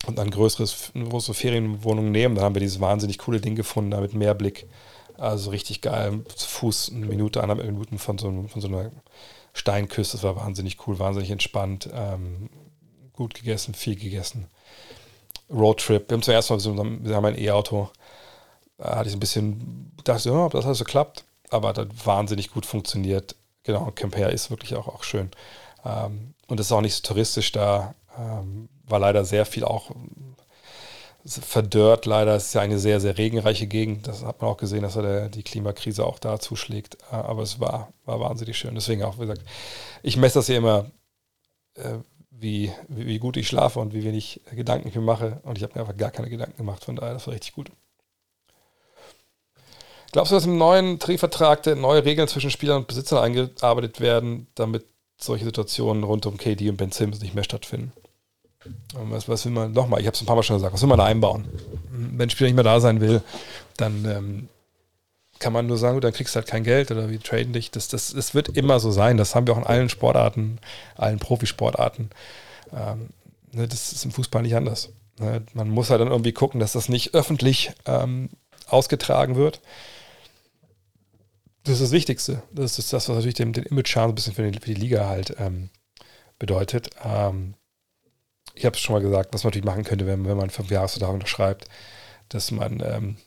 [0.05, 2.35] und ein größeres, eine große Ferienwohnung nehmen.
[2.35, 4.67] Dann haben wir dieses wahnsinnig coole Ding gefunden, da mit Mehrblick.
[5.17, 6.23] Also richtig geil.
[6.35, 8.91] Zu Fuß eine Minute, anderthalb Minuten von so, von so einer
[9.53, 10.17] Steinküste.
[10.17, 11.89] Das war wahnsinnig cool, wahnsinnig entspannt.
[11.93, 12.49] Ähm,
[13.13, 14.47] gut gegessen, viel gegessen.
[15.49, 16.09] Roadtrip.
[16.09, 17.89] Wir haben zuerst mal, wir haben ein E-Auto.
[18.77, 21.25] Da hatte ich ein bisschen, dachte, ja, ob das alles so klappt.
[21.49, 23.35] Aber hat wahnsinnig gut funktioniert.
[23.63, 25.29] Genau, Camper ist wirklich auch, auch schön.
[25.85, 27.93] Ähm, und es ist auch nicht so touristisch da.
[28.17, 29.91] Ähm, war leider sehr viel auch
[31.25, 32.35] verdörrt leider.
[32.35, 34.07] Es ist ja eine sehr, sehr regenreiche Gegend.
[34.07, 36.97] Das hat man auch gesehen, dass der, die Klimakrise auch da zuschlägt.
[37.11, 38.75] Äh, aber es war, war wahnsinnig schön.
[38.75, 39.43] Deswegen auch, wie gesagt,
[40.01, 40.91] ich messe das hier immer,
[41.75, 45.39] äh, wie, wie, gut ich schlafe und wie wenig Gedanken ich mir mache.
[45.43, 46.83] Und ich habe mir einfach gar keine Gedanken gemacht.
[46.83, 47.71] Von daher, das war richtig gut.
[50.11, 54.85] Glaubst du, dass im neuen Tarifvertrag neue Regeln zwischen Spielern und Besitzern eingearbeitet werden, damit
[55.19, 57.93] solche Situationen rund um KD und Ben Simmons nicht mehr stattfinden?
[58.93, 60.89] Was, was will man, nochmal, ich habe es ein paar Mal schon gesagt, was will
[60.89, 61.45] man da einbauen?
[61.89, 63.21] Wenn ein Spieler nicht mehr da sein will,
[63.77, 64.49] dann ähm,
[65.39, 67.71] kann man nur sagen, dann kriegst du halt kein Geld oder wir traden dich.
[67.71, 69.17] Das, das, das wird immer so sein.
[69.17, 70.59] Das haben wir auch in allen Sportarten,
[70.95, 72.09] allen Profisportarten.
[72.73, 73.09] Ähm,
[73.51, 74.89] ne, das ist im Fußball nicht anders.
[75.19, 75.43] Ne?
[75.53, 78.29] Man muss halt dann irgendwie gucken, dass das nicht öffentlich ähm,
[78.67, 79.59] ausgetragen wird.
[81.63, 82.43] Das ist das Wichtigste.
[82.51, 85.07] Das ist das, was natürlich den, den Image-Schaden ein bisschen für die, für die Liga
[85.07, 85.69] halt ähm,
[86.39, 86.89] bedeutet.
[87.03, 87.55] Ähm,
[88.53, 90.69] ich habe es schon mal gesagt, was man natürlich machen könnte, wenn, wenn man fünf
[90.69, 91.67] Jahresvertrag unterschreibt,
[92.29, 93.17] dass man ähm,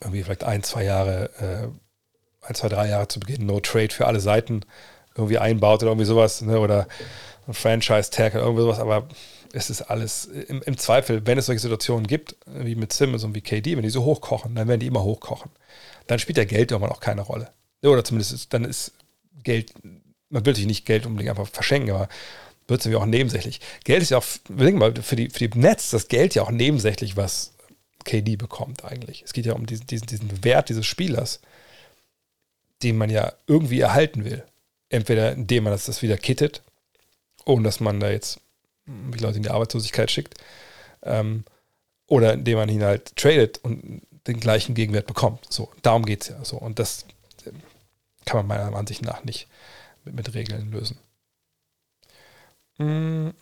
[0.00, 4.06] irgendwie vielleicht ein, zwei Jahre, äh, ein, zwei, drei Jahre zu Beginn No Trade für
[4.06, 4.60] alle Seiten
[5.16, 6.58] irgendwie einbaut oder irgendwie sowas, ne?
[6.58, 6.88] oder
[7.46, 9.08] ein Franchise-Tag oder irgendwie sowas, aber
[9.52, 13.34] es ist alles im, im, Zweifel, wenn es solche Situationen gibt, wie mit Simmons und
[13.34, 15.50] wie KD, wenn die so hochkochen, dann werden die immer hochkochen.
[16.08, 17.52] Dann spielt der Geld irgendwann auch keine Rolle.
[17.82, 18.92] Oder zumindest ist, dann ist
[19.44, 19.72] Geld,
[20.28, 22.08] man will sich nicht Geld unbedingt einfach verschenken, aber
[22.66, 23.60] wird es nämlich auch nebensächlich.
[23.84, 26.50] Geld ist ja auch, denk mal, für die, für die Netz das Geld ja auch
[26.50, 27.54] nebensächlich, was
[28.04, 29.22] KD bekommt eigentlich.
[29.22, 31.40] Es geht ja um diesen, diesen, diesen Wert dieses Spielers,
[32.82, 34.44] den man ja irgendwie erhalten will.
[34.88, 36.62] Entweder indem man das, das wieder kittet,
[37.44, 38.40] ohne dass man da jetzt
[38.86, 40.34] die Leute in die Arbeitslosigkeit schickt,
[41.02, 41.44] ähm,
[42.06, 45.46] oder indem man ihn halt tradet und den gleichen Gegenwert bekommt.
[45.50, 46.56] So, darum geht es ja so.
[46.56, 47.06] Und das
[47.44, 47.50] äh,
[48.26, 49.48] kann man meiner Ansicht nach nicht
[50.04, 50.98] mit, mit Regeln lösen.
[52.78, 53.32] Wie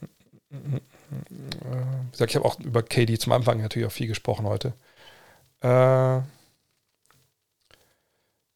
[2.11, 4.75] gesagt, ich habe auch über KD zum Anfang natürlich auch viel gesprochen heute.
[5.61, 6.21] Äh,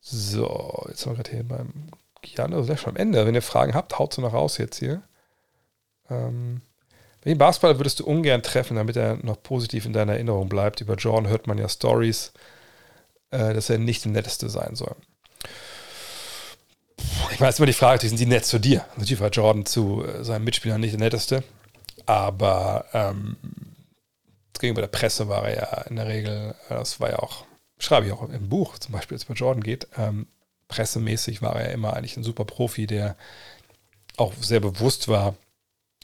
[0.01, 1.73] so, jetzt sind wir gerade hier beim
[2.25, 3.27] Jan, also schon am Ende.
[3.27, 5.03] Wenn ihr Fragen habt, haut sie noch raus jetzt hier.
[6.11, 6.63] Ähm,
[7.25, 10.81] den Basketball würdest du ungern treffen, damit er noch positiv in deiner Erinnerung bleibt.
[10.81, 12.33] Über Jordan hört man ja Stories,
[13.31, 14.95] äh, dass er nicht der Netteste sein soll.
[17.37, 18.87] Ich meine, es ist immer die Frage, sind die nett zu dir?
[18.97, 21.45] Natürlich war Jordan zu äh, seinen Mitspielern nicht der Netteste,
[22.07, 23.37] aber ähm,
[24.59, 27.45] gegenüber der Presse war er ja in der Regel, das war ja auch,
[27.79, 30.29] schreibe ich auch im Buch, zum Beispiel, als es bei Jordan geht, ähm,
[30.69, 33.19] pressemäßig war er immer eigentlich ein super Profi, der
[34.17, 35.35] auch sehr bewusst war,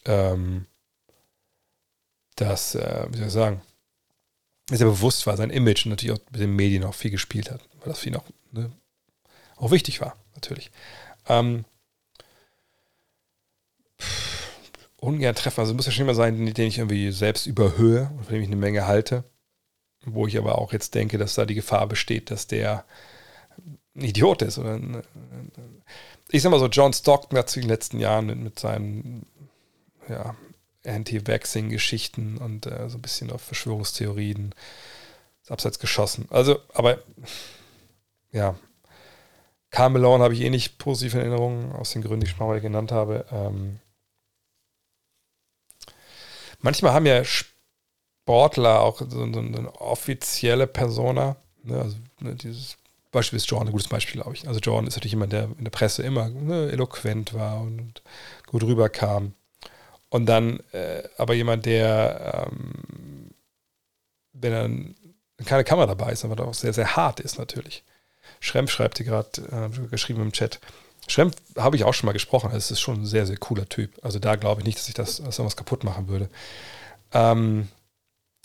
[0.05, 0.67] ähm,
[2.37, 3.63] dass, äh, wie soll ich sagen,
[4.69, 7.89] sehr bewusst war, sein Image natürlich auch mit den Medien auch viel gespielt hat, weil
[7.89, 8.71] das für ihn auch, ne,
[9.57, 10.71] auch wichtig war, natürlich.
[11.29, 11.65] Ähm,
[14.97, 18.35] ungern treffen, also muss ja schon immer sein, den ich irgendwie selbst überhöhe und von
[18.35, 19.25] dem ich eine Menge halte,
[20.05, 22.85] wo ich aber auch jetzt denke, dass da die Gefahr besteht, dass der
[23.95, 24.59] ein Idiot ist.
[24.59, 25.03] Oder ein,
[26.31, 29.27] ich sag mal so, John Stockton hat in den letzten Jahren mit, mit seinen
[30.09, 30.37] ja,
[30.87, 34.55] Anti-Vaxxing-Geschichten und äh, so ein bisschen auf Verschwörungstheorien
[35.49, 36.27] abseits geschossen.
[36.31, 36.99] Also, aber
[38.31, 38.57] ja,
[39.73, 42.61] Karl Malone habe ich eh nicht positive Erinnerungen aus den Gründen, die ich schon mal
[42.61, 43.25] genannt habe.
[43.33, 43.81] Ähm,
[46.61, 51.37] manchmal haben ja Sportler auch so, so eine offizielle Persona.
[51.65, 51.81] Ne?
[51.81, 52.77] Also ne, dieses
[53.13, 54.47] Beispiel ist Jordan ein gutes Beispiel, glaube ich.
[54.47, 58.03] Also Jordan ist natürlich jemand, der in der Presse immer ne, eloquent war und,
[58.47, 59.33] gut rüberkam.
[60.11, 63.31] Und dann äh, aber jemand, der, ähm,
[64.35, 64.95] wenn dann
[65.47, 67.83] keine Kamera dabei ist, aber auch sehr, sehr hart ist natürlich.
[68.43, 70.59] Schrempf schreibt hier gerade, äh, geschrieben im Chat.
[71.07, 72.51] Schrempf habe ich auch schon mal gesprochen.
[72.53, 73.93] Das ist schon ein sehr, sehr cooler Typ.
[74.03, 76.29] Also da glaube ich nicht, dass ich das, dass irgendwas kaputt machen würde.
[77.13, 77.69] Ähm,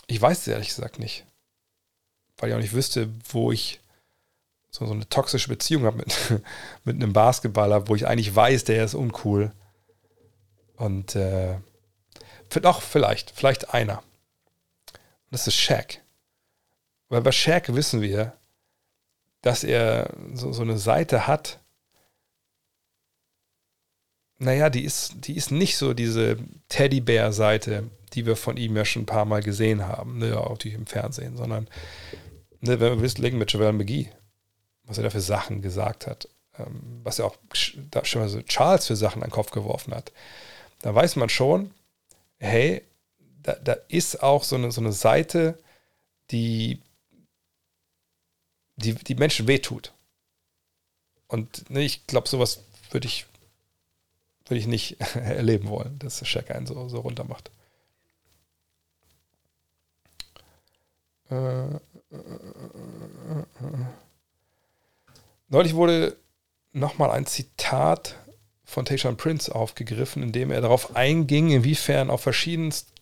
[0.06, 1.26] ich weiß es ehrlich gesagt nicht.
[2.38, 3.80] Weil ich auch nicht wüsste, wo ich
[4.70, 6.16] so, so eine toxische Beziehung habe mit,
[6.84, 9.52] mit einem Basketballer, wo ich eigentlich weiß, der ist uncool.
[10.76, 11.56] Und äh,
[12.62, 14.04] doch, vielleicht, vielleicht einer.
[15.32, 16.02] Das ist Shaq.
[17.10, 18.37] Weil bei Shaq wissen wir,
[19.42, 21.60] dass er so, so eine Seite hat,
[24.40, 26.38] naja, die ist, die ist nicht so diese
[26.70, 30.74] Teddybär-Seite, die wir von ihm ja schon ein paar Mal gesehen haben, ne, auch die
[30.74, 31.68] im Fernsehen, sondern
[32.62, 34.10] ne, wenn wir wissen, legen mit Javel McGee,
[34.84, 37.36] was er da für Sachen gesagt hat, ähm, was er auch
[37.90, 40.12] da schon so Charles für Sachen an den Kopf geworfen hat,
[40.82, 41.72] da weiß man schon,
[42.38, 42.84] hey,
[43.42, 45.58] da, da ist auch so eine, so eine Seite,
[46.32, 46.82] die
[48.78, 49.94] die, die Menschen wehtut.
[51.28, 53.26] Und ne, ich glaube, sowas würde ich,
[54.46, 57.52] würd ich nicht erleben wollen, dass Shaq einen so, so runter macht.
[61.30, 61.78] Äh, äh,
[62.12, 63.44] äh,
[65.50, 66.18] Neulich wurde
[66.72, 68.16] nochmal ein Zitat
[68.64, 72.22] von Tayshaun Prince aufgegriffen, in dem er darauf einging, inwiefern auf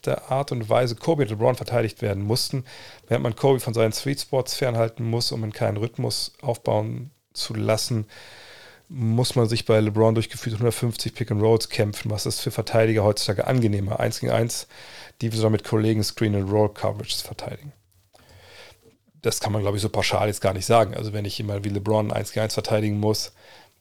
[0.06, 2.64] verschiedenste Art und Weise Kobe und LeBron verteidigt werden mussten,
[3.07, 7.53] während man Kobe von seinen Sweet Spots fernhalten muss, um in keinen Rhythmus aufbauen zu
[7.53, 8.06] lassen,
[8.88, 13.03] muss man sich bei LeBron durchgeführte 150 Pick and Rolls kämpfen, was ist für Verteidiger
[13.03, 14.68] heutzutage angenehmer, 1 gegen 1,
[15.22, 17.73] die sogar mit Kollegen Screen and Roll Coverage verteidigen.
[19.23, 20.94] Das kann man, glaube ich, so pauschal jetzt gar nicht sagen.
[20.94, 23.32] Also wenn ich jemand wie LeBron 1 gegen 1 verteidigen muss,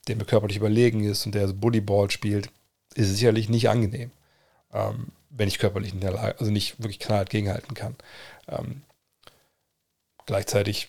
[0.09, 2.49] der mir körperlich überlegen ist und der Bullyball spielt,
[2.95, 4.11] ist es sicherlich nicht angenehm,
[4.73, 7.97] ähm, wenn ich körperlich in der Lage, also nicht wirklich knallhart gegenhalten kann.
[8.49, 8.83] Ähm,
[10.27, 10.89] gleichzeitig,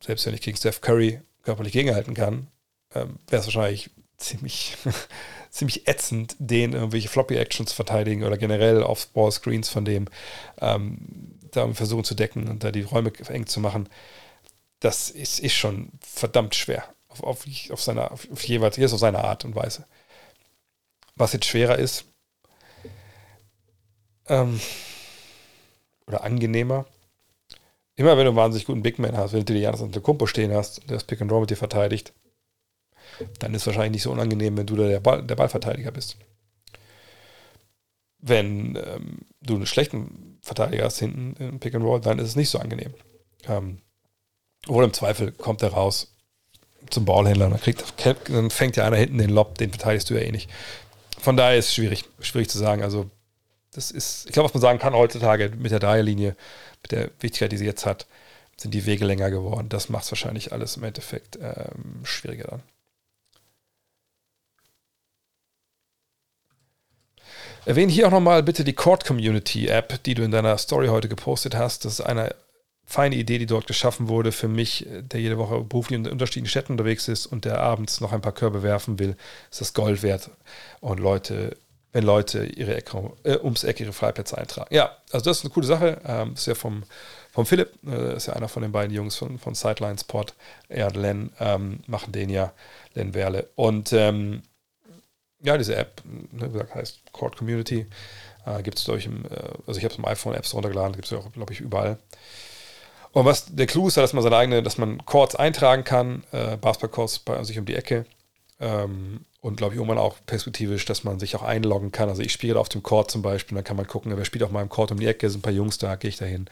[0.00, 2.48] selbst wenn ich gegen Steph Curry körperlich gegenhalten kann,
[2.94, 4.76] ähm, wäre es wahrscheinlich ziemlich,
[5.50, 10.06] ziemlich ätzend, den irgendwelche Floppy-Actions verteidigen oder generell auf Ball-Screens von dem
[10.60, 13.88] ähm, da versuchen zu decken und da die Räume eng zu machen.
[14.80, 19.22] Das ist, ist schon verdammt schwer auf, auf, auf, seine, auf jeweils, jedes auf seine
[19.22, 19.86] Art und Weise.
[21.16, 22.06] Was jetzt schwerer ist,
[24.28, 24.60] ähm,
[26.06, 26.86] oder angenehmer,
[27.96, 30.52] immer wenn du einen wahnsinnig guten Big Man hast, wenn du dir Janis Kumpo stehen
[30.52, 32.12] hast und der das Pick and Roll mit dir verteidigt,
[33.38, 36.16] dann ist es wahrscheinlich nicht so unangenehm, wenn du da der, Ball, der Ballverteidiger bist.
[38.18, 42.36] Wenn ähm, du einen schlechten Verteidiger hast hinten im Pick and Roll, dann ist es
[42.36, 42.94] nicht so angenehm.
[43.46, 43.78] Ähm,
[44.66, 46.14] obwohl im Zweifel kommt er raus
[46.90, 47.50] zum Ballhändler.
[47.50, 50.50] Dann, kriegt, dann fängt ja einer hinten den Lob, den verteidigst du ja eh nicht.
[51.18, 52.82] Von daher ist es schwierig, schwierig zu sagen.
[52.82, 53.10] Also,
[53.74, 56.36] das ist, ich glaube, was man sagen kann heutzutage mit der Dreierlinie,
[56.82, 58.06] mit der Wichtigkeit, die sie jetzt hat,
[58.56, 59.68] sind die Wege länger geworden.
[59.68, 62.62] Das macht es wahrscheinlich alles im Endeffekt ähm, schwieriger dann.
[67.66, 71.08] Erwähne hier auch nochmal bitte die Court Community App, die du in deiner Story heute
[71.08, 71.84] gepostet hast.
[71.84, 72.34] Das ist eine
[72.84, 76.72] feine Idee, die dort geschaffen wurde für mich, der jede Woche beruflich in unterschiedlichen Städten
[76.72, 79.16] unterwegs ist und der abends noch ein paar Körbe werfen will,
[79.50, 80.30] ist das Gold wert.
[80.80, 81.56] Und Leute,
[81.94, 84.74] wenn Leute ihre Ecke, äh, ums Eck ihre Freiplätze eintragen.
[84.74, 86.00] Ja, also das ist eine coole Sache.
[86.04, 86.82] Ähm, ist ja vom,
[87.30, 90.34] vom Philipp, äh, ist ja einer von den beiden Jungs von, von Sideline Sport.
[90.68, 92.52] Er und Len ähm, machen den ja,
[92.94, 93.48] Len Werle.
[93.54, 94.42] Und ähm,
[95.40, 97.86] ja, diese App, ne, wie gesagt, heißt Court Community.
[98.44, 99.28] Äh, gibt es durch im, äh,
[99.68, 101.98] also ich habe es im iPhone Apps runtergeladen, gibt es ja auch, glaube ich, überall.
[103.12, 106.56] Und was der Clou ist, dass man seine eigene, dass man Chords eintragen kann, äh,
[106.56, 108.04] Basketball-Chords bei sich um die Ecke.
[108.58, 112.08] Ähm, und glaube ich irgendwann auch perspektivisch, dass man sich auch einloggen kann.
[112.08, 114.50] Also ich spiele auf dem Chord zum Beispiel, dann kann man gucken, wer spielt auf
[114.50, 116.46] meinem Chord um die Ecke, sind ein paar Jungs da, gehe ich da hin.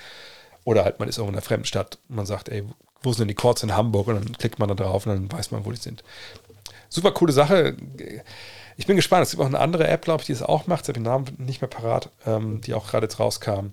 [0.65, 2.65] Oder halt man ist irgendwo in einer fremden Stadt und man sagt, ey,
[3.03, 4.07] wo sind denn die Chords in Hamburg?
[4.09, 6.05] Und dann klickt man da drauf und dann weiß man, wo die sind.
[6.89, 7.77] Super coole Sache
[8.77, 9.25] ich bin gespannt.
[9.25, 10.83] Es gibt auch eine andere App, glaube ich, die es auch macht.
[10.83, 13.71] Ich habe den Namen nicht mehr parat, ähm, die auch gerade jetzt rauskam.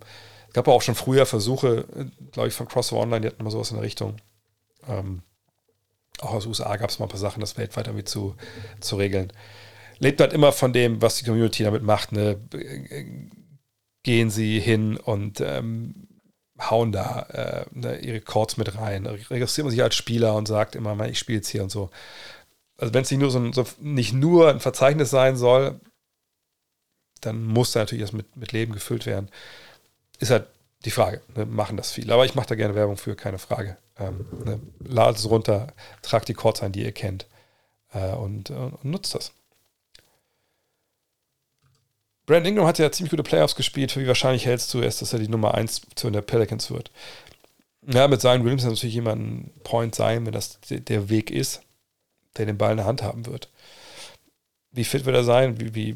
[0.48, 3.50] Es gab auch schon früher Versuche, äh, glaube ich, von Crossover Online, die hatten mal
[3.50, 4.18] sowas in der Richtung.
[4.88, 5.22] Ähm,
[6.22, 8.36] auch aus den USA gab es mal ein paar Sachen, das weltweit irgendwie zu,
[8.80, 9.32] zu regeln.
[10.00, 12.12] Lebt halt immer von dem, was die Community damit macht.
[12.12, 12.38] Ne?
[14.04, 16.08] Gehen sie hin und ähm,
[16.60, 19.06] hauen da äh, ne, ihre Chords mit rein.
[19.06, 21.90] Registriert man sich als Spieler und sagt immer, ich spiele jetzt hier und so
[22.80, 25.80] also wenn es nicht nur so ein, so nicht nur ein Verzeichnis sein soll,
[27.22, 29.30] dann muss da natürlich das mit, mit Leben gefüllt werden.
[30.20, 30.48] Ist halt
[30.86, 31.22] die Frage.
[31.36, 31.46] Ne?
[31.46, 32.14] Machen das viele.
[32.14, 33.78] Aber ich mache da gerne Werbung für, keine Frage.
[33.98, 34.60] Ähm, ne?
[34.80, 37.28] Ladet es runter, tragt die Chords ein, die ihr kennt
[37.94, 39.34] äh, und, äh, und, nutzt das.
[42.26, 43.96] Brandon Ingram hat ja ziemlich gute Playoffs gespielt.
[43.98, 46.92] Wie wahrscheinlich hältst du es, dass er die Nummer 1 zu den Pelicans wird?
[47.92, 51.62] Ja, mit Zion Williams natürlich jemand ein Point sein, wenn das der Weg ist
[52.38, 53.50] der den Ball in der Hand haben wird.
[54.72, 55.60] Wie fit wird er sein?
[55.60, 55.96] Wie, wie,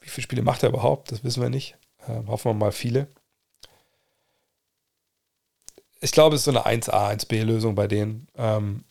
[0.00, 1.12] wie viele Spiele macht er überhaupt?
[1.12, 1.76] Das wissen wir nicht.
[2.08, 3.08] Ähm, hoffen wir mal viele.
[6.06, 8.28] Ich glaube, es ist so eine 1A, 1B-Lösung bei denen.
[8.36, 8.84] Ähm,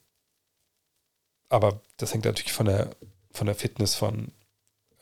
[1.47, 2.89] aber das hängt natürlich von der,
[3.31, 4.33] von der Fitness von,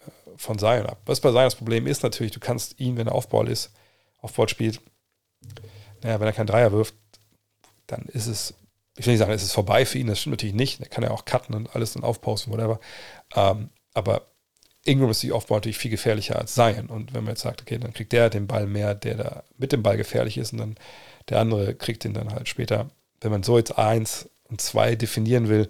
[0.05, 1.01] äh, von Zion ab.
[1.07, 3.71] Was bei Zion das Problem ist natürlich, du kannst ihn, wenn er Aufball ist,
[4.19, 4.79] Aufball spielt,
[6.03, 6.93] naja, wenn er keinen Dreier wirft,
[7.87, 8.53] dann ist es
[8.95, 10.79] ich will nicht sagen, es ist vorbei für ihn, das stimmt natürlich nicht.
[10.79, 12.79] Er kann ja auch cutten und alles und aufpausen, whatever.
[13.35, 14.27] Ähm, aber
[14.85, 16.87] Ingram ist die Aufbau natürlich viel gefährlicher als Zion.
[16.87, 19.71] Und wenn man jetzt sagt, okay, dann kriegt der den Ball mehr, der da mit
[19.71, 20.75] dem Ball gefährlich ist und dann
[21.29, 22.89] der andere kriegt den dann halt später.
[23.21, 25.69] Wenn man so jetzt 1 und 2 definieren will,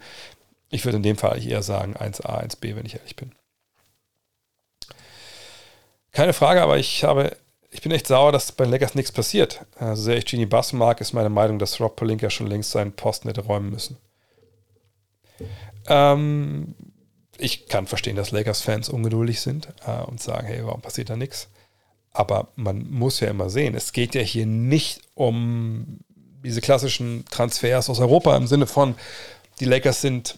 [0.69, 3.33] ich würde in dem Fall eher sagen 1a, 1b, wenn ich ehrlich bin.
[6.11, 7.35] Keine Frage, aber ich habe
[7.73, 9.65] ich bin echt sauer, dass bei Lakers nichts passiert.
[9.77, 12.93] Also sehr ich Genie Bass mag, ist meine Meinung, dass Rob Palinka schon längst seinen
[12.93, 13.97] Posten hätte räumen müssen.
[15.87, 16.75] Ähm,
[17.37, 21.49] ich kann verstehen, dass Lakers-Fans ungeduldig sind äh, und sagen, hey, warum passiert da nichts?
[22.13, 25.99] Aber man muss ja immer sehen, es geht ja hier nicht um
[26.43, 28.95] diese klassischen Transfers aus Europa im Sinne von,
[29.59, 30.37] die Lakers sind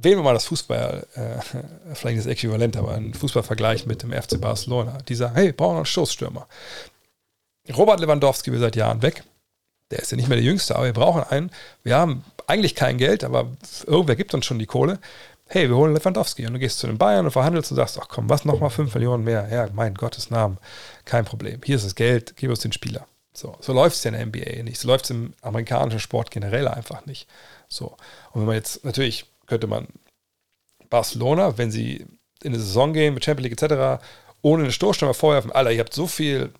[0.00, 4.40] wählen wir mal das Fußball, äh, vielleicht das Äquivalent, aber ein Fußballvergleich mit dem FC
[4.40, 4.98] Barcelona.
[5.08, 6.46] Die sagen, hey, brauchen wir einen Stoßstürmer.
[7.76, 9.24] Robert Lewandowski will seit Jahren weg.
[9.90, 11.50] Der ist ja nicht mehr der Jüngste, aber wir brauchen einen.
[11.82, 13.50] Wir haben eigentlich kein Geld, aber
[13.86, 14.98] irgendwer gibt uns schon die Kohle.
[15.50, 16.46] Hey, wir holen Lewandowski.
[16.46, 18.92] Und du gehst zu den Bayern und verhandelst und sagst, ach komm, was nochmal 5
[18.94, 19.48] Millionen mehr?
[19.50, 20.58] Ja, mein Gottes Namen.
[21.06, 21.60] Kein Problem.
[21.64, 23.06] Hier ist das Geld, gib uns den Spieler.
[23.32, 24.78] So, so läuft es ja in der NBA nicht.
[24.78, 27.26] So läuft es im amerikanischen Sport generell einfach nicht.
[27.66, 27.96] So.
[28.32, 29.88] Und wenn man jetzt natürlich könnte man
[30.90, 32.06] Barcelona, wenn sie
[32.42, 34.04] in die Saison gehen mit Champions League etc.,
[34.42, 36.52] ohne eine Stoßstürmer vorwerfen, Alter, ihr habt so viel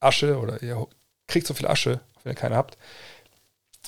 [0.00, 0.84] Asche oder ihr
[1.28, 2.76] kriegt so viel Asche, wenn ihr keine habt.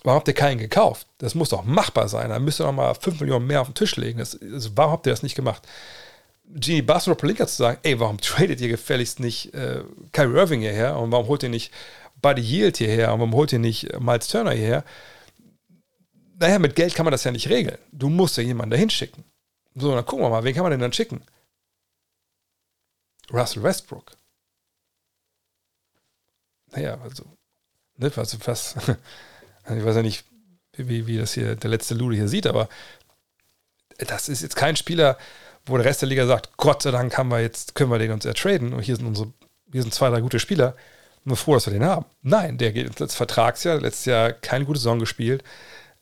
[0.04, 1.08] Warum habt ihr keinen gekauft?
[1.18, 2.30] Das muss doch machbar sein.
[2.30, 4.20] Da müsst ihr noch mal 5 Millionen mehr auf den Tisch legen.
[4.20, 5.66] Das, also warum habt ihr das nicht gemacht?
[6.44, 9.82] Genie Bass oder zu sagen, ey, warum tradet ihr gefälligst nicht äh,
[10.12, 11.72] Kyrie Irving hierher und warum holt ihr nicht
[12.22, 14.84] Buddy Yield hierher und warum holt ihr nicht Miles Turner hierher?
[16.38, 17.78] naja, mit Geld kann man das ja nicht regeln.
[17.92, 19.24] Du musst ja jemanden dahin schicken.
[19.74, 21.22] So, dann gucken wir mal, wen kann man denn dann schicken?
[23.32, 24.16] Russell Westbrook.
[26.72, 27.24] Naja, also,
[27.96, 28.76] ne, also was,
[29.68, 30.24] ich weiß ja nicht,
[30.76, 32.68] wie, wie das hier der letzte Lude hier sieht, aber
[33.98, 35.16] das ist jetzt kein Spieler,
[35.66, 38.10] wo der Rest der Liga sagt, Gott sei Dank haben wir jetzt, können wir den
[38.10, 39.32] uns ertraden und hier sind unsere,
[39.72, 40.76] hier sind zwei, drei gute Spieler.
[41.26, 42.04] Nur froh, dass wir den haben.
[42.20, 45.42] Nein, der geht das Vertragsjahr, letztes Jahr keine gute Saison gespielt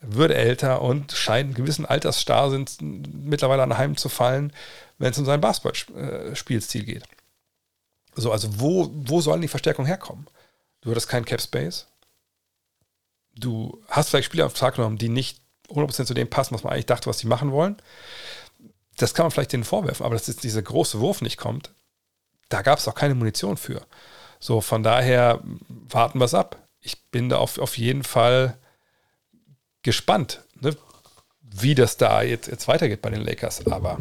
[0.03, 4.53] wird älter und scheint einen gewissen Altersstar mittlerweile anheim zu fallen,
[4.99, 7.05] wenn es um seinen Basketballspielstil geht.
[8.15, 10.27] So, also wo, wo sollen die Verstärkungen herkommen?
[10.81, 11.87] Du hattest keinen Cap Space.
[13.35, 16.73] Du hast vielleicht Spieler auf Tag genommen, die nicht 100% zu dem passen, was man
[16.73, 17.77] eigentlich dachte, was sie machen wollen.
[18.97, 21.73] Das kann man vielleicht denen vorwerfen, aber dass jetzt dieser große Wurf nicht kommt,
[22.49, 23.81] da gab es auch keine Munition für.
[24.39, 26.59] So, von daher warten wir es ab.
[26.81, 28.59] Ich bin da auf, auf jeden Fall
[29.83, 30.77] gespannt, ne,
[31.41, 33.67] wie das da jetzt, jetzt weitergeht bei den Lakers.
[33.67, 33.99] Aber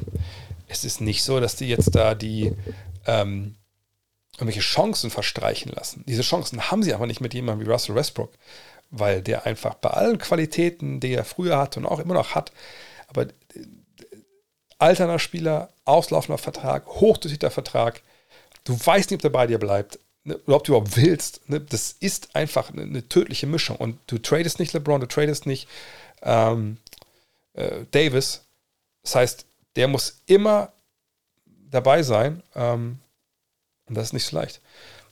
[0.67, 2.55] es ist nicht so, dass die jetzt da die
[3.05, 3.55] ähm,
[4.33, 6.03] irgendwelche Chancen verstreichen lassen.
[6.07, 8.33] Diese Chancen haben sie aber nicht mit jemandem wie Russell Westbrook,
[8.91, 12.51] weil der einfach bei allen Qualitäten, die er früher hatte und auch immer noch hat,
[13.07, 13.30] aber äh,
[14.77, 18.01] alterner Spieler, auslaufender Vertrag, hochdotierter Vertrag,
[18.63, 21.49] du weißt nicht, ob der bei dir bleibt ne, ob du überhaupt willst.
[21.49, 23.77] Ne, das ist einfach eine, eine, tödliche Mischung.
[23.77, 25.68] Und du tradest nicht LeBron, du tradest nicht
[26.22, 26.77] ähm,
[27.53, 28.45] äh, Davis.
[29.03, 29.45] Das heißt,
[29.76, 30.72] der muss immer
[31.69, 32.43] dabei sein.
[32.55, 32.99] Ähm,
[33.88, 34.61] und das ist nicht so leicht.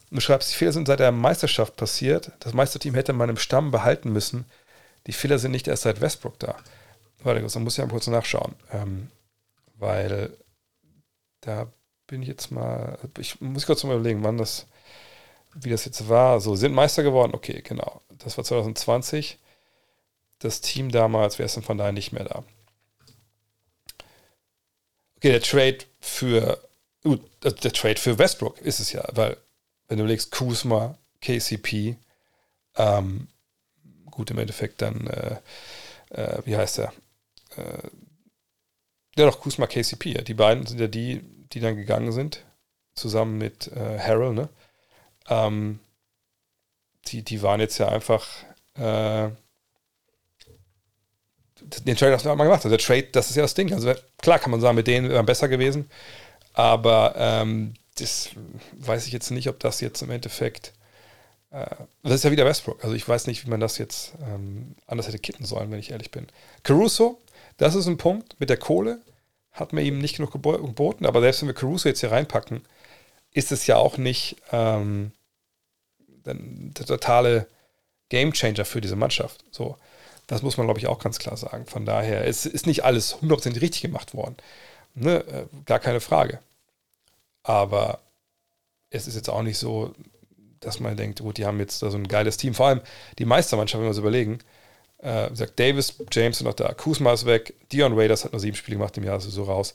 [0.10, 2.32] Und du schreibst, die Fehler sind seit der Meisterschaft passiert.
[2.40, 4.46] Das Meisterteam hätte man im Stamm behalten müssen.
[5.08, 6.56] Die Fehler sind nicht erst seit Westbrook da.
[7.24, 8.56] Warte, dann muss ich mal kurz nachschauen.
[8.72, 9.10] Ähm,
[9.76, 10.36] weil
[11.42, 11.72] da
[12.08, 14.66] bin ich jetzt mal, ich muss kurz mal überlegen, wann das,
[15.54, 16.40] wie das jetzt war.
[16.42, 17.34] So, sind Meister geworden?
[17.34, 18.02] Okay, genau.
[18.10, 19.38] Das war 2020.
[20.40, 22.44] Das Team damals wäre es dann von daher nicht mehr da.
[25.18, 26.60] Okay, der Trade für,
[27.04, 29.38] gut, der Trade für Westbrook ist es ja, weil,
[29.90, 31.98] wenn du legst Kuzma, KCP,
[32.78, 33.28] ähm,
[34.10, 35.38] gut, im Endeffekt dann, äh,
[36.12, 36.94] äh, wie heißt er?
[37.58, 37.90] Äh,
[39.18, 40.22] ja, doch, Kuzma, KCP, ja.
[40.22, 41.22] Die beiden sind ja die,
[41.52, 42.46] die dann gegangen sind,
[42.96, 44.50] zusammen mit äh, Harold, ne?
[45.28, 45.80] Ähm,
[47.08, 48.28] die, die waren jetzt ja einfach
[48.76, 49.30] äh,
[51.62, 52.64] den Trade hast du mal gemacht.
[52.64, 53.74] Also der Trade, das ist ja das Ding.
[53.74, 55.90] Also klar kann man sagen, mit denen wäre besser gewesen,
[56.54, 58.30] aber ähm, das
[58.74, 60.74] weiß ich jetzt nicht, ob das jetzt im Endeffekt
[61.52, 61.66] äh,
[62.04, 62.84] das ist ja wieder Westbrook.
[62.84, 65.92] Also ich weiß nicht, wie man das jetzt ähm, anders hätte kitten sollen, wenn ich
[65.92, 66.28] ehrlich bin.
[66.64, 67.22] Caruso,
[67.58, 69.00] das ist ein Punkt mit der Kohle
[69.52, 71.06] hat man ihm nicht genug geboten.
[71.06, 72.62] Aber selbst wenn wir Caruso jetzt hier reinpacken,
[73.32, 75.12] ist es ja auch nicht ähm,
[76.26, 77.48] der totale
[78.10, 79.44] Gamechanger für diese Mannschaft.
[79.52, 79.78] So,
[80.28, 81.66] das muss man, glaube ich, auch ganz klar sagen.
[81.66, 84.38] Von daher, es ist nicht alles 100% richtig gemacht worden.
[84.96, 85.24] Ne?
[85.28, 86.40] Äh, gar keine Frage.
[87.44, 88.02] Aber
[88.90, 89.94] es ist jetzt auch nicht so,
[90.60, 92.54] dass man denkt, gut, die haben jetzt da so ein geiles Team.
[92.54, 92.82] Vor allem
[93.18, 94.40] die Meistermannschaft, wenn wir uns überlegen,
[95.00, 98.58] äh, sagt Davis, James sind noch da, Kuzma ist weg, Dion Raiders hat nur sieben
[98.58, 99.74] Spiele gemacht im Jahr, also so raus.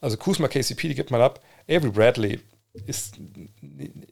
[0.00, 1.40] Also Kuzma, KCP, die gibt man ab.
[1.68, 2.40] Avery Bradley
[2.86, 3.18] ist,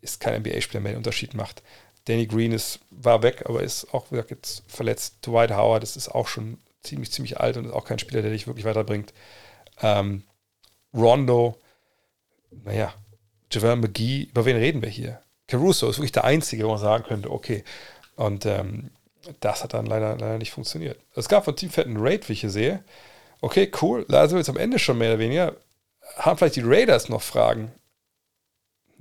[0.00, 1.62] ist kein NBA-Spieler mehr, der Unterschied macht.
[2.04, 5.18] Danny Green ist, war weg, aber ist auch gesagt, jetzt verletzt.
[5.26, 8.30] Dwight Howard, das ist auch schon ziemlich, ziemlich alt und ist auch kein Spieler, der
[8.30, 9.12] dich wirklich weiterbringt.
[9.80, 10.24] Ähm,
[10.94, 11.58] Rondo,
[12.50, 12.92] naja,
[13.50, 15.20] Javel McGee, über wen reden wir hier?
[15.46, 17.64] Caruso ist wirklich der Einzige, wo man sagen könnte, okay.
[18.16, 18.90] Und ähm,
[19.40, 20.98] das hat dann leider, leider nicht funktioniert.
[21.14, 22.84] Es gab von Team Fett einen Raid, wie ich hier sehe.
[23.40, 24.06] Okay, cool.
[24.10, 25.56] Also jetzt am Ende schon mehr oder weniger.
[26.16, 27.72] Haben vielleicht die Raiders noch Fragen?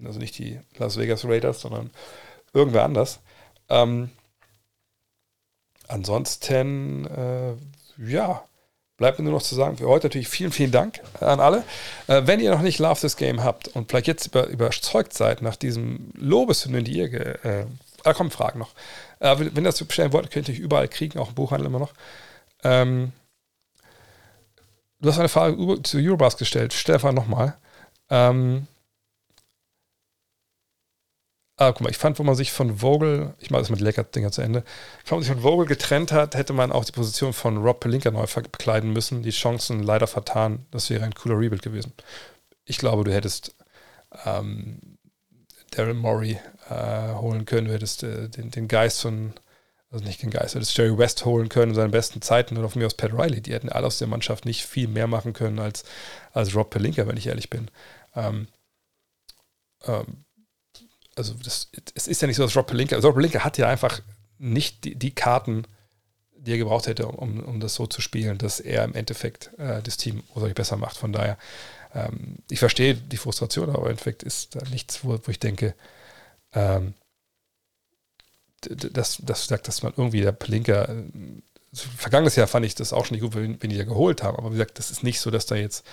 [0.04, 1.90] Also nicht die Las Vegas Raiders, sondern
[2.54, 3.20] irgendwer anders.
[3.70, 4.12] Ähm,
[5.88, 7.56] ansonsten, äh,
[7.98, 8.48] ja,
[8.98, 11.64] bleibt mir nur noch zu sagen, für heute natürlich vielen, vielen Dank an alle.
[12.08, 15.42] Äh, wenn ihr noch nicht Love This Game habt und vielleicht jetzt über, überzeugt seid
[15.42, 17.66] nach diesem Lobeshymnen, die ihr, äh,
[18.04, 18.72] da kommen Fragen noch.
[19.20, 21.94] Äh, wenn ihr das bestellen wollt, könnt ihr überall kriegen, auch im Buchhandel immer noch.
[22.64, 23.12] Ähm,
[25.00, 26.74] du hast eine Frage zu Eurobus gestellt.
[26.74, 27.56] Stell einfach nochmal.
[28.10, 28.68] Ähm,
[31.60, 34.32] Ah, guck mal, ich fand, wo man sich von Vogel, ich mache das mit Lecker-Dinger
[34.32, 34.64] zu Ende,
[35.06, 38.12] wenn man sich von Vogel getrennt hat, hätte man auch die Position von Rob Pelinka
[38.12, 39.24] neu bekleiden müssen.
[39.24, 40.68] Die Chancen leider vertan.
[40.70, 41.94] Das wäre ein cooler Rebuild gewesen.
[42.66, 43.56] Ich glaube, du hättest
[44.26, 45.00] ähm,
[45.72, 46.40] Daryl Morey
[46.70, 49.34] äh, holen können, du hättest äh, den, den Geist von,
[49.90, 52.70] also nicht den Geist, du hättest Jerry West holen können in seinen besten Zeiten oder
[52.70, 53.42] von mir aus Pat Riley.
[53.42, 55.86] Die hätten alle aus der Mannschaft nicht viel mehr machen können als,
[56.34, 57.72] als Rob Pelinka, wenn ich ehrlich bin.
[58.16, 58.48] Ähm,
[59.86, 60.26] ähm,
[61.18, 63.68] also das, es ist ja nicht so, dass Rob Pelinka, also Rob Pelinka hat ja
[63.68, 64.02] einfach
[64.38, 65.64] nicht die, die Karten,
[66.32, 69.82] die er gebraucht hätte, um, um das so zu spielen, dass er im Endeffekt äh,
[69.82, 70.98] das Team wodurch besser macht.
[70.98, 71.38] Von daher,
[71.94, 75.74] ähm, ich verstehe die Frustration, aber im Endeffekt ist da nichts, wo, wo ich denke,
[76.54, 76.94] ähm,
[78.62, 81.04] das, das sagt, dass man irgendwie der Pelinka, äh,
[81.74, 84.38] vergangenes Jahr fand ich das auch schon nicht gut, wenn, wenn die da geholt haben,
[84.38, 85.86] aber wie gesagt, das ist nicht so, dass da jetzt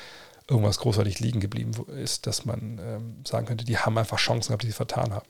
[0.49, 4.63] irgendwas großartig liegen geblieben ist, dass man ähm, sagen könnte, die haben einfach Chancen gehabt,
[4.63, 5.27] die sie vertan haben.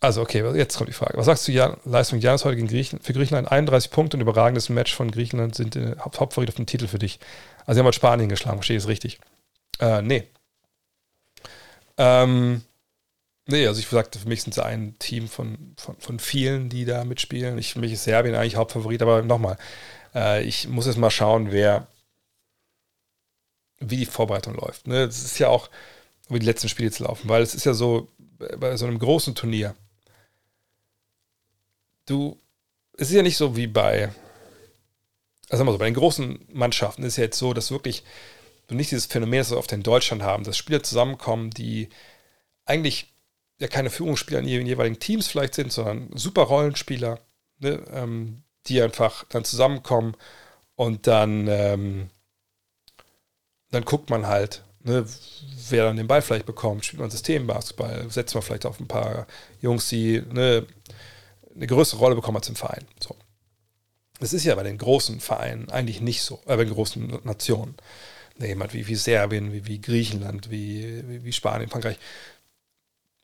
[0.00, 1.16] Also, okay, jetzt kommt die Frage.
[1.16, 3.06] Was sagst du, Jan, Leistung Janis heute gegen Griechenland?
[3.06, 6.66] Für Griechenland 31 Punkte und überragendes Match von Griechenland sind äh, Haupt Hauptfavorit auf dem
[6.66, 7.20] Titel für dich.
[7.60, 9.20] Also, sie haben halt Spanien geschlagen, verstehe ich es richtig?
[9.78, 10.28] Äh, nee.
[11.98, 12.62] Ähm,
[13.46, 16.84] nee, also ich sagte, für mich sind sie ein Team von, von, von vielen, die
[16.84, 17.56] da mitspielen.
[17.58, 19.56] Ich, für mich ist Serbien eigentlich Hauptfavorit, aber nochmal,
[20.14, 21.86] äh, ich muss jetzt mal schauen, wer,
[23.80, 24.86] wie die Vorbereitung läuft.
[24.86, 25.06] Ne?
[25.06, 25.70] Das ist ja auch,
[26.28, 28.08] wie die letzten Spiele jetzt laufen, weil es ist ja so,
[28.58, 29.74] bei so einem großen Turnier,
[32.06, 32.40] du,
[32.96, 34.12] es ist ja nicht so wie bei,
[35.48, 38.04] also mal so, bei den großen Mannschaften ist ja jetzt so, dass wirklich
[38.66, 41.88] du nicht dieses Phänomen, das wir oft in Deutschland haben, dass Spieler zusammenkommen, die
[42.64, 43.12] eigentlich
[43.58, 47.20] ja keine Führungsspieler in ihren jeweiligen Teams vielleicht sind, sondern super Rollenspieler,
[47.58, 50.16] ne, ähm, die einfach dann zusammenkommen
[50.74, 52.10] und dann, ähm,
[53.70, 55.06] dann guckt man halt, ne,
[55.68, 59.26] wer dann den Ball vielleicht bekommt, spielt man Systembasketball, setzt man vielleicht auf ein paar
[59.60, 60.66] Jungs, die ne,
[61.54, 62.86] eine größere Rolle bekommen als im Verein.
[63.00, 63.16] So.
[64.20, 67.74] Das ist ja bei den großen Vereinen eigentlich nicht so, äh, bei den großen Nationen.
[68.38, 71.98] Ne, jemand wie, wie Serbien, wie, wie Griechenland, wie, wie, wie Spanien, Frankreich.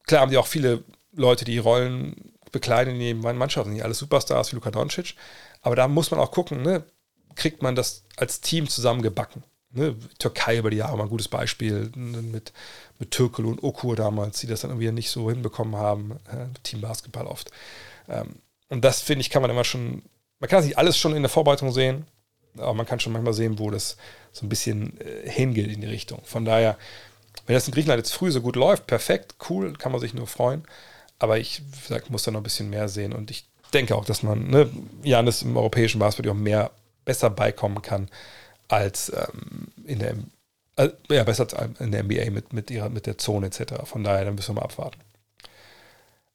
[0.06, 4.52] Klar haben die auch viele Leute, die Rollen bekleiden in jedem Mannschaften, nicht alles Superstars
[4.52, 5.14] wie Luka Doncic,
[5.62, 6.84] aber da muss man auch gucken, ne,
[7.34, 9.44] kriegt man das als Team zusammengebacken.
[9.70, 12.52] Ne, Türkei über die Jahre mal ein gutes Beispiel ne, mit,
[12.98, 16.80] mit Türkel und Okur damals, die das dann irgendwie nicht so hinbekommen haben, äh, Team
[16.80, 17.50] Basketball oft.
[18.08, 18.36] Ähm,
[18.68, 20.02] und das, finde ich, kann man immer schon,
[20.40, 22.06] man kann das nicht alles schon in der Vorbereitung sehen,
[22.56, 23.96] aber man kann schon manchmal sehen, wo das
[24.32, 26.22] so ein bisschen äh, hingeht in die Richtung.
[26.24, 26.78] Von daher,
[27.46, 30.26] wenn das in Griechenland jetzt früh so gut läuft, perfekt, cool, kann man sich nur
[30.26, 30.64] freuen.
[31.18, 34.22] Aber ich sag, muss da noch ein bisschen mehr sehen und ich denke auch, dass
[34.22, 34.70] man ne,
[35.02, 36.70] Janis im europäischen Basketball auch mehr
[37.04, 38.08] besser beikommen kann
[38.68, 40.14] als ähm, in der
[40.76, 43.84] äh, ja, besser als in der NBA mit, mit, ihrer, mit der Zone etc.
[43.84, 45.00] Von daher, dann müssen wir mal abwarten.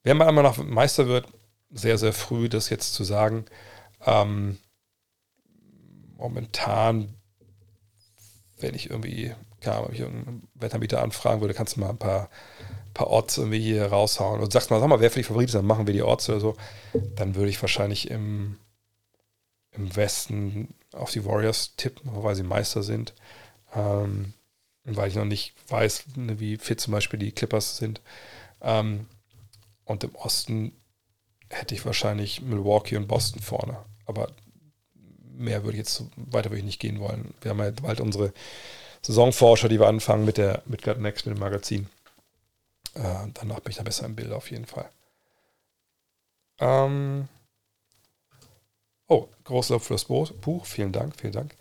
[0.04, 1.28] Wer mal einmal noch Meister wird,
[1.72, 3.46] sehr, sehr früh, das jetzt zu sagen.
[4.06, 4.58] Ähm,
[6.18, 7.14] momentan,
[8.58, 12.30] wenn ich irgendwie, keine wenn ich irgendeinen Wetterbieter anfragen würde, kannst du mal ein paar,
[12.94, 15.56] paar Orts irgendwie hier raushauen und sagst mal, sag mal, wer für die Favoriten ist,
[15.56, 16.56] dann machen wir die Orts oder so.
[17.15, 18.57] Dann würde ich wahrscheinlich im,
[19.72, 23.14] im Westen auf die Warriors tippen, weil sie Meister sind.
[23.76, 24.34] Ähm,
[24.86, 28.02] weil ich noch nicht weiß, ne, wie fit zum Beispiel die Clippers sind.
[28.61, 29.07] Ähm,
[29.86, 30.74] und im Osten
[31.49, 33.78] hätte ich wahrscheinlich Milwaukee und Boston vorne.
[34.06, 34.32] Aber
[35.36, 37.34] mehr würde ich jetzt weiter würde ich nicht gehen wollen.
[37.41, 38.34] Wir haben ja bald unsere
[39.02, 41.88] Saisonforscher, die wir anfangen mit der mit Next, mit dem Magazin.
[42.95, 44.90] Äh, danach bin ich da besser im Bild auf jeden Fall.
[46.60, 47.28] Ähm
[49.07, 50.65] oh, Großlob für das Buch.
[50.65, 51.56] Vielen Dank, vielen Dank.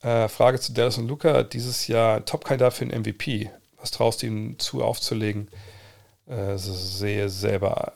[0.00, 1.42] Äh, Frage zu Dallas und Luca.
[1.42, 3.50] Dieses Jahr Top-Kandidat für den MVP.
[3.78, 5.50] Was traust du ihm zu aufzulegen?
[6.26, 7.94] Äh, sehe selber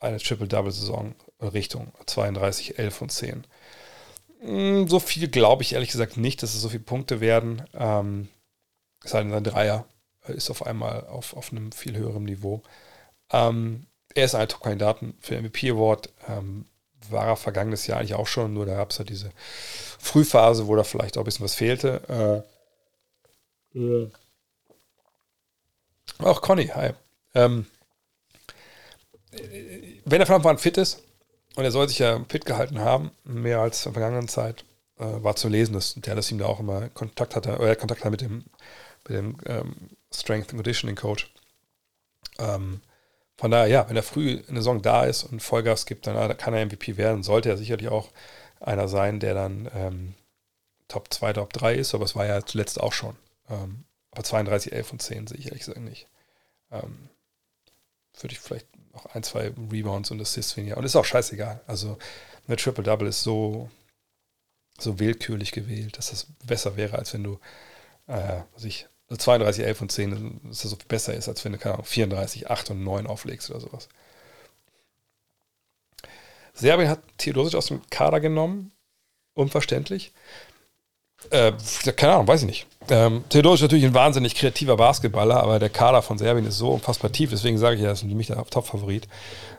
[0.00, 3.46] eine Triple-Double-Saison Richtung 32, 11 und 10.
[4.40, 7.62] Hm, so viel glaube ich ehrlich gesagt nicht, dass es so viele Punkte werden.
[7.74, 8.28] Ähm,
[9.02, 9.86] es sei denn, sein Dreier
[10.28, 12.62] ist auf einmal auf, auf einem viel höheren Niveau.
[13.30, 16.10] Ähm, er ist ein Top-Kandidaten für den MVP Award.
[16.28, 16.66] Ähm,
[17.10, 19.30] war er vergangenes Jahr eigentlich auch schon, nur da gab es ja diese
[19.98, 22.44] Frühphase, wo da vielleicht auch ein bisschen was fehlte.
[23.74, 24.06] Äh, ja.
[26.18, 26.92] Auch Conny, hi.
[27.34, 27.66] Ähm,
[30.04, 31.02] wenn er von Anfang an fit ist,
[31.56, 34.64] und er soll sich ja fit gehalten haben, mehr als in der vergangenen Zeit,
[34.98, 38.00] äh, war zu lesen, dass der das ihm da auch immer Kontakt hatte, oder Kontakt
[38.00, 38.44] hatte mit dem,
[39.08, 39.74] mit dem ähm,
[40.14, 41.32] Strength and Conditioning Coach.
[42.38, 42.80] Ähm,
[43.36, 46.36] von daher, ja, wenn er früh in der Saison da ist und Vollgas gibt, dann
[46.36, 47.22] kann er MVP werden.
[47.22, 48.10] Sollte er sicherlich auch
[48.60, 50.14] einer sein, der dann ähm,
[50.88, 53.16] Top 2, Top 3 ist, aber es war ja zuletzt auch schon.
[53.48, 56.08] Ähm, aber 32, 11 und 10 sehe ich ehrlich gesagt nicht.
[56.70, 57.08] Ähm,
[58.20, 60.76] würde ich vielleicht noch ein, zwei Rebounds und Assists weniger.
[60.76, 61.60] Und ist auch scheißegal.
[61.66, 61.98] Also
[62.46, 63.70] eine Triple-Double ist so,
[64.78, 67.40] so willkürlich gewählt, dass das besser wäre, als wenn du,
[68.06, 71.52] äh, was ich, 32, 11 und 10, dass das so viel besser ist, als wenn
[71.52, 73.88] du, keine Ahnung, 34, 8 und 9 auflegst oder sowas.
[76.54, 78.72] Serbien hat Theodosic aus dem Kader genommen.
[79.34, 80.12] Unverständlich.
[81.30, 81.52] Äh,
[81.96, 82.66] keine Ahnung, weiß ich nicht.
[82.90, 86.70] Ähm, Theodor ist natürlich ein wahnsinnig kreativer Basketballer, aber der Kader von Serbien ist so
[86.70, 89.08] unfassbar tief, deswegen sage ich ja, das ist für mich der Top-Favorit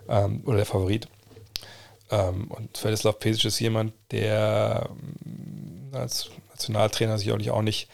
[0.07, 1.07] ähm, oder der Favorit.
[2.11, 4.89] Ähm, und Svetislav Pesic ist jemand, der
[5.25, 7.89] ähm, als Nationaltrainer sicherlich auch nicht,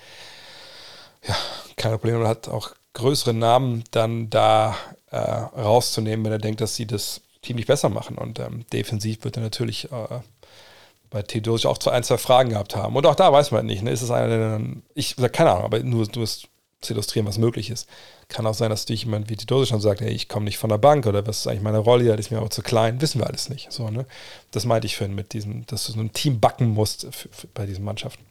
[1.28, 1.36] ja,
[1.76, 4.76] keine Probleme hat, auch größere Namen dann da
[5.12, 8.18] äh, rauszunehmen, wenn er denkt, dass sie das Team nicht besser machen.
[8.18, 10.20] Und ähm, defensiv wird er natürlich äh,
[11.10, 12.96] bei Theodosic auch ein, zwei Fragen gehabt haben.
[12.96, 13.92] Und auch da weiß man nicht, ne?
[13.92, 16.48] ist es einer, der dann, ich sag keine Ahnung, aber nur, du hast
[16.82, 17.88] zu illustrieren, was möglich ist.
[18.28, 20.70] Kann auch sein, dass dich jemand wie Dose schon sagt, hey, ich komme nicht von
[20.70, 23.20] der Bank oder was ist eigentlich meine Rolle, die ist mir aber zu klein, wissen
[23.20, 23.72] wir alles nicht.
[23.72, 24.06] So, ne?
[24.52, 27.48] Das meinte ich vorhin mit diesem, dass du so ein Team backen musst für, für,
[27.54, 28.24] bei diesen Mannschaften.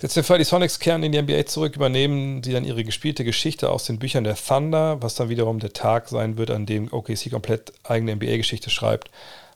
[0.00, 3.24] Jetzt der Fall, die Sonics kehren in die NBA zurück, übernehmen sie dann ihre gespielte
[3.24, 6.92] Geschichte aus den Büchern der Thunder, was dann wiederum der Tag sein wird, an dem
[6.92, 9.10] OKC komplett eigene NBA-Geschichte schreibt.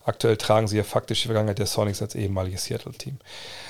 [0.05, 3.19] Aktuell tragen sie ja faktisch die Vergangenheit der Sonics als ehemaliges Seattle-Team.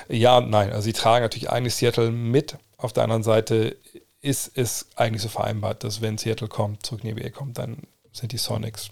[0.08, 0.70] Ja und nein.
[0.70, 2.56] Also sie tragen natürlich eigentlich Seattle mit.
[2.78, 3.76] Auf der anderen Seite
[4.22, 7.82] ist es eigentlich so vereinbart, dass wenn Seattle kommt, zurück in die NBA kommt, dann
[8.12, 8.90] sind die Sonics,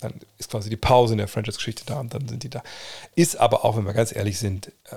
[0.00, 2.64] dann ist quasi die Pause in der Franchise-Geschichte da und dann sind die da.
[3.14, 4.96] Ist aber auch, wenn wir ganz ehrlich sind, äh,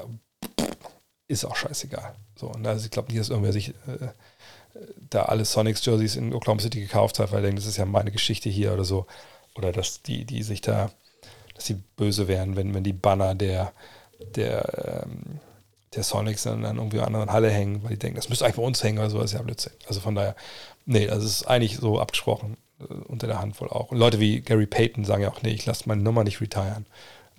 [1.27, 2.15] ist auch scheißegal.
[2.35, 4.07] So, und also ich glaube nicht, dass irgendwer sich äh,
[5.09, 8.11] da alle Sonics-Jerseys in Oklahoma City gekauft hat, weil er denkt, das ist ja meine
[8.11, 9.05] Geschichte hier oder so.
[9.55, 10.91] Oder dass die, die sich da,
[11.55, 13.71] dass sie böse wären, wenn, wenn die Banner der,
[14.35, 15.39] der, ähm,
[15.93, 18.45] der Sonics dann, dann irgendwie an einer anderen Halle hängen, weil die denken, das müsste
[18.45, 19.73] eigentlich bei uns hängen oder so, das ist ja Blödsinn.
[19.87, 20.35] Also von daher,
[20.85, 23.91] nee, es ist eigentlich so abgesprochen, äh, unter der Hand wohl auch.
[23.91, 26.85] Und Leute wie Gary Payton sagen ja auch, nee, ich lasse meine Nummer nicht retiren.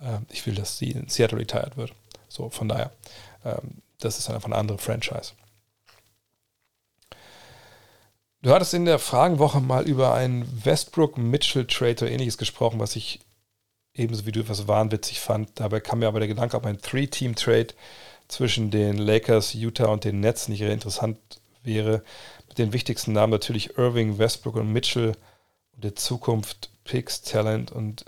[0.01, 1.93] Ähm, ich will, dass sie in Seattle retired wird.
[2.29, 2.91] So, von daher.
[3.45, 5.33] Ähm, das ist einfach eine andere Franchise.
[8.41, 13.19] Du hattest in der Fragenwoche mal über einen Westbrook-Mitchell-Trade oder ähnliches gesprochen, was ich
[13.93, 15.59] ebenso wie du etwas wahnwitzig fand.
[15.59, 17.73] Dabei kam mir aber der Gedanke, ob ein Three-Team-Trade
[18.27, 21.17] zwischen den Lakers, Utah und den Nets nicht interessant
[21.63, 22.03] wäre.
[22.47, 25.13] Mit den wichtigsten Namen natürlich Irving, Westbrook und Mitchell
[25.73, 28.05] und der Zukunft Picks, Talent und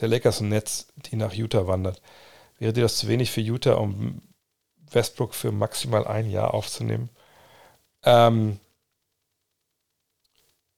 [0.00, 2.02] der Lakers und Nets, die nach Utah wandert.
[2.58, 4.20] Wäre dir das zu wenig für Utah, um
[4.94, 7.10] Westbrook für maximal ein Jahr aufzunehmen?
[8.02, 8.60] Ähm,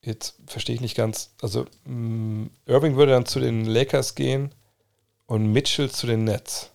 [0.03, 1.31] jetzt verstehe ich nicht ganz.
[1.43, 4.55] Also, mh, mm, Irving würde dann zu den Lakers gehen
[5.27, 6.71] und Mitchell zu den Nets.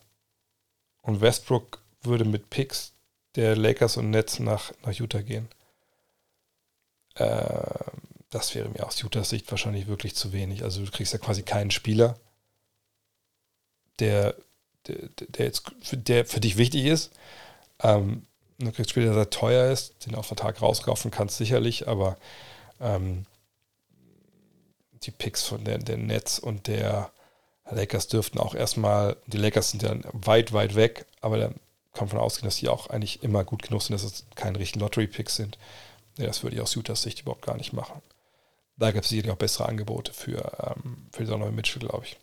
[1.02, 2.94] Und Westbrook würde mit Picks
[3.36, 5.50] der Lakers und Nets nach, nach Utah gehen.
[7.16, 7.92] Äh,
[8.30, 10.64] das wäre mir aus Utahs Sicht wahrscheinlich wirklich zu wenig.
[10.64, 12.20] Also du kriegst ja quasi keinen Spieler,
[14.00, 14.36] der
[14.88, 17.12] der, der jetzt für, der für dich wichtig ist.
[17.82, 18.26] Ähm,
[18.60, 22.18] du kriegst Spieler, der teuer ist, den auf Vertrag rauskaufen kannst, sicherlich, aber
[22.80, 23.26] ähm,
[25.04, 27.12] die Picks von der, der Nets und der
[27.70, 31.48] Lakers dürften auch erstmal, die Lakers sind ja weit, weit weg, aber da
[31.94, 34.60] kann man von ausgehen, dass die auch eigentlich immer gut genug sind, dass es keine
[34.60, 35.58] richtigen Lottery-Picks sind.
[36.18, 38.02] Ja, das würde ich aus Utahs Sicht überhaupt gar nicht machen.
[38.78, 42.18] Da gibt es sicherlich auch bessere Angebote für, ähm, für Donovan Mitchell, glaube ich.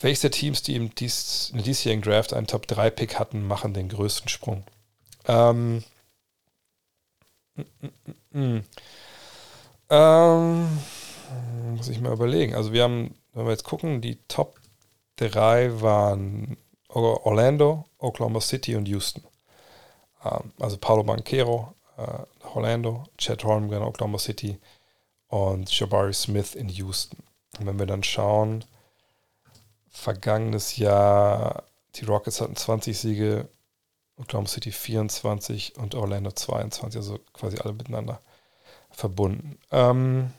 [0.00, 3.88] Welches der Teams, die im dies, in der diesjährigen Draft einen Top-3-Pick hatten, machen den
[3.88, 4.64] größten Sprung?
[5.26, 5.82] Ähm,
[7.56, 7.62] mm,
[8.32, 8.64] mm, mm,
[9.90, 10.78] ähm,
[11.76, 12.54] muss ich mal überlegen.
[12.54, 14.60] Also wir haben, wenn wir jetzt gucken, die Top
[15.16, 16.56] 3 waren
[16.88, 19.24] Orlando, Oklahoma City und Houston.
[20.24, 24.58] Ähm, also Paulo Banquero, äh, Orlando, Chad Holmgren, Oklahoma City
[25.28, 27.18] und Jabari Smith in Houston.
[27.58, 28.64] Und wenn wir dann schauen,
[29.98, 31.64] vergangenes Jahr,
[31.96, 33.48] die Rockets hatten 20 Siege,
[34.16, 38.20] Oklahoma City 24 und Orlando 22, also quasi alle miteinander
[38.90, 39.58] verbunden.
[39.72, 40.32] Ähm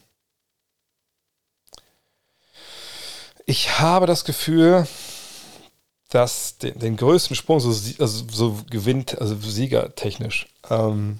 [3.45, 4.87] ich habe das Gefühl,
[6.09, 11.19] dass den, den größten Sprung so, also so gewinnt, also siegertechnisch, ähm,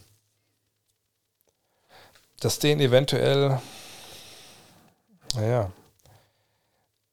[2.40, 3.62] dass den eventuell,
[5.36, 5.72] naja,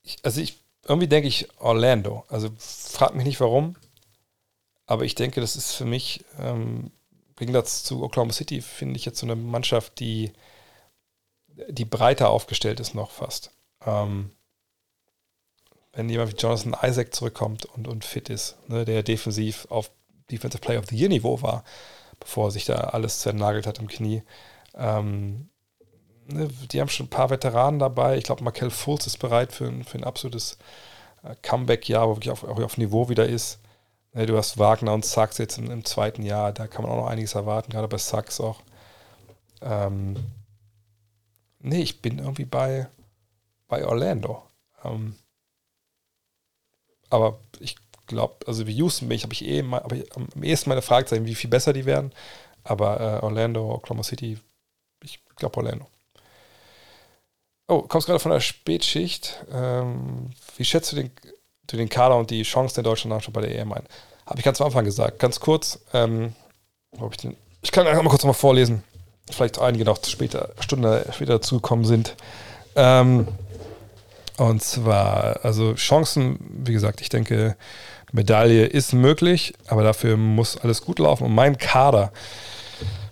[0.02, 2.24] ich, also ich irgendwie denke ich Orlando.
[2.28, 3.76] Also frag mich nicht warum,
[4.86, 9.04] aber ich denke, das ist für mich, ähm, im Gegensatz zu Oklahoma City, finde ich
[9.04, 10.32] jetzt so eine Mannschaft, die,
[11.68, 13.50] die breiter aufgestellt ist noch fast.
[13.84, 14.30] Ähm,
[15.92, 19.90] wenn jemand wie Jonathan Isaac zurückkommt und, und fit ist, ne, der defensiv auf
[20.30, 21.64] Defensive Player of the Year Niveau war,
[22.20, 24.22] bevor er sich da alles zernagelt hat im Knie.
[24.74, 25.48] Ähm,
[26.28, 28.16] ne, die haben schon ein paar Veteranen dabei.
[28.16, 30.58] Ich glaube, Markel Fultz ist bereit für ein, für ein absolutes
[31.22, 33.60] äh, Comeback-Jahr, wo wirklich auf, auch auf Niveau wieder ist.
[34.12, 37.02] Ne, du hast Wagner und Sachs jetzt im, im, zweiten Jahr, da kann man auch
[37.02, 38.62] noch einiges erwarten, gerade bei Sachs auch.
[39.62, 40.16] Ähm,
[41.60, 42.88] nee, ich bin irgendwie bei,
[43.68, 44.42] bei Orlando.
[44.84, 45.16] Ähm,
[47.08, 47.76] aber ich
[48.06, 51.26] glaube, also wie Houston bin ich, habe ich eh mal, ich am ehesten meine Fragezeichen,
[51.26, 52.12] wie viel besser die werden.
[52.64, 54.38] Aber äh, Orlando, Oklahoma City,
[55.02, 55.86] ich glaube Orlando.
[57.68, 59.44] Oh, kommst gerade von der Spätschicht.
[59.52, 61.10] Ähm, wie schätzt du den,
[61.66, 63.82] du den Kader und die Chancen der deutschen Mannschaft bei der EM ein?
[64.24, 65.18] Habe ich ganz am Anfang gesagt.
[65.18, 65.80] Ganz kurz.
[65.92, 66.34] Ähm,
[66.92, 68.84] ich, den, ich, kann einfach mal kurz mal vorlesen.
[69.30, 72.14] Vielleicht einige noch später, Stunde später dazugekommen sind.
[72.76, 73.26] Ähm,
[74.36, 77.56] und zwar, also Chancen, wie gesagt, ich denke,
[78.12, 81.24] Medaille ist möglich, aber dafür muss alles gut laufen.
[81.24, 82.12] Und mein Kader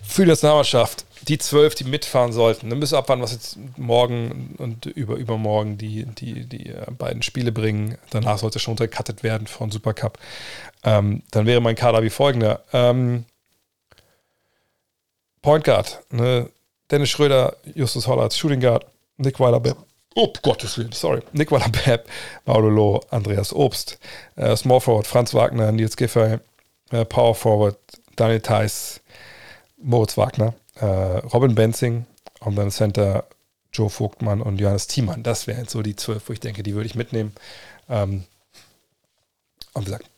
[0.01, 4.55] für die Nationalmannschaft, die zwölf, die mitfahren sollten, dann müssen wir abwarten, was jetzt morgen
[4.57, 7.97] und über, übermorgen die, die, die äh, beiden Spiele bringen.
[8.11, 10.19] Danach sollte schon untercuttet werden von Supercup.
[10.83, 12.63] Ähm, dann wäre mein Kader wie folgender.
[12.73, 13.25] Ähm,
[15.41, 16.49] Point Guard, ne?
[16.91, 18.85] Dennis Schröder, Justus Holler als Shooting Guard,
[19.17, 19.77] Nick Weiler-Bepp,
[20.13, 22.07] oh Gottes Willen, sorry, Nick Weiler-Bepp,
[22.45, 23.97] Mauro Loh, Andreas Obst,
[24.35, 26.37] äh, Small Forward, Franz Wagner, Nils Giffey,
[26.91, 27.77] äh, Power Forward,
[28.15, 29.01] Daniel Theiss,
[29.77, 32.05] Moritz Wagner, äh, Robin Benzing
[32.39, 33.25] und dann Center
[33.73, 35.23] Joe Vogtmann und Johannes Thiemann.
[35.23, 37.33] Das wären so die zwölf, wo ich denke, die würde ich mitnehmen.
[37.89, 38.25] Ähm,
[39.73, 40.09] und wie gesagt,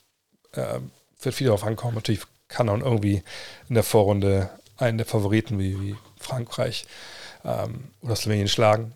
[0.53, 0.79] äh,
[1.21, 1.95] wird viel darauf ankommen.
[1.95, 3.23] Natürlich kann auch irgendwie
[3.67, 6.85] in der Vorrunde einen der Favoriten wie, wie Frankreich
[7.43, 8.93] ähm, oder Slowenien schlagen.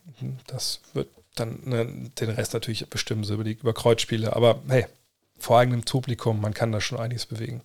[0.48, 1.86] Das wird dann ne,
[2.20, 4.36] den Rest natürlich bestimmen, so über die über Kreuzspiele.
[4.36, 4.86] Aber hey,
[5.40, 7.62] vor eigenem Publikum, man kann da schon einiges bewegen.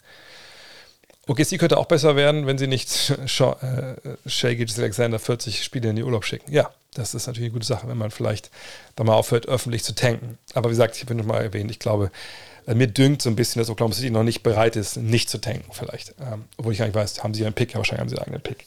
[1.28, 5.96] Okay, sie könnte auch besser werden, wenn sie nicht Shay äh, Alexander 40 Spiele in
[5.96, 6.52] die Urlaub schicken.
[6.52, 8.50] Ja, das ist natürlich eine gute Sache, wenn man vielleicht
[8.94, 10.38] da mal aufhört, öffentlich zu tanken.
[10.54, 12.10] Aber wie gesagt, ich habe noch mal erwähnt, ich glaube,
[12.66, 15.38] äh, mir dünkt so ein bisschen, dass Oklahoma City noch nicht bereit ist, nicht zu
[15.38, 16.14] tanken, vielleicht.
[16.20, 17.72] Ähm, obwohl ich gar nicht weiß, haben sie einen Pick?
[17.72, 18.66] Ja, wahrscheinlich haben sie einen eigenen Pick.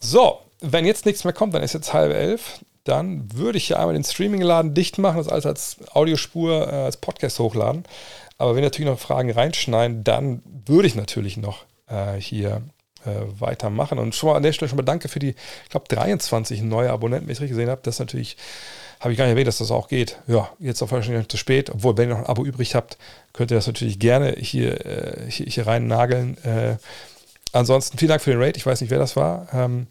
[0.00, 2.60] So, wenn jetzt nichts mehr kommt, dann ist jetzt halb elf.
[2.84, 6.98] Dann würde ich hier einmal den Streaming-Laden dicht machen, das alles als Audiospur, äh, als
[6.98, 7.84] Podcast hochladen.
[8.38, 12.62] Aber wenn natürlich noch Fragen reinschneiden, dann würde ich natürlich noch äh, hier
[13.04, 13.98] äh, weitermachen.
[13.98, 16.90] Und schon mal an der Stelle schon mal danke für die, ich glaube, 23 neue
[16.90, 17.80] Abonnenten, wenn ich gesehen habe.
[17.84, 18.36] Das natürlich,
[19.00, 20.18] habe ich gar nicht erwähnt, dass das auch geht.
[20.26, 21.70] Ja, jetzt auch wahrscheinlich zu spät.
[21.70, 22.96] Obwohl, wenn ihr noch ein Abo übrig habt,
[23.32, 26.38] könnt ihr das natürlich gerne hier, äh, hier, hier rein nageln.
[26.44, 26.76] Äh,
[27.52, 28.56] ansonsten vielen Dank für den Raid.
[28.56, 29.48] Ich weiß nicht, wer das war.
[29.52, 29.86] Ähm,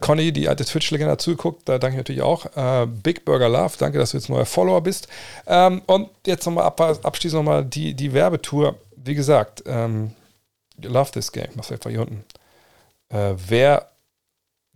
[0.00, 1.68] Conny, die alte Twitch-Legende, zugeguckt.
[1.68, 2.46] Da danke ich natürlich auch.
[2.56, 5.08] Äh, Big Burger Love, danke, dass du jetzt neuer Follower bist.
[5.46, 8.76] Ähm, und jetzt nochmal ab, abschließend nochmal die, die Werbetour.
[8.96, 10.12] Wie gesagt, ähm,
[10.82, 11.48] love this game.
[11.54, 12.24] Was einfach hier unten.
[13.10, 13.90] Äh, wer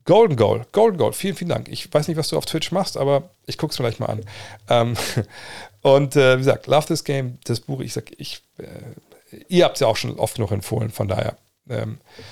[0.05, 1.69] Golden Goal, Golden Goal, vielen, vielen Dank.
[1.69, 4.25] Ich weiß nicht, was du auf Twitch machst, aber ich gucke es vielleicht mal an.
[4.69, 4.95] Ähm,
[5.83, 9.77] und äh, wie gesagt, Love This Game, das Buch, ich sag, ich, äh, ihr habt
[9.77, 11.39] es ja auch schon oft genug empfohlen, von daher
[11.71, 12.23] ähm, äh,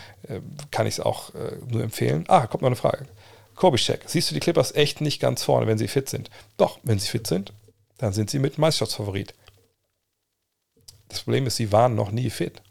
[0.71, 2.25] kann ich es auch äh, nur empfehlen.
[2.29, 3.07] Ah, kommt noch eine Frage.
[3.55, 6.31] Kobischek, siehst du die Clippers echt nicht ganz vorne, wenn sie fit sind?
[6.57, 7.53] Doch, wenn sie fit sind,
[7.99, 9.35] dann sind sie mit Meisterschaftsfavorit.
[11.09, 12.63] Das Problem ist, sie waren noch nie fit.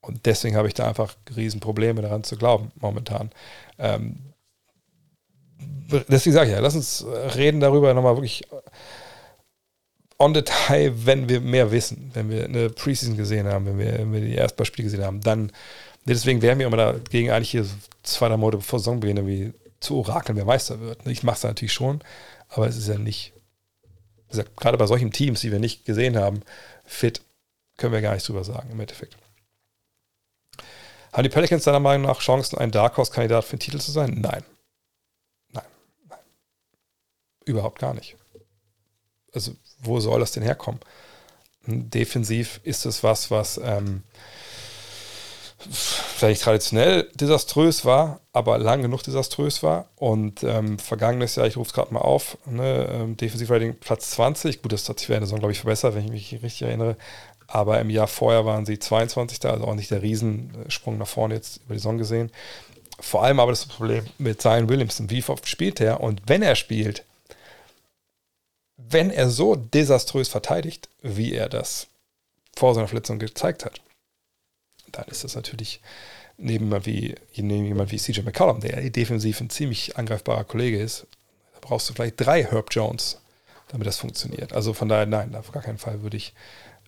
[0.00, 3.30] Und deswegen habe ich da einfach Riesenprobleme daran zu glauben, momentan.
[3.78, 4.32] Ähm,
[6.08, 7.04] deswegen sage ich ja, lass uns
[7.36, 8.42] reden darüber nochmal wirklich
[10.18, 14.12] on Detail, wenn wir mehr wissen, wenn wir eine Preseason gesehen haben, wenn wir, wenn
[14.12, 15.52] wir die Erstbeispiele gesehen haben, dann,
[16.04, 17.66] deswegen wären wir immer dagegen eigentlich hier
[18.02, 21.06] zwei, drei Monate vor Saisonbeginn irgendwie zu orakeln, wer Meister wird.
[21.06, 22.02] Ich mache es natürlich schon,
[22.48, 23.32] aber es ist ja nicht,
[24.28, 26.42] gesagt, gerade bei solchen Teams, die wir nicht gesehen haben,
[26.84, 27.22] fit,
[27.76, 29.16] können wir gar nichts drüber sagen im Endeffekt.
[31.12, 34.20] Haben die Pelicans deiner Meinung nach Chancen, ein Dark Horse-Kandidat für den Titel zu sein?
[34.20, 34.42] Nein.
[35.50, 35.64] Nein.
[36.08, 36.18] Nein.
[37.44, 38.16] Überhaupt gar nicht.
[39.34, 40.80] Also, wo soll das denn herkommen?
[41.66, 44.02] Defensiv ist es was, was ähm,
[45.70, 49.88] vielleicht traditionell desaströs war, aber lang genug desaströs war.
[49.96, 54.62] Und ähm, vergangenes Jahr, ich rufe es gerade mal auf, ne, ähm, Defensiv-Rating Platz 20.
[54.62, 56.96] Gut, das hat sich während der Saison, glaube ich, verbessert, wenn ich mich richtig erinnere.
[57.46, 59.40] Aber im Jahr vorher waren sie 22.
[59.40, 62.30] Da, also auch nicht der Riesensprung nach vorne jetzt über die Saison gesehen.
[62.98, 65.10] Vor allem aber das Problem mit Zion Williamson.
[65.10, 66.00] Wie oft spielt er?
[66.00, 67.04] Und wenn er spielt,
[68.76, 71.88] wenn er so desaströs verteidigt, wie er das
[72.56, 73.80] vor seiner Verletzung gezeigt hat,
[74.92, 75.80] dann ist das natürlich
[76.36, 81.06] neben jemand wie, neben jemand wie CJ McCollum, der defensiv ein ziemlich angreifbarer Kollege ist,
[81.54, 83.20] da brauchst du vielleicht drei Herb Jones,
[83.68, 84.52] damit das funktioniert.
[84.52, 86.34] Also von daher, nein, auf gar keinen Fall würde ich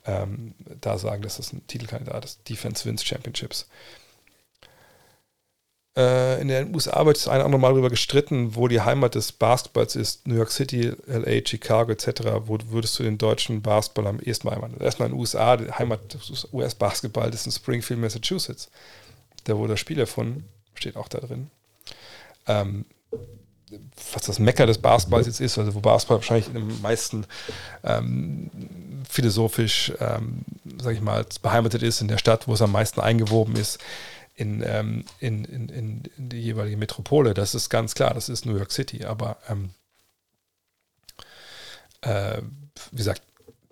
[0.07, 2.49] ähm, da sagen, dass das ein Titelkandidat ist.
[2.49, 3.69] Defense Wins Championships.
[5.97, 9.31] Äh, in den USA wird es ein anderes Mal darüber gestritten, wo die Heimat des
[9.31, 10.27] Basketballs ist.
[10.27, 12.23] New York City, LA, Chicago etc.
[12.47, 14.81] Wo würdest du den deutschen Basketball am ehesten beheimaten?
[14.81, 18.71] Erstmal in den USA, die Heimat des US-Basketballs ist in Springfield, Massachusetts.
[19.45, 21.51] Da wurde das Spiel erfunden, steht auch da drin.
[22.49, 22.87] Ähm,
[24.13, 27.27] was das Mecker des Basketballs jetzt ist, also wo Basketball wahrscheinlich am meisten
[27.85, 28.51] ähm,
[29.09, 30.45] philosophisch, ähm,
[30.81, 33.79] sag ich mal, beheimatet ist in der Stadt, wo es am meisten eingewoben ist
[34.35, 37.35] in, ähm, in, in, in, die jeweilige Metropole.
[37.35, 39.71] Das ist ganz klar, das ist New York City, aber ähm,
[42.01, 42.43] äh,
[42.91, 43.23] wie gesagt,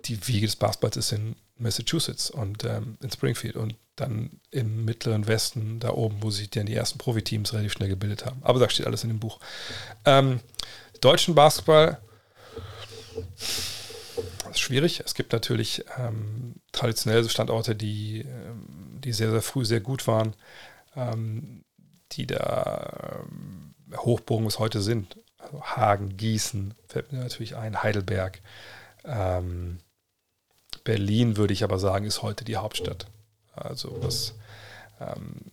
[0.05, 5.27] die Wiege des Basketballs ist in Massachusetts und ähm, in Springfield und dann im mittleren
[5.27, 8.41] Westen, da oben, wo sich dann die ersten Profiteams relativ schnell gebildet haben.
[8.41, 9.39] Aber da steht alles in dem Buch.
[10.05, 10.39] Ähm,
[10.99, 11.99] deutschen Basketball
[14.49, 15.01] ist schwierig.
[15.05, 20.33] Es gibt natürlich ähm, traditionelle Standorte, die, ähm, die sehr, sehr früh sehr gut waren,
[20.95, 21.63] ähm,
[22.11, 25.17] die da ähm, Hochburgen bis heute sind.
[25.37, 28.41] Also Hagen, Gießen, fällt mir natürlich ein, Heidelberg.
[29.03, 29.79] Ähm,
[30.83, 33.07] Berlin, würde ich aber sagen, ist heute die Hauptstadt.
[33.55, 34.35] Also was
[34.99, 35.51] ähm,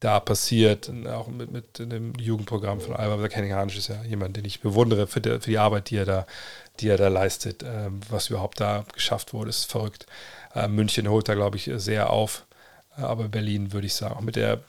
[0.00, 4.36] da passiert, auch mit, mit dem Jugendprogramm von Alba der Kenning Hanisch ist ja jemand,
[4.36, 6.26] den ich bewundere für die, für die Arbeit, die er da,
[6.80, 7.62] die er da leistet.
[7.62, 10.06] Ähm, was überhaupt da geschafft wurde, ist verrückt.
[10.54, 12.46] Äh, München holt da, glaube ich, sehr auf.
[12.96, 14.60] Aber Berlin würde ich sagen, auch mit der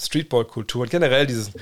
[0.00, 1.52] Streetball-Kultur und generell dieses,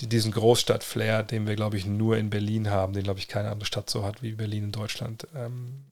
[0.00, 3.66] diesen Großstadt-Flair, den wir, glaube ich, nur in Berlin haben, den, glaube ich, keine andere
[3.66, 5.26] Stadt so hat wie Berlin in Deutschland.
[5.34, 5.84] Ähm,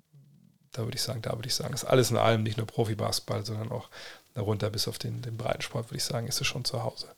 [0.73, 3.45] da würde ich sagen, da würde ich sagen, ist alles in allem nicht nur Profi-Basketball,
[3.45, 3.89] sondern auch
[4.35, 7.09] darunter bis auf den, den Breitensport, würde ich sagen, ist es schon zu Hause.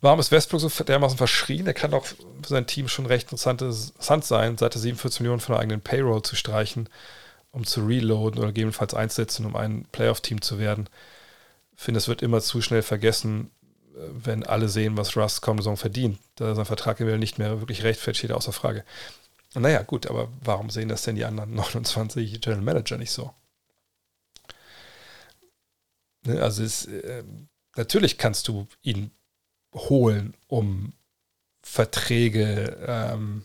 [0.00, 1.66] Warum ist Westbrook so dermaßen verschrien?
[1.66, 2.16] Er kann auch für
[2.46, 6.36] sein Team schon recht interessant sein, seit er 47 Millionen von der eigenen Payroll zu
[6.36, 6.88] streichen,
[7.56, 10.90] um zu reloaden oder gegebenenfalls einzusetzen, um ein Playoff-Team zu werden.
[11.74, 13.50] Ich finde, es wird immer zu schnell vergessen,
[13.94, 16.18] äh, wenn alle sehen, was Russ kommende Saison verdient.
[16.34, 18.84] Da sein Vertrag nicht mehr wirklich rechtfertigt, steht außer Frage.
[19.54, 23.32] Naja, gut, aber warum sehen das denn die anderen 29 General Manager nicht so?
[26.24, 27.24] Ne, also es, äh,
[27.74, 29.12] natürlich kannst du ihn
[29.72, 30.92] holen, um
[31.62, 33.44] Verträge ähm,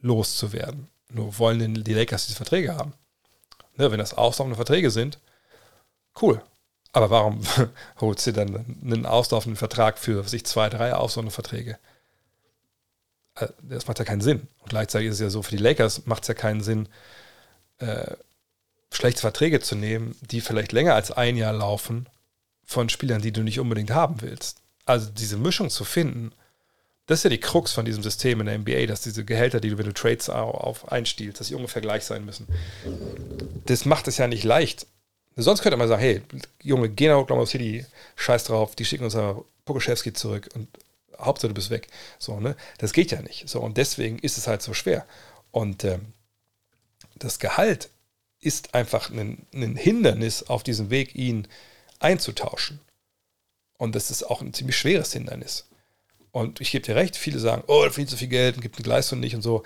[0.00, 0.88] loszuwerden.
[1.12, 2.94] Nur wollen die Lakers diese Verträge haben.
[3.80, 5.18] Ne, wenn das auslaufende Verträge sind,
[6.20, 6.42] cool.
[6.92, 7.40] Aber warum
[8.00, 11.78] holst du dann einen auslaufenden Vertrag für sich zwei, drei auslaufende Verträge?
[13.36, 14.48] Äh, das macht ja keinen Sinn.
[14.58, 16.90] Und gleichzeitig ist es ja so, für die Lakers macht es ja keinen Sinn,
[17.78, 18.16] äh,
[18.92, 22.06] schlechte Verträge zu nehmen, die vielleicht länger als ein Jahr laufen,
[22.66, 24.58] von Spielern, die du nicht unbedingt haben willst.
[24.84, 26.32] Also diese Mischung zu finden,
[27.10, 29.70] das ist ja die Krux von diesem System in der NBA, dass diese Gehälter, die
[29.70, 32.46] du, wenn du Trades auf einstiehlst, dass sie ungefähr gleich sein müssen.
[33.66, 34.86] Das macht es ja nicht leicht.
[35.34, 36.22] Sonst könnte man sagen, hey,
[36.62, 40.68] Junge, geh nach Oklahoma City, scheiß drauf, die schicken uns aber Pokoschewski zurück und
[41.18, 41.88] Hauptsache du bist weg.
[42.20, 42.54] So, ne?
[42.78, 43.48] Das geht ja nicht.
[43.48, 45.04] So, und deswegen ist es halt so schwer.
[45.50, 46.12] Und ähm,
[47.16, 47.90] das Gehalt
[48.38, 51.48] ist einfach ein, ein Hindernis auf diesem Weg, ihn
[51.98, 52.78] einzutauschen.
[53.78, 55.66] Und das ist auch ein ziemlich schweres Hindernis.
[56.32, 58.88] Und ich gebe dir recht, viele sagen, oh, verdient so viel Geld und gibt die
[58.88, 59.62] Leistung nicht und so.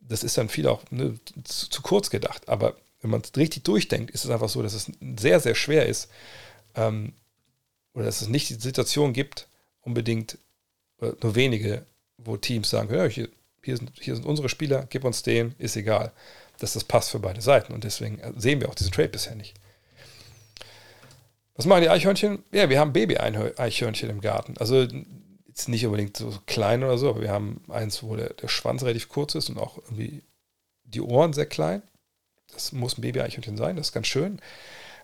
[0.00, 2.48] Das ist dann viel auch ne, zu, zu, kurz gedacht.
[2.48, 5.86] Aber wenn man es richtig durchdenkt, ist es einfach so, dass es sehr, sehr schwer
[5.86, 6.08] ist,
[6.74, 7.12] ähm,
[7.94, 9.48] oder dass es nicht die Situation gibt,
[9.80, 10.38] unbedingt
[11.00, 11.86] äh, nur wenige,
[12.18, 13.28] wo Teams sagen, hier,
[13.62, 16.12] hier, sind, hier sind unsere Spieler, gib uns den, ist egal
[16.58, 17.72] dass das passt für beide Seiten.
[17.72, 19.54] Und deswegen sehen wir auch diesen Trade bisher nicht.
[21.54, 22.42] Was machen die Eichhörnchen?
[22.52, 24.54] Ja, wir haben Baby-Eichhörnchen im Garten.
[24.58, 24.86] Also
[25.56, 28.82] jetzt nicht unbedingt so klein oder so, aber wir haben eins, wo der, der Schwanz
[28.82, 30.22] relativ kurz ist und auch irgendwie
[30.84, 31.82] die Ohren sehr klein.
[32.52, 34.38] Das muss ein Baby-Eichhörnchen sein, das ist ganz schön.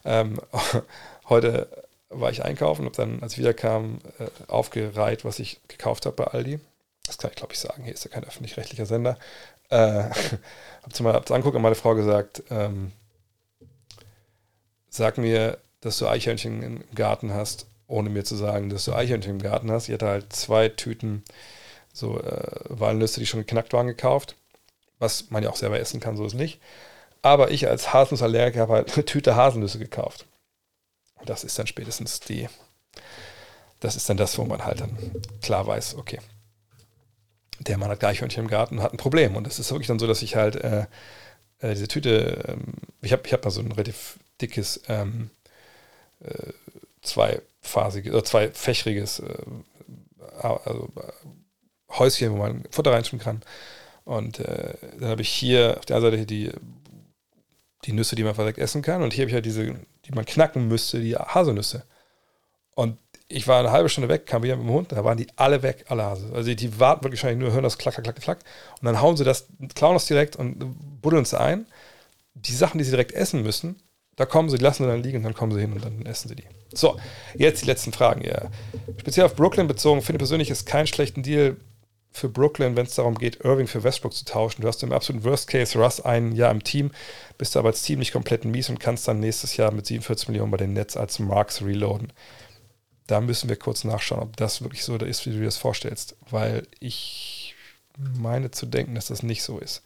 [0.04, 0.38] Ähm,
[1.30, 6.16] heute war ich einkaufen, habe dann, als ich wiederkam, äh, aufgereiht, was ich gekauft habe
[6.16, 6.60] bei Aldi.
[7.06, 7.84] Das kann ich, glaube ich, sagen.
[7.84, 9.18] Hier ist ja kein öffentlich-rechtlicher Sender.
[9.70, 10.10] Äh,
[10.82, 12.92] hab's mal hab's anguckt und meine Frau gesagt, ähm,
[14.90, 19.32] sag mir, dass du Eichhörnchen im Garten hast, ohne mir zu sagen, dass du Eichhörnchen
[19.32, 19.88] im Garten hast.
[19.88, 21.22] Ich hatte halt zwei Tüten
[21.92, 24.36] so äh, Walnüsse, die schon geknackt waren, gekauft.
[24.98, 26.60] Was man ja auch selber essen kann, so ist nicht.
[27.22, 30.26] Aber ich als Haselnussallergiker habe halt eine Tüte Haselnüsse gekauft.
[31.16, 32.48] Und das ist dann spätestens die,
[33.80, 34.96] das ist dann das, wo man halt dann
[35.40, 36.18] klar weiß, okay,
[37.60, 39.36] der Mann hat Eichhörnchen im Garten und hat ein Problem.
[39.36, 40.86] Und es ist wirklich dann so, dass ich halt äh,
[41.58, 45.30] äh, diese Tüte, ähm, ich habe ich hab mal so ein relativ dickes, ähm,
[46.20, 46.52] äh,
[47.02, 49.34] zweiphasiges, oder zweifächriges äh,
[50.40, 51.12] also, äh,
[51.98, 53.42] Häuschen, wo man Futter reinschieben kann.
[54.04, 56.50] Und äh, dann habe ich hier auf der anderen Seite die,
[57.84, 59.02] die Nüsse, die man direkt essen kann.
[59.02, 61.84] Und hier habe ich halt diese, die man knacken müsste, die Haselnüsse.
[62.74, 62.98] Und
[63.28, 65.62] ich war eine halbe Stunde weg, kam wieder mit dem Hund, da waren die alle
[65.62, 66.30] weg, alle Hase.
[66.34, 68.38] Also die warten wirklich wahrscheinlich nur, hören das klack, klack, klack,
[68.80, 71.66] und dann hauen sie das, klauen das direkt und buddeln es ein.
[72.34, 73.80] Die Sachen, die sie direkt essen müssen,
[74.16, 76.04] da kommen sie, die lassen sie dann liegen und dann kommen sie hin und dann
[76.06, 76.44] essen sie die.
[76.74, 76.98] So,
[77.34, 78.24] jetzt die letzten Fragen.
[78.24, 78.50] Ja.
[78.98, 81.56] Speziell auf Brooklyn bezogen, finde ich persönlich, ist kein schlechter Deal
[82.10, 84.62] für Brooklyn, wenn es darum geht, Irving für Westbrook zu tauschen.
[84.62, 86.90] Du hast im absoluten Worst Case Russ ein Jahr im Team,
[87.38, 90.50] bist aber als Team nicht komplett mies und kannst dann nächstes Jahr mit 47 Millionen
[90.50, 92.12] bei den Nets als Marks reloaden
[93.06, 96.16] da müssen wir kurz nachschauen, ob das wirklich so ist, wie du dir das vorstellst,
[96.30, 97.54] weil ich
[97.98, 99.82] meine zu denken, dass das nicht so ist.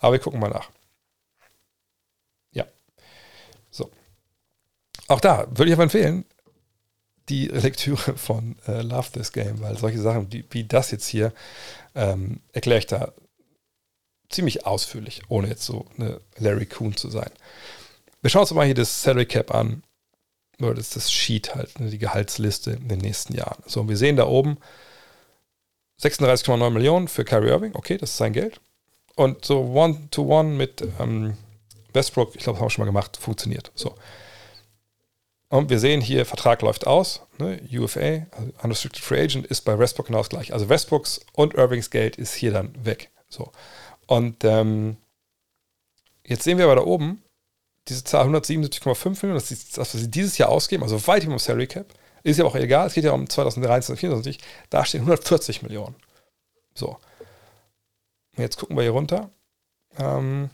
[0.00, 0.70] Aber wir gucken mal nach.
[2.52, 2.66] Ja.
[3.70, 3.90] So.
[5.08, 6.24] Auch da würde ich aber empfehlen,
[7.28, 11.32] die Lektüre von äh, Love This Game, weil solche Sachen wie, wie das jetzt hier
[11.94, 13.12] ähm, erkläre ich da
[14.28, 17.30] ziemlich ausführlich, ohne jetzt so eine Larry Kuhn zu sein.
[18.20, 19.82] Wir schauen uns mal hier das Salary Cap an.
[20.60, 23.62] Oder das ist das Sheet halt, ne, die Gehaltsliste in den nächsten Jahren.
[23.66, 24.58] So, und wir sehen da oben
[26.00, 27.74] 36,9 Millionen für Kyrie Irving.
[27.74, 28.60] Okay, das ist sein Geld.
[29.16, 31.36] Und so One-to-One mit ähm,
[31.92, 33.72] Westbrook, ich glaube, das haben wir schon mal gemacht, funktioniert.
[33.74, 33.94] So.
[35.54, 37.20] Und wir sehen hier, Vertrag läuft aus.
[37.38, 37.60] Ne?
[37.72, 40.50] UFA, also Unrestricted Free Agent, ist bei Westbrook genau das.
[40.50, 43.12] Also Westbrooks und Irvings Geld ist hier dann weg.
[43.28, 43.52] So.
[44.08, 44.96] Und ähm,
[46.26, 47.22] jetzt sehen wir aber da oben
[47.86, 51.34] diese Zahl 177,5 Millionen, das ist das, was sie dieses Jahr ausgeben, also weit über
[51.34, 51.86] dem Salary Cap.
[52.24, 54.38] Ist ja auch egal, es geht ja um 2023 und 2024.
[54.70, 55.94] Da stehen 140 Millionen.
[56.74, 56.98] So.
[58.36, 59.30] Und jetzt gucken wir hier runter.
[60.00, 60.50] Ähm,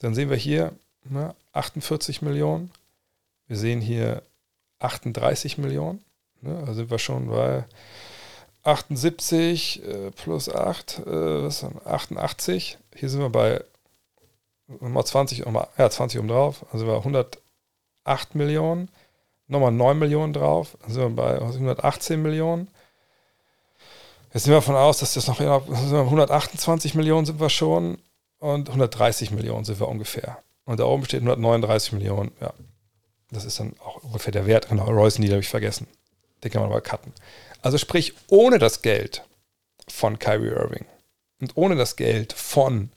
[0.00, 0.74] dann sehen wir hier
[1.04, 2.70] ne, 48 Millionen.
[3.48, 4.22] Wir sehen hier
[4.78, 6.04] 38 Millionen.
[6.42, 7.64] Ne, da sind wir schon bei
[8.62, 12.78] 78 äh, plus 8, äh, was ist 88.
[12.94, 13.64] Hier sind wir bei
[14.68, 16.66] nochmal 20, nochmal, ja, 20 um drauf.
[16.72, 18.90] Also wir 108 Millionen.
[19.46, 20.76] Nochmal 9 Millionen drauf.
[20.82, 22.68] Dann sind wir bei 118 Millionen.
[24.34, 27.98] Jetzt sind wir davon aus, dass das noch 128 Millionen sind wir schon
[28.40, 30.38] und 130 Millionen sind wir ungefähr.
[30.66, 32.30] Und da oben steht 139 Millionen.
[32.42, 32.52] Ja,
[33.30, 34.68] das ist dann auch ungefähr der Wert.
[34.68, 35.86] Genau, Royce Need habe ich vergessen.
[36.42, 37.12] Den kann man aber cutten.
[37.62, 39.24] Also sprich, ohne das Geld
[39.88, 40.86] von Kyrie Irving
[41.40, 42.90] und ohne das Geld von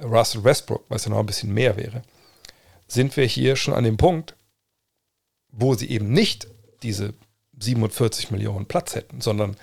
[0.00, 2.02] Russell Westbrook, was ja noch ein bisschen mehr wäre,
[2.86, 4.36] sind wir hier schon an dem Punkt,
[5.48, 6.48] wo sie eben nicht
[6.82, 7.14] diese
[7.58, 9.56] 47 Millionen Platz hätten, sondern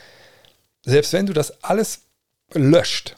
[0.84, 2.04] selbst wenn du das alles
[2.54, 3.16] löscht,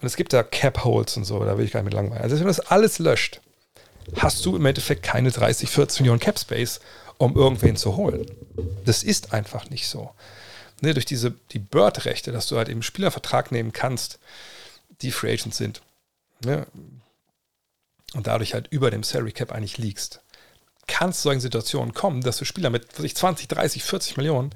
[0.00, 2.34] und es gibt da Cap-Holes und so, da will ich gar nicht mit langweilen, also
[2.36, 3.40] wenn du das alles löscht,
[4.16, 6.80] hast du im Endeffekt keine 30, 40 Millionen Cap-Space,
[7.18, 8.26] um irgendwen zu holen.
[8.84, 10.10] Das ist einfach nicht so.
[10.80, 14.18] Ne, durch diese, die Bird-Rechte, dass du halt eben Spielervertrag nehmen kannst,
[15.00, 15.80] die Free Agents sind,
[16.44, 16.66] ne,
[18.14, 20.20] und dadurch halt über dem Salary Cap eigentlich liegst,
[20.88, 24.50] kann es zu solchen Situationen kommen, dass du Spieler mit 20, 30, 40 Millionen,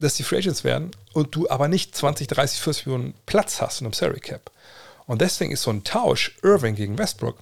[0.00, 3.80] dass die Free Agents werden und du aber nicht 20, 30, 40 Millionen Platz hast
[3.80, 4.50] in einem Salary Cap.
[5.06, 7.38] Und deswegen ist so ein Tausch Irving gegen Westbrook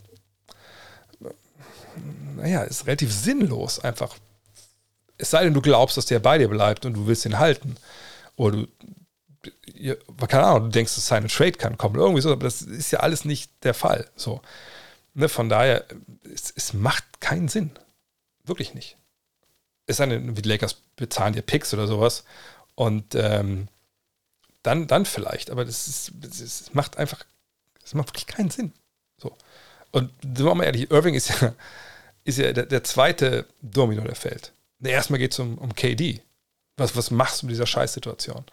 [2.36, 4.16] naja, ist relativ sinnlos einfach.
[5.16, 7.76] Es sei denn, du glaubst, dass der bei dir bleibt und du willst ihn halten.
[8.36, 8.68] Oder du,
[9.74, 9.94] ja,
[10.28, 11.96] keine Ahnung, du denkst, dass seine Trade kann kommen.
[11.96, 14.08] Irgendwie so, aber das ist ja alles nicht der Fall.
[14.16, 14.40] So.
[15.14, 15.84] Ne, von daher,
[16.32, 17.70] es, es macht keinen Sinn.
[18.44, 18.96] Wirklich nicht.
[19.86, 22.24] Es sei denn, die Lakers bezahlen dir Picks oder sowas.
[22.74, 23.68] Und ähm,
[24.62, 25.50] dann, dann vielleicht.
[25.50, 27.24] Aber das, ist, das macht einfach,
[27.84, 28.72] es macht wirklich keinen Sinn.
[29.16, 29.36] So.
[29.92, 31.54] Und sind wir mal ehrlich, Irving ist ja,
[32.24, 34.52] ist ja der, der zweite Domino, der fällt.
[34.82, 36.22] Erstmal geht es um, um KD.
[36.76, 38.44] Was, was machst du mit dieser Scheißsituation?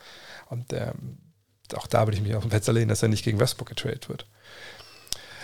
[0.50, 1.18] Und ähm,
[1.74, 4.10] auch da würde ich mich auf den Fenster lehnen, dass er nicht gegen Westbrook getradet
[4.10, 4.26] wird.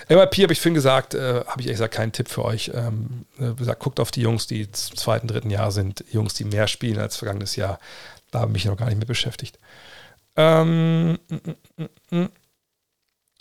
[0.10, 2.72] MIP habe ich vorhin gesagt, äh, habe ich ehrlich gesagt keinen Tipp für euch.
[2.74, 6.46] Ähm, äh, gesagt, guckt auf die Jungs, die im zweiten, dritten Jahr sind, Jungs, die
[6.46, 7.80] mehr spielen als vergangenes Jahr.
[8.32, 9.60] Da habe ich mich noch gar nicht mit beschäftigt.
[10.38, 11.36] Ähm, mm,
[11.78, 12.30] mm, mm,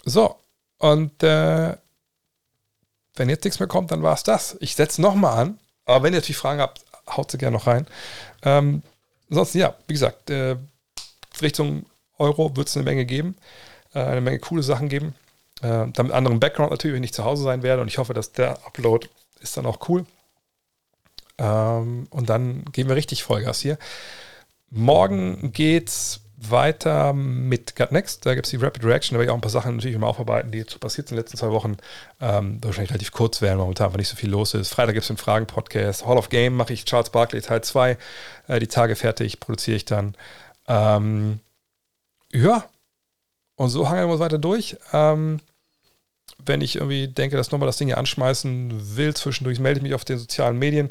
[0.04, 0.36] so,
[0.78, 1.76] und äh,
[3.16, 4.56] wenn jetzt nichts mehr kommt, dann war es das.
[4.60, 5.58] Ich setze nochmal an.
[5.84, 7.86] Aber wenn ihr natürlich Fragen habt, haut sie gerne noch rein.
[8.42, 8.82] Ähm,
[9.30, 10.56] ansonsten, ja, wie gesagt, äh,
[11.40, 11.86] Richtung
[12.18, 13.36] Euro wird es eine Menge geben.
[13.94, 15.14] Äh, eine Menge coole Sachen geben.
[15.62, 17.82] Äh, dann mit anderem Background natürlich, wenn ich zu Hause sein werde.
[17.82, 19.08] Und ich hoffe, dass der Upload
[19.40, 20.04] ist dann auch cool.
[21.38, 23.78] Ähm, und dann geben wir richtig Vollgas hier.
[24.70, 28.26] Morgen geht's weiter mit Gut Next.
[28.26, 29.14] Da gibt es die Rapid Reaction.
[29.14, 31.16] Da werde ich auch ein paar Sachen natürlich immer aufarbeiten, die jetzt passiert sind in
[31.16, 31.76] den letzten zwei Wochen.
[32.20, 34.68] Ähm, wahrscheinlich relativ kurz werden, momentan, weil nicht so viel los ist.
[34.68, 36.06] Freitag gibt es den Fragen-Podcast.
[36.06, 37.96] Hall of Game mache ich Charles Barkley Teil 2.
[38.48, 40.14] Äh, die Tage fertig, produziere ich dann.
[40.68, 41.40] Ähm,
[42.32, 42.64] ja.
[43.56, 44.76] Und so hangen wir uns weiter durch.
[44.92, 45.40] Ähm,
[46.44, 49.94] wenn ich irgendwie denke, dass nochmal das Ding hier anschmeißen will, zwischendurch melde ich mich
[49.94, 50.90] auf den sozialen Medien.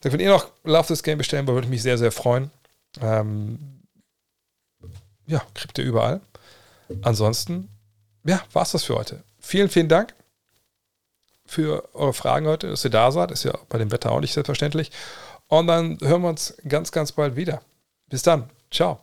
[0.00, 2.50] Wenn ihr noch Love This Game bestellen würde ich mich sehr, sehr freuen.
[3.02, 3.77] Ähm,
[5.28, 6.20] ja, kriegt ihr überall.
[7.02, 7.68] Ansonsten,
[8.24, 9.22] ja, war es das für heute.
[9.38, 10.14] Vielen, vielen Dank
[11.46, 13.30] für eure Fragen heute, dass ihr da seid.
[13.30, 14.90] Ist ja bei dem Wetter auch nicht selbstverständlich.
[15.46, 17.62] Und dann hören wir uns ganz, ganz bald wieder.
[18.08, 18.50] Bis dann.
[18.70, 19.00] Ciao.